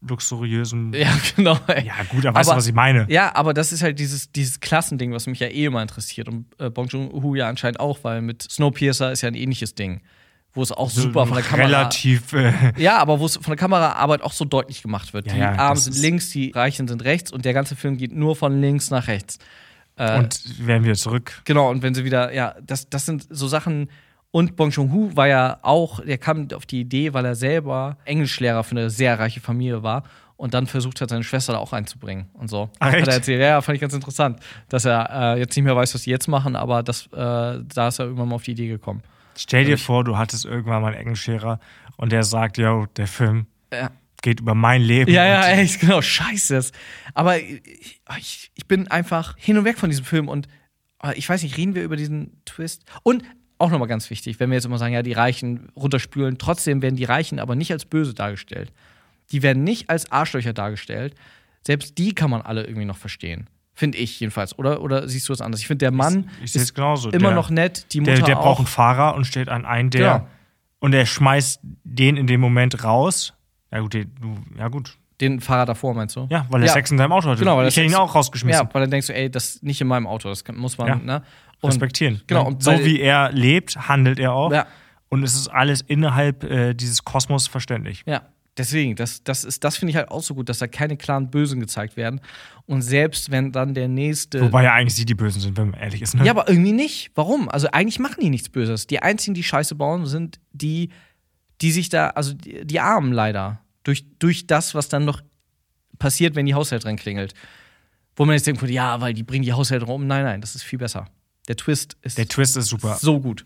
luxuriösen. 0.07 0.93
Ja, 0.93 0.99
Ja, 1.09 1.15
genau. 1.37 1.59
gut, 2.11 2.27
aber 2.27 2.39
weißt 2.39 2.51
du, 2.51 2.57
was 2.57 2.67
ich 2.67 2.75
meine? 2.75 3.07
Ja, 3.09 3.35
aber 3.35 3.55
das 3.55 3.73
ist 3.73 3.83
halt 3.83 3.99
dieses, 3.99 4.31
dieses 4.33 4.61
Klassending, 4.61 5.13
was 5.13 5.27
mich 5.27 5.41
ja 5.41 5.49
eh 5.49 5.65
immer 5.65 5.81
interessiert. 5.83 6.29
Und 6.29 6.47
äh, 6.59 6.71
Bong 6.71 6.89
Joon-ho 6.89 7.35
ja 7.35 7.49
anscheinend 7.49 7.81
auch, 7.81 8.01
weil 8.03 8.21
mit 8.21 8.43
Snowpiercer 8.43 9.13
ist 9.13 9.23
ja 9.23 9.29
ein 9.29 9.35
ähnliches 9.35 9.75
Ding. 9.75 10.03
Wo 10.55 10.63
es 10.63 10.71
auch 10.71 10.89
super 10.89 11.27
von 11.27 11.37
der 11.37 11.45
Kamera. 11.45 11.67
Relativ. 11.67 12.33
Äh, 12.33 12.73
Ja, 12.77 12.99
aber 12.99 13.19
wo 13.19 13.27
es 13.27 13.35
von 13.35 13.51
der 13.51 13.57
Kameraarbeit 13.57 14.23
auch 14.23 14.33
so 14.33 14.45
deutlich 14.45 14.83
gemacht 14.83 15.13
wird. 15.13 15.27
Ja, 15.27 15.33
die 15.33 15.41
ja, 15.41 15.53
Armen 15.57 15.81
sind 15.81 15.99
links, 15.99 16.31
die 16.31 16.53
Reichen 16.53 16.87
sind 16.87 17.05
rechts 17.05 17.33
und 17.33 17.45
der 17.45 17.53
ganze 17.53 17.75
Film 17.75 17.97
geht 17.97 18.13
nur 18.13 18.37
von 18.37 18.61
links 18.61 18.91
nach 18.91 19.09
rechts. 19.09 19.39
Äh, 19.97 20.19
und 20.19 20.67
werden 20.67 20.85
wir 20.85 20.95
zurück. 20.95 21.41
Genau, 21.45 21.71
und 21.71 21.83
wenn 21.83 21.95
sie 21.95 22.05
wieder, 22.05 22.33
ja, 22.33 22.55
das, 22.65 22.89
das 22.89 23.07
sind 23.07 23.27
so 23.31 23.49
Sachen. 23.49 23.89
Und 24.31 24.57
Bong 24.57 24.71
Joon-ho 24.71 25.11
war 25.15 25.29
ja 25.29 25.59
auch, 25.63 26.01
der 26.01 26.19
kam 26.19 26.49
auf 26.55 26.67
die 26.67 26.81
Idee, 26.81 27.15
weil 27.15 27.25
er 27.25 27.37
selber 27.37 27.99
Englischlehrer 28.05 28.65
für 28.65 28.73
eine 28.73 28.91
sehr 28.91 29.17
reiche 29.19 29.41
Familie 29.41 29.85
war 29.85 30.03
und 30.37 30.55
dann 30.55 30.67
versucht 30.67 31.01
hat, 31.01 31.11
seine 31.11 31.23
Schwester 31.23 31.53
da 31.53 31.59
auch 31.59 31.73
einzubringen 31.73 32.27
und 32.33 32.49
so. 32.49 32.69
Ach, 32.81 32.93
Hat 32.93 33.07
er 33.07 33.15
erzählt, 33.15 33.41
ja, 33.41 33.47
ja, 33.47 33.61
fand 33.61 33.77
ich 33.77 33.81
ganz 33.81 33.95
interessant, 33.95 34.41
dass 34.69 34.85
er 34.85 35.37
äh, 35.37 35.39
jetzt 35.39 35.55
nicht 35.55 35.65
mehr 35.65 35.77
weiß, 35.77 35.95
was 35.95 36.03
die 36.03 36.11
jetzt 36.11 36.27
machen, 36.27 36.57
aber 36.57 36.83
das, 36.83 37.07
äh, 37.07 37.09
da 37.13 37.89
ist 37.89 38.01
er 38.01 38.07
irgendwann 38.07 38.29
mal 38.29 38.35
auf 38.35 38.43
die 38.43 38.53
Idee 38.53 38.69
gekommen. 38.69 39.03
Stell 39.37 39.65
dir 39.65 39.79
vor, 39.79 40.05
du 40.05 40.17
hattest 40.17 40.45
irgendwann 40.45 40.83
mal 40.83 40.93
einen 40.93 41.01
Englischlehrer 41.03 41.61
und 41.97 42.13
der 42.13 42.23
sagt, 42.25 42.59
yo, 42.59 42.87
der 42.97 43.07
Film 43.07 43.47
Ja. 43.73 43.91
geht 44.23 44.41
über 44.41 44.55
mein 44.55 44.83
Leben. 44.83 45.11
Ja, 45.13 45.27
ja, 45.27 45.49
echt, 45.59 45.81
genau, 45.81 46.01
scheiße. 46.03 46.71
Aber 47.15 47.39
ich, 47.39 48.01
ich, 48.19 48.51
ich 48.55 48.67
bin 48.67 48.89
einfach 48.89 49.37
hin 49.39 49.59
und 49.59 49.65
weg 49.65 49.79
von 49.79 49.91
diesem 49.91 50.05
Film 50.05 50.29
und 50.29 50.49
äh, 51.03 51.15
ich 51.15 51.29
weiß 51.29 51.43
nicht, 51.43 51.57
reden 51.57 51.75
wir 51.75 51.83
über 51.85 51.97
diesen 51.97 52.41
Twist? 52.45 52.85
Und 53.03 53.23
auch 53.59 53.71
nochmal 53.71 53.89
ganz 53.89 54.11
wichtig, 54.11 54.41
wenn 54.41 54.51
wir 54.51 54.57
jetzt 54.57 54.65
immer 54.67 54.79
sagen, 54.79 54.95
ja, 54.95 55.03
die 55.03 55.13
Reichen 55.13 55.69
runterspülen, 55.77 56.39
trotzdem 56.39 56.83
werden 56.83 56.97
die 56.97 57.05
Reichen 57.05 57.39
aber 57.39 57.55
nicht 57.55 57.71
als 57.73 57.85
böse 57.85 58.13
dargestellt. 58.13 58.73
Die 59.31 59.43
werden 59.43 59.65
nicht 59.65 59.89
als 59.91 60.11
Arschlöcher 60.13 60.53
dargestellt. 60.53 61.15
Selbst 61.67 61.97
die 61.99 62.15
kann 62.15 62.31
man 62.31 62.43
alle 62.43 62.65
irgendwie 62.65 62.85
noch 62.85 62.97
verstehen. 62.99 63.49
Finde 63.75 63.99
ich 63.99 64.21
jedenfalls. 64.21 64.57
Oder, 64.59 64.81
oder 64.83 65.09
siehst 65.09 65.29
du 65.29 65.33
es 65.33 65.41
anders? 65.41 65.61
Ich 65.61 65.67
finde, 65.67 65.85
der 65.85 65.91
Mann 65.91 66.31
ich 66.43 66.53
seh's 66.53 66.63
ist 66.63 66.75
genauso. 66.75 67.11
immer 67.11 67.29
Der- 67.29 67.35
noch 67.35 67.51
nett, 67.51 67.93
die 67.93 68.01
Mutter 68.01 68.15
Der, 68.15 68.25
der 68.25 68.39
auch. 68.39 68.43
braucht 68.45 68.59
einen 68.61 68.67
Fahrer 68.69 69.15
und 69.17 69.25
stellt 69.27 69.49
einen 69.49 69.65
ein, 69.65 69.91
der. 69.91 70.13
Genau. 70.19 70.27
Und 70.79 70.93
er 70.95 71.07
schmeißt 71.07 71.61
den 71.85 72.17
in 72.17 72.27
dem 72.27 72.41
Moment 72.41 72.85
raus. 72.85 73.35
Ja, 73.73 73.81
gut, 73.81 73.95
den, 73.95 74.13
ja, 74.59 74.69
gut. 74.69 74.97
Den 75.21 75.41
Fahrer 75.41 75.65
davor, 75.67 75.95
meinst 75.95 76.15
du? 76.17 76.27
Ja, 76.31 76.47
weil 76.51 76.63
er 76.63 76.69
Sex 76.69 76.91
in 76.91 76.99
seinem 76.99 77.13
Auto 77.13 77.29
hatte. 77.29 77.39
Genau, 77.41 77.57
weil 77.57 77.65
er 77.65 77.69
ich 77.69 77.77
hätte 77.77 77.87
ihn 77.87 77.95
auch 77.95 78.15
rausgeschmissen. 78.15 78.67
Ja, 78.67 78.75
weil 78.75 78.83
dann 78.83 78.91
denkst 78.91 79.07
du, 79.09 79.15
ey, 79.15 79.31
das 79.31 79.57
ist 79.57 79.63
nicht 79.63 79.81
in 79.81 79.87
meinem 79.87 80.07
Auto, 80.07 80.29
das 80.29 80.45
muss 80.53 80.77
man, 80.79 80.87
Ja. 80.89 80.95
ne? 80.97 81.23
Und- 81.61 81.71
respektieren. 81.71 82.21
Genau, 82.27 82.43
Und 82.47 82.55
und 82.55 82.63
so 82.63 82.73
wie 82.85 83.01
er 83.01 83.33
lebt, 83.33 83.77
handelt 83.89 84.19
er 84.19 84.33
auch. 84.35 84.53
Ja. 84.53 84.67
Und 85.09 85.23
es 85.23 85.35
ist 85.35 85.49
alles 85.49 85.81
innerhalb 85.83 86.45
äh, 86.45 86.75
dieses 86.75 87.05
Kosmos 87.05 87.47
verständlich. 87.47 88.03
Ja. 88.07 88.23
Deswegen, 88.57 88.97
das, 88.97 89.23
das, 89.25 89.45
ist- 89.45 89.65
das 89.65 89.77
finde 89.77 89.91
ich 89.91 89.97
halt 89.97 90.11
auch 90.11 90.23
so 90.23 90.35
gut, 90.35 90.49
dass 90.49 90.59
da 90.59 90.67
keine 90.67 90.97
klaren 90.97 91.31
Bösen 91.31 91.61
gezeigt 91.61 91.97
werden. 91.97 92.21
Und 92.67 92.83
selbst 92.83 93.31
wenn 93.31 93.53
dann 93.53 93.75
der 93.75 93.89
nächste. 93.89 94.41
Wobei 94.41 94.65
ja 94.65 94.73
eigentlich 94.73 94.95
sie 94.95 95.05
die 95.05 95.15
Bösen 95.15 95.41
sind, 95.41 95.57
wenn 95.57 95.71
man 95.71 95.81
ehrlich 95.81 96.03
ist. 96.03 96.15
Ne? 96.15 96.25
Ja, 96.25 96.33
aber 96.33 96.49
irgendwie 96.49 96.73
nicht. 96.73 97.11
Warum? 97.15 97.49
Also 97.49 97.69
eigentlich 97.73 97.99
machen 97.99 98.17
die 98.21 98.31
nichts 98.31 98.49
Böses. 98.49 98.87
Die 98.87 99.01
einzigen, 99.01 99.35
die 99.35 99.43
Scheiße 99.43 99.75
bauen, 99.75 100.07
sind 100.07 100.39
die, 100.53 100.91
die 101.61 101.73
sich 101.73 101.89
da, 101.89 102.09
also 102.11 102.33
die, 102.35 102.65
die 102.67 102.81
Armen 102.81 103.13
leider. 103.13 103.61
Durch, 103.83 104.05
durch 104.19 104.47
das, 104.47 104.75
was 104.75 104.89
dann 104.89 105.05
noch 105.05 105.21
passiert, 105.99 106.35
wenn 106.35 106.47
die 106.47 106.55
Haushälterin 106.55 106.97
klingelt. 106.97 107.35
Wo 108.17 108.25
man 108.25 108.35
jetzt 108.35 108.47
denkt, 108.47 108.63
ja, 108.71 109.01
weil 109.01 109.13
die 109.13 109.25
bringen 109.25 109.45
die 109.45 109.53
Haushälterin 109.53 109.93
um. 109.95 110.07
Nein, 110.07 110.25
nein, 110.25 110.41
das 110.41 110.55
ist 110.55 110.63
viel 110.63 110.79
besser. 110.79 111.07
Der 111.49 111.57
Twist 111.57 111.97
ist 112.03 112.17
Der 112.17 112.27
Twist 112.29 112.57
ist 112.57 112.69
super. 112.69 112.97
so 113.01 113.21
gut. 113.21 113.45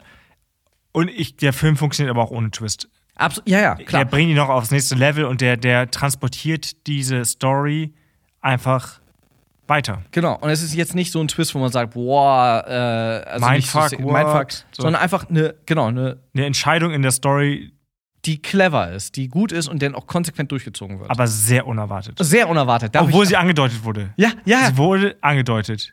Und 0.93 1.09
ich, 1.09 1.37
der 1.37 1.53
Film 1.53 1.77
funktioniert 1.77 2.11
aber 2.15 2.23
auch 2.23 2.31
ohne 2.31 2.51
Twist. 2.51 2.89
Abs 3.19 3.43
ja, 3.47 3.61
ja, 3.61 3.75
Der 3.75 3.85
klar. 3.85 4.05
bringt 4.05 4.31
ihn 4.31 4.37
noch 4.37 4.49
aufs 4.49 4.71
nächste 4.71 4.95
Level 4.95 5.25
und 5.27 5.41
der, 5.41 5.57
der 5.57 5.91
transportiert 5.91 6.87
diese 6.87 7.25
Story 7.25 7.93
einfach 8.41 9.01
weiter. 9.67 10.03
Genau. 10.13 10.37
Und 10.39 10.49
es 10.51 10.63
ist 10.63 10.75
jetzt 10.75 10.95
nicht 10.95 11.13
so 11.13 11.21
ein 11.21 11.29
Twist, 11.29 11.55
wo 11.55 11.59
man 11.59 11.71
sagt, 11.71 11.93
boah, 11.95 12.65
äh, 12.67 13.29
also 13.29 13.47
Mindfuck, 13.49 13.89
so? 13.91 13.99
Mindfuck, 13.99 14.53
So. 14.73 14.83
sondern 14.85 15.03
einfach 15.03 15.29
eine, 15.29 15.55
genau, 15.67 15.89
eine, 15.89 16.19
Eine 16.35 16.47
Entscheidung 16.47 16.93
in 16.93 17.03
der 17.03 17.11
Story, 17.11 17.73
die 18.25 18.41
clever 18.41 18.91
ist, 18.93 19.17
die 19.17 19.29
gut 19.29 19.53
ist 19.53 19.69
und 19.69 19.83
dann 19.83 19.95
auch 19.95 20.07
konsequent 20.07 20.51
durchgezogen 20.53 20.99
wird. 21.01 21.11
aber 21.11 21.27
sehr 21.27 21.67
unerwartet. 21.67 22.17
Sehr 22.21 22.49
unerwartet. 22.49 22.95
Darf 22.95 23.05
Obwohl 23.05 23.27
sie 23.27 23.37
angedeutet 23.37 23.85
wurde. 23.85 24.11
ja, 24.17 24.31
ja, 24.45 24.67
Sie 24.71 24.77
wurde 24.77 25.17
angedeutet. 25.21 25.93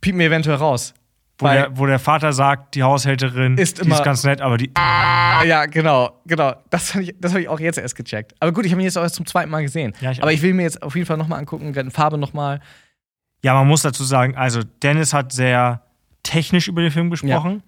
piept 0.00 0.16
mir 0.16 0.24
eventuell 0.26 0.56
raus. 0.56 0.92
Wo 1.40 1.46
der, 1.48 1.78
wo 1.78 1.86
der 1.86 1.98
Vater 1.98 2.32
sagt, 2.32 2.74
die 2.74 2.82
Haushälterin 2.82 3.56
Ist 3.58 3.78
die 3.78 3.82
immer- 3.86 3.96
ist 3.96 4.04
ganz 4.04 4.24
nett, 4.24 4.40
aber 4.40 4.56
die. 4.56 4.70
Ah, 4.74 5.42
ja, 5.44 5.66
genau, 5.66 6.20
genau. 6.26 6.54
Das 6.70 6.94
habe 6.94 7.04
ich, 7.04 7.14
das 7.20 7.32
hab 7.32 7.40
ich 7.40 7.48
auch 7.48 7.60
jetzt 7.60 7.78
erst 7.78 7.96
gecheckt. 7.96 8.34
Aber 8.40 8.52
gut, 8.52 8.66
ich 8.66 8.72
habe 8.72 8.80
ihn 8.82 8.84
jetzt 8.84 8.98
auch 8.98 9.02
erst 9.02 9.14
zum 9.14 9.26
zweiten 9.26 9.50
Mal 9.50 9.62
gesehen. 9.62 9.92
Ja, 10.00 10.10
ich 10.10 10.18
Aber 10.22 10.28
auch. 10.30 10.34
ich 10.34 10.42
will 10.42 10.54
mir 10.54 10.62
jetzt 10.62 10.82
auf 10.82 10.94
jeden 10.94 11.06
Fall 11.06 11.16
nochmal 11.16 11.38
angucken, 11.38 11.72
in 11.74 11.90
Farbe 11.90 12.18
nochmal. 12.18 12.60
Ja, 13.42 13.54
man 13.54 13.66
muss 13.66 13.82
dazu 13.82 14.04
sagen, 14.04 14.36
also 14.36 14.60
Dennis 14.82 15.14
hat 15.14 15.32
sehr 15.32 15.82
technisch 16.22 16.68
über 16.68 16.82
den 16.82 16.90
Film 16.90 17.08
gesprochen, 17.10 17.62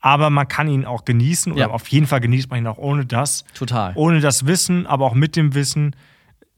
aber 0.00 0.30
man 0.30 0.46
kann 0.46 0.68
ihn 0.68 0.84
auch 0.84 1.04
genießen 1.04 1.52
oder 1.52 1.60
Ja. 1.62 1.70
auf 1.70 1.88
jeden 1.88 2.06
Fall 2.06 2.20
genießt 2.20 2.48
man 2.50 2.60
ihn 2.60 2.66
auch 2.68 2.78
ohne 2.78 3.04
das. 3.04 3.44
Total. 3.54 3.92
Ohne 3.96 4.20
das 4.20 4.46
Wissen, 4.46 4.86
aber 4.86 5.06
auch 5.06 5.14
mit 5.14 5.34
dem 5.36 5.54
Wissen. 5.54 5.96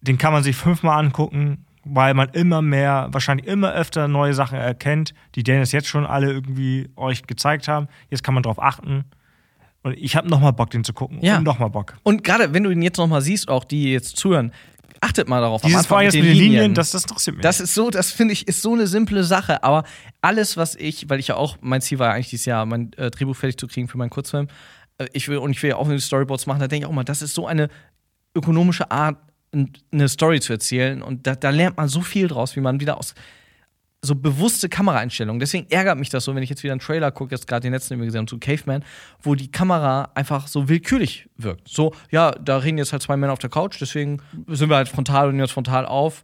Den 0.03 0.18
kann 0.18 0.32
man 0.34 0.42
sich 0.42 0.55
fünfmal 0.57 0.99
angucken, 1.03 1.64
weil 1.85 2.14
man 2.14 2.30
immer 2.30 2.62
mehr, 2.62 3.09
wahrscheinlich 3.12 3.47
immer 3.47 3.72
öfter 3.72 4.09
neue 4.09 4.35
Sachen 4.35 4.59
erkennt, 4.59 5.14
die 5.35 5.43
Dennis 5.43 5.72
jetzt 5.72 5.89
schon 5.89 6.07
alle 6.07 6.32
irgendwie 6.32 6.91
euch 6.97 7.26
gezeigt 7.26 7.68
haben. 7.68 7.89
Jetzt 8.11 8.22
kann 8.22 8.35
man 8.35 8.43
drauf 8.43 8.61
achten. 8.61 9.05
Und 9.82 9.97
ich 9.99 10.16
habe 10.16 10.28
nochmal 10.28 10.53
Bock, 10.53 10.70
den 10.70 10.82
zu 10.82 10.95
gucken. 10.95 11.18
Ja. 11.20 11.39
Und 11.39 11.45
nochmal 11.45 11.70
Bock. 11.70 11.97
Und 12.03 12.24
gerade 12.24 12.55
wenn 12.55 12.62
du 12.62 12.70
ihn 12.70 12.82
jetzt 12.82 12.97
nochmal 12.97 13.20
siehst, 13.20 13.49
auch 13.49 13.64
die 13.64 13.93
jetzt 13.93 14.16
zuhören, 14.16 14.53
achtet 15.01 15.28
mal 15.28 15.43
darauf. 15.43 15.61
Dieses 15.61 15.87
Vor 15.87 16.01
jetzt 16.01 16.14
mit 16.14 16.24
den 16.24 16.37
Linien, 16.37 16.74
das, 16.74 16.91
das 16.93 17.03
interessiert 17.03 17.37
mich. 17.37 17.43
Das 17.43 17.61
ist 17.61 17.74
so, 17.74 17.91
das 17.91 18.11
finde 18.11 18.32
ich, 18.32 18.49
ist 18.49 18.62
so 18.62 18.72
eine 18.72 18.87
simple 18.87 19.24
Sache. 19.24 19.62
Aber 19.62 19.85
alles, 20.22 20.57
was 20.57 20.74
ich, 20.74 21.11
weil 21.11 21.20
ich 21.20 21.28
ja 21.28 21.37
auch, 21.37 21.59
mein 21.61 21.82
Ziel 21.82 21.99
war 21.99 22.09
ja 22.09 22.14
eigentlich 22.14 22.30
dieses 22.30 22.47
Jahr, 22.47 22.64
mein 22.64 22.93
äh, 22.95 23.11
Drehbuch 23.11 23.37
fertig 23.37 23.59
zu 23.59 23.66
kriegen 23.66 23.89
für 23.89 23.99
meinen 23.99 24.11
Kurzfilm. 24.11 24.49
Äh, 24.97 25.07
ich 25.12 25.28
will, 25.28 25.37
und 25.39 25.51
ich 25.51 25.62
will 25.62 25.70
ja 25.70 25.76
auch 25.76 25.87
eine 25.87 26.01
Storyboards 26.01 26.47
machen, 26.47 26.61
da 26.61 26.68
denke 26.68 26.87
ich 26.87 26.91
auch 26.91 26.95
mal, 26.95 27.05
das 27.05 27.20
ist 27.20 27.35
so 27.35 27.47
eine 27.47 27.68
ökonomische 28.35 28.91
Art, 28.91 29.18
eine 29.92 30.09
Story 30.09 30.40
zu 30.40 30.52
erzählen. 30.52 31.02
Und 31.02 31.26
da, 31.26 31.34
da 31.34 31.50
lernt 31.50 31.76
man 31.76 31.88
so 31.88 32.00
viel 32.00 32.28
draus, 32.28 32.57
wie 32.57 32.61
man 32.61 32.80
wieder 32.80 32.98
aus 32.98 33.14
so 34.05 34.14
bewusste 34.14 34.68
Kameraeinstellungen. 34.68 35.40
Deswegen 35.40 35.66
ärgert 35.70 35.98
mich 35.98 36.11
das 36.11 36.24
so, 36.24 36.34
wenn 36.34 36.42
ich 36.42 36.50
jetzt 36.50 36.62
wieder 36.62 36.72
einen 36.72 36.80
Trailer 36.80 37.11
gucke, 37.11 37.34
jetzt 37.34 37.46
gerade 37.46 37.62
den 37.62 37.72
letzten, 37.72 37.94
den 37.94 38.00
wir 38.00 38.07
gesehen 38.07 38.20
haben, 38.20 38.28
zu 38.28 38.38
Caveman, 38.38 38.84
wo 39.22 39.34
die 39.34 39.50
Kamera 39.50 40.11
einfach 40.14 40.46
so 40.46 40.68
willkürlich 40.68 41.28
wirkt. 41.36 41.68
So, 41.68 41.94
ja, 42.11 42.32
da 42.32 42.59
reden 42.59 42.78
jetzt 42.78 42.92
halt 42.92 43.02
zwei 43.02 43.16
Männer 43.16 43.32
auf 43.32 43.38
der 43.38 43.50
Couch, 43.50 43.80
deswegen 43.80 44.20
sind 44.48 44.68
wir 44.68 44.76
halt 44.76 44.88
frontal 44.88 45.28
und 45.28 45.32
nehmen 45.32 45.44
jetzt 45.44 45.52
frontal 45.52 45.86
auf. 45.86 46.22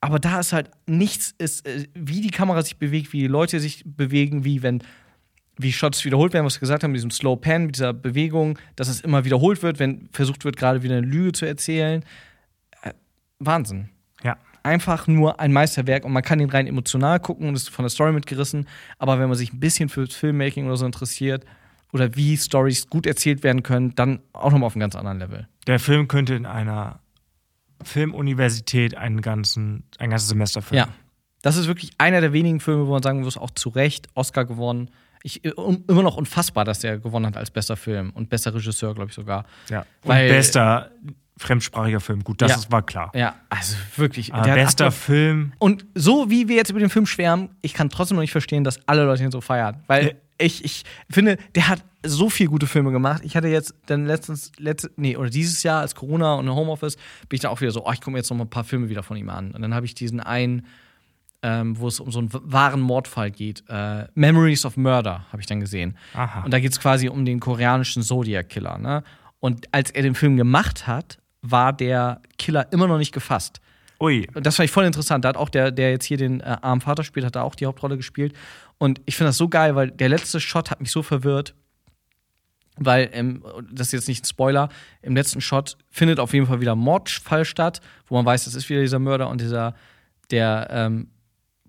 Aber 0.00 0.18
da 0.18 0.40
ist 0.40 0.54
halt 0.54 0.70
nichts, 0.86 1.34
ist, 1.36 1.66
äh, 1.66 1.86
wie 1.94 2.22
die 2.22 2.30
Kamera 2.30 2.62
sich 2.62 2.78
bewegt, 2.78 3.12
wie 3.12 3.20
die 3.20 3.26
Leute 3.26 3.60
sich 3.60 3.84
bewegen, 3.84 4.44
wie 4.44 4.62
wenn 4.62 4.82
wie 5.62 5.72
Shots 5.72 6.06
wiederholt 6.06 6.32
werden, 6.32 6.46
was 6.46 6.56
wir 6.56 6.60
gesagt 6.60 6.82
haben, 6.82 6.92
mit 6.92 6.98
diesem 6.98 7.10
Slow 7.10 7.36
Pan, 7.36 7.66
mit 7.66 7.76
dieser 7.76 7.92
Bewegung, 7.92 8.58
dass 8.76 8.88
es 8.88 9.02
immer 9.02 9.26
wiederholt 9.26 9.62
wird, 9.62 9.78
wenn 9.78 10.08
versucht 10.10 10.46
wird, 10.46 10.56
gerade 10.56 10.82
wieder 10.82 10.96
eine 10.96 11.06
Lüge 11.06 11.32
zu 11.32 11.44
erzählen. 11.44 12.02
Wahnsinn 13.40 13.88
ja. 14.22 14.36
einfach 14.62 15.06
nur 15.06 15.40
ein 15.40 15.52
Meisterwerk 15.52 16.04
und 16.04 16.12
man 16.12 16.22
kann 16.22 16.40
ihn 16.40 16.50
rein 16.50 16.66
emotional 16.66 17.20
gucken 17.20 17.48
und 17.48 17.54
ist 17.54 17.70
von 17.70 17.82
der 17.82 17.90
Story 17.90 18.12
mitgerissen. 18.12 18.68
Aber 18.98 19.18
wenn 19.18 19.28
man 19.28 19.36
sich 19.36 19.52
ein 19.52 19.60
bisschen 19.60 19.88
für 19.88 20.06
Filmmaking 20.06 20.66
oder 20.66 20.76
so 20.76 20.86
interessiert 20.86 21.44
oder 21.92 22.14
wie 22.14 22.36
Stories 22.36 22.88
gut 22.88 23.06
erzählt 23.06 23.42
werden 23.42 23.62
können, 23.62 23.94
dann 23.94 24.20
auch 24.32 24.50
nochmal 24.52 24.68
auf 24.68 24.74
einem 24.74 24.80
ganz 24.80 24.94
anderen 24.94 25.18
Level. 25.18 25.48
Der 25.66 25.80
Film 25.80 26.08
könnte 26.08 26.34
in 26.34 26.46
einer 26.46 27.00
Filmuniversität 27.82 28.96
einen 28.96 29.22
ganzen, 29.22 29.84
ein 29.98 30.10
ganzes 30.10 30.28
Semester 30.28 30.62
filmen. 30.62 30.86
Ja. 30.88 30.94
Das 31.42 31.56
ist 31.56 31.66
wirklich 31.66 31.92
einer 31.98 32.20
der 32.20 32.32
wenigen 32.32 32.60
Filme, 32.60 32.86
wo 32.86 32.92
man 32.92 33.02
sagen 33.02 33.22
muss, 33.22 33.38
auch 33.38 33.50
zu 33.50 33.70
Recht 33.70 34.08
Oscar 34.14 34.44
gewonnen. 34.44 34.90
Ich, 35.22 35.44
äh, 35.44 35.52
um, 35.52 35.84
immer 35.88 36.02
noch 36.02 36.16
unfassbar, 36.16 36.64
dass 36.64 36.80
der 36.80 36.98
gewonnen 36.98 37.26
hat 37.26 37.36
als 37.36 37.50
bester 37.50 37.76
Film 37.76 38.10
und 38.10 38.28
bester 38.28 38.54
Regisseur, 38.54 38.94
glaube 38.94 39.08
ich 39.08 39.14
sogar. 39.14 39.46
Ja. 39.70 39.80
Und 40.02 40.10
Weil- 40.10 40.28
bester 40.28 40.90
fremdsprachiger 41.40 42.00
Film. 42.00 42.22
Gut, 42.22 42.42
das 42.42 42.64
Ja. 42.64 42.70
war 42.72 42.82
klar. 42.82 43.10
Ja, 43.14 43.34
also 43.48 43.76
wirklich. 43.96 44.32
Hat 44.32 44.44
bester 44.54 44.86
abge- 44.88 44.90
Film. 44.92 45.52
Und 45.58 45.86
so 45.94 46.30
wie 46.30 46.48
wir 46.48 46.56
jetzt 46.56 46.70
über 46.70 46.80
den 46.80 46.90
Film 46.90 47.06
schwärmen, 47.06 47.50
ich 47.62 47.74
kann 47.74 47.88
trotzdem 47.90 48.16
noch 48.16 48.22
nicht 48.22 48.32
verstehen, 48.32 48.62
dass 48.64 48.78
alle 48.86 49.04
Leute 49.04 49.24
ihn 49.24 49.30
so 49.30 49.40
feiern. 49.40 49.82
Weil 49.86 50.06
Ja. 50.06 50.12
ich, 50.38 50.64
ich 50.64 50.84
finde, 51.10 51.38
der 51.54 51.68
hat 51.68 51.82
so 52.04 52.30
viel 52.30 52.46
gute 52.48 52.66
Filme 52.66 52.92
gemacht. 52.92 53.22
Ich 53.24 53.36
hatte 53.36 53.48
jetzt 53.48 53.74
dann 53.86 54.06
letztens, 54.06 54.52
letzte, 54.58 54.90
nee, 54.96 55.16
oder 55.16 55.28
dieses 55.30 55.62
Jahr 55.62 55.80
als 55.80 55.94
Corona 55.94 56.34
und 56.34 56.48
Homeoffice, 56.48 56.96
bin 57.28 57.36
ich 57.36 57.40
dann 57.40 57.50
auch 57.50 57.60
wieder 57.60 57.70
so, 57.72 57.86
oh, 57.86 57.92
ich 57.92 58.00
gucke 58.00 58.12
mir 58.12 58.18
jetzt 58.18 58.30
noch 58.30 58.36
mal 58.38 58.44
ein 58.44 58.50
paar 58.50 58.64
Filme 58.64 58.88
wieder 58.88 59.02
von 59.02 59.16
ihm 59.16 59.28
an. 59.30 59.50
Und 59.52 59.60
dann 59.62 59.74
habe 59.74 59.84
ich 59.86 59.94
diesen 59.94 60.20
einen, 60.20 60.66
ähm, 61.42 61.78
wo 61.78 61.88
es 61.88 62.00
um 62.00 62.10
so 62.12 62.18
einen 62.18 62.28
wahren 62.32 62.80
Mordfall 62.80 63.30
geht. 63.30 63.64
Äh, 63.68 64.06
Memories 64.14 64.64
of 64.66 64.76
Murder 64.76 65.24
habe 65.32 65.40
ich 65.40 65.46
dann 65.46 65.60
gesehen. 65.60 65.96
Aha. 66.14 66.42
Und 66.44 66.52
da 66.52 66.60
geht 66.60 66.72
es 66.72 66.80
quasi 66.80 67.08
um 67.08 67.24
den 67.24 67.40
koreanischen 67.40 68.02
Zodiac-Killer. 68.02 68.76
Ne? 68.78 69.02
Und 69.40 69.66
als 69.72 69.90
er 69.90 70.02
den 70.02 70.14
Film 70.14 70.36
gemacht 70.36 70.86
hat, 70.86 71.18
war 71.42 71.72
der 71.72 72.20
Killer 72.38 72.72
immer 72.72 72.86
noch 72.86 72.98
nicht 72.98 73.12
gefasst. 73.12 73.60
Ui. 74.00 74.26
Und 74.34 74.46
das 74.46 74.56
fand 74.56 74.64
ich 74.64 74.70
voll 74.70 74.84
interessant. 74.84 75.24
Da 75.24 75.30
hat 75.30 75.36
auch 75.36 75.50
der, 75.50 75.70
der 75.70 75.90
jetzt 75.90 76.06
hier 76.06 76.16
den 76.16 76.40
äh, 76.40 76.56
armen 76.62 76.80
Vater 76.80 77.04
spielt, 77.04 77.26
hat 77.26 77.36
da 77.36 77.42
auch 77.42 77.54
die 77.54 77.66
Hauptrolle 77.66 77.96
gespielt. 77.96 78.34
Und 78.78 79.00
ich 79.04 79.16
finde 79.16 79.28
das 79.28 79.36
so 79.36 79.48
geil, 79.48 79.74
weil 79.74 79.90
der 79.90 80.08
letzte 80.08 80.40
Shot 80.40 80.70
hat 80.70 80.80
mich 80.80 80.90
so 80.90 81.02
verwirrt. 81.02 81.54
Weil, 82.76 83.10
ähm, 83.12 83.44
das 83.70 83.88
ist 83.88 83.92
jetzt 83.92 84.08
nicht 84.08 84.24
ein 84.24 84.26
Spoiler, 84.26 84.70
im 85.02 85.14
letzten 85.14 85.42
Shot 85.42 85.76
findet 85.90 86.18
auf 86.18 86.32
jeden 86.32 86.46
Fall 86.46 86.62
wieder 86.62 86.72
ein 86.72 86.78
Mordfall 86.78 87.44
statt, 87.44 87.82
wo 88.06 88.14
man 88.14 88.24
weiß, 88.24 88.44
das 88.46 88.54
ist 88.54 88.70
wieder 88.70 88.80
dieser 88.80 88.98
Mörder 88.98 89.28
und 89.28 89.40
dieser, 89.42 89.74
der 90.30 90.68
ähm, 90.70 91.10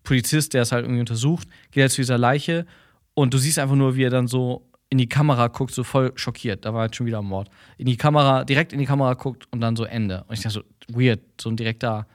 Polizist, 0.04 0.54
der 0.54 0.62
es 0.62 0.72
halt 0.72 0.86
irgendwie 0.86 1.02
untersucht, 1.02 1.50
geht 1.72 1.82
halt 1.82 1.92
zu 1.92 2.02
dieser 2.02 2.18
Leiche 2.18 2.66
und 3.14 3.34
du 3.34 3.38
siehst 3.38 3.60
einfach 3.60 3.76
nur, 3.76 3.98
wie 3.98 4.06
er 4.06 4.10
dann 4.10 4.28
so 4.28 4.71
in 4.92 4.98
die 4.98 5.08
Kamera 5.08 5.48
guckt, 5.48 5.74
so 5.74 5.84
voll 5.84 6.12
schockiert. 6.16 6.66
Da 6.66 6.74
war 6.74 6.82
halt 6.82 6.96
schon 6.96 7.08
wieder 7.08 7.20
ein 7.20 7.26
Mord. 7.26 7.50
In 7.78 7.86
die 7.86 7.96
Kamera, 7.96 8.44
direkt 8.44 8.74
in 8.74 8.80
die 8.80 8.86
Kamera 8.86 9.14
guckt 9.14 9.48
und 9.50 9.62
dann 9.62 9.78
so 9.78 9.86
Ende. 9.86 10.26
Und 10.28 10.34
ich 10.34 10.42
dachte 10.42 10.64
so, 10.90 10.96
weird, 10.96 11.22
so 11.40 11.50
ein 11.50 11.56
direkter 11.56 12.06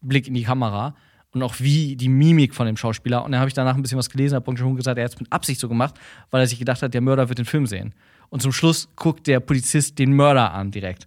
Blick 0.00 0.26
in 0.26 0.34
die 0.34 0.42
Kamera 0.42 0.96
und 1.30 1.42
auch 1.44 1.54
wie 1.60 1.94
die 1.94 2.08
Mimik 2.08 2.52
von 2.52 2.66
dem 2.66 2.76
Schauspieler. 2.76 3.24
Und 3.24 3.30
dann 3.30 3.40
habe 3.40 3.48
ich 3.48 3.54
danach 3.54 3.76
ein 3.76 3.82
bisschen 3.82 3.98
was 3.98 4.10
gelesen, 4.10 4.34
hat 4.34 4.44
Bong 4.44 4.56
Joon-ho 4.56 4.74
gesagt, 4.74 4.98
er 4.98 5.04
hat 5.04 5.12
es 5.12 5.20
mit 5.20 5.32
Absicht 5.32 5.60
so 5.60 5.68
gemacht, 5.68 5.94
weil 6.30 6.40
er 6.40 6.48
sich 6.48 6.58
gedacht 6.58 6.82
hat, 6.82 6.94
der 6.94 7.00
Mörder 7.00 7.28
wird 7.28 7.38
den 7.38 7.44
Film 7.44 7.66
sehen. 7.66 7.94
Und 8.28 8.42
zum 8.42 8.50
Schluss 8.50 8.88
guckt 8.96 9.28
der 9.28 9.38
Polizist 9.38 9.96
den 9.96 10.12
Mörder 10.12 10.52
an 10.52 10.72
direkt. 10.72 11.06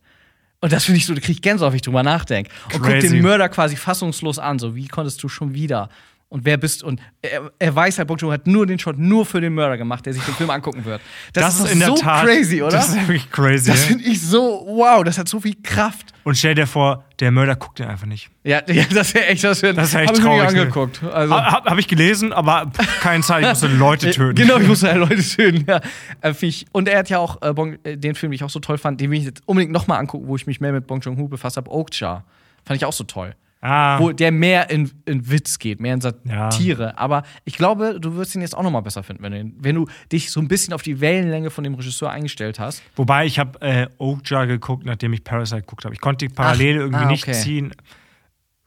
Und 0.61 0.71
das 0.71 0.85
finde 0.85 0.99
ich 0.99 1.05
so, 1.05 1.13
da 1.13 1.19
kriege 1.19 1.33
ich 1.33 1.41
Gänsehaut, 1.41 1.71
wenn 1.71 1.77
ich 1.77 1.81
drüber 1.81 2.03
nachdenke. 2.03 2.49
Und 2.73 2.81
guckt 2.81 3.03
den 3.03 3.21
Mörder 3.21 3.49
quasi 3.49 3.75
fassungslos 3.75 4.39
an, 4.39 4.57
so 4.57 4.73
wie 4.75 4.87
konntest 4.87 5.21
du 5.21 5.27
schon 5.27 5.53
wieder? 5.53 5.89
Und 6.31 6.45
wer 6.45 6.57
bist 6.57 6.83
und 6.83 7.01
er, 7.23 7.51
er 7.57 7.75
weiß 7.75 7.97
halt, 7.97 8.07
Bong 8.07 8.17
Joon-ho 8.17 8.33
hat 8.33 8.45
nur 8.45 8.67
den 8.67 8.77
Shot 8.77 8.99
nur 8.99 9.25
für 9.25 9.41
den 9.41 9.51
Mörder 9.55 9.77
gemacht, 9.79 10.05
der 10.05 10.13
sich 10.13 10.23
den 10.23 10.35
Film 10.35 10.51
angucken 10.51 10.85
wird. 10.85 11.01
Das, 11.33 11.55
ist, 11.55 11.65
doch 11.65 11.71
in 11.71 11.79
der 11.79 11.87
so 11.87 11.95
Tat. 11.95 12.23
crazy, 12.23 12.61
oder? 12.61 12.71
Das 12.71 12.89
ist 12.89 12.97
wirklich 12.97 13.31
crazy. 13.31 13.71
Das 13.71 13.85
finde 13.85 14.03
ich 14.03 14.21
so, 14.21 14.63
wow, 14.67 15.03
das 15.03 15.17
hat 15.17 15.27
so 15.27 15.39
viel 15.39 15.55
Kraft. 15.63 16.13
Und 16.23 16.37
stell 16.37 16.53
dir 16.53 16.67
vor, 16.67 17.03
der 17.19 17.31
Mörder 17.31 17.55
guckt 17.55 17.79
den 17.79 17.87
einfach 17.87 18.05
nicht. 18.05 18.29
Ja, 18.43 18.61
ja 18.67 18.83
das 18.93 19.15
wäre 19.15 19.25
echt, 19.25 19.43
das 19.43 19.63
wäre 19.63 19.73
Das 19.73 19.87
ist 19.87 19.95
echt 19.95 20.09
hab 20.09 20.17
ich 20.17 20.23
mir 20.23 20.29
traurig, 20.29 20.51
ne? 20.53 20.59
angeguckt. 20.61 21.01
Also, 21.03 21.33
Habe 21.33 21.67
hab 21.71 21.77
ich 21.79 21.87
gelesen, 21.87 22.31
aber 22.31 22.71
keine 23.01 23.23
Zeit, 23.23 23.41
ich 23.41 23.49
musste 23.49 23.67
Leute 23.75 24.11
töten. 24.11 24.35
Genau, 24.35 24.57
ich 24.57 24.67
musste 24.67 24.87
halt 24.89 24.99
Leute 24.99 25.23
töten. 25.23 25.65
Ja. 25.67 25.81
Äh, 26.21 26.33
ich- 26.41 26.67
Und 26.71 26.87
er 26.87 26.99
hat 26.99 27.09
ja 27.09 27.17
auch 27.17 27.41
äh, 27.41 27.53
Bong, 27.53 27.79
äh, 27.83 27.97
den 27.97 28.13
Film, 28.13 28.31
den 28.31 28.35
ich 28.35 28.43
auch 28.43 28.51
so 28.51 28.59
toll 28.59 28.77
fand, 28.77 29.01
den 29.01 29.09
will 29.09 29.17
ich 29.17 29.25
jetzt 29.25 29.41
unbedingt 29.47 29.73
nochmal 29.73 29.97
angucken, 29.97 30.27
wo 30.27 30.35
ich 30.35 30.45
mich 30.45 30.61
mehr 30.61 30.73
mit 30.73 30.85
Bong 30.85 31.01
Joon-ho 31.01 31.27
befasst 31.27 31.57
habe, 31.57 31.71
Okja. 31.71 32.23
Fand 32.65 32.77
ich 32.77 32.85
auch 32.85 32.93
so 32.93 33.03
toll. 33.03 33.33
Ah, 33.61 33.99
Wo 33.99 34.13
der 34.13 34.31
mehr 34.31 34.69
in, 34.69 34.89
in 35.05 35.29
Witz 35.29 35.59
geht, 35.59 35.81
mehr 35.81 35.93
in 35.93 35.99
Satire. 35.99 36.97
Aber 36.97 37.23
ich 37.43 37.57
glaube, 37.57 37.99
du 37.99 38.15
wirst 38.15 38.33
ihn 38.33 38.41
jetzt 38.41 38.55
auch 38.55 38.63
nochmal 38.63 38.81
besser 38.81 39.03
finden, 39.03 39.21
wenn 39.23 39.31
du, 39.33 39.53
wenn 39.59 39.75
du 39.75 39.87
dich 40.11 40.31
so 40.31 40.39
ein 40.39 40.47
bisschen 40.47 40.73
auf 40.73 40.81
die 40.81 41.01
Wellenlänge 41.01 41.49
von 41.49 41.65
dem 41.65 41.75
Regisseur 41.75 42.09
eingestellt 42.09 42.57
hast. 42.57 42.81
wobei 42.95 43.25
ich 43.25 43.37
habe 43.37 43.61
äh, 43.61 43.87
Okja 43.97 44.45
geguckt, 44.45 44.85
nachdem 44.85 45.11
ich 45.11 45.25
Parasite 45.25 45.61
geguckt 45.61 45.83
habe. 45.83 45.93
Ich 45.93 45.99
konnte 45.99 46.25
die 46.25 46.33
Parallele 46.33 46.79
Ach, 46.79 46.83
irgendwie 46.83 47.03
ah, 47.03 47.07
nicht 47.11 47.23
okay. 47.23 47.33
ziehen. 47.33 47.73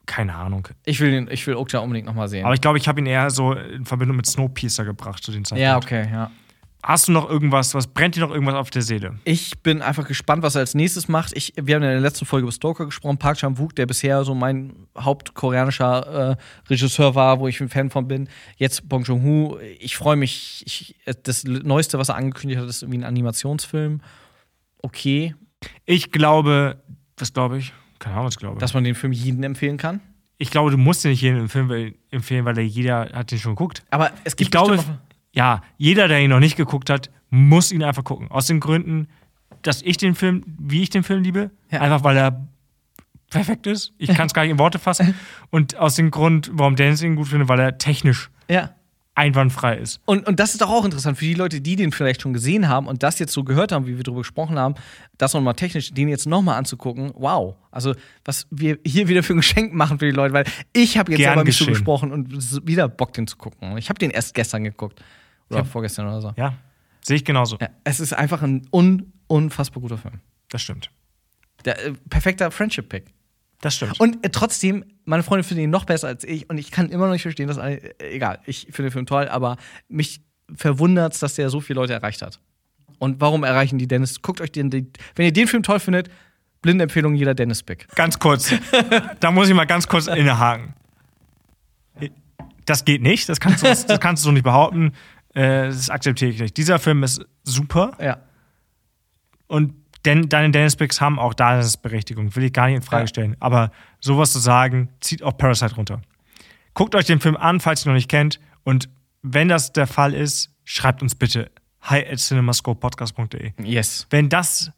Keine 0.05 0.35
Ahnung. 0.35 0.69
Ich 0.85 1.01
will, 1.01 1.11
den, 1.11 1.29
ich 1.31 1.47
will 1.47 1.55
Okja 1.55 1.81
unbedingt 1.81 2.07
nochmal 2.07 2.29
sehen. 2.29 2.45
Aber 2.45 2.53
ich 2.53 2.61
glaube, 2.61 2.77
ich 2.77 2.87
habe 2.87 3.01
ihn 3.01 3.07
eher 3.07 3.31
so 3.31 3.55
in 3.55 3.87
Verbindung 3.87 4.17
mit 4.19 4.27
Snowpiercer 4.27 4.85
gebracht 4.85 5.23
zu 5.23 5.33
den 5.33 5.45
Zeitpunkt. 5.45 5.63
ja, 5.63 5.77
okay, 5.79 6.07
ja. 6.13 6.31
Hast 6.83 7.09
du 7.09 7.13
noch 7.13 7.29
irgendwas, 7.31 7.75
was 7.75 7.87
brennt 7.87 8.17
dir 8.17 8.21
noch 8.21 8.31
irgendwas 8.33 8.55
auf 8.55 8.71
der 8.71 8.83
Seele? 8.83 9.19
Ich 9.25 9.61
bin 9.61 9.83
einfach 9.83 10.07
gespannt, 10.07 10.43
was 10.43 10.57
er 10.57 10.61
als 10.61 10.75
nächstes 10.75 11.09
macht. 11.09 11.37
Ich, 11.37 11.53
wir 11.57 11.77
haben 11.77 11.83
in 11.83 11.91
der 11.91 12.01
letzten 12.01 12.25
Folge 12.25 12.45
über 12.45 12.53
Stalker 12.53 12.87
gesprochen, 12.87 13.19
Park 13.19 13.39
Chan-wook, 13.39 13.77
der 13.77 13.87
bisher 13.87 14.25
so 14.25 14.35
mein 14.35 14.75
hauptkoreanischer 14.99 16.33
äh, 16.33 16.37
Regisseur 16.69 17.15
war, 17.15 17.39
wo 17.39 17.49
ich 17.49 17.61
ein 17.61 17.69
Fan 17.69 17.91
von 17.91 18.09
bin. 18.09 18.29
Jetzt 18.57 18.89
Bong 18.89 19.05
Joon-ho. 19.05 19.59
Ich 19.79 19.97
freue 19.97 20.17
mich. 20.17 20.63
Ich, 20.67 20.97
das 21.23 21.45
Neueste, 21.45 21.99
was 21.99 22.09
er 22.09 22.17
angekündigt 22.17 22.61
hat, 22.61 22.69
ist 22.69 22.83
irgendwie 22.83 22.99
ein 22.99 23.05
Animationsfilm. 23.05 24.01
Okay. 24.83 25.35
Ich 25.85 26.11
glaube, 26.11 26.83
das 27.17 27.33
glaube 27.33 27.59
ich, 27.59 27.73
keine 28.01 28.15
Ahnung, 28.17 28.27
was 28.27 28.35
ich 28.35 28.41
glaube. 28.41 28.59
Dass 28.59 28.75
man 28.75 28.83
den 28.83 28.97
Film 28.97 29.13
jeden 29.13 29.45
empfehlen 29.45 29.77
kann. 29.77 30.01
ich 30.39 30.51
glaube, 30.51 30.73
du 30.73 30.77
musst 30.77 31.05
den 31.05 31.13
nicht 31.13 31.23
jedem 31.23 31.49
Film 31.49 31.95
empfehlen, 32.11 32.45
weil 32.45 32.55
der 32.55 32.67
jeder 32.67 33.11
hat 33.13 33.31
den 33.31 33.39
schon 33.39 33.55
geguckt. 33.55 33.85
Aber 33.91 34.11
es 34.25 34.35
gibt 34.35 34.49
Ich 34.49 34.51
glaube, 34.51 34.83
ja, 35.33 35.63
jeder, 35.79 36.09
der 36.09 36.21
ihn 36.21 36.31
noch 36.31 36.41
nicht 36.41 36.57
geguckt 36.57 36.91
hat, 36.91 37.11
muss 37.31 37.73
ihn 37.73 37.83
einfach 37.83 38.05
gucken. 38.05 38.31
Aus 38.31 38.47
den 38.47 38.61
Gründen, 38.61 39.09
dass 39.63 39.83
ich 39.83 39.97
den 39.97 40.15
Film, 40.15 40.43
wie 40.59 40.83
ich 40.83 40.91
den 40.91 41.03
Film 41.03 41.23
liebe, 41.23 41.51
Ja. 41.71 41.81
einfach 41.81 42.05
weil 42.05 42.17
er 42.17 42.47
perfekt 43.31 43.67
ist. 43.67 43.93
Ich 43.97 44.13
kann 44.15 44.27
es 44.27 44.35
gar 44.35 44.43
nicht 44.43 44.51
in 44.51 44.59
Worte 44.59 44.79
fassen. 44.79 45.15
Und 45.51 45.77
aus 45.77 45.95
dem 45.95 46.11
Grund, 46.11 46.51
warum 46.53 46.77
Dennis 46.77 47.03
ihn 47.03 47.17
gut 47.17 47.29
findet, 47.29 47.49
weil 47.49 47.61
er 47.61 47.79
technisch 47.79 48.29
ja. 48.51 48.75
einwandfrei 49.15 49.77
ist. 49.79 50.01
Und, 50.05 50.27
und 50.27 50.39
das 50.39 50.53
ist 50.53 50.61
doch 50.61 50.69
auch 50.69 50.85
interessant 50.85 51.17
für 51.17 51.25
die 51.25 51.33
Leute, 51.33 51.63
die 51.63 51.77
den 51.77 51.93
vielleicht 51.93 52.21
schon 52.21 52.35
gesehen 52.35 52.69
haben 52.69 52.87
und 52.87 53.03
das 53.03 53.19
jetzt 53.19 53.33
so 53.33 53.43
gehört 53.43 53.73
haben, 53.73 53.87
wie 53.87 53.97
wir 53.97 54.03
darüber 54.05 54.21
gesprochen 54.21 54.59
haben, 54.59 54.75
das 55.17 55.33
nochmal 55.33 55.55
technisch, 55.55 55.93
den 55.95 56.09
jetzt 56.09 56.27
nochmal 56.27 56.59
anzugucken. 56.59 57.13
Wow. 57.15 57.55
Also, 57.71 57.95
was 58.27 58.47
wir 58.51 58.79
hier 58.85 59.09
wieder 59.09 59.23
für 59.23 59.33
ein 59.33 59.39
Geschenk 59.39 59.73
machen 59.73 59.99
für 59.99 60.05
die 60.07 60.13
Leute, 60.13 60.35
weil 60.35 60.45
ich 60.75 60.99
habe 60.99 61.13
jetzt 61.13 61.21
Gern 61.21 61.31
selber 61.31 61.45
geschehen. 61.45 61.69
gesprochen 61.69 62.13
und 62.13 62.67
wieder 62.67 62.89
Bock, 62.89 63.15
den 63.15 63.27
zu 63.27 63.39
gucken. 63.39 63.79
Ich 63.79 63.89
habe 63.89 63.99
den 63.99 64.11
erst 64.11 64.35
gestern 64.35 64.65
geguckt. 64.65 65.03
Oder 65.57 65.65
vorgestern 65.65 66.07
oder 66.07 66.21
so. 66.21 66.33
Ja, 66.37 66.55
sehe 67.03 67.17
ich 67.17 67.25
genauso. 67.25 67.59
Ja, 67.61 67.69
es 67.85 68.01
ist 68.01 68.13
einfach 68.13 68.43
ein 68.43 68.67
un 68.73 69.13
unfassbar 69.27 69.81
guter 69.81 69.99
Film. 69.99 70.21
Das 70.49 70.63
stimmt. 70.63 70.91
Der 71.65 71.87
äh, 71.87 71.93
perfekter 72.11 72.51
Friendship-Pick. 72.51 73.07
Das 73.61 73.77
stimmt. 73.77 73.99
Und 74.01 74.25
äh, 74.25 74.31
trotzdem, 74.31 74.85
meine 75.05 75.23
Freunde 75.23 75.45
finden 75.45 75.65
ihn 75.65 75.71
noch 75.71 75.85
besser 75.85 76.09
als 76.09 76.25
ich 76.25 76.51
und 76.51 76.59
ich 76.59 76.71
kann 76.71 76.91
immer 76.91 77.07
noch 77.07 77.13
nicht 77.13 77.23
verstehen, 77.23 77.49
dass 77.49 77.57
äh, 77.57 77.95
egal, 77.99 78.41
ich 78.45 78.67
finde 78.71 78.85
den 78.85 78.91
Film 78.91 79.07
toll, 79.07 79.29
aber 79.29 79.57
mich 79.89 80.21
verwundert 80.55 81.21
dass 81.23 81.35
der 81.35 81.49
so 81.49 81.61
viele 81.61 81.81
Leute 81.81 81.93
erreicht 81.95 82.23
hat. 82.23 82.41
Und 82.99 83.21
warum 83.21 83.43
erreichen 83.45 83.79
die 83.79 83.89
Dennis? 83.89 84.21
Guckt 84.23 84.41
euch 84.41 84.53
den, 84.53 84.71
den 84.71 84.93
wenn 85.15 85.27
ihr 85.27 85.33
den 85.33 85.49
Film 85.49 85.63
toll 85.63 85.81
findet, 85.81 86.11
blinde 86.61 86.85
Empfehlung 86.85 87.15
jeder 87.15 87.35
Dennis-Pick. 87.35 87.89
Ganz 87.95 88.19
kurz. 88.19 88.53
da 89.21 89.31
muss 89.31 89.49
ich 89.49 89.55
mal 89.55 89.65
ganz 89.65 89.89
kurz 89.89 90.07
innehaken. 90.07 90.75
Das 92.65 92.85
geht 92.85 93.03
nicht, 93.03 93.29
das 93.29 93.41
kannst 93.41 93.65
du, 93.65 93.67
das 93.67 94.01
kannst 94.01 94.23
du 94.23 94.27
so 94.27 94.33
nicht 94.33 94.45
behaupten. 94.45 94.93
Äh, 95.35 95.67
Das 95.69 95.91
akzeptiere 95.91 96.31
ich 96.31 96.41
nicht. 96.41 96.57
Dieser 96.57 96.79
Film 96.79 97.03
ist 97.03 97.25
super 97.45 97.97
Ja. 98.01 98.19
und 99.47 99.75
denn, 100.05 100.29
deine 100.29 100.51
Dennis 100.51 100.75
Picks 100.75 101.01
haben 101.01 101.19
auch 101.21 101.33
Daseinsberechtigung, 101.33 102.35
will 102.35 102.43
ich 102.45 102.53
gar 102.53 102.67
nicht 102.67 102.77
in 102.77 102.83
Frage 102.83 103.05
Ja. 103.05 103.07
stellen. 103.07 103.37
Aber 103.39 103.71
sowas 104.01 104.33
zu 104.33 104.41
sagen, 104.41 104.89
zieht 105.01 105.23
auch 105.23 105.37
Parasite 105.39 105.77
runter. 105.77 106.03
Guckt 106.75 106.95
euch 106.97 107.05
den 107.05 107.21
Film 107.21 107.37
an, 107.37 107.61
falls 107.61 107.83
ihr 107.83 107.87
ihn 107.87 107.91
noch 107.91 107.95
nicht 107.97 108.11
kennt. 108.11 108.41
Und 108.65 108.89
wenn 109.23 109.47
das 109.49 109.73
der 109.73 109.87
Fall 109.87 110.13
ist, 110.15 110.51
schreibt 110.65 111.03
uns 111.03 111.15
bitte 111.15 111.51
hi 111.83 112.05
at 112.05 112.19
cinemascopepodcast.de. 112.19 113.53
Yes. 113.63 114.07
Wenn 114.11 114.29
das, 114.29 114.73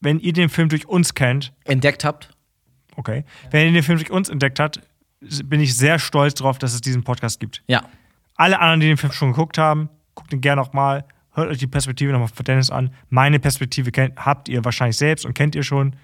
wenn 0.00 0.20
ihr 0.20 0.32
den 0.32 0.48
Film 0.48 0.68
durch 0.68 0.86
uns 0.86 1.14
kennt, 1.14 1.52
Entdeckt 1.64 2.04
habt. 2.04 2.30
Okay. 2.94 3.24
Wenn 3.50 3.66
ihr 3.66 3.72
den 3.72 3.82
Film 3.82 3.98
durch 3.98 4.10
uns 4.10 4.28
entdeckt 4.28 4.60
habt, 4.60 4.80
bin 5.44 5.60
ich 5.60 5.76
sehr 5.76 5.98
stolz 5.98 6.34
darauf, 6.34 6.58
dass 6.58 6.72
es 6.74 6.80
diesen 6.82 7.02
Podcast 7.02 7.40
gibt. 7.40 7.62
Ja. 7.66 7.82
Alle 8.42 8.58
anderen, 8.58 8.80
die 8.80 8.88
den 8.88 8.96
Film 8.96 9.12
schon 9.12 9.30
geguckt 9.30 9.56
haben, 9.56 9.88
guckt 10.16 10.32
ihn 10.32 10.40
gerne 10.40 10.60
nochmal. 10.60 11.04
Hört 11.30 11.48
euch 11.48 11.58
die 11.58 11.68
Perspektive 11.68 12.10
nochmal 12.10 12.26
von 12.26 12.44
Dennis 12.44 12.70
an. 12.70 12.90
Meine 13.08 13.38
Perspektive 13.38 13.92
kennt, 13.92 14.16
habt 14.16 14.48
ihr 14.48 14.64
wahrscheinlich 14.64 14.96
selbst 14.96 15.24
und 15.24 15.34
kennt 15.34 15.54
ihr 15.54 15.62
schon. 15.62 15.94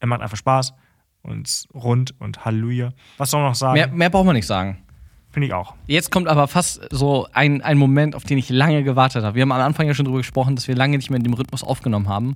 Er 0.00 0.08
macht 0.08 0.20
einfach 0.20 0.36
Spaß 0.36 0.74
und 1.22 1.46
ist 1.46 1.68
rund 1.72 2.12
und 2.20 2.44
Halleluja. 2.44 2.90
Was 3.16 3.30
soll 3.30 3.42
man 3.42 3.50
noch 3.50 3.54
sagen? 3.54 3.74
Mehr, 3.74 3.86
mehr 3.86 4.10
braucht 4.10 4.26
man 4.26 4.34
nicht 4.34 4.48
sagen. 4.48 4.82
Finde 5.30 5.46
ich 5.46 5.54
auch. 5.54 5.76
Jetzt 5.86 6.10
kommt 6.10 6.26
aber 6.26 6.48
fast 6.48 6.80
so 6.90 7.28
ein, 7.32 7.62
ein 7.62 7.78
Moment, 7.78 8.16
auf 8.16 8.24
den 8.24 8.38
ich 8.38 8.50
lange 8.50 8.82
gewartet 8.82 9.22
habe. 9.22 9.36
Wir 9.36 9.42
haben 9.42 9.52
am 9.52 9.60
Anfang 9.60 9.86
ja 9.86 9.94
schon 9.94 10.06
darüber 10.06 10.18
gesprochen, 10.18 10.56
dass 10.56 10.66
wir 10.66 10.74
lange 10.74 10.96
nicht 10.96 11.10
mehr 11.10 11.18
in 11.18 11.22
dem 11.22 11.34
Rhythmus 11.34 11.62
aufgenommen 11.62 12.08
haben, 12.08 12.34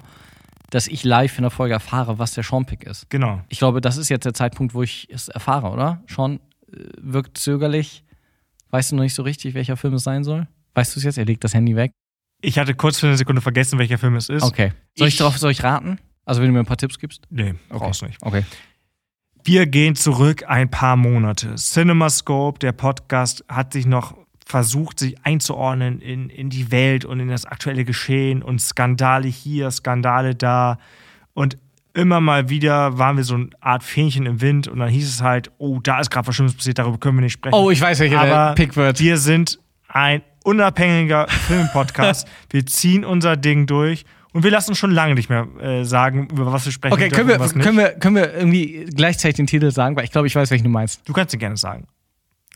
dass 0.70 0.86
ich 0.86 1.02
live 1.02 1.36
in 1.36 1.42
der 1.42 1.50
Folge 1.50 1.74
erfahre, 1.74 2.20
was 2.20 2.32
der 2.32 2.44
Sean-Pick 2.44 2.84
ist. 2.84 3.10
Genau. 3.10 3.40
Ich 3.48 3.58
glaube, 3.58 3.80
das 3.80 3.96
ist 3.96 4.08
jetzt 4.08 4.24
der 4.24 4.34
Zeitpunkt, 4.34 4.72
wo 4.72 4.84
ich 4.84 5.08
es 5.10 5.28
erfahre, 5.28 5.70
oder? 5.70 6.00
Sean 6.06 6.38
äh, 6.72 6.76
wirkt 7.00 7.38
zögerlich. 7.38 8.04
Weißt 8.70 8.92
du 8.92 8.96
noch 8.96 9.02
nicht 9.02 9.14
so 9.14 9.22
richtig, 9.22 9.54
welcher 9.54 9.76
Film 9.76 9.94
es 9.94 10.02
sein 10.04 10.24
soll? 10.24 10.46
Weißt 10.74 10.94
du 10.94 11.00
es 11.00 11.04
jetzt? 11.04 11.18
Er 11.18 11.24
legt 11.24 11.42
das 11.44 11.54
Handy 11.54 11.74
weg. 11.76 11.92
Ich 12.40 12.58
hatte 12.58 12.74
kurz 12.74 12.98
für 13.00 13.06
eine 13.08 13.16
Sekunde 13.16 13.40
vergessen, 13.42 13.78
welcher 13.78 13.98
Film 13.98 14.14
es 14.16 14.28
ist. 14.28 14.42
Okay. 14.42 14.72
Soll 14.96 15.08
ich, 15.08 15.14
Ich- 15.14 15.20
drauf, 15.20 15.38
soll 15.38 15.50
ich 15.50 15.62
raten? 15.64 15.98
Also, 16.24 16.40
wenn 16.40 16.48
du 16.48 16.52
mir 16.52 16.60
ein 16.60 16.66
paar 16.66 16.76
Tipps 16.76 16.98
gibst? 16.98 17.22
Nee, 17.30 17.54
Okay. 17.70 17.78
brauchst 17.78 18.02
nicht. 18.02 18.18
Okay. 18.22 18.44
Wir 19.44 19.66
gehen 19.66 19.94
zurück 19.96 20.44
ein 20.46 20.70
paar 20.70 20.96
Monate. 20.96 21.54
CinemaScope, 21.56 22.58
der 22.58 22.72
Podcast, 22.72 23.44
hat 23.48 23.72
sich 23.72 23.86
noch 23.86 24.16
versucht, 24.44 24.98
sich 24.98 25.16
einzuordnen 25.24 26.00
in, 26.00 26.28
in 26.30 26.50
die 26.50 26.70
Welt 26.70 27.04
und 27.04 27.20
in 27.20 27.28
das 27.28 27.44
aktuelle 27.46 27.84
Geschehen 27.84 28.42
und 28.42 28.60
Skandale 28.60 29.28
hier, 29.28 29.70
Skandale 29.70 30.34
da. 30.34 30.78
Und 31.34 31.56
immer 31.98 32.20
mal 32.20 32.48
wieder 32.48 32.96
waren 32.96 33.16
wir 33.16 33.24
so 33.24 33.34
eine 33.34 33.48
Art 33.60 33.82
Fähnchen 33.82 34.24
im 34.24 34.40
Wind 34.40 34.68
und 34.68 34.78
dann 34.78 34.88
hieß 34.88 35.08
es 35.08 35.20
halt, 35.20 35.50
oh, 35.58 35.80
da 35.80 35.98
ist 35.98 36.10
gerade 36.10 36.28
was 36.28 36.36
Schlimmes 36.36 36.54
passiert, 36.54 36.78
darüber 36.78 36.96
können 36.98 37.16
wir 37.18 37.22
nicht 37.22 37.32
sprechen. 37.32 37.54
Oh, 37.54 37.70
ich 37.70 37.80
weiß, 37.80 37.98
welcher 37.98 38.20
der 38.22 38.32
Aber 38.32 38.54
Pick 38.54 38.76
wird. 38.76 39.00
wir 39.00 39.18
sind 39.18 39.58
ein 39.88 40.22
unabhängiger 40.44 41.26
Filmpodcast. 41.28 42.28
wir 42.50 42.64
ziehen 42.66 43.04
unser 43.04 43.36
Ding 43.36 43.66
durch 43.66 44.04
und 44.32 44.44
wir 44.44 44.50
lassen 44.52 44.76
schon 44.76 44.92
lange 44.92 45.14
nicht 45.16 45.28
mehr 45.28 45.48
äh, 45.60 45.84
sagen, 45.84 46.28
über 46.30 46.52
was 46.52 46.64
wir 46.66 46.72
sprechen. 46.72 46.94
Okay, 46.94 47.08
können 47.08 47.28
wir, 47.28 47.38
können, 47.38 47.76
wir, 47.76 47.88
können 47.90 48.14
wir 48.14 48.32
irgendwie 48.32 48.86
gleichzeitig 48.94 49.36
den 49.36 49.46
Titel 49.48 49.72
sagen? 49.72 49.96
Weil 49.96 50.04
ich 50.04 50.12
glaube, 50.12 50.28
ich 50.28 50.36
weiß, 50.36 50.50
welchen 50.52 50.64
du 50.64 50.70
meinst. 50.70 51.06
Du 51.08 51.12
kannst 51.12 51.34
ihn 51.34 51.40
gerne 51.40 51.56
sagen. 51.56 51.88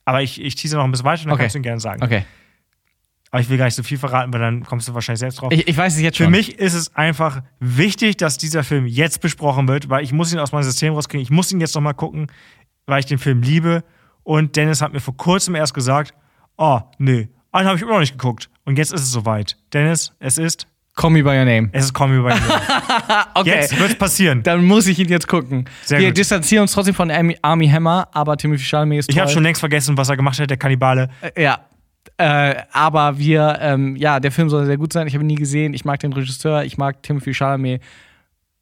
Aber 0.05 0.22
ich, 0.22 0.40
ich 0.40 0.55
tease 0.55 0.76
noch 0.76 0.84
ein 0.84 0.90
bisschen 0.93 1.05
weiter 1.07 1.22
und 1.22 1.26
dann 1.26 1.34
Okay. 1.34 1.43
kannst 1.43 1.55
du 1.57 1.59
ihn 1.59 1.62
gerne 1.62 1.80
sagen. 1.80 2.03
Okay. 2.03 2.24
Aber 3.32 3.40
ich 3.40 3.48
will 3.48 3.56
gar 3.58 3.64
nicht 3.64 3.74
so 3.74 3.82
viel 3.82 3.98
verraten, 3.98 4.32
weil 4.32 4.40
dann 4.40 4.62
kommst 4.64 4.86
du 4.88 4.94
wahrscheinlich 4.94 5.20
selbst 5.20 5.40
drauf. 5.40 5.50
Ich, 5.52 5.66
ich 5.66 5.76
weiß 5.76 5.94
es 5.94 6.00
jetzt 6.00 6.18
Für 6.18 6.24
schon. 6.24 6.30
mich 6.32 6.58
ist 6.58 6.74
es 6.74 6.94
einfach 6.94 7.42
wichtig, 7.58 8.18
dass 8.18 8.36
dieser 8.38 8.62
Film 8.62 8.86
jetzt 8.86 9.20
besprochen 9.22 9.66
wird, 9.68 9.88
weil 9.88 10.04
ich 10.04 10.12
muss 10.12 10.32
ihn 10.32 10.38
aus 10.38 10.52
meinem 10.52 10.62
System 10.64 10.92
rauskriegen. 10.94 11.22
Ich 11.22 11.30
muss 11.30 11.50
ihn 11.50 11.58
jetzt 11.60 11.74
noch 11.74 11.80
mal 11.82 11.94
gucken, 11.94 12.26
weil 12.86 13.00
ich 13.00 13.06
den 13.06 13.18
Film 13.18 13.42
liebe. 13.42 13.82
Und 14.22 14.54
Dennis 14.56 14.82
hat 14.82 14.92
mir 14.92 15.00
vor 15.00 15.16
kurzem 15.16 15.54
erst 15.54 15.72
gesagt, 15.74 16.14
oh, 16.58 16.80
nee, 16.98 17.28
einen 17.52 17.66
habe 17.66 17.76
ich 17.76 17.82
immer 17.82 17.92
noch 17.94 18.00
nicht 18.00 18.12
geguckt. 18.18 18.50
Und 18.64 18.76
jetzt 18.78 18.92
ist 18.92 19.00
es 19.00 19.10
soweit. 19.10 19.56
Dennis, 19.72 20.12
es 20.20 20.36
ist, 20.38 20.66
Call 20.94 21.08
me 21.10 21.22
by 21.22 21.30
your 21.30 21.46
name. 21.46 21.70
es 21.72 21.86
ist 21.86 21.94
Call 21.94 22.08
Me 22.08 22.22
By 22.22 22.34
Your 22.34 22.38
Name. 22.38 22.60
Okay. 23.34 23.48
Jetzt 23.48 23.78
wird 23.78 23.90
es 23.92 23.96
passieren. 23.98 24.42
Dann 24.42 24.62
muss 24.66 24.86
ich 24.86 24.98
ihn 24.98 25.08
jetzt 25.08 25.26
gucken. 25.26 25.64
Sehr 25.84 25.98
wir 26.00 26.08
gut. 26.08 26.18
distanzieren 26.18 26.62
uns 26.62 26.72
trotzdem 26.72 26.94
von 26.94 27.10
Army, 27.10 27.68
Hammer, 27.68 28.08
aber 28.12 28.36
Timothy 28.36 28.62
Chalamet 28.62 28.98
ist 28.98 29.08
Ich 29.10 29.18
habe 29.18 29.30
schon 29.30 29.42
längst 29.42 29.60
vergessen, 29.60 29.96
was 29.96 30.10
er 30.10 30.18
gemacht 30.18 30.38
hat, 30.38 30.50
der 30.50 30.58
Kannibale. 30.58 31.08
Äh, 31.34 31.42
Ja. 31.44 31.60
Äh, 32.18 32.62
aber 32.72 33.18
wir, 33.18 33.59
ähm, 33.61 33.96
ja, 33.96 34.20
der 34.20 34.30
Film 34.32 34.48
soll 34.50 34.66
sehr 34.66 34.76
gut 34.76 34.92
sein. 34.92 35.07
Ich 35.07 35.14
habe 35.14 35.24
ihn 35.24 35.28
nie 35.28 35.34
gesehen. 35.36 35.74
Ich 35.74 35.84
mag 35.84 36.00
den 36.00 36.12
Regisseur. 36.12 36.64
Ich 36.64 36.76
mag 36.78 37.03
Timothy 37.03 37.32
Chalamet. 37.34 37.82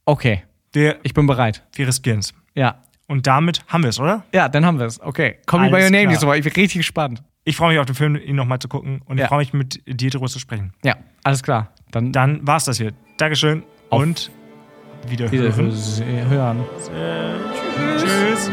Okay, 0.05 0.43
Der, 0.75 0.97
ich 1.03 1.15
bin 1.15 1.27
bereit. 1.27 1.63
wir 1.75 1.87
riskieren 1.87 2.21
es. 2.21 2.33
Ja. 2.55 2.83
Und 3.07 3.27
damit 3.27 3.65
haben 3.69 3.83
wir 3.83 3.91
es, 3.91 3.99
oder? 3.99 4.25
Ja, 4.33 4.49
dann 4.49 4.65
haben 4.65 4.79
wir 4.79 4.87
es. 4.87 5.01
Okay. 5.01 5.39
Call 5.47 5.61
me 5.61 5.71
by 5.71 5.83
your 5.83 5.91
name 5.91 6.09
Woche. 6.23 6.39
Ich 6.39 6.45
bin 6.45 6.53
richtig 6.53 6.79
gespannt. 6.79 7.23
Ich 7.45 7.57
freue 7.57 7.71
mich 7.71 7.79
auf 7.79 7.87
den 7.87 7.95
Film, 7.97 8.17
ihn 8.17 8.37
nochmal 8.37 8.59
zu 8.61 8.69
gucken. 8.69 9.01
Und 9.05 9.19
Ja. 9.19 9.25
ich 9.25 9.29
freue 9.29 9.39
mich, 9.41 9.53
mit 9.53 9.83
dir 9.87 10.11
darüber 10.11 10.29
zu 10.29 10.39
sprechen. 10.39 10.73
Ja, 10.85 10.97
alles 11.25 11.43
klar. 11.43 11.73
Dann 11.91 12.13
Dann 12.13 12.47
war's 12.47 12.65
das 12.67 12.77
hier. 12.79 12.93
Dankeschön 13.17 13.63
Auf 13.89 14.03
und 14.03 14.31
wieder 15.09 15.31
wieder 15.33 15.55
hören. 15.57 15.73
hören. 16.29 16.65
Tschüss. 17.99 18.51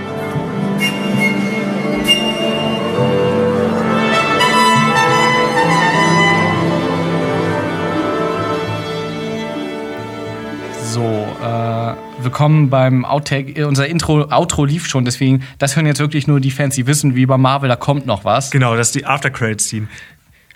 So, 10.98 11.04
äh, 11.04 12.24
willkommen 12.24 12.72
beim 12.72 13.06
Outtake. 13.06 13.68
Unser 13.68 13.86
Intro, 13.86 14.32
Outro 14.32 14.66
lief 14.66 14.88
schon, 14.88 15.06
deswegen, 15.06 15.44
das 15.60 15.76
hören 15.76 15.86
jetzt 15.86 16.00
wirklich 16.00 16.26
nur 16.26 16.40
die 16.40 16.50
Fans, 16.50 16.74
die 16.74 16.88
wissen, 16.88 17.14
wie 17.14 17.28
bei 17.28 17.38
Marvel, 17.38 17.70
da 17.70 17.76
kommt 17.76 18.08
noch 18.08 18.26
was. 18.26 18.50
Genau, 18.50 18.76
das 18.76 18.88
ist 18.88 18.96
die 18.96 19.06
After 19.06 19.30
Credits 19.30 19.68
Scene. 19.68 19.90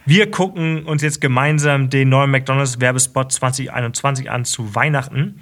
Wir 0.04 0.32
gucken 0.32 0.82
uns 0.88 1.04
jetzt 1.04 1.22
gemeinsam 1.22 1.92
den 1.92 2.10
neuen 2.10 2.32
McDonald's 2.32 2.82
Werbespot 2.82 3.32
2021 3.32 4.32
an 4.32 4.44
zu 4.44 4.74
Weihnachten. 4.74 5.42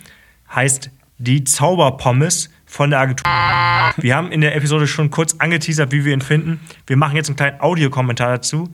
Heißt 0.53 0.91
die 1.17 1.45
Zauberpommes 1.45 2.49
von 2.65 2.89
der 2.89 2.99
Agentur. 2.99 3.31
Wir 4.01 4.17
haben 4.17 4.33
in 4.33 4.41
der 4.41 4.53
Episode 4.57 4.85
schon 4.85 5.11
kurz 5.11 5.35
angeteasert, 5.39 5.93
wie 5.93 6.03
wir 6.03 6.11
ihn 6.11 6.19
finden. 6.19 6.59
Wir 6.87 6.97
machen 6.97 7.15
jetzt 7.15 7.29
einen 7.29 7.37
kleinen 7.37 7.61
Audiokommentar 7.61 8.31
dazu. 8.31 8.69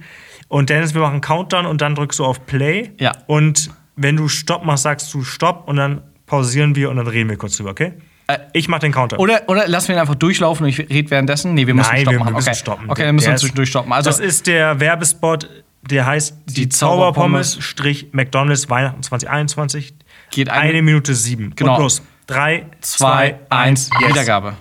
Und 0.47 0.71
Dennis, 0.71 0.95
wir 0.95 1.01
machen 1.01 1.13
einen 1.13 1.21
Countdown 1.21 1.67
und 1.67 1.82
dann 1.82 1.93
drückst 1.93 2.17
du 2.17 2.26
auf 2.26 2.47
Play. 2.47 2.93
Ja. 2.99 3.11
Und 3.28 3.69
wenn 3.95 4.17
du 4.17 4.28
Stopp 4.28 4.65
machst, 4.65 4.82
sagst 4.82 5.13
du 5.13 5.23
Stopp 5.23 5.67
und 5.67 5.76
dann 5.76 6.01
pausieren 6.26 6.76
wir 6.76 6.89
und 6.89 6.97
dann 6.97 7.07
reden 7.07 7.30
wir 7.30 7.38
kurz 7.38 7.57
drüber, 7.57 7.71
okay? 7.71 7.93
Äh, 8.28 8.39
ich 8.53 8.67
mach 8.67 8.80
den 8.80 8.91
Countdown. 8.91 9.19
Oder, 9.19 9.43
oder 9.47 9.67
lassen 9.67 9.89
wir 9.89 9.95
ihn 9.95 9.99
einfach 10.01 10.15
durchlaufen 10.15 10.63
und 10.63 10.69
ich 10.69 10.80
rede 10.80 11.11
währenddessen? 11.11 11.53
Nee, 11.53 11.67
wir 11.67 11.73
müssen 11.76 11.91
Nein, 11.91 12.01
Stopp 12.01 12.13
wir, 12.13 12.19
müssen 12.34 12.36
okay. 12.49 12.55
stoppen. 12.55 12.89
Okay, 12.89 13.03
dann 13.03 13.15
müssen 13.15 13.28
wir 13.30 13.36
zwischendurch 13.36 13.69
stoppen. 13.69 13.93
Also, 13.93 14.09
das 14.09 14.19
ist 14.19 14.47
der 14.47 14.80
Werbespot, 14.80 15.47
Der 15.84 16.05
heißt 16.07 16.36
die, 16.47 16.53
Die 16.53 16.69
Zauberpommes 16.69 17.51
Zauberpommes 17.51 17.63
Strich 17.63 18.07
McDonalds 18.13 18.69
Weihnachten 18.69 19.03
2021. 19.03 19.93
Geht 20.32 20.49
eine, 20.49 20.61
eine- 20.69 20.82
Minute 20.82 21.13
sieben. 21.13 21.53
Genau. 21.55 21.76
Und 21.76 21.82
los. 21.84 22.01
Drei, 22.26 22.65
Zwei, 22.82 23.39
eins, 23.49 23.91
yes. 24.01 24.09
Wiedergabe. 24.09 24.55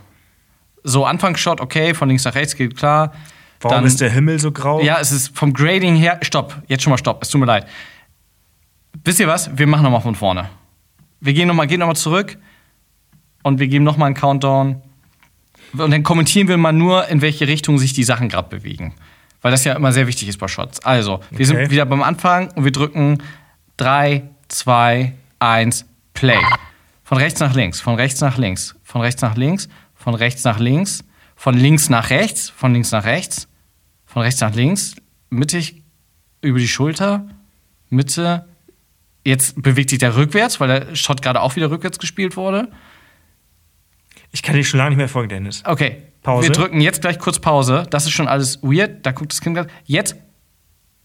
So, 0.83 1.07
Anfangsshot, 1.07 1.63
okay, 1.63 1.95
von 1.95 2.09
links 2.09 2.25
nach 2.27 2.35
rechts 2.35 2.55
geht 2.57 2.77
klar. 2.77 3.13
Warum 3.63 3.79
Dann- 3.79 3.87
ist 3.87 4.03
der 4.03 4.11
Himmel 4.11 4.39
so 4.39 4.53
grau? 4.53 4.83
Ja, 4.83 4.99
es 5.01 5.11
ist 5.13 5.35
vom 5.35 5.55
Grading 5.55 5.97
her. 5.97 6.19
Stopp, 6.21 6.61
jetzt 6.67 6.83
schon 6.83 6.91
mal 6.91 6.99
stopp. 6.99 7.23
Es 7.23 7.31
tut 7.31 7.41
mir 7.41 7.47
leid. 7.47 7.67
Wisst 9.03 9.19
ihr 9.21 9.27
was? 9.27 9.57
Wir 9.57 9.67
machen 9.67 9.83
nochmal 9.85 10.03
von 10.03 10.15
vorne. 10.15 10.51
Wir 11.25 11.33
gehen 11.33 11.49
nochmal 11.49 11.67
gehen 11.67 11.83
zurück 11.95 12.37
und 13.43 13.59
wir 13.59 13.67
geben 13.67 13.85
nochmal 13.85 14.07
einen 14.07 14.15
Countdown. 14.15 14.83
Und 15.73 15.91
dann 15.91 16.03
kommentieren 16.03 16.49
wir 16.49 16.57
mal 16.59 16.73
nur, 16.73 17.09
in 17.09 17.21
welche 17.23 17.49
Richtung 17.49 17.79
sich 17.79 17.95
die 17.95 18.05
Sachen 18.05 18.29
gerade 18.29 18.49
bewegen. 18.49 18.95
Weil 19.41 19.51
das 19.51 19.65
ja 19.65 19.73
immer 19.75 19.93
sehr 19.93 20.07
wichtig 20.07 20.29
ist 20.29 20.39
bei 20.39 20.49
Shots. 20.49 20.81
Also, 20.85 21.21
wir 21.31 21.37
Okay. 21.37 21.45
sind 21.45 21.71
wieder 21.71 21.87
beim 21.87 22.03
Anfang 22.03 22.51
und 22.53 22.65
wir 22.65 22.73
drücken 22.73 23.19
3, 23.79 24.23
2, 24.49 25.15
1, 25.39 25.87
Play. 26.13 26.39
Von 27.03 27.19
rechts 27.19 27.41
nach 27.41 27.55
links, 27.55 27.81
von 27.81 27.95
rechts 27.97 28.21
nach 28.21 28.39
links, 28.39 28.75
von 28.85 29.01
rechts 29.01 29.21
nach 29.23 29.35
links, 29.37 29.69
von 29.95 30.15
rechts 30.15 30.45
nach 30.45 30.59
links, 30.59 31.05
von 31.37 31.55
links 31.55 31.89
nach 31.89 32.11
rechts, 32.11 32.51
von 32.51 32.73
links 32.73 32.93
nach 32.93 33.05
rechts, 33.05 33.49
von 34.07 34.23
rechts 34.23 34.41
nach 34.41 34.55
links, 34.55 34.95
mittig 35.31 35.83
über 36.41 36.59
die 36.59 36.69
Schulter, 36.69 37.27
Mitte. 37.89 38.47
Jetzt 39.25 39.61
bewegt 39.63 39.91
sich 39.91 39.99
der 39.99 40.17
rückwärts, 40.17 40.61
weil 40.61 40.69
der 40.69 40.95
Shot 40.95 41.23
gerade 41.23 41.41
auch 41.41 41.57
wieder 41.57 41.71
rückwärts 41.71 41.99
gespielt 41.99 42.37
wurde. 42.37 42.69
Ich 44.33 44.43
kann 44.43 44.55
dich 44.55 44.69
schon 44.69 44.79
lange 44.79 44.91
nicht 44.91 44.99
mehr 44.99 45.09
folgen, 45.09 45.31
Dennis. 45.31 45.63
Okay, 45.65 46.03
Pause. 46.23 46.49
wir 46.49 46.53
drücken 46.53 46.81
jetzt 46.81 47.01
gleich 47.01 47.19
kurz 47.19 47.39
Pause. 47.39 47.87
Das 47.89 48.05
ist 48.05 48.13
schon 48.13 48.29
alles 48.29 48.63
weird. 48.63 49.07
Da 49.07 49.13
guckt 49.13 49.33
das 49.33 49.41
Kind 49.41 49.57
gerade. 49.57 49.71
Jetzt 49.85 50.17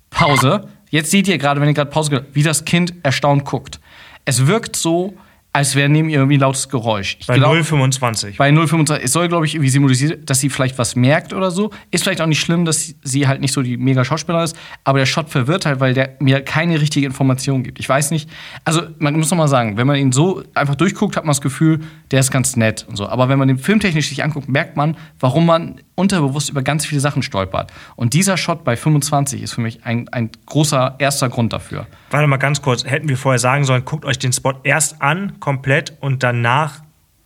Pause. 0.09 0.67
Jetzt 0.89 1.11
seht 1.11 1.28
ihr 1.28 1.38
gerade, 1.38 1.61
wenn 1.61 1.67
ihr 1.67 1.74
gerade 1.74 1.91
Pause 1.91 2.09
gehört, 2.09 2.28
wie 2.34 2.43
das 2.43 2.65
Kind 2.65 2.93
erstaunt 3.03 3.45
guckt. 3.45 3.80
Es 4.26 4.47
wirkt 4.47 4.76
so, 4.76 5.13
als 5.52 5.76
wäre 5.76 5.89
neben 5.89 6.10
ihr 6.10 6.18
irgendwie 6.18 6.38
ein 6.38 6.41
lautes 6.41 6.70
Geräusch. 6.70 7.18
Ich 7.20 7.26
Bei 7.28 7.36
glaub- 7.38 7.54
0,25. 7.56 8.38
bei 8.38 8.50
0,25. 8.52 9.00
Es 9.04 9.12
soll, 9.14 9.28
glaube 9.30 9.47
ich, 9.47 9.56
irgendwie 9.56 9.70
symbolisieren, 9.72 10.24
dass 10.26 10.39
sie 10.39 10.50
vielleicht 10.50 10.78
was 10.78 10.95
merkt 10.95 11.34
oder 11.34 11.50
so. 11.50 11.72
Ist 11.89 12.04
vielleicht 12.04 12.22
auch 12.22 12.28
nicht 12.28 12.39
schlimm, 12.39 12.66
dass 12.66 12.93
sie 13.04 13.28
halt 13.28 13.41
nicht 13.41 13.54
so 13.54 13.64
die 13.64 13.76
mega 13.78 14.06
Schauspielerin 14.06 14.45
ist, 14.45 14.56
aber 14.84 15.00
der 15.00 15.08
Shot 15.08 15.30
verwirrt 15.30 15.66
halt, 15.66 15.80
weil 15.80 15.93
der 15.95 16.16
mir 16.20 16.41
keine 16.41 16.80
richtige 16.80 17.06
Information 17.08 17.64
gibt. 17.64 17.80
Ich 17.80 17.89
weiß 17.89 18.12
nicht. 18.12 18.30
Also, 18.64 18.84
man 19.00 19.16
muss 19.16 19.32
noch 19.32 19.38
mal 19.39 19.47
sagen, 19.47 19.76
wenn 19.78 19.88
man 19.88 19.95
ihn 19.95 20.12
so 20.12 20.43
einfach 20.54 20.76
durchguckt, 20.76 21.18
hat 21.18 21.24
man 21.26 21.32
das 21.32 21.41
Gefühl, 21.41 21.80
der 22.12 22.20
ist 22.20 22.30
ganz 22.32 22.56
nett 22.56 22.86
und 22.88 22.95
so. 22.95 23.08
Aber 23.08 23.28
wenn 23.28 23.39
man 23.39 23.47
den 23.47 23.58
filmtechnisch 23.58 24.10
sich 24.10 24.24
anguckt, 24.24 24.50
merkt 24.50 24.78
man, 24.78 24.97
warum 25.20 25.47
man 25.47 25.82
unterbewusst 26.00 26.50
über 26.50 26.64
ganz 26.64 26.86
viele 26.86 27.02
Sachen 27.02 27.22
stolpert. 27.22 27.72
Und 27.95 28.14
dieser 28.14 28.38
Shot 28.38 28.64
bei 28.64 28.76
25 28.76 29.43
ist 29.43 29.54
für 29.54 29.62
mich 29.62 29.86
ein, 29.86 30.08
ein 30.10 30.32
großer 30.45 30.95
erster 30.97 31.30
Grund 31.30 31.54
dafür. 31.54 31.86
Warte 32.10 32.26
mal 32.28 32.38
ganz 32.38 32.62
kurz. 32.62 32.86
Hätten 32.86 33.10
wir 33.10 33.18
vorher 33.18 33.39
sagen 33.39 33.66
sollen, 33.66 33.84
guckt 33.86 34.06
euch 34.06 34.18
den 34.18 34.32
Spot 34.32 34.54
erst 34.64 35.02
an, 35.02 35.39
komplett, 35.39 35.93
und 36.00 36.24
danach 36.24 36.82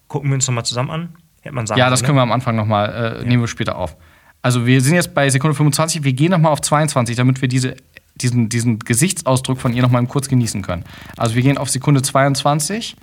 gucken 0.07 0.29
wir 0.29 0.35
uns 0.35 0.47
nochmal 0.47 0.65
zusammen 0.65 0.89
an? 0.89 1.09
Hätte 1.41 1.55
man 1.55 1.67
sagen 1.67 1.79
Ja, 1.79 1.89
das 1.89 2.01
können, 2.01 2.07
können 2.07 2.17
wir 2.17 2.23
am 2.23 2.31
Anfang 2.31 2.55
noch 2.55 2.65
mal, 2.65 3.21
äh, 3.21 3.25
nehmen 3.25 3.43
wir 3.43 3.47
später 3.47 3.77
auf. 3.77 3.95
Also 4.41 4.65
wir 4.65 4.81
sind 4.81 4.95
jetzt 4.95 5.13
bei 5.13 5.29
Sekunde 5.29 5.55
25, 5.55 6.03
wir 6.03 6.13
gehen 6.13 6.31
noch 6.31 6.39
mal 6.39 6.49
auf 6.49 6.61
22, 6.61 7.15
damit 7.15 7.41
wir 7.41 7.47
diese, 7.47 7.75
diesen, 8.15 8.49
diesen 8.49 8.79
Gesichtsausdruck 8.79 9.59
von 9.59 9.73
ihr 9.73 9.81
noch 9.81 9.91
mal 9.91 10.05
kurz 10.07 10.27
genießen 10.27 10.63
können. 10.63 10.83
Also 11.15 11.35
wir 11.35 11.43
gehen 11.43 11.57
auf 11.57 11.69
Sekunde 11.69 12.01
22 12.01 12.95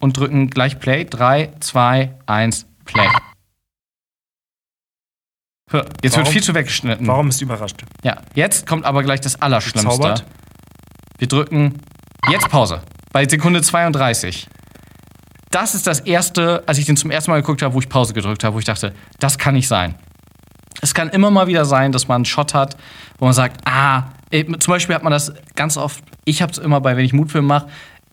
und 0.00 0.16
drücken 0.16 0.50
gleich 0.50 0.78
Play. 0.78 1.04
3, 1.04 1.50
2, 1.60 2.14
1, 2.26 2.66
Play. 2.84 3.08
Jetzt 5.72 6.02
wird 6.02 6.16
Warum- 6.16 6.32
viel 6.32 6.42
zu 6.42 6.54
weggeschnitten. 6.54 7.06
Warum 7.08 7.26
bist 7.26 7.40
du 7.40 7.44
überrascht? 7.44 7.82
Ja, 8.04 8.18
jetzt 8.34 8.66
kommt 8.66 8.84
aber 8.84 9.02
gleich 9.02 9.20
das 9.20 9.40
Allerschlimmste. 9.42 9.88
Gezaubert? 9.88 10.24
Wir 11.18 11.26
drücken 11.26 11.80
jetzt 12.30 12.48
Pause. 12.50 12.82
Bei 13.12 13.26
Sekunde 13.26 13.62
32. 13.62 14.46
Das 15.50 15.74
ist 15.74 15.86
das 15.86 16.00
erste, 16.00 16.62
als 16.66 16.78
ich 16.78 16.84
den 16.86 16.96
zum 16.96 17.10
ersten 17.10 17.32
Mal 17.32 17.40
geguckt 17.40 17.62
habe, 17.62 17.74
wo 17.74 17.80
ich 17.80 17.88
Pause 17.88 18.12
gedrückt 18.14 18.44
habe, 18.44 18.54
wo 18.54 18.58
ich 18.60 18.64
dachte, 18.64 18.94
das 19.18 19.38
kann 19.38 19.54
nicht 19.54 19.66
sein. 19.66 19.96
Es 20.82 20.94
kann 20.94 21.08
immer 21.08 21.30
mal 21.32 21.48
wieder 21.48 21.64
sein, 21.64 21.90
dass 21.90 22.06
man 22.06 22.16
einen 22.16 22.24
Shot 22.26 22.54
hat, 22.54 22.76
wo 23.18 23.24
man 23.24 23.34
sagt, 23.34 23.60
ah, 23.66 24.04
zum 24.30 24.72
Beispiel 24.72 24.94
hat 24.94 25.02
man 25.02 25.12
das 25.12 25.32
ganz 25.56 25.76
oft, 25.76 26.04
ich 26.26 26.42
habe 26.42 26.52
es 26.52 26.58
immer 26.58 26.80
bei, 26.80 26.96
wenn 26.96 27.04
ich 27.04 27.12
Mutfilm 27.12 27.46
mache, 27.46 27.66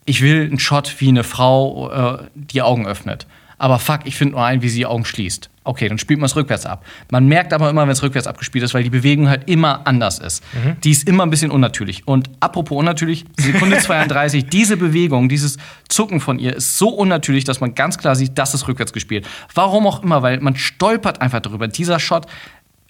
ich 0.05 0.21
will 0.21 0.45
einen 0.45 0.59
Shot 0.59 0.95
wie 0.99 1.09
eine 1.09 1.23
Frau 1.23 1.91
äh, 2.21 2.23
die 2.33 2.61
Augen 2.63 2.87
öffnet. 2.87 3.27
Aber 3.63 3.79
fuck, 3.79 4.01
ich 4.03 4.17
finde 4.17 4.33
nur 4.33 4.43
einen, 4.43 4.61
wie 4.61 4.67
sie 4.67 4.79
die 4.79 4.85
Augen 4.85 5.05
schließt. 5.05 5.49
Okay, 5.63 5.87
dann 5.87 5.97
spielt 5.97 6.19
man 6.19 6.25
es 6.25 6.35
rückwärts 6.35 6.65
ab. 6.65 6.83
Man 7.11 7.29
merkt 7.29 7.53
aber 7.53 7.69
immer, 7.69 7.83
wenn 7.83 7.91
es 7.91 8.03
rückwärts 8.03 8.27
abgespielt 8.27 8.65
ist, 8.65 8.73
weil 8.73 8.83
die 8.83 8.89
Bewegung 8.89 9.29
halt 9.29 9.49
immer 9.49 9.87
anders 9.87 10.19
ist. 10.19 10.43
Die 10.83 10.91
ist 10.91 11.07
immer 11.07 11.23
ein 11.23 11.29
bisschen 11.29 11.49
unnatürlich. 11.49 12.05
Und 12.05 12.29
apropos 12.41 12.77
unnatürlich, 12.77 13.23
Sekunde 13.39 13.77
32, 13.79 14.47
diese 14.47 14.75
Bewegung, 14.75 15.29
dieses 15.29 15.55
Zucken 15.87 16.19
von 16.19 16.39
ihr 16.39 16.57
ist 16.57 16.77
so 16.77 16.89
unnatürlich, 16.89 17.45
dass 17.45 17.61
man 17.61 17.73
ganz 17.73 17.97
klar 17.97 18.17
sieht, 18.17 18.37
das 18.37 18.53
ist 18.53 18.67
rückwärts 18.67 18.91
gespielt. 18.91 19.25
Warum 19.55 19.87
auch 19.87 20.03
immer, 20.03 20.21
weil 20.21 20.41
man 20.41 20.57
stolpert 20.57 21.21
einfach 21.21 21.39
darüber. 21.39 21.69
Dieser 21.69 22.01
Shot, 22.01 22.25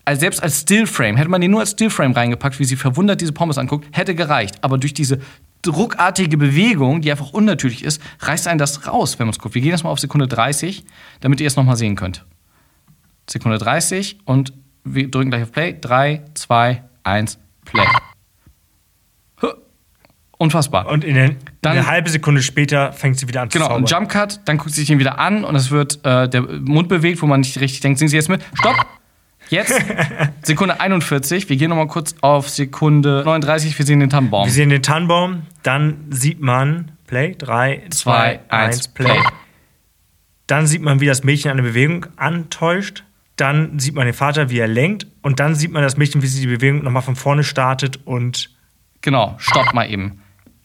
also 0.05 0.21
selbst 0.21 0.41
als 0.41 0.61
Stillframe, 0.61 1.17
hätte 1.17 1.29
man 1.29 1.39
den 1.39 1.51
nur 1.51 1.59
als 1.59 1.71
Stillframe 1.71 2.13
reingepackt, 2.13 2.59
wie 2.59 2.65
sie 2.65 2.77
verwundert 2.77 3.21
diese 3.21 3.31
Pommes 3.31 3.59
anguckt, 3.59 3.85
hätte 3.95 4.15
gereicht. 4.15 4.55
Aber 4.61 4.79
durch 4.79 4.95
diese 4.95 5.19
druckartige 5.63 6.37
Bewegung, 6.37 7.01
die 7.01 7.09
einfach 7.09 7.31
unnatürlich 7.31 7.83
ist, 7.83 8.01
reißt 8.19 8.47
einen 8.47 8.59
das 8.59 8.85
raus, 8.87 9.17
wenn 9.17 9.25
man 9.27 9.31
es 9.33 9.39
guckt. 9.39 9.55
Wir 9.55 9.61
gehen 9.61 9.71
jetzt 9.71 9.83
mal 9.83 9.89
auf 9.89 9.99
Sekunde 9.99 10.27
30, 10.27 10.85
damit 11.21 11.41
ihr 11.41 11.47
es 11.47 11.55
nochmal 11.55 11.75
sehen 11.77 11.95
könnt. 11.95 12.25
Sekunde 13.29 13.57
30 13.57 14.19
und 14.25 14.53
wir 14.83 15.09
drücken 15.09 15.29
gleich 15.31 15.43
auf 15.43 15.51
Play. 15.51 15.75
3, 15.79 16.23
2, 16.35 16.83
1, 17.03 17.39
Play. 17.65 17.85
Unfassbar. 20.37 20.87
Und 20.89 21.05
in 21.05 21.15
der, 21.15 21.35
Dann- 21.61 21.77
eine 21.77 21.87
halbe 21.87 22.09
Sekunde 22.09 22.41
später 22.41 22.91
fängt 22.91 23.17
sie 23.17 23.27
wieder 23.29 23.41
an 23.43 23.49
zu 23.49 23.59
Genau, 23.59 23.75
ein. 23.77 23.85
Jump 23.85 24.09
Cut, 24.09 24.41
dann 24.45 24.57
guckt 24.57 24.71
sie 24.71 24.81
sich 24.81 24.89
ihn 24.89 24.99
wieder 24.99 25.17
an 25.17 25.45
und 25.45 25.55
es 25.55 25.71
wird 25.71 26.03
äh, 26.05 26.27
der 26.27 26.41
Mund 26.41 26.89
bewegt, 26.89 27.21
wo 27.21 27.27
man 27.27 27.39
nicht 27.41 27.57
richtig 27.61 27.79
denkt, 27.79 27.99
singen 27.99 28.09
Sie 28.09 28.17
jetzt 28.17 28.27
mit. 28.29 28.41
Stopp! 28.55 28.75
Jetzt, 29.49 29.73
Sekunde 30.43 30.79
41. 30.79 31.49
Wir 31.49 31.57
gehen 31.57 31.69
nochmal 31.69 31.87
kurz 31.87 32.15
auf 32.21 32.49
Sekunde 32.49 33.23
39. 33.25 33.77
Wir 33.77 33.85
sehen 33.85 33.99
den 33.99 34.09
Tannenbaum. 34.09 34.45
Wir 34.45 34.51
sehen 34.51 34.69
den 34.69 34.81
Tannenbaum, 34.81 35.43
dann 35.63 36.05
sieht 36.09 36.41
man 36.41 36.91
Play, 37.07 37.35
3, 37.37 37.83
2, 37.89 38.39
1, 38.49 38.87
Play. 38.89 39.19
Dann 40.47 40.67
sieht 40.67 40.81
man, 40.81 40.99
wie 40.99 41.05
das 41.05 41.23
Mädchen 41.23 41.51
eine 41.51 41.61
Bewegung 41.61 42.05
antäuscht. 42.15 43.03
Dann 43.35 43.79
sieht 43.79 43.95
man 43.95 44.05
den 44.05 44.13
Vater, 44.13 44.49
wie 44.49 44.59
er 44.59 44.67
lenkt. 44.67 45.07
Und 45.21 45.39
dann 45.39 45.55
sieht 45.55 45.71
man 45.71 45.83
das 45.83 45.97
Mädchen, 45.97 46.21
wie 46.21 46.27
sie 46.27 46.41
die 46.41 46.47
Bewegung 46.47 46.83
nochmal 46.83 47.01
von 47.01 47.15
vorne 47.15 47.43
startet 47.43 47.99
und 48.05 48.49
Genau, 49.01 49.35
stopp 49.37 49.73
mal 49.73 49.89
eben. 49.91 50.21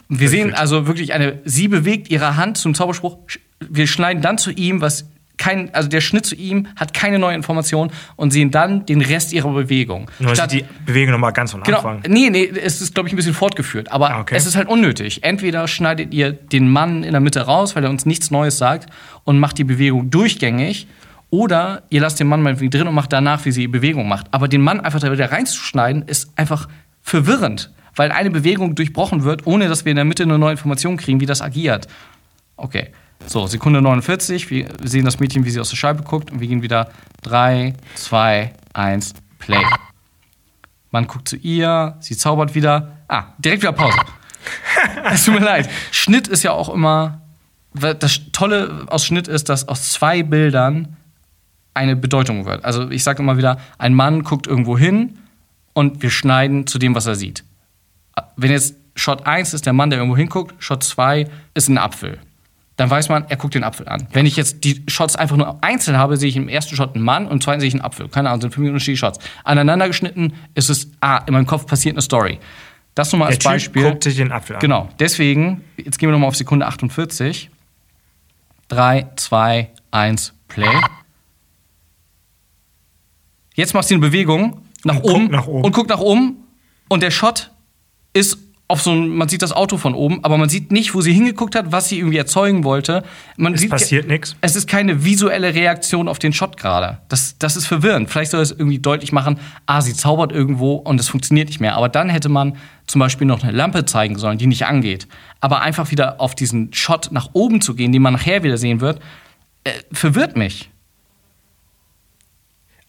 Wir 0.09 0.29
sehen 0.29 0.55
also 0.55 0.87
wirklich 0.87 1.13
eine, 1.13 1.41
sie 1.45 1.69
bewegt 1.69 2.09
ihre 2.09 2.37
Hand 2.37 2.57
zum 2.57 2.75
Zauberspruch. 2.75 3.19
Wir 3.61 3.87
schneiden 3.87 4.23
dann 4.23 4.39
zu 4.39 4.51
ihm, 4.53 4.81
was 4.81 5.11
kein, 5.39 5.73
also 5.75 5.89
der 5.89 6.01
Schnitt 6.01 6.27
zu 6.27 6.35
ihm 6.35 6.67
hat 6.77 6.93
keine 6.93 7.19
neue 7.19 7.35
Information 7.35 7.91
und 8.17 8.33
sehen 8.33 8.51
dann 8.51 8.85
den 8.87 9.01
Rest 9.01 9.33
ihrer 9.33 9.51
Bewegung. 9.53 10.11
man 10.19 10.35
Statt- 10.35 10.53
die 10.53 10.65
Bewegung 10.85 11.13
nochmal 11.13 11.33
ganz 11.33 11.53
von 11.53 11.63
Genau. 11.63 11.79
Anfang. 11.79 12.03
Nee, 12.09 12.29
nee, 12.31 12.45
es 12.47 12.83
ist, 12.83 12.95
glaube 12.95 13.09
ich, 13.09 13.13
ein 13.13 13.17
bisschen 13.17 13.35
fortgeführt. 13.35 13.91
Aber 13.91 14.11
Ah, 14.11 14.21
okay. 14.21 14.35
es 14.37 14.45
ist 14.47 14.57
halt 14.57 14.69
unnötig. 14.69 15.23
Entweder 15.25 15.67
schneidet 15.69 16.13
ihr 16.13 16.33
den 16.33 16.69
Mann 16.71 17.03
in 17.05 17.13
der 17.13 17.21
Mitte 17.21 17.41
raus, 17.43 17.75
weil 17.77 17.85
er 17.85 17.91
uns 17.91 18.05
nichts 18.05 18.31
Neues 18.31 18.59
sagt 18.59 18.91
und 19.25 19.39
macht 19.39 19.57
die 19.59 19.65
Bewegung 19.65 20.11
durchgängig. 20.11 20.87
Oder 21.31 21.83
ihr 21.91 22.01
lasst 22.01 22.19
den 22.21 22.27
Mann 22.27 22.43
mal 22.43 22.57
drin 22.57 22.87
und 22.89 22.95
macht 22.95 23.13
danach, 23.13 23.45
wie 23.45 23.53
sie 23.53 23.61
die 23.63 23.69
Bewegung 23.69 24.09
macht. 24.09 24.27
Aber 24.31 24.49
den 24.49 24.63
Mann 24.63 24.81
einfach 24.81 24.99
da 25.01 25.13
wieder 25.13 25.31
reinzuschneiden, 25.31 26.03
ist 26.07 26.31
einfach 26.37 26.69
verwirrend. 27.03 27.71
Weil 27.97 28.13
eine 28.13 28.31
Bewegung 28.31 28.75
durchbrochen 28.75 29.25
wird, 29.25 29.47
ohne 29.47 29.69
dass 29.69 29.85
wir 29.85 29.91
in 29.91 29.97
der 29.97 30.05
Mitte 30.05 30.23
eine 30.23 30.39
neue 30.39 30.53
Information 30.53 30.97
kriegen, 30.97 31.21
wie 31.21 31.27
das 31.27 31.43
agiert. 31.43 31.87
Okay. 32.57 32.89
So, 33.27 33.47
Sekunde 33.47 33.83
49. 33.83 34.51
Wir 34.51 34.69
sehen 34.83 35.05
das 35.05 35.21
Mädchen, 35.21 35.45
wie 35.45 35.51
sie 35.51 35.61
aus 35.61 35.71
der 35.71 35.77
Scheibe 35.77 36.03
guckt. 36.03 36.31
Und 36.31 36.41
wir 36.41 36.49
gehen 36.49 36.63
wieder 36.63 36.91
3, 37.23 37.75
2, 37.95 38.53
1, 38.73 39.15
Play. 39.39 39.63
Man 40.91 41.07
guckt 41.07 41.29
zu 41.29 41.37
ihr, 41.37 41.97
sie 42.01 42.17
zaubert 42.17 42.55
wieder. 42.55 42.97
Ah, 43.09 43.25
direkt 43.39 43.63
wieder 43.63 43.73
Pause. 43.73 43.99
es 45.13 45.25
tut 45.25 45.35
mir 45.35 45.45
leid. 45.45 45.69
Schnitt 45.91 46.29
ist 46.29 46.43
ja 46.43 46.53
auch 46.53 46.69
immer. 46.69 47.21
Das 47.75 48.21
Tolle 48.33 48.87
aus 48.89 49.05
Schnitt 49.05 49.29
ist, 49.29 49.49
dass 49.49 49.69
aus 49.69 49.93
zwei 49.93 50.23
Bildern 50.23 50.97
eine 51.75 51.97
Bedeutung 51.97 52.47
wird. 52.47 52.65
Also 52.65 52.91
ich 52.91 53.05
sage 53.05 53.23
immer 53.23 53.37
wieder, 53.37 53.59
ein 53.77 53.95
Mann 53.95 54.25
guckt 54.25 54.47
irgendwo 54.47 54.77
hin 54.79 55.19
und 55.75 56.03
wir 56.03 56.11
schneiden 56.11 56.67
zu 56.67 56.79
dem, 56.79 56.95
was 56.95 57.07
er 57.07 57.15
sieht. 57.15 57.45
Wenn 58.37 58.51
jetzt 58.51 58.75
Shot 58.97 59.27
1 59.27 59.55
ist 59.55 59.67
der 59.67 59.75
Mann, 59.75 59.91
der 59.91 59.99
irgendwo 60.01 60.17
hinguckt, 60.17 60.55
Shot 60.59 60.83
2 60.83 61.29
ist 61.55 61.69
ein 61.69 61.79
Apfel. 61.79 62.19
Dann 62.79 62.89
weiß 62.89 63.09
man, 63.09 63.25
er 63.29 63.37
guckt 63.37 63.55
den 63.55 63.65
Apfel 63.65 63.89
an. 63.89 64.07
Wenn 64.13 64.25
ich 64.25 64.37
jetzt 64.37 64.63
die 64.65 64.85
Shots 64.89 65.17
einfach 65.17 65.37
nur 65.37 65.63
einzeln 65.65 65.97
habe, 65.99 66.17
sehe 66.17 66.29
ich 66.29 66.37
im 66.37 66.49
ersten 66.49 66.77
Shot 66.77 66.95
einen 66.95 67.05
Mann 67.05 67.27
und 67.27 67.33
im 67.33 67.41
zweiten 67.41 67.61
sehe 67.61 67.69
ich 67.69 67.75
einen 67.75 67.83
Apfel. 67.83 68.09
Keine 68.09 68.31
Ahnung, 68.31 68.41
sind 68.41 68.55
für 68.55 68.61
mich 68.61 68.69
unterschiedliche 68.71 69.01
Shots. 69.05 69.19
Aneinander 69.45 69.89
geschnitten 69.89 70.33
ist 70.55 70.71
es, 70.71 70.89
ah, 71.01 71.19
in 71.27 71.35
meinem 71.35 71.47
Kopf 71.47 71.67
passiert 71.67 71.95
eine 71.97 72.03
Story. 72.03 72.39
Das 72.95 73.13
nur 73.13 73.19
mal 73.19 73.27
Der 73.27 73.31
als 73.35 73.39
Typ 73.41 73.51
Beispiel. 73.53 73.83
guckt 73.91 74.05
sich 74.05 74.15
den 74.17 74.31
Apfel 74.33 74.57
an. 74.57 74.61
Genau, 74.61 74.89
deswegen, 75.01 75.63
jetzt 75.77 75.99
gehen 75.99 76.09
wir 76.09 76.13
nochmal 76.13 76.29
auf 76.29 76.37
Sekunde 76.37 76.67
48. 76.67 77.51
3, 78.69 79.07
2, 79.17 79.71
1, 79.91 80.35
Play. 80.47 80.69
Jetzt 83.55 83.75
machst 83.75 83.91
du 83.91 83.95
eine 83.95 84.01
Bewegung 84.03 84.63
nach 84.85 84.97
Und 84.97 85.03
guck 85.03 85.11
oben, 85.15 85.31
nach 85.31 85.47
oben. 85.47 85.65
und 85.65 85.73
guck 85.73 85.89
nach 85.89 85.99
oben 86.01 86.37
Und 86.89 87.03
der 87.03 87.11
Shot 87.11 87.51
ist 88.13 88.39
auf 88.71 88.83
so 88.83 88.93
ein, 88.93 89.09
man 89.09 89.31
sieht 89.31 89.41
das 89.41 89.53
Auto 89.53 89.79
von 89.79 89.95
oben, 89.95 90.23
aber 90.25 90.37
man 90.37 90.51
sieht 90.51 90.71
nicht, 90.71 90.95
wo 90.95 91.01
sie 91.01 91.13
hingeguckt 91.13 91.55
hat, 91.55 91.73
was 91.73 91.89
sie 91.89 91.99
irgendwie 91.99 92.19
erzeugen 92.19 92.65
wollte. 92.65 93.03
Man 93.39 93.55
Es 93.55 93.63
sieht, 93.63 93.71
passiert 93.71 94.07
nichts. 94.07 94.37
Es 94.43 94.57
ist 94.57 94.69
keine 94.69 95.05
visuelle 95.05 95.55
Reaktion 95.55 96.07
auf 96.07 96.19
den 96.19 96.35
Shot 96.35 96.59
gerade. 96.59 96.99
Das, 97.09 97.39
das 97.39 97.57
ist 97.57 97.67
verwirrend. 97.67 98.11
Vielleicht 98.11 98.31
soll 98.31 98.43
es 98.43 98.51
irgendwie 98.51 98.79
deutlich 98.79 99.11
machen, 99.11 99.41
ah, 99.65 99.81
sie 99.81 99.95
zaubert 99.95 100.33
irgendwo 100.33 100.75
und 100.75 101.01
es 101.01 101.09
funktioniert 101.09 101.49
nicht 101.49 101.61
mehr. 101.61 101.77
Aber 101.77 101.89
dann 101.89 102.11
hätte 102.11 102.29
man 102.29 102.57
zum 102.87 102.99
Beispiel 102.99 103.27
noch 103.27 103.43
eine 103.43 103.53
Lampe 103.53 103.87
zeigen 103.87 104.19
sollen, 104.19 104.37
die 104.37 104.47
nicht 104.47 104.67
angeht. 104.67 105.09
Aber 105.41 105.63
einfach 105.63 105.91
wieder 105.91 106.21
auf 106.21 106.35
diesen 106.35 106.73
Shot 106.75 107.09
nach 107.11 107.31
oben 107.33 107.63
zu 107.63 107.75
gehen, 107.75 107.91
den 107.93 108.03
man 108.03 108.13
nachher 108.13 108.43
wieder 108.43 108.59
sehen 108.59 108.83
wird, 108.83 109.01
äh, 109.65 109.71
verwirrt 109.93 110.37
mich. 110.37 110.69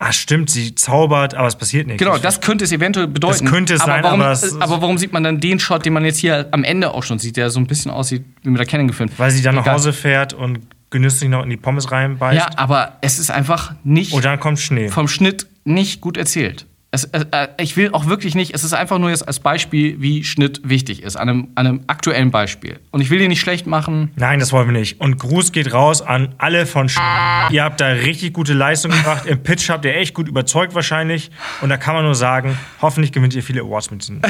Ah, 0.02 0.14
stimmt, 0.14 0.50
sie 0.50 0.76
zaubert, 0.76 1.36
aber 1.36 1.48
es 1.48 1.58
passiert 1.58 1.86
nichts. 1.86 2.00
Genau, 2.02 2.18
das 2.18 2.40
könnte 2.40 2.64
es 2.64 2.72
eventuell 2.72 3.08
bedeuten. 3.08 3.44
Das 3.44 3.52
könnte 3.52 3.74
es 3.74 3.82
sein, 3.82 4.02
warum, 4.02 4.22
aber 4.22 4.32
es 4.32 4.44
ist- 4.44 4.62
aber 4.62 4.82
warum 4.82 4.98
sieht 4.98 5.12
man 5.12 5.24
dann 5.26 5.42
den 5.42 5.60
Shot, 5.60 5.86
den 5.86 5.92
man 5.92 6.06
jetzt 6.06 6.20
hier 6.20 6.48
am 6.52 6.64
Ende 6.64 6.94
auch 6.94 7.04
schon 7.04 7.20
sieht, 7.20 7.36
der 7.36 7.50
so 7.50 7.60
ein 7.60 7.68
bisschen 7.68 7.92
aussieht 7.92 8.24
wie 8.42 8.50
mit 8.50 8.60
der 8.60 8.66
Canon 8.66 8.88
gefilmt? 8.88 9.12
Weil 9.18 9.32
sie 9.32 9.42
dann 9.42 9.56
nach 9.56 9.64
Egal. 9.64 9.76
Hause 9.76 9.92
fährt 9.92 10.34
und 10.34 10.60
genüsslich 10.90 11.30
noch 11.30 11.44
in 11.44 11.50
die 11.50 11.58
Pommes 11.58 11.92
reinbeißt. 11.92 12.38
Ja, 12.38 12.50
aber 12.58 12.94
es 13.02 13.20
ist 13.20 13.30
einfach 13.30 13.74
nicht 13.84 14.14
Und 14.14 14.24
dann 14.24 14.40
kommt 14.40 14.60
Schnee. 14.60 14.88
vom 14.88 15.10
Schnitt 15.10 15.48
nicht 15.66 16.00
gut 16.00 16.16
erzählt. 16.16 16.66
Es, 16.92 17.04
äh, 17.04 17.50
ich 17.60 17.78
will 17.78 17.92
auch 17.92 18.08
wirklich 18.08 18.34
nicht, 18.34 18.56
es 18.56 18.64
ist 18.64 18.74
einfach 18.74 18.98
nur 18.98 19.12
jetzt 19.12 19.28
als 19.28 19.40
Beispiel, 19.40 20.02
wie 20.02 20.24
Schnitt 20.24 20.62
wichtig 20.64 21.04
ist, 21.04 21.18
an 21.18 21.30
einem, 21.30 21.48
an 21.54 21.68
einem 21.68 21.82
aktuellen 21.86 22.32
Beispiel. 22.32 22.80
Und 22.90 23.02
ich 23.02 23.12
will 23.12 23.20
den 23.20 23.30
nicht 23.30 23.42
schlecht 23.42 23.68
machen. 23.68 24.12
Nein, 24.16 24.40
das 24.40 24.52
wollen 24.52 24.68
wir 24.68 24.80
nicht. 24.80 25.00
Und 25.00 25.20
Gruß 25.20 25.52
geht 25.52 25.72
raus 25.72 26.02
an 26.02 26.34
alle 26.40 26.66
von 26.66 26.90
Sch 26.90 26.98
Ihr 27.52 27.64
habt 27.64 27.80
da 27.80 27.88
richtig 27.90 28.34
gute 28.34 28.54
Leistung 28.54 28.92
gebracht. 28.92 29.28
Im 29.28 29.44
Pitch 29.44 29.70
habt 29.70 29.86
ihr 29.86 29.96
echt 29.96 30.16
gut 30.16 30.28
überzeugt 30.28 30.74
wahrscheinlich. 30.74 31.30
Und 31.62 31.70
da 31.70 31.78
kann 31.78 31.94
man 31.94 32.06
nur 32.06 32.16
sagen, 32.16 32.58
hoffentlich 32.82 33.12
gewinnt 33.12 33.36
ihr 33.36 33.44
viele 33.44 33.62
Awards 33.62 33.92
mit 33.92 34.02
diesen. 34.02 34.22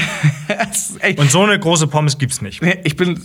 Und 1.17 1.31
so 1.31 1.43
eine 1.43 1.57
große 1.57 1.87
Pommes 1.87 2.17
gibt's 2.17 2.41
nicht. 2.41 2.61
Ich 2.83 2.97
bin. 2.97 3.17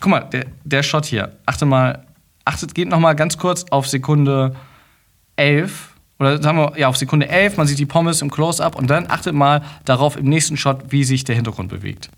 Guck 0.00 0.10
mal, 0.10 0.20
der, 0.20 0.46
der 0.64 0.82
Shot 0.82 1.06
hier. 1.06 1.36
Achte 1.46 1.66
mal, 1.66 2.06
achtet, 2.44 2.74
geht 2.74 2.88
noch 2.88 2.98
mal 2.98 3.12
ganz 3.12 3.38
kurz 3.38 3.64
auf 3.70 3.86
Sekunde 3.86 4.56
11. 5.36 5.89
Oder 6.20 6.40
sagen 6.42 6.58
wir, 6.58 6.78
ja, 6.78 6.88
auf 6.88 6.98
Sekunde 6.98 7.28
11. 7.28 7.56
Man 7.56 7.66
sieht 7.66 7.78
die 7.78 7.86
Pommes 7.86 8.20
im 8.20 8.30
Close-Up. 8.30 8.76
Und 8.76 8.88
dann 8.88 9.10
achtet 9.10 9.34
mal 9.34 9.62
darauf 9.86 10.16
im 10.16 10.26
nächsten 10.26 10.58
Shot, 10.58 10.92
wie 10.92 11.02
sich 11.02 11.24
der 11.24 11.34
Hintergrund 11.34 11.70
bewegt. 11.70 12.10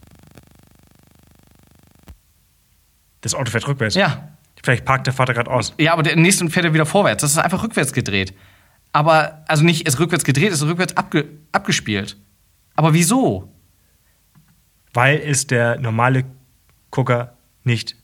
Das 3.21 3.35
Auto 3.35 3.53
fährt 3.53 3.69
rückwärts. 3.69 3.95
Ja. 3.95 4.37
Vielleicht 4.61 4.85
parkt 4.85 5.07
der 5.07 5.15
Vater 5.15 5.35
gerade 5.35 5.51
aus. 5.51 5.73
Ja, 5.79 5.93
aber 5.93 6.03
der 6.03 6.15
im 6.15 6.23
nächsten 6.23 6.51
fährt 6.51 6.67
er 6.67 6.75
wieder 6.75 6.85
vorwärts. 6.85 7.23
Das 7.23 7.31
ist 7.31 7.39
einfach 7.39 7.63
rückwärts 7.63 7.93
gedreht. 7.93 8.35
Aber, 8.93 9.45
also 9.47 9.65
nicht 9.65 9.87
ist 9.87 10.01
rückwärts 10.01 10.25
gedreht, 10.25 10.51
ist 10.51 10.63
rückwärts 10.65 10.97
abge, 10.97 11.27
abgespielt. 11.53 12.17
Aber 12.75 12.95
wieso? 12.95 13.53
Weil 14.93 15.19
es 15.19 15.47
der 15.47 15.79
normale 15.79 16.25
Gucker 16.91 17.37
nicht 17.63 17.97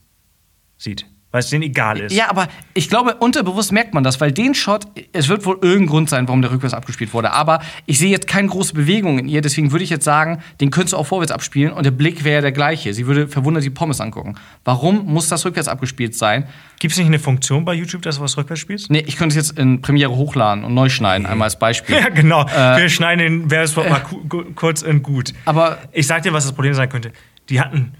sieht. 0.79 1.07
Weil 1.31 1.41
es 1.41 1.51
denen 1.51 1.63
egal 1.63 1.99
ist. 2.01 2.15
Ja, 2.17 2.31
aber 2.31 2.49
ich 2.73 2.89
glaube, 2.89 3.17
unterbewusst 3.17 3.71
merkt 3.71 3.93
man 3.93 4.03
das, 4.03 4.19
weil 4.19 4.33
den 4.33 4.55
Shot, 4.55 4.87
es 5.13 5.29
wird 5.29 5.45
wohl 5.45 5.59
irgendein 5.61 5.87
Grund 5.89 6.09
sein, 6.09 6.27
warum 6.27 6.41
der 6.41 6.51
rückwärts 6.51 6.73
abgespielt 6.73 7.13
wurde. 7.13 7.33
Aber 7.33 7.61
ich 7.85 7.99
sehe 7.99 8.09
jetzt 8.09 8.27
keine 8.27 8.49
große 8.49 8.73
Bewegung 8.73 9.19
in 9.19 9.29
ihr, 9.29 9.43
deswegen 9.43 9.71
würde 9.71 9.85
ich 9.85 9.91
jetzt 9.91 10.05
sagen, 10.07 10.43
den 10.63 10.71
könntest 10.71 10.95
du 10.95 10.97
auch 10.97 11.07
vorwärts 11.07 11.31
abspielen 11.31 11.73
und 11.75 11.85
der 11.85 11.91
Blick 11.91 12.25
wäre 12.25 12.41
der 12.41 12.53
gleiche. 12.53 12.95
Sie 12.95 13.07
würde 13.07 13.29
verwundert 13.29 13.63
die 13.63 13.69
Pommes 13.69 14.01
angucken. 14.01 14.37
Warum 14.65 15.05
muss 15.05 15.29
das 15.29 15.45
rückwärts 15.45 15.69
abgespielt 15.69 16.15
sein? 16.17 16.47
Gibt 16.79 16.93
es 16.93 16.99
nicht 16.99 17.09
eine 17.09 17.19
Funktion 17.19 17.67
bei 17.67 17.75
YouTube, 17.75 18.01
dass 18.01 18.17
du 18.17 18.23
was 18.23 18.39
rückwärts 18.39 18.61
spielst? 18.63 18.91
Nee, 18.91 19.05
ich 19.07 19.17
könnte 19.19 19.39
es 19.39 19.49
jetzt 19.49 19.59
in 19.59 19.83
Premiere 19.83 20.17
hochladen 20.17 20.65
und 20.65 20.73
neu 20.73 20.89
schneiden, 20.89 21.27
einmal 21.27 21.45
als 21.47 21.59
Beispiel. 21.59 21.95
Ja, 21.99 22.09
genau. 22.09 22.47
Wir 22.47 22.89
schneiden 22.89 23.19
den 23.43 23.51
Werbespot 23.51 23.91
mal 23.91 24.01
ku- 24.01 24.25
ku- 24.29 24.45
kurz 24.55 24.81
in 24.81 25.03
gut. 25.03 25.35
Aber 25.45 25.77
Ich 25.93 26.07
sag 26.07 26.23
dir, 26.23 26.33
was 26.33 26.45
das 26.45 26.55
Problem 26.55 26.73
sein 26.73 26.89
könnte. 26.89 27.13
Die 27.51 27.61
hatten 27.61 27.93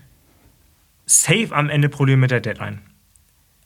safe 1.05 1.49
am 1.51 1.69
Ende 1.69 1.89
Probleme 1.91 2.21
mit 2.23 2.31
der 2.31 2.41
Deadline. 2.41 2.79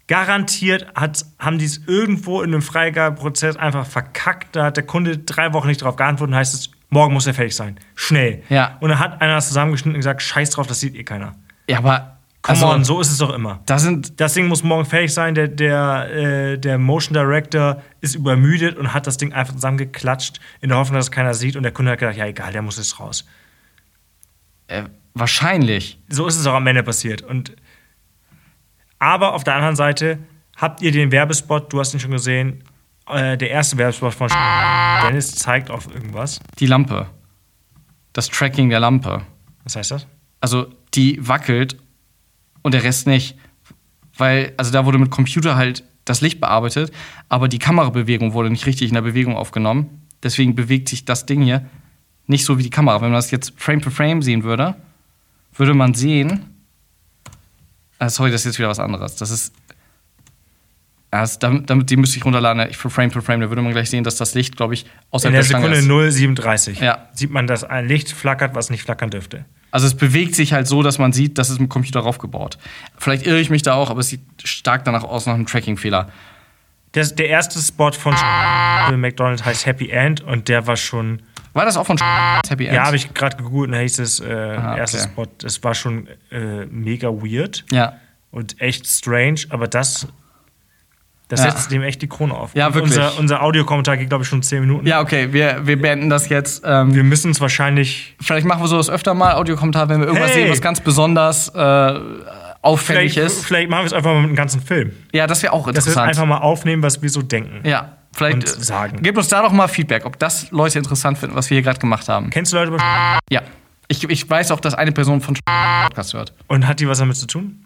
Garantiert 0.09 0.87
hat, 0.95 1.25
haben 1.39 1.59
die 1.59 1.65
es 1.65 1.81
irgendwo 1.87 2.43
in 2.43 2.53
einem 2.53 2.63
Freigabeprozess 2.63 3.57
einfach 3.57 3.87
verkackt. 3.87 4.57
Da 4.57 4.65
hat 4.67 4.77
der 4.77 4.85
Kunde 4.85 5.19
drei 5.19 5.53
Wochen 5.53 5.69
nicht 5.69 5.83
darauf 5.83 5.97
geantwortet 5.97 6.33
und 6.33 6.39
heißt 6.39 6.55
es, 6.55 6.71
morgen 6.91 7.15
muss 7.15 7.27
er 7.27 7.35
fertig 7.35 7.55
sein. 7.57 7.79
Schnell. 7.95 8.43
Ja. 8.49 8.77
Und 8.81 8.91
dann 8.91 8.99
hat 8.99 9.21
einer 9.23 9.37
das 9.37 9.49
zusammengeschnitten 9.49 9.95
und 9.95 10.01
gesagt, 10.01 10.21
scheiß 10.23 10.51
drauf, 10.51 10.67
das 10.67 10.81
sieht 10.81 10.95
eh 10.97 11.05
keiner. 11.05 11.35
ja, 11.69 11.79
aber 11.79 12.19
Come 12.43 12.59
also, 12.59 12.67
on, 12.75 12.83
so 12.85 13.01
ist 13.01 13.13
es 13.13 13.19
doch 13.19 13.33
immer. 13.33 13.61
da 13.67 13.79
sind 13.79 14.21
Das 14.21 14.35
Ding 14.35 14.49
muss 14.49 14.65
morgen 14.65 14.85
fertig 14.85 15.15
sein. 15.15 15.37
Der, 15.37 15.47
der, 15.47 16.11
äh, 16.11 16.59
der 16.59 16.77
Motion 16.77 17.15
Director 17.15 17.81
ist 18.01 18.17
übermüdet 18.17 18.77
und 18.77 18.93
hat 18.93 19.07
das 19.07 19.17
Ding 19.17 19.33
einfach 19.33 19.55
zusammengeklatscht, 19.55 20.41
in 20.61 20.71
der 20.71 20.79
Hoffnung, 20.79 20.97
dass 20.97 21.05
es 21.07 21.11
keiner 21.13 21.35
sieht. 21.35 21.55
Und 21.55 21.63
der 21.63 21.71
Kunde 21.71 21.93
hat 21.93 22.01
gedacht, 22.01 22.17
ja 22.17 22.27
egal, 22.27 22.53
der 22.53 22.63
muss 22.63 22.79
jetzt 22.79 22.99
raus. 22.99 23.25
äh, 24.67 24.83
wahrscheinlich. 25.15 26.01
So 26.09 26.27
ist 26.27 26.37
es 26.37 26.45
auch 26.49 26.55
am 26.55 26.67
Ende 26.67 26.83
passiert. 26.83 27.23
Und 27.23 27.55
aber 29.03 29.35
auf 29.35 29.43
der 29.43 29.57
anderen 29.57 29.75
Seite 29.75 30.21
habt 30.57 30.81
ihr 30.81 30.93
den 30.93 31.11
Werbespot, 31.11 31.73
du 31.73 31.81
hast 31.81 31.93
ihn 31.93 31.99
schon 31.99 32.13
gesehen, 32.13 32.63
äh, 33.09 33.37
der 33.37 33.51
erste 33.51 33.77
Werbespot 33.77 34.15
von 34.15 34.31
Dennis 35.03 35.35
zeigt 35.35 35.73
auf 35.73 35.93
irgendwas. 35.93 36.39
Die 36.61 36.67
Lampe. 36.67 37.09
Das 38.13 38.29
Tracking 38.29 38.71
der 38.71 38.79
Lampe. 38.79 39.23
Was 39.65 39.75
heißt 39.75 39.91
das? 39.91 40.07
Also 40.41 40.73
die 40.95 41.27
wackelt 41.27 41.77
und 42.63 42.75
der 42.75 42.85
Rest 42.85 43.09
nicht. 43.09 43.37
Weil, 44.17 44.53
also 44.57 44.71
da 44.71 44.85
wurde 44.87 44.99
mit 44.99 45.11
Computer 45.11 45.57
halt 45.57 45.83
das 46.05 46.21
Licht 46.21 46.41
bearbeitet, 46.41 46.93
aber 47.29 47.49
die 47.49 47.59
Kamerabewegung 47.59 48.35
wurde 48.35 48.51
nicht 48.51 48.67
richtig 48.67 48.89
in 48.89 48.95
der 48.95 49.03
Bewegung 49.03 49.37
aufgenommen. 49.37 50.07
Deswegen 50.23 50.55
bewegt 50.55 50.89
sich 50.89 51.05
das 51.05 51.27
Ding 51.27 51.43
hier 51.43 51.67
nicht 52.29 52.45
so 52.45 52.57
wie 52.57 52.63
die 52.63 52.71
Kamera. 52.71 53.01
Wenn 53.01 53.11
man 53.11 53.19
das 53.19 53.33
jetzt 53.33 53.53
Frame 53.57 53.81
für 53.81 53.91
Frame 53.91 54.23
sehen 54.23 54.45
würde, 54.45 54.77
würde 55.55 55.75
man 55.75 55.95
sehen. 55.95 56.52
Ah, 58.03 58.09
sorry, 58.09 58.33
das 58.33 58.41
ist 58.41 58.47
jetzt 58.47 58.59
wieder 58.59 58.69
was 58.69 58.81
anderes. 58.81 59.15
Das 59.15 59.31
ist. 59.31 59.55
Ah, 61.13 61.21
das, 61.21 61.39
damit, 61.39 61.71
damit, 61.71 61.89
die 61.89 61.97
müsste 61.97 62.17
ich 62.17 62.25
runterladen, 62.25 62.69
ich 62.69 62.77
für 62.77 62.91
Frame 62.91 63.13
für 63.13 63.23
Frame. 63.23 63.43
Da 63.43 63.49
würde 63.49 63.63
man 63.63 63.71
gleich 63.71 63.91
sehen, 63.91 64.03
dass 64.03 64.17
das 64.17 64.35
Licht, 64.35 64.57
glaube 64.57 64.75
ich, 64.75 64.87
In 64.87 64.91
außerhalb 65.11 65.35
der 65.35 65.45
Sekunde 65.45 65.77
ist. 65.77 65.85
037 65.85 66.81
Ja. 66.81 67.07
sieht 67.13 67.31
man, 67.31 67.47
dass 67.47 67.63
ein 67.63 67.87
Licht 67.87 68.11
flackert, 68.11 68.57
was 68.57 68.71
nicht 68.71 68.83
flackern 68.83 69.11
dürfte. 69.11 69.45
Also 69.71 69.87
es 69.87 69.95
bewegt 69.95 70.35
sich 70.35 70.53
halt 70.53 70.67
so, 70.67 70.83
dass 70.83 70.99
man 70.99 71.13
sieht, 71.13 71.39
das 71.39 71.49
ist 71.49 71.61
mit 71.61 71.69
dem 71.69 71.71
Computer 71.71 72.01
raufgebaut. 72.01 72.59
Vielleicht 72.99 73.25
irre 73.25 73.39
ich 73.39 73.51
mich 73.51 73.63
da 73.63 73.75
auch, 73.75 73.89
aber 73.89 74.01
es 74.01 74.09
sieht 74.09 74.23
stark 74.43 74.85
danach 74.85 75.05
aus 75.05 75.27
nach 75.27 75.35
einem 75.35 75.47
Tracking-Fehler. 75.47 76.09
Der 76.97 77.29
erste 77.29 77.61
Spot 77.61 77.93
von 77.93 78.17
für 78.17 78.97
McDonald's 78.97 79.45
heißt 79.45 79.65
Happy 79.65 79.91
End 79.91 80.23
und 80.23 80.49
der 80.49 80.67
war 80.67 80.77
schon. 80.77 81.23
War 81.53 81.65
das 81.67 81.77
auch 81.77 81.87
von 81.87 81.99
Happy 82.49 82.67
End? 82.67 82.75
Ja, 82.75 82.87
habe 82.87 82.97
ich 82.97 83.13
gerade 83.13 83.37
gegoogelt 83.37 83.69
und 83.69 83.73
da 83.73 83.79
hieß 83.81 83.99
es, 83.99 84.21
äh, 84.21 84.25
Ah, 84.33 84.77
erster 84.79 84.99
okay. 85.01 85.09
Spot, 85.13 85.27
das 85.39 85.63
war 85.63 85.75
schon 85.75 86.07
äh, 86.31 86.65
mega 86.71 87.09
weird 87.09 87.65
Ja. 87.71 87.95
und 88.31 88.61
echt 88.61 88.87
strange, 88.87 89.41
aber 89.51 89.69
das, 89.69 90.07
das 91.29 91.45
Ja. 91.45 91.51
setzt 91.51 91.71
dem 91.71 91.83
echt 91.83 92.01
die 92.03 92.09
Krone 92.09 92.35
auf. 92.35 92.55
Ja, 92.55 92.73
wirklich. 92.75 92.93
Unser, 92.97 93.19
unser 93.19 93.43
Audiokommentar 93.43 93.97
geht, 93.99 94.09
glaube 94.09 94.25
ich, 94.25 94.29
schon 94.29 94.43
10 94.43 94.61
Minuten. 94.61 94.87
Ja, 94.87 95.01
okay, 95.01 95.33
wir, 95.33 95.67
wir 95.67 95.81
beenden 95.81 96.09
das 96.11 96.29
jetzt. 96.31 96.63
Ähm, 96.65 96.95
Wir 96.95 97.05
müssen 97.05 97.31
es 97.31 97.41
wahrscheinlich. 97.41 98.17
vielleicht 98.21 98.47
machen 98.47 98.63
wir 98.63 98.69
sowas 98.69 98.89
öfter 98.91 99.13
mal, 99.15 99.35
Audiokommentar, 99.35 99.89
wenn 99.89 100.01
wir 100.01 100.07
irgendwas 100.07 100.31
Hey! 100.31 100.43
sehen, 100.45 100.51
was 100.53 100.61
ganz 100.63 100.81
besonders 100.81 101.49
äh, 101.55 101.99
auffällig 102.63 103.15
Vielleicht, 103.15 103.33
ist. 103.39 103.45
vielleicht 103.45 103.69
machen 103.71 103.83
wir 103.83 103.87
es 103.87 103.93
einfach 103.93 104.11
mal 104.13 104.21
mit 104.21 104.29
einem 104.29 104.37
ganzen 104.37 104.61
Film. 104.63 104.93
Ja, 105.13 105.27
das 105.27 105.43
wäre 105.43 105.53
auch 105.53 105.67
Dass 105.67 105.75
wir 105.75 105.79
interessant. 105.93 106.09
einfach 106.09 106.25
mal 106.27 106.39
aufnehmen, 106.39 106.83
was 106.83 107.03
wir 107.03 107.11
so 107.11 107.21
denken. 107.23 107.67
ja, 107.69 107.97
vielleicht 108.15 108.45
äh, 108.45 108.61
sagen. 108.63 109.03
gebt 109.03 109.17
uns 109.19 109.29
da 109.29 109.43
doch 109.43 109.53
mal 109.53 109.69
Feedback, 109.69 110.05
ob 110.07 110.19
das 110.19 110.51
Leute 110.51 110.79
interessant 110.79 111.19
finden, 111.19 111.35
was 111.37 111.49
wir 111.51 111.57
hier 111.57 111.63
gerade 111.63 111.79
gemacht 111.79 112.09
haben. 112.09 112.31
Kennst 112.31 112.53
du 112.53 112.57
Leute 112.57 112.77
Ja. 113.31 113.43
Ich, 113.89 114.03
ich 114.09 114.29
weiß 114.31 114.51
auch, 114.53 114.61
dass 114.61 114.75
eine 114.75 114.93
Person 114.93 115.21
von 115.21 115.37
Podcast 115.85 116.15
hört. 116.15 116.33
und 116.49 116.67
hat 116.67 116.81
die 116.81 116.89
was 116.89 116.99
damit 116.99 117.17
zu 117.17 117.27
tun? 117.27 117.65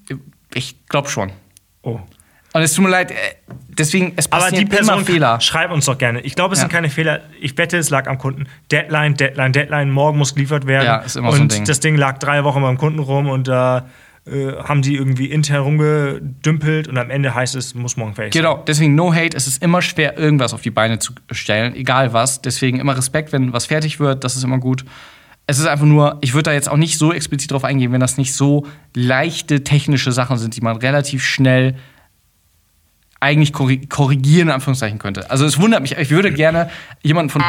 Ich 0.54 0.86
glaube 0.88 1.08
schon. 1.08 1.30
Oh. 1.82 2.00
Und 2.52 2.62
es 2.62 2.72
tut 2.72 2.84
mir 2.84 2.90
leid, 2.90 3.10
äh, 3.10 3.14
deswegen, 3.68 4.14
es 4.16 4.32
Aber 4.32 4.44
passieren 4.44 4.64
die 4.64 4.70
Person, 4.74 4.94
immer 4.96 5.04
Fehler. 5.04 5.40
schreib 5.42 5.70
uns 5.70 5.84
doch 5.84 5.98
gerne. 5.98 6.20
Ich 6.22 6.34
glaube, 6.34 6.54
es 6.54 6.58
Ja. 6.58 6.62
sind 6.62 6.72
keine 6.72 6.88
Fehler. 6.88 7.20
Ich 7.40 7.56
wette, 7.58 7.76
es 7.76 7.90
lag 7.90 8.08
am 8.08 8.16
Kunden. 8.16 8.46
Deadline, 8.72 9.14
Deadline, 9.14 9.52
Deadline. 9.52 9.90
Morgen 9.90 10.16
muss 10.16 10.34
geliefert 10.34 10.66
werden. 10.66 10.86
Ja, 10.86 10.96
ist 10.98 11.16
immer 11.16 11.28
und 11.28 11.36
so 11.36 11.42
ein 11.42 11.48
Ding. 11.48 11.64
das 11.66 11.80
Ding 11.80 11.96
lag 11.96 12.18
drei 12.18 12.44
Wochen 12.44 12.62
beim 12.62 12.78
Kunden 12.78 12.98
rum 13.00 13.28
und 13.28 13.46
da 13.46 13.90
äh, 14.26 14.52
haben 14.62 14.82
die 14.82 14.96
irgendwie 14.96 15.26
intern 15.26 15.62
rumgedümpelt 15.62 16.88
und 16.88 16.98
am 16.98 17.10
Ende 17.10 17.34
heißt 17.34 17.54
es, 17.54 17.74
muss 17.74 17.96
morgen 17.96 18.14
fertig 18.14 18.34
sein. 18.34 18.42
Genau, 18.42 18.62
deswegen 18.66 18.94
no 18.94 19.14
hate. 19.14 19.36
Es 19.36 19.46
ist 19.46 19.62
immer 19.62 19.82
schwer, 19.82 20.18
irgendwas 20.18 20.52
auf 20.52 20.62
die 20.62 20.70
Beine 20.70 20.98
zu 20.98 21.12
stellen, 21.30 21.74
egal 21.74 22.12
was. 22.12 22.42
Deswegen 22.42 22.80
immer 22.80 22.96
Respekt, 22.96 23.32
wenn 23.32 23.52
was 23.52 23.66
fertig 23.66 24.00
wird, 24.00 24.24
das 24.24 24.36
ist 24.36 24.42
immer 24.44 24.58
gut. 24.58 24.84
Es 25.46 25.60
ist 25.60 25.66
einfach 25.66 25.86
nur, 25.86 26.18
ich 26.22 26.34
würde 26.34 26.50
da 26.50 26.52
jetzt 26.52 26.68
auch 26.68 26.76
nicht 26.76 26.98
so 26.98 27.12
explizit 27.12 27.52
drauf 27.52 27.62
eingehen, 27.62 27.92
wenn 27.92 28.00
das 28.00 28.18
nicht 28.18 28.34
so 28.34 28.66
leichte 28.94 29.62
technische 29.62 30.10
Sachen 30.10 30.38
sind, 30.38 30.56
die 30.56 30.60
man 30.60 30.76
relativ 30.76 31.24
schnell 31.24 31.76
eigentlich 33.20 33.52
korri- 33.52 33.88
korrigieren, 33.88 34.48
in 34.48 34.54
Anführungszeichen 34.54 34.98
könnte. 34.98 35.30
Also 35.30 35.46
es 35.46 35.60
wundert 35.60 35.82
mich, 35.82 35.96
ich 35.96 36.10
würde 36.10 36.32
gerne 36.32 36.68
jemanden 37.02 37.30
von 37.30 37.42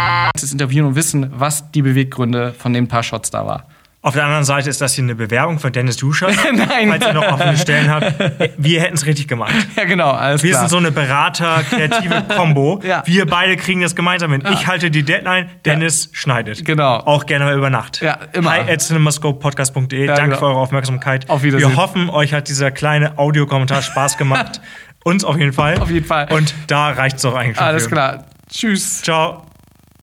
interviewen 0.51 0.85
und 0.85 0.95
wissen, 0.95 1.31
was 1.33 1.71
die 1.71 1.81
Beweggründe 1.81 2.53
von 2.53 2.71
den 2.71 2.87
paar 2.87 3.03
Shots 3.03 3.31
da 3.31 3.45
war. 3.47 3.67
Auf 4.07 4.13
der 4.13 4.23
anderen 4.23 4.45
Seite 4.45 4.69
ist 4.69 4.79
das 4.79 4.93
hier 4.93 5.03
eine 5.03 5.15
Bewerbung 5.15 5.59
von 5.59 5.73
Dennis 5.73 5.97
Duscher. 5.97 6.29
Nein. 6.53 6.88
Falls 6.88 7.05
ihr 7.05 7.11
noch 7.11 7.29
offene 7.29 7.57
Stellen 7.57 7.91
habt. 7.91 8.13
Wir 8.57 8.79
hätten 8.79 8.93
es 8.93 9.05
richtig 9.05 9.27
gemacht. 9.27 9.53
Ja, 9.75 9.84
genau, 9.84 10.11
alles 10.11 10.43
Wir 10.43 10.51
klar. 10.51 10.61
sind 10.61 10.69
so 10.69 10.77
eine 10.77 10.91
Berater-kreative 10.91 12.23
Kombo. 12.35 12.79
Ja. 12.88 13.03
Wir 13.05 13.25
beide 13.25 13.57
kriegen 13.57 13.81
das 13.81 13.97
gemeinsam 13.97 14.31
hin. 14.31 14.43
Ich 14.53 14.65
halte 14.65 14.89
die 14.89 15.03
Deadline, 15.03 15.49
Dennis 15.65 16.09
schneidet. 16.13 16.63
Genau. 16.63 16.99
Auch 16.99 17.25
gerne 17.25 17.43
mal 17.43 17.57
über 17.57 17.69
Nacht. 17.69 17.99
Ja, 18.01 18.17
immer. 18.31 18.51
Hi 18.51 18.61
at 18.71 18.79
cinemascopepodcast.de. 18.81 20.05
Ja, 20.05 20.15
Danke 20.15 20.23
genau. 20.29 20.38
für 20.39 20.45
eure 20.45 20.59
Aufmerksamkeit. 20.59 21.29
Auf 21.29 21.43
Wiedersehen. 21.43 21.71
Wir 21.71 21.75
hoffen, 21.75 22.09
euch 22.09 22.34
hat 22.34 22.47
dieser 22.47 22.71
kleine 22.71 23.17
Audiokommentar 23.17 23.81
Spaß 23.81 24.17
gemacht. 24.17 24.61
Uns 25.03 25.25
auf 25.25 25.38
jeden 25.38 25.51
Fall. 25.51 25.79
Auf 25.79 25.91
jeden 25.91 26.05
Fall. 26.05 26.27
Und 26.31 26.55
da 26.67 26.91
reicht 26.91 27.17
es 27.17 27.25
auch 27.25 27.35
eigentlich 27.35 27.57
schon. 27.57 27.65
alles 27.65 27.84
für. 27.84 27.89
klar. 27.89 28.23
Tschüss. 28.49 29.01
Ciao. 29.01 29.43